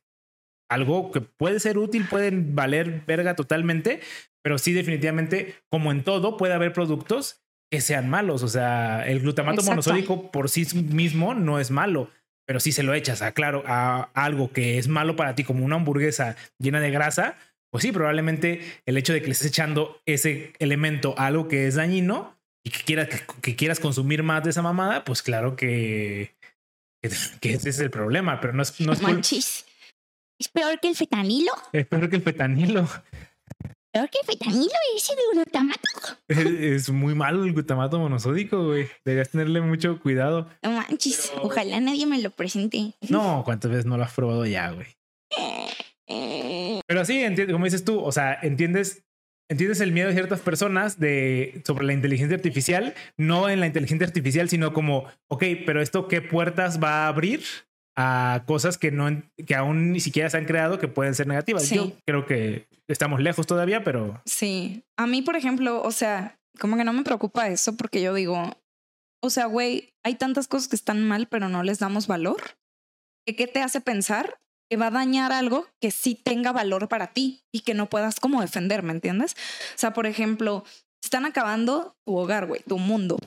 algo 0.69 1.11
que 1.11 1.21
puede 1.21 1.59
ser 1.59 1.77
útil, 1.77 2.07
pueden 2.07 2.55
valer 2.55 3.03
verga 3.05 3.35
totalmente, 3.35 3.99
pero 4.43 4.57
sí 4.57 4.73
definitivamente, 4.73 5.55
como 5.69 5.91
en 5.91 6.03
todo, 6.03 6.37
puede 6.37 6.53
haber 6.53 6.73
productos 6.73 7.41
que 7.71 7.81
sean 7.81 8.09
malos. 8.09 8.43
O 8.43 8.47
sea, 8.47 9.05
el 9.07 9.19
glutamato 9.21 9.63
monosódico 9.63 10.31
por 10.31 10.49
sí 10.49 10.65
mismo 10.75 11.33
no 11.33 11.59
es 11.59 11.71
malo, 11.71 12.09
pero 12.47 12.59
si 12.59 12.71
se 12.71 12.83
lo 12.83 12.93
echas 12.93 13.21
a, 13.21 13.33
claro, 13.33 13.63
a 13.65 14.09
algo 14.13 14.51
que 14.51 14.77
es 14.77 14.87
malo 14.87 15.15
para 15.15 15.35
ti, 15.35 15.43
como 15.43 15.65
una 15.65 15.75
hamburguesa 15.75 16.35
llena 16.57 16.79
de 16.79 16.91
grasa, 16.91 17.37
pues 17.71 17.83
sí, 17.83 17.91
probablemente 17.91 18.61
el 18.85 18.97
hecho 18.97 19.13
de 19.13 19.21
que 19.21 19.27
le 19.27 19.33
estés 19.33 19.49
echando 19.49 20.01
ese 20.05 20.53
elemento 20.59 21.13
a 21.17 21.27
algo 21.27 21.47
que 21.47 21.67
es 21.67 21.75
dañino 21.75 22.35
y 22.63 22.71
que 22.71 22.79
quieras, 22.83 23.07
que, 23.41 23.55
quieras 23.55 23.79
consumir 23.79 24.23
más 24.23 24.43
de 24.43 24.49
esa 24.49 24.61
mamada, 24.61 25.03
pues 25.03 25.21
claro 25.21 25.55
que, 25.55 26.35
que, 27.39 27.53
ese 27.53 27.69
es 27.69 27.79
el 27.79 27.91
problema, 27.91 28.41
pero 28.41 28.53
no 28.53 28.63
es... 28.63 28.79
No 28.81 28.93
es 28.93 29.65
¿Es 30.39 30.47
peor 30.47 30.79
que 30.79 30.87
el 30.87 30.95
fetanilo? 30.95 31.51
Es 31.73 31.85
peor 31.85 32.09
que 32.09 32.15
el 32.15 32.21
fetanilo. 32.21 32.87
Peor 33.91 34.09
que 34.09 34.19
el 34.21 34.25
fetanilo 34.25 34.71
ese 34.95 35.13
de 35.13 35.21
glutamato. 35.33 35.89
Es, 36.29 36.89
muy 36.89 37.13
malo 37.13 37.43
el 37.43 37.51
glutamato 37.51 37.99
monosódico, 37.99 38.67
güey. 38.67 38.87
Deberías 39.03 39.31
tenerle 39.31 39.59
mucho 39.59 39.99
cuidado. 39.99 40.47
No 40.63 40.71
manches, 40.71 41.33
ojalá 41.41 41.81
nadie 41.81 42.05
me 42.05 42.21
lo 42.21 42.29
presente. 42.29 42.93
No, 43.09 43.41
¿cuántas 43.43 43.69
veces 43.69 43.85
no 43.85 43.97
lo 43.97 44.03
has 44.03 44.13
probado 44.13 44.45
ya, 44.45 44.71
güey? 44.71 44.87
Pero 46.87 47.05
sí, 47.05 47.21
como 47.51 47.65
dices 47.65 47.83
tú, 47.83 47.99
o 47.99 48.11
sea, 48.13 48.39
entiendes, 48.41 49.03
entiendes 49.49 49.81
el 49.81 49.91
miedo 49.91 50.07
de 50.07 50.13
ciertas 50.13 50.39
personas 50.39 50.99
de, 50.99 51.61
sobre 51.65 51.85
la 51.85 51.93
inteligencia 51.93 52.37
artificial, 52.37 52.95
no 53.17 53.49
en 53.49 53.59
la 53.59 53.67
inteligencia 53.67 54.07
artificial, 54.07 54.47
sino 54.47 54.71
como, 54.73 55.05
ok, 55.27 55.43
pero 55.65 55.81
esto 55.81 56.07
qué 56.07 56.21
puertas 56.21 56.81
va 56.81 57.03
a 57.03 57.07
abrir 57.09 57.43
a 57.95 58.43
cosas 58.45 58.77
que 58.77 58.91
no 58.91 59.09
que 59.45 59.55
aún 59.55 59.91
ni 59.91 59.99
siquiera 59.99 60.29
se 60.29 60.37
han 60.37 60.45
creado 60.45 60.79
que 60.79 60.87
pueden 60.87 61.15
ser 61.15 61.27
negativas. 61.27 61.69
Yo 61.69 61.93
creo 62.05 62.25
que 62.25 62.67
estamos 62.87 63.19
lejos 63.19 63.47
todavía, 63.47 63.83
pero 63.83 64.21
sí. 64.25 64.83
A 64.97 65.07
mí, 65.07 65.21
por 65.21 65.35
ejemplo, 65.35 65.81
o 65.81 65.91
sea, 65.91 66.37
como 66.59 66.77
que 66.77 66.83
no 66.83 66.93
me 66.93 67.03
preocupa 67.03 67.49
eso 67.49 67.75
porque 67.75 68.01
yo 68.01 68.13
digo, 68.13 68.57
o 69.21 69.29
sea, 69.29 69.45
güey, 69.45 69.93
hay 70.03 70.15
tantas 70.15 70.47
cosas 70.47 70.67
que 70.67 70.75
están 70.75 71.05
mal, 71.07 71.27
pero 71.27 71.49
no 71.49 71.63
les 71.63 71.79
damos 71.79 72.07
valor. 72.07 72.41
¿Qué 73.25 73.45
te 73.45 73.61
hace 73.61 73.79
pensar 73.79 74.39
que 74.69 74.77
va 74.77 74.87
a 74.87 74.91
dañar 74.91 75.31
algo 75.31 75.67
que 75.81 75.91
sí 75.91 76.15
tenga 76.15 76.51
valor 76.51 76.87
para 76.87 77.07
ti 77.07 77.43
y 77.51 77.61
que 77.61 77.73
no 77.73 77.89
puedas 77.89 78.19
como 78.19 78.41
defender, 78.41 78.83
¿me 78.83 78.91
entiendes? 78.91 79.33
O 79.75 79.77
sea, 79.77 79.93
por 79.93 80.07
ejemplo, 80.07 80.63
están 81.03 81.25
acabando 81.25 81.95
tu 82.05 82.17
hogar, 82.17 82.47
güey, 82.47 82.61
tu 82.63 82.77
mundo. 82.77 83.17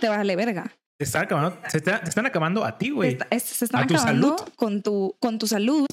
Te 0.00 0.08
vale 0.08 0.36
verga. 0.36 0.72
Te 0.98 1.04
están 1.04 1.22
acabando, 1.22 1.60
se 1.68 1.80
te, 1.80 1.92
están 1.92 2.26
acabando 2.26 2.64
a 2.64 2.76
ti, 2.76 2.90
güey. 2.90 3.16
Se 3.38 3.64
están 3.64 3.84
acabando 3.84 4.34
con 4.56 4.82
tu, 4.82 5.16
con 5.20 5.38
tu 5.38 5.46
salud, 5.46 5.86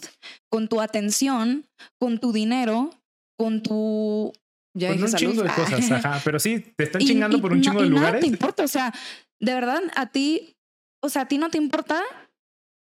con 0.50 0.68
tu 0.68 0.82
atención, 0.82 1.68
con 2.00 2.18
tu 2.18 2.34
dinero, 2.34 2.90
con 3.38 3.62
tu. 3.62 4.34
Ya 4.76 4.90
con 4.90 5.04
un 5.04 5.14
chingo 5.14 5.44
de 5.44 5.50
cosas, 5.50 5.92
ajá. 5.92 6.20
Pero 6.26 6.40
sí, 6.40 6.74
te 6.76 6.86
están 6.86 7.02
chingando 7.02 7.40
por 7.40 7.54
un 7.54 7.62
chingo 7.62 7.84
de 7.84 7.90
lugares. 7.90 8.16
No 8.16 8.20
te 8.22 8.28
importa, 8.28 8.64
o 8.64 8.68
sea, 8.68 8.92
de 9.40 9.54
verdad, 9.54 9.80
a 9.96 10.08
ti, 10.08 10.56
o 11.04 11.10
sea, 11.10 11.22
a 11.22 11.28
ti 11.28 11.38
no 11.38 11.52
te 11.52 11.60
importa 11.60 12.02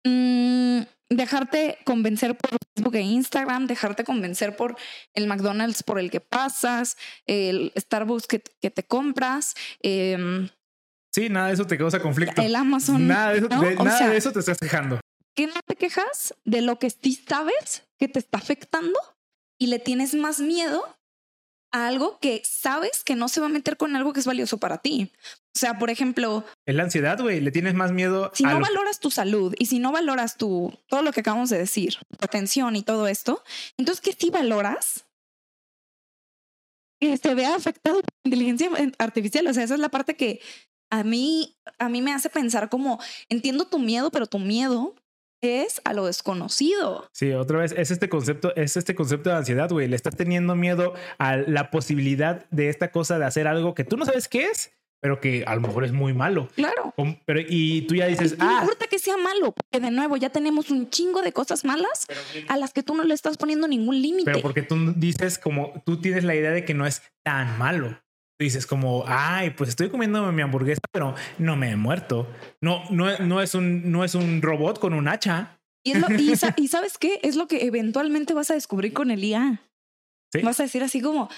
mmm, 0.06 0.82
dejarte 1.10 1.78
convencer 1.86 2.36
por 2.36 2.50
Facebook 2.76 2.96
e 2.96 3.02
Instagram, 3.02 3.66
dejarte 3.66 4.04
convencer 4.04 4.58
por 4.58 4.76
el 5.16 5.26
McDonald's 5.26 5.84
por 5.84 6.00
el 6.00 6.12
que 6.12 6.20
pasas, 6.20 6.98
el 7.26 7.72
Starbucks 7.78 8.28
que, 8.28 8.44
que 8.62 8.72
te 8.72 8.84
compras. 8.84 9.56
Eh, 9.82 10.50
Sí, 11.14 11.30
nada 11.30 11.48
de 11.48 11.54
eso 11.54 11.66
te 11.66 11.78
causa 11.78 12.00
conflicto. 12.00 12.42
El 12.42 12.56
Amazon. 12.56 13.08
Nada 13.08 13.32
de 13.32 13.40
eso, 13.40 13.48
nada 13.50 14.10
de 14.10 14.18
eso 14.18 14.32
te 14.32 14.40
estás 14.40 14.58
quejando. 14.58 15.00
¿Qué 15.36 15.48
no 15.48 15.62
te 15.66 15.76
quejas 15.76 16.36
de 16.46 16.62
lo 16.62 16.80
que 16.80 16.90
sí 16.90 17.14
sabes 17.28 17.84
que 17.98 18.08
te 18.08 18.20
está 18.20 18.38
afectando 18.38 19.00
y 19.58 19.68
le 19.68 19.80
tienes 19.80 20.14
más 20.14 20.40
miedo 20.40 20.84
a 21.72 21.88
algo 21.88 22.20
que 22.20 22.42
sabes 22.46 23.04
que 23.04 23.16
no 23.16 23.28
se 23.28 23.40
va 23.40 23.46
a 23.46 23.50
meter 23.50 23.78
con 23.78 23.96
algo 23.96 24.14
que 24.14 24.20
es 24.20 24.26
valioso 24.26 24.58
para 24.58 24.80
ti? 24.80 25.12
O 25.56 25.60
sea, 25.60 25.80
por 25.80 25.90
ejemplo. 25.90 26.46
Es 26.66 26.76
la 26.76 26.84
ansiedad, 26.84 27.20
güey. 27.20 27.42
Le 27.42 27.52
tienes 27.52 27.74
más 27.74 27.92
miedo. 27.92 28.32
Si 28.34 28.44
no 28.44 28.60
valoras 28.60 29.00
tu 29.00 29.12
salud 29.12 29.56
y 29.58 29.66
si 29.66 29.80
no 29.80 29.92
valoras 29.92 30.38
tu 30.38 30.78
todo 30.88 31.02
lo 31.02 31.12
que 31.12 31.22
acabamos 31.22 31.50
de 31.50 31.58
decir, 31.58 31.98
tu 32.18 32.26
atención 32.26 32.76
y 32.76 32.84
todo 32.84 33.08
esto, 33.08 33.44
entonces, 33.78 34.02
¿qué 34.02 34.14
sí 34.14 34.30
valoras? 34.30 35.06
Que 37.00 37.18
se 37.18 37.34
vea 37.34 37.56
afectado 37.56 38.02
por 38.02 38.14
inteligencia 38.26 38.70
artificial. 38.98 39.48
O 39.48 39.54
sea, 39.54 39.64
esa 39.64 39.74
es 39.74 39.80
la 39.80 39.90
parte 39.90 40.16
que 40.16 40.42
a 40.90 41.04
mí, 41.04 41.58
a 41.78 41.90
mí 41.90 42.02
me 42.02 42.14
hace 42.14 42.30
pensar 42.30 42.70
como, 42.70 43.00
entiendo 43.30 43.66
tu 43.66 43.80
miedo, 43.80 44.12
pero 44.12 44.28
tu 44.28 44.40
miedo 44.40 44.96
es 45.42 45.82
a 45.86 45.94
lo 45.94 46.06
desconocido. 46.06 47.10
Sí, 47.14 47.32
otra 47.32 47.60
vez, 47.60 47.74
es 47.78 47.92
este 47.92 48.10
concepto, 48.10 48.56
es 48.56 48.76
este 48.78 48.96
concepto 48.96 49.30
de 49.30 49.38
ansiedad, 49.38 49.70
güey. 49.70 49.88
Le 49.88 49.96
estás 49.96 50.16
teniendo 50.16 50.56
miedo 50.56 50.94
a 51.18 51.38
la 51.38 51.72
posibilidad 51.72 52.46
de 52.50 52.70
esta 52.70 52.92
cosa 52.92 53.20
de 53.20 53.26
hacer 53.26 53.48
algo 53.48 53.74
que 53.74 53.84
tú 53.84 53.98
no 53.98 54.06
sabes 54.06 54.28
qué 54.28 54.46
es, 54.46 54.72
pero 55.02 55.22
que 55.22 55.46
a 55.48 55.56
lo 55.56 55.62
mejor 55.62 55.86
es 55.86 55.94
muy 55.94 56.14
malo. 56.14 56.50
Claro. 56.56 56.94
Pero, 57.26 57.40
y 57.48 57.84
tú 57.84 57.96
ya 57.96 58.08
dices, 58.08 58.38
no 58.38 58.50
ah. 58.50 58.60
importa 58.62 58.88
que 58.88 59.00
sea 59.00 59.16
malo, 59.16 59.54
porque 59.54 59.80
de 59.80 59.92
nuevo 59.92 60.18
ya 60.18 60.30
tenemos 60.30 60.72
un 60.72 60.90
chingo 60.90 61.22
de 61.22 61.32
cosas 61.32 61.64
malas 61.64 62.08
a 62.50 62.58
las 62.58 62.74
que 62.74 62.84
tú 62.84 62.96
no 62.96 63.04
le 63.04 63.14
estás 63.14 63.38
poniendo 63.38 63.68
ningún 63.68 64.02
límite. 64.02 64.26
Pero 64.26 64.42
porque 64.42 64.62
tú 64.62 64.94
dices 64.96 65.40
como 65.40 65.82
tú 65.86 66.02
tienes 66.02 66.26
la 66.26 66.36
idea 66.36 66.52
de 66.52 66.66
que 66.66 66.74
no 66.74 66.86
es 66.86 67.02
tan 67.24 67.58
malo 67.58 67.98
dices 68.46 68.66
como, 68.66 69.04
ay, 69.06 69.52
pues 69.52 69.70
estoy 69.70 69.90
comiendo 69.90 70.32
mi 70.32 70.42
hamburguesa, 70.42 70.82
pero 70.92 71.14
no 71.38 71.56
me 71.56 71.72
he 71.72 71.76
muerto. 71.76 72.28
No, 72.62 72.84
no, 72.90 73.18
no, 73.20 73.42
es, 73.42 73.54
un, 73.54 73.92
no 73.92 74.04
es 74.04 74.16
un 74.16 74.42
robot 74.42 74.80
con 74.80 74.94
un 74.94 75.08
hacha. 75.08 75.60
Y, 75.84 75.94
y, 76.58 76.68
sabes 76.68 76.98
qué? 76.98 77.20
Es 77.24 77.36
lo 77.36 77.48
que 77.48 77.66
eventualmente 77.66 78.34
vas 78.34 78.52
a 78.52 78.54
descubrir 78.54 78.94
con 78.94 79.12
el 79.12 79.24
IA. 79.24 79.62
Vas 80.44 80.60
a 80.60 80.64
decir 80.64 80.84
así 80.84 81.02
como, 81.02 81.30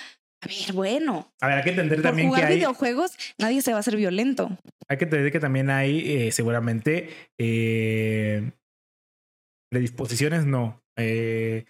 a 0.43 0.47
ver, 0.47 0.73
bueno. 0.73 1.31
A 1.39 1.47
ver, 1.47 1.57
hay 1.57 1.63
que 1.63 1.69
entender 1.71 2.01
también 2.01 2.27
jugar 2.27 2.41
que 2.41 2.47
hay... 2.47 2.55
videojuegos 2.55 3.17
nadie 3.37 3.61
se 3.61 3.71
va 3.71 3.77
a 3.77 3.79
hacer 3.79 3.95
violento. 3.95 4.57
Hay 4.87 4.97
que 4.97 5.05
entender 5.05 5.31
que 5.31 5.39
también 5.39 5.69
hay 5.69 6.27
eh, 6.27 6.31
seguramente 6.31 7.09
eh, 7.37 8.51
predisposiciones, 9.69 10.45
no. 10.45 10.83
Eh, 10.97 11.65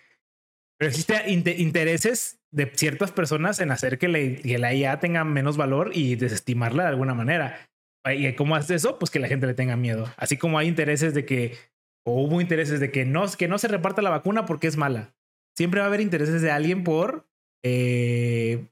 pero 0.81 0.89
existen 0.89 1.21
intereses 1.59 2.39
de 2.49 2.65
ciertas 2.73 3.11
personas 3.11 3.59
en 3.59 3.69
hacer 3.69 3.99
que 3.99 4.07
la, 4.07 4.73
IA 4.73 4.99
tenga 4.99 5.23
menos 5.23 5.55
valor 5.55 5.91
y 5.93 6.15
desestimarla 6.15 6.81
de 6.81 6.89
alguna 6.89 7.13
manera. 7.13 7.69
¿Y 8.11 8.33
cómo 8.33 8.55
hace 8.55 8.73
eso? 8.73 8.97
Pues 8.97 9.11
que 9.11 9.19
la 9.19 9.27
gente 9.27 9.45
le 9.45 9.53
tenga 9.53 9.75
miedo. 9.75 10.11
Así 10.17 10.37
como 10.37 10.57
hay 10.57 10.67
intereses 10.67 11.13
de 11.13 11.23
que, 11.23 11.55
o 12.03 12.23
hubo 12.23 12.41
intereses 12.41 12.79
de 12.79 12.89
que 12.89 13.05
no, 13.05 13.31
que 13.31 13.47
no 13.47 13.59
se 13.59 13.67
reparta 13.67 14.01
la 14.01 14.09
vacuna 14.09 14.47
porque 14.47 14.65
es 14.65 14.75
mala. 14.75 15.13
Siempre 15.55 15.81
va 15.81 15.85
a 15.85 15.87
haber 15.87 16.01
intereses 16.01 16.41
de 16.41 16.49
alguien 16.49 16.83
por, 16.83 17.29
eh, 17.63 18.65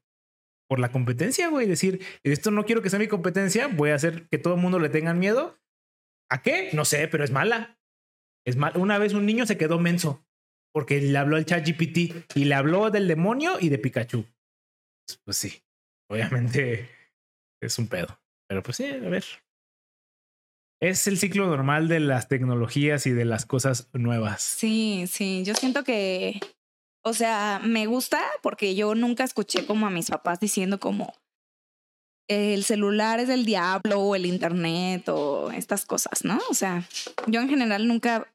por 0.68 0.80
la 0.80 0.92
competencia, 0.92 1.50
güey. 1.50 1.68
Decir, 1.68 2.02
esto 2.24 2.50
no 2.50 2.66
quiero 2.66 2.82
que 2.82 2.90
sea 2.90 2.98
mi 2.98 3.08
competencia, 3.08 3.68
voy 3.68 3.92
a 3.92 3.96
hacer 3.96 4.28
que 4.30 4.40
todo 4.40 4.56
el 4.56 4.62
mundo 4.62 4.80
le 4.80 4.90
tenga 4.90 5.14
miedo. 5.14 5.60
¿A 6.28 6.42
qué? 6.42 6.72
No 6.74 6.86
sé, 6.86 7.08
pero 7.08 7.24
es 7.24 7.30
mala. 7.30 7.80
Es 8.48 8.56
mal. 8.56 8.74
Una 8.78 8.98
vez 8.98 9.14
un 9.14 9.28
niño 9.28 9.46
se 9.46 9.60
quedó 9.60 9.78
menso 9.78 10.26
porque 10.74 11.02
le 11.02 11.18
habló 11.18 11.36
al 11.36 11.46
chat 11.46 11.66
GPT 11.66 12.36
y 12.36 12.46
le 12.46 12.56
habló 12.56 12.90
del 12.90 13.08
demonio 13.08 13.58
y 13.60 13.70
de 13.70 13.80
Pikachu. 13.80 14.26
Pues 15.26 15.38
sí, 15.38 15.64
obviamente 16.10 16.90
es 17.62 17.78
un 17.80 17.88
pedo. 17.88 18.20
Pero 18.48 18.64
pues 18.64 18.78
sí, 18.78 18.86
a 18.86 18.98
ver. 18.98 19.26
Es 20.82 21.08
el 21.08 21.18
ciclo 21.18 21.48
normal 21.48 21.88
de 21.88 22.00
las 22.00 22.28
tecnologías 22.28 23.06
y 23.06 23.12
de 23.12 23.26
las 23.26 23.46
cosas 23.46 23.90
nuevas. 23.94 24.42
Sí, 24.42 25.06
sí, 25.08 25.44
yo 25.46 25.54
siento 25.54 25.84
que, 25.84 26.40
o 27.04 27.14
sea, 27.14 27.60
me 27.64 27.86
gusta 27.86 28.22
porque 28.42 28.76
yo 28.76 28.96
nunca 28.96 29.24
escuché 29.26 29.66
como 29.66 29.88
a 29.88 29.90
mis 29.90 30.10
papás 30.10 30.40
diciendo 30.40 30.80
como 30.80 31.14
el 32.30 32.64
celular 32.64 33.20
es 33.20 33.30
el 33.30 33.44
diablo 33.44 34.00
o 34.00 34.16
el 34.16 34.26
internet 34.26 35.10
o 35.10 35.52
estas 35.52 35.86
cosas, 35.86 36.24
¿no? 36.24 36.40
O 36.50 36.54
sea, 36.54 36.88
yo 37.28 37.42
en 37.42 37.50
general 37.50 37.88
nunca 37.88 38.32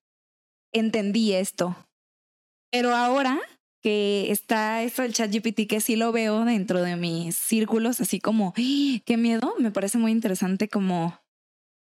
entendí 0.73 1.33
esto. 1.33 1.77
Pero 2.75 2.93
ahora 2.93 3.41
que 3.85 4.33
está 4.33 4.83
esto 4.83 5.03
del 5.03 5.13
chat 5.13 5.33
GPT, 5.33 5.69
que 5.69 5.81
sí 5.81 5.95
lo 5.95 6.11
veo 6.11 6.45
dentro 6.45 6.83
de 6.83 6.97
mis 6.97 7.37
círculos, 7.37 8.01
así 8.01 8.19
como, 8.19 8.53
¡Ah! 8.57 9.01
qué 9.05 9.17
miedo, 9.17 9.55
me 9.61 9.71
parece 9.71 9.97
muy 9.97 10.11
interesante 10.11 10.69
como, 10.69 11.17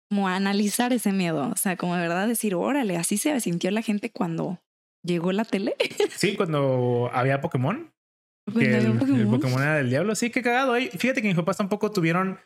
como 0.09 0.27
analizar 0.27 0.91
ese 0.91 1.13
miedo. 1.13 1.49
O 1.49 1.55
sea, 1.55 1.77
como 1.77 1.95
de 1.95 2.01
verdad 2.01 2.27
decir, 2.27 2.55
órale, 2.55 2.97
así 2.97 3.17
se 3.17 3.39
sintió 3.39 3.71
la 3.71 3.83
gente 3.83 4.11
cuando 4.11 4.59
llegó 5.01 5.31
la 5.31 5.45
tele. 5.45 5.77
Sí, 6.17 6.35
cuando 6.35 7.09
había 7.13 7.39
Pokémon. 7.39 7.93
Que 8.53 8.77
el, 8.77 8.97
Pokémon. 9.29 9.61
era 9.61 9.75
del 9.77 9.89
diablo. 9.89 10.13
Sí, 10.15 10.29
qué 10.29 10.41
cagado. 10.41 10.75
Fíjate 10.75 11.21
que 11.21 11.29
mis 11.29 11.37
papás 11.37 11.55
tampoco 11.55 11.93
tuvieron 11.93 12.41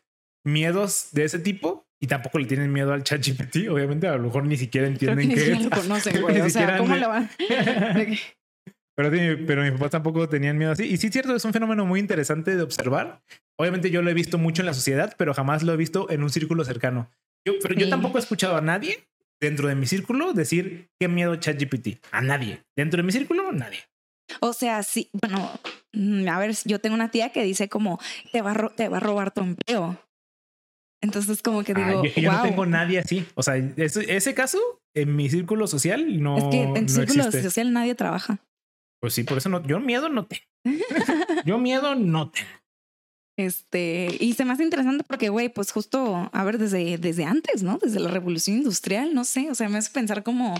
miedos 0.45 1.09
de 1.13 1.23
ese 1.23 1.39
tipo. 1.39 1.88
Y 2.01 2.07
tampoco 2.07 2.39
le 2.39 2.45
tienen 2.45 2.71
miedo 2.71 2.93
al 2.93 3.03
chat 3.03 3.25
GPT. 3.25 3.69
Obviamente, 3.69 4.07
a 4.07 4.15
lo 4.15 4.23
mejor 4.23 4.45
ni 4.45 4.57
siquiera 4.57 4.87
entienden 4.87 5.29
que 5.29 5.35
qué 5.35 5.41
ni 5.51 5.57
siquiera 5.57 5.75
lo 5.75 5.81
conocen, 5.81 6.13
que 6.15 6.19
güey. 6.21 6.41
O 6.41 6.49
sea, 6.49 6.77
¿cómo 6.77 6.95
le 6.95 7.07
van? 7.07 7.29
Pero, 8.95 9.11
sí, 9.11 9.43
pero 9.47 9.61
mis 9.63 9.71
papás 9.71 9.91
tampoco 9.91 10.27
tenían 10.27 10.57
miedo 10.57 10.73
así. 10.73 10.83
Y 10.83 10.97
sí, 10.97 11.07
cierto, 11.07 11.33
es 11.33 11.45
un 11.45 11.53
fenómeno 11.53 11.85
muy 11.85 12.01
interesante 12.01 12.57
de 12.57 12.61
observar. 12.61 13.21
Obviamente 13.57 13.91
yo 13.91 14.01
lo 14.01 14.09
he 14.09 14.13
visto 14.13 14.37
mucho 14.37 14.61
en 14.61 14.65
la 14.65 14.73
sociedad, 14.73 15.15
pero 15.17 15.33
jamás 15.33 15.63
lo 15.63 15.71
he 15.71 15.77
visto 15.77 16.09
en 16.09 16.21
un 16.21 16.29
círculo 16.29 16.65
cercano. 16.65 17.09
Yo, 17.47 17.53
pero 17.61 17.75
yo 17.75 17.85
Sí. 17.85 17.89
tampoco 17.89 18.17
he 18.17 18.21
escuchado 18.21 18.57
a 18.57 18.61
nadie 18.61 19.07
dentro 19.39 19.69
de 19.69 19.75
mi 19.75 19.85
círculo 19.85 20.33
decir 20.33 20.89
qué 20.99 21.07
miedo 21.07 21.33
ChatGPT. 21.37 21.99
A 22.11 22.19
nadie. 22.19 22.61
Dentro 22.75 22.97
de 22.97 23.03
mi 23.03 23.13
círculo, 23.13 23.53
nadie. 23.53 23.79
O 24.41 24.51
sea, 24.51 24.83
sí, 24.83 25.09
bueno, 25.13 25.49
mm, 25.93 26.27
a 26.27 26.37
ver, 26.39 26.55
yo 26.65 26.79
tengo 26.79 26.93
una 26.93 27.09
tía 27.09 27.29
que 27.31 27.43
dice 27.43 27.69
como 27.69 28.01
te 28.33 28.41
va 28.41 28.53
te 28.75 28.89
va 28.89 28.97
a 28.97 28.99
robar 28.99 29.31
tu 29.31 29.39
empleo. 29.41 29.97
Entonces 31.01 31.41
como 31.41 31.63
que 31.63 31.73
digo, 31.73 32.03
yo, 32.03 32.21
yo 32.21 32.31
no 32.31 32.41
tengo 32.41 32.65
nadie 32.65 32.99
así. 32.99 33.25
O 33.35 33.43
sea, 33.43 33.55
ese, 33.55 34.15
ese 34.15 34.33
caso 34.33 34.59
en 34.93 35.15
mi 35.15 35.29
círculo 35.29 35.67
social 35.67 36.21
no, 36.21 36.37
Es 36.37 36.43
que 36.45 36.61
en 36.63 36.73
no 36.73 36.89
círculo 36.89 37.23
existe. 37.23 37.43
social 37.43 37.71
nadie 37.71 37.95
trabaja. 37.95 38.39
Pues 39.01 39.13
sí, 39.13 39.23
por 39.23 39.37
eso 39.37 39.47
no. 39.49 39.65
Yo 39.65 39.79
miedo 39.79 40.09
no 40.09 40.25
tengo. 40.25 40.43
Yo 41.45 41.57
miedo 41.57 41.95
no 41.95 42.31
tengo. 42.31 42.49
Este, 43.37 44.17
y 44.19 44.33
se 44.33 44.43
me 44.43 44.51
hace 44.51 44.63
interesante 44.63 45.05
porque, 45.07 45.29
güey, 45.29 45.47
pues 45.47 45.71
justo, 45.71 46.29
a 46.33 46.43
ver, 46.43 46.57
desde, 46.57 46.97
desde 46.97 47.23
antes, 47.23 47.63
¿no? 47.63 47.77
Desde 47.77 48.01
la 48.01 48.09
revolución 48.09 48.57
industrial, 48.57 49.13
no 49.13 49.23
sé, 49.23 49.49
o 49.49 49.55
sea, 49.55 49.69
me 49.69 49.77
hace 49.77 49.91
pensar 49.91 50.23
como, 50.23 50.53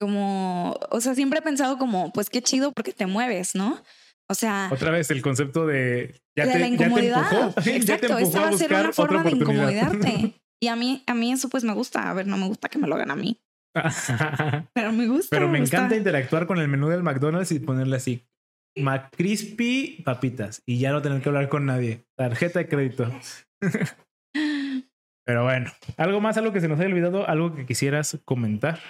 como, 0.00 0.76
o 0.90 1.00
sea, 1.00 1.14
siempre 1.14 1.38
he 1.38 1.42
pensado 1.42 1.78
como, 1.78 2.12
pues 2.12 2.30
qué 2.30 2.42
chido 2.42 2.72
porque 2.72 2.92
te 2.92 3.06
mueves, 3.06 3.54
¿no? 3.54 3.80
O 4.30 4.34
sea, 4.34 4.70
Otra 4.72 4.92
vez 4.92 5.10
el 5.10 5.22
concepto 5.22 5.66
de 5.66 6.14
ya 6.38 6.46
de 6.46 6.52
te, 6.52 6.58
la 6.60 6.68
ya 6.68 6.76
te 6.76 6.84
incomodidad. 6.84 7.54
ya 7.56 7.62
te 7.62 7.76
Exacto, 7.76 8.06
empujó 8.06 8.26
esta 8.26 8.40
va 8.42 8.48
a 8.48 8.52
ser 8.52 8.72
una 8.72 8.92
forma 8.92 9.24
de 9.24 9.30
incomodarte. 9.32 10.34
Y 10.62 10.68
a 10.68 10.76
mí, 10.76 11.02
a 11.06 11.14
mí 11.14 11.32
eso 11.32 11.48
pues 11.48 11.64
me 11.64 11.72
gusta. 11.72 12.10
A 12.10 12.12
ver, 12.12 12.26
no 12.26 12.36
me 12.36 12.46
gusta 12.46 12.68
que 12.68 12.78
me 12.78 12.86
lo 12.86 12.94
hagan 12.94 13.10
a 13.10 13.16
mí, 13.16 13.40
pero 14.74 14.92
me 14.92 15.06
gusta. 15.06 15.28
Pero 15.34 15.48
me 15.48 15.58
gusta. 15.58 15.78
encanta 15.78 15.96
interactuar 15.96 16.46
con 16.46 16.58
el 16.58 16.68
menú 16.68 16.88
del 16.88 17.02
McDonald's 17.02 17.50
y 17.52 17.60
ponerle 17.60 17.96
así 17.96 18.26
McCrispy 18.76 20.02
papitas 20.04 20.62
y 20.66 20.78
ya 20.78 20.92
no 20.92 21.00
tener 21.00 21.22
que 21.22 21.30
hablar 21.30 21.48
con 21.48 21.64
nadie. 21.64 22.04
Tarjeta 22.14 22.58
de 22.58 22.68
crédito. 22.68 23.10
Pero 25.26 25.44
bueno, 25.44 25.72
algo 25.96 26.20
más, 26.20 26.36
algo 26.36 26.52
que 26.52 26.60
se 26.60 26.68
nos 26.68 26.78
haya 26.78 26.88
olvidado, 26.90 27.26
algo 27.26 27.54
que 27.54 27.64
quisieras 27.64 28.18
comentar. 28.26 28.80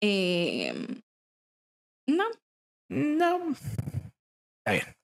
Eh, 0.00 0.72
no. 2.06 2.24
No. 2.88 3.54
Está 4.66 4.72
bien. 4.72 4.96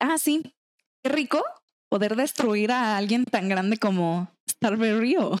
Ah, 0.00 0.18
sí. 0.18 0.42
Qué 1.04 1.10
rico 1.10 1.42
poder 1.90 2.16
destruir 2.16 2.72
a 2.72 2.96
alguien 2.96 3.24
tan 3.24 3.48
grande 3.48 3.76
como 3.76 4.28
Starberry 4.50 5.16
o 5.18 5.36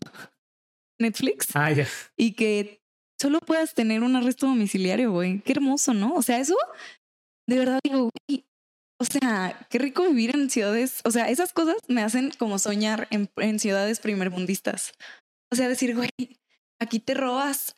Netflix 1.00 1.48
Ah, 1.54 1.72
ya. 1.72 1.86
y 2.16 2.32
que 2.34 2.80
solo 3.20 3.40
puedas 3.40 3.74
tener 3.74 4.02
un 4.02 4.16
arresto 4.16 4.46
domiciliario, 4.46 5.12
güey. 5.12 5.40
Qué 5.40 5.52
hermoso, 5.52 5.94
¿no? 5.94 6.14
O 6.14 6.22
sea, 6.22 6.38
eso 6.38 6.56
de 7.48 7.58
verdad 7.58 7.78
digo, 7.84 8.10
güey, 8.28 8.44
o 9.00 9.04
sea, 9.04 9.66
qué 9.70 9.78
rico 9.78 10.04
vivir 10.04 10.34
en 10.36 10.50
ciudades. 10.50 11.00
O 11.04 11.10
sea, 11.10 11.28
esas 11.28 11.52
cosas 11.52 11.76
me 11.88 12.02
hacen 12.02 12.30
como 12.38 12.58
soñar 12.58 13.08
en, 13.10 13.30
en 13.36 13.58
ciudades 13.58 13.98
primermundistas. 14.00 14.92
O 15.50 15.56
sea, 15.56 15.68
decir, 15.68 15.96
güey, 15.96 16.10
aquí 16.80 17.00
te 17.00 17.14
robas 17.14 17.74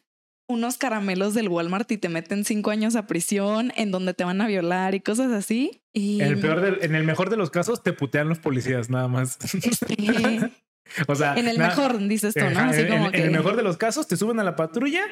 unos 0.46 0.76
caramelos 0.76 1.32
del 1.34 1.48
Walmart 1.48 1.90
y 1.92 1.98
te 1.98 2.08
meten 2.08 2.44
cinco 2.44 2.70
años 2.70 2.96
a 2.96 3.06
prisión 3.06 3.72
en 3.76 3.90
donde 3.90 4.12
te 4.14 4.24
van 4.24 4.40
a 4.40 4.46
violar 4.46 4.94
y 4.94 5.00
cosas 5.00 5.32
así. 5.32 5.80
Y 5.92 6.20
En 6.20 6.28
el, 6.28 6.38
peor 6.40 6.60
del- 6.60 6.78
en 6.82 6.94
el 6.94 7.04
mejor 7.04 7.30
de 7.30 7.36
los 7.36 7.50
casos, 7.50 7.82
te 7.82 7.92
putean 7.92 8.28
los 8.28 8.38
policías, 8.38 8.90
nada 8.90 9.08
más. 9.08 9.38
este, 9.54 10.50
o 11.08 11.14
sea, 11.14 11.34
en 11.36 11.48
el 11.48 11.56
nada- 11.58 11.70
mejor, 11.70 11.98
dices 12.08 12.34
tú, 12.34 12.44
¿no? 12.50 12.60
Así 12.60 12.82
en, 12.82 12.88
como 12.88 13.06
en- 13.06 13.12
que. 13.12 13.18
en 13.18 13.24
el 13.26 13.30
mejor 13.30 13.56
de 13.56 13.62
los 13.62 13.76
casos, 13.76 14.06
te 14.06 14.16
suben 14.16 14.38
a 14.40 14.44
la 14.44 14.54
patrulla, 14.56 15.02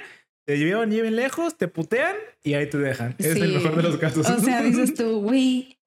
te 0.45 0.59
llevan 0.59 0.91
bien 0.91 1.17
lejos, 1.17 1.57
te 1.57 1.69
putean 1.69 2.15
y 2.43 2.55
ahí 2.55 2.69
te 2.69 2.79
dejan. 2.79 3.15
Es 3.19 3.37
el 3.37 3.53
mejor 3.55 3.77
de 3.77 3.83
los 3.85 3.97
casos. 3.97 4.29
O 4.29 4.41
sea, 4.41 4.61
dices 4.63 4.93
tú, 4.95 5.21
güey, 5.23 5.79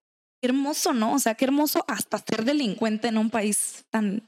qué 0.42 0.48
hermoso, 0.50 0.94
¿no? 0.94 1.14
O 1.14 1.20
sea, 1.20 1.36
qué 1.36 1.46
hermoso 1.46 1.84
hasta 1.88 2.18
ser 2.18 2.46
delincuente 2.46 3.10
en 3.10 3.18
un 3.20 3.30
país 3.30 3.86
tan, 3.92 4.28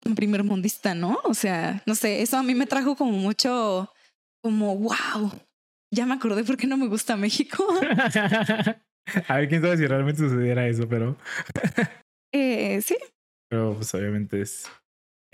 tan 0.00 0.14
primermundista, 0.14 0.94
¿no? 0.94 1.18
O 1.24 1.32
sea, 1.34 1.82
no 1.86 1.94
sé, 1.94 2.20
eso 2.22 2.36
a 2.36 2.42
mí 2.42 2.54
me 2.54 2.66
trajo 2.66 2.96
como 2.96 3.12
mucho, 3.12 3.88
como, 4.42 4.76
wow, 4.76 5.32
ya 5.94 6.06
me 6.06 6.14
acordé 6.14 6.44
por 6.44 6.56
qué 6.56 6.66
no 6.66 6.76
me 6.76 6.88
gusta 6.88 7.16
México. 7.16 7.64
a 9.28 9.36
ver 9.36 9.48
quién 9.48 9.62
sabe 9.62 9.76
si 9.76 9.86
realmente 9.86 10.20
sucediera 10.20 10.66
eso, 10.66 10.88
pero, 10.88 11.16
eh, 12.34 12.80
sí, 12.82 12.96
pero 13.50 13.74
pues 13.76 13.92
obviamente 13.94 14.40
es 14.40 14.66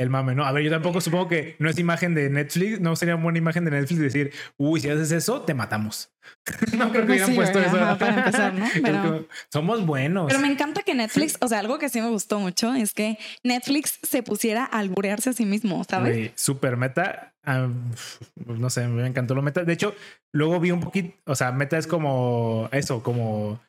el 0.01 0.10
mame, 0.10 0.35
¿no? 0.36 0.44
A 0.44 0.52
ver, 0.52 0.62
yo 0.62 0.70
tampoco 0.70 1.01
supongo 1.01 1.26
que 1.26 1.56
no 1.59 1.68
es 1.68 1.76
imagen 1.78 2.14
de 2.14 2.30
Netflix, 2.30 2.80
no 2.80 2.94
sería 2.94 3.16
buena 3.16 3.39
imagen 3.39 3.64
de 3.64 3.72
Netflix 3.72 3.98
decir, 4.01 4.32
uy, 4.56 4.80
si 4.80 4.89
haces 4.89 5.10
eso, 5.10 5.40
te 5.43 5.55
matamos. 5.55 6.12
no 6.76 6.90
creo 6.90 7.05
que 7.05 7.12
hubieran 7.12 7.30
Sí, 7.30 7.35
puesto 7.35 7.59
eso. 7.59 7.76
Ajá, 7.76 7.98
para 7.98 8.18
empezar, 8.18 8.55
¿no? 8.55 8.66
Pero- 8.82 9.02
como, 9.02 9.24
Somos 9.52 9.85
buenos. 9.86 10.26
pero 10.28 10.39
me 10.39 10.47
encanta 10.52 10.82
que 10.85 10.94
Netflix, 10.94 11.36
o 11.40 11.48
sea, 11.48 11.59
algo 11.59 11.78
que 11.78 11.89
sí 11.89 12.01
me 12.01 12.10
gustó 12.10 12.39
mucho 12.39 12.72
es 12.74 12.93
que 12.94 13.18
Netflix 13.43 13.98
se 14.02 14.22
pusiera 14.22 14.64
a 14.64 14.78
alburearse 14.78 15.30
a 15.30 15.32
sí 15.32 15.44
mismo, 15.44 15.82
¿sabes? 15.82 16.30
Super 16.36 16.76
meta. 16.76 17.35
Ah, 17.48 17.68
no 18.46 18.70
sé, 18.70 18.86
me 18.86 19.06
encantó 19.06 19.34
lo 19.34 19.42
meta. 19.42 19.64
De 19.64 19.72
hecho, 19.72 19.94
luego 20.32 20.60
vi 20.60 20.70
un 20.70 20.80
poquito, 20.80 21.16
o 21.24 21.34
sea, 21.34 21.50
meta 21.52 21.78
es 21.78 21.86
como 21.86 22.68
eso, 22.72 23.02
como, 23.02 23.60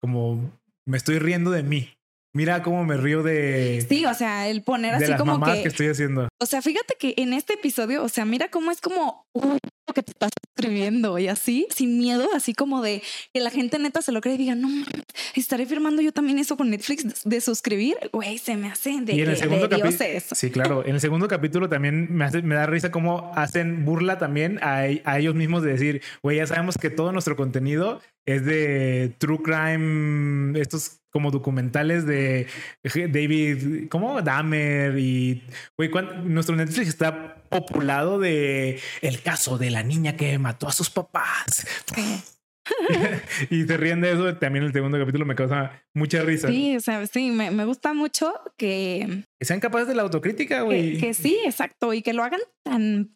como 0.00 0.58
me 0.86 0.96
estoy 0.96 1.18
riendo 1.18 1.50
de 1.50 1.62
mí. 1.62 1.90
Mira 2.36 2.62
cómo 2.62 2.84
me 2.84 2.98
río 2.98 3.22
de, 3.22 3.82
Sí, 3.88 4.04
o 4.04 4.12
sea, 4.12 4.46
el 4.46 4.62
poner 4.62 4.90
de 4.98 5.04
así 5.04 5.10
las 5.12 5.18
como 5.18 5.42
que, 5.42 5.62
que... 5.62 5.68
estoy 5.68 5.86
haciendo. 5.86 6.28
O 6.38 6.44
sea, 6.44 6.60
fíjate 6.60 6.94
que 7.00 7.14
en 7.16 7.32
este 7.32 7.54
episodio, 7.54 8.04
o 8.04 8.10
sea, 8.10 8.26
mira 8.26 8.50
cómo 8.50 8.70
es 8.70 8.82
como 8.82 9.26
uh, 9.32 9.56
lo 9.88 9.94
que 9.94 10.02
te 10.02 10.10
estás 10.10 10.28
escribiendo 10.54 11.18
y 11.18 11.28
así, 11.28 11.66
sin 11.74 11.96
miedo, 11.96 12.28
así 12.34 12.52
como 12.52 12.82
de 12.82 13.02
que 13.32 13.40
la 13.40 13.48
gente 13.48 13.78
neta 13.78 14.02
se 14.02 14.12
lo 14.12 14.20
cree 14.20 14.34
y 14.34 14.36
diga, 14.36 14.54
no, 14.54 14.68
mames, 14.68 14.86
estaré 15.34 15.64
firmando 15.64 16.02
yo 16.02 16.12
también 16.12 16.38
eso 16.38 16.58
con 16.58 16.68
Netflix 16.68 17.04
de, 17.04 17.36
de 17.36 17.40
suscribir. 17.40 17.96
Güey, 18.12 18.36
se 18.36 18.54
me 18.58 18.68
hace 18.68 19.00
de, 19.00 19.14
Y 19.14 19.22
en 19.22 19.30
el 19.30 19.38
segundo 19.38 19.66
de 19.68 19.76
dioses. 19.76 20.26
Sí, 20.32 20.50
claro. 20.50 20.84
En 20.84 20.96
el 20.96 21.00
segundo 21.00 21.28
capítulo 21.28 21.70
también 21.70 22.14
me, 22.14 22.26
hace, 22.26 22.42
me 22.42 22.54
da 22.54 22.66
risa 22.66 22.90
cómo 22.90 23.32
hacen 23.34 23.86
burla 23.86 24.18
también 24.18 24.58
a, 24.62 24.80
a 25.04 25.18
ellos 25.18 25.34
mismos 25.34 25.62
de 25.62 25.70
decir, 25.70 26.02
güey, 26.22 26.36
ya 26.36 26.46
sabemos 26.46 26.76
que 26.76 26.90
todo 26.90 27.12
nuestro 27.12 27.34
contenido 27.34 28.02
es 28.26 28.44
de 28.44 29.14
true 29.18 29.40
crime, 29.42 30.60
estos 30.60 31.00
como 31.16 31.30
documentales 31.30 32.04
de 32.04 32.46
David, 32.84 33.88
¿cómo? 33.88 34.20
Dahmer 34.20 34.98
y, 34.98 35.42
güey, 35.78 35.90
nuestro 36.24 36.54
Netflix 36.56 36.88
está 36.88 37.36
populado 37.48 38.18
de 38.18 38.78
el 39.00 39.22
caso 39.22 39.56
de 39.56 39.70
la 39.70 39.82
niña 39.82 40.14
que 40.14 40.38
mató 40.38 40.68
a 40.68 40.72
sus 40.72 40.90
papás. 40.90 41.66
y 43.50 43.64
se 43.64 43.76
ríen 43.78 44.02
de 44.02 44.12
eso. 44.12 44.36
También 44.36 44.66
el 44.66 44.74
segundo 44.74 44.98
capítulo 44.98 45.24
me 45.24 45.34
causa 45.34 45.82
mucha 45.94 46.20
risa. 46.20 46.48
Sí, 46.48 46.76
o 46.76 46.80
sea, 46.80 47.06
sí, 47.06 47.30
me, 47.30 47.50
me 47.50 47.64
gusta 47.64 47.94
mucho 47.94 48.34
que, 48.58 49.24
Que 49.40 49.46
sean 49.46 49.60
capaces 49.60 49.88
de 49.88 49.94
la 49.94 50.02
autocrítica, 50.02 50.60
güey. 50.60 50.98
que, 50.98 50.98
que 50.98 51.14
sí, 51.14 51.38
exacto, 51.46 51.94
y 51.94 52.02
que 52.02 52.12
lo 52.12 52.24
hagan 52.24 52.40
tan, 52.62 53.10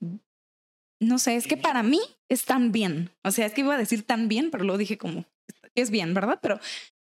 no 1.02 1.18
sé, 1.18 1.36
es 1.36 1.46
que 1.46 1.58
para 1.58 1.82
mí 1.82 2.00
es 2.30 2.46
tan 2.46 2.72
bien. 2.72 3.10
O 3.24 3.30
sea, 3.30 3.44
es 3.44 3.52
que 3.52 3.60
iba 3.60 3.74
a 3.74 3.78
decir 3.78 4.04
tan 4.04 4.26
bien, 4.28 4.50
pero 4.50 4.64
lo 4.64 4.78
dije 4.78 4.96
como, 4.96 5.26
es 5.74 5.90
bien, 5.90 6.14
¿verdad? 6.14 6.38
Pero, 6.42 6.60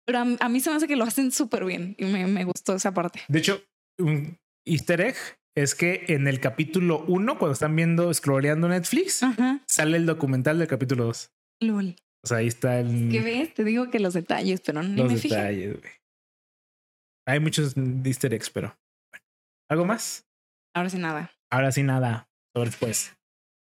pero 0.07 0.19
a, 0.19 0.27
a 0.41 0.49
mí 0.49 0.61
se 0.61 0.71
me 0.71 0.77
hace 0.77 0.89
que 0.89 0.97
lo 0.97 1.05
hacen 1.05 1.31
súper 1.33 1.65
bien 1.65 1.95
y 1.99 2.05
me, 2.07 2.27
me 2.27 2.45
gustó 2.45 2.75
esa 2.75 2.93
parte. 2.93 3.21
De 3.29 3.39
hecho, 3.39 3.63
un 3.99 4.39
easter 4.67 5.01
egg 5.01 5.17
es 5.57 5.75
que 5.75 6.05
en 6.09 6.29
el 6.29 6.41
capítulo 6.41 7.05
1, 7.09 7.39
cuando 7.39 7.53
están 7.53 7.77
viendo, 7.77 8.13
scrolleando 8.15 8.69
Netflix, 8.69 9.23
Ajá, 9.23 9.61
sale 9.67 9.97
el 9.99 10.07
documental 10.07 10.59
del 10.59 10.69
capítulo 10.69 11.05
2. 11.05 11.31
lol. 11.61 11.97
O 12.25 12.29
sea, 12.29 12.39
ahí 12.39 12.47
está 12.47 12.79
el, 12.79 13.09
¿Qué 13.11 13.21
ves? 13.21 13.53
Te 13.53 13.65
digo 13.65 13.91
que 13.91 13.99
los 13.99 14.15
detalles, 14.15 14.61
pero 14.65 14.83
ni 14.83 14.97
los 14.97 15.13
me 15.13 15.19
fijé. 15.19 15.35
detalles. 15.37 15.81
güey. 15.81 15.93
Hay 17.27 17.41
muchos 17.41 17.75
easter 18.05 18.33
eggs, 18.35 18.51
pero 18.51 18.77
bueno. 19.13 19.25
¿Algo 19.71 19.85
más? 19.85 20.25
Ahora 20.75 20.89
sí 20.89 20.99
nada. 20.99 21.31
Ahora 21.51 21.71
sí, 21.73 21.83
nada. 21.83 22.29
Sobre 22.55 22.71
después. 22.71 23.15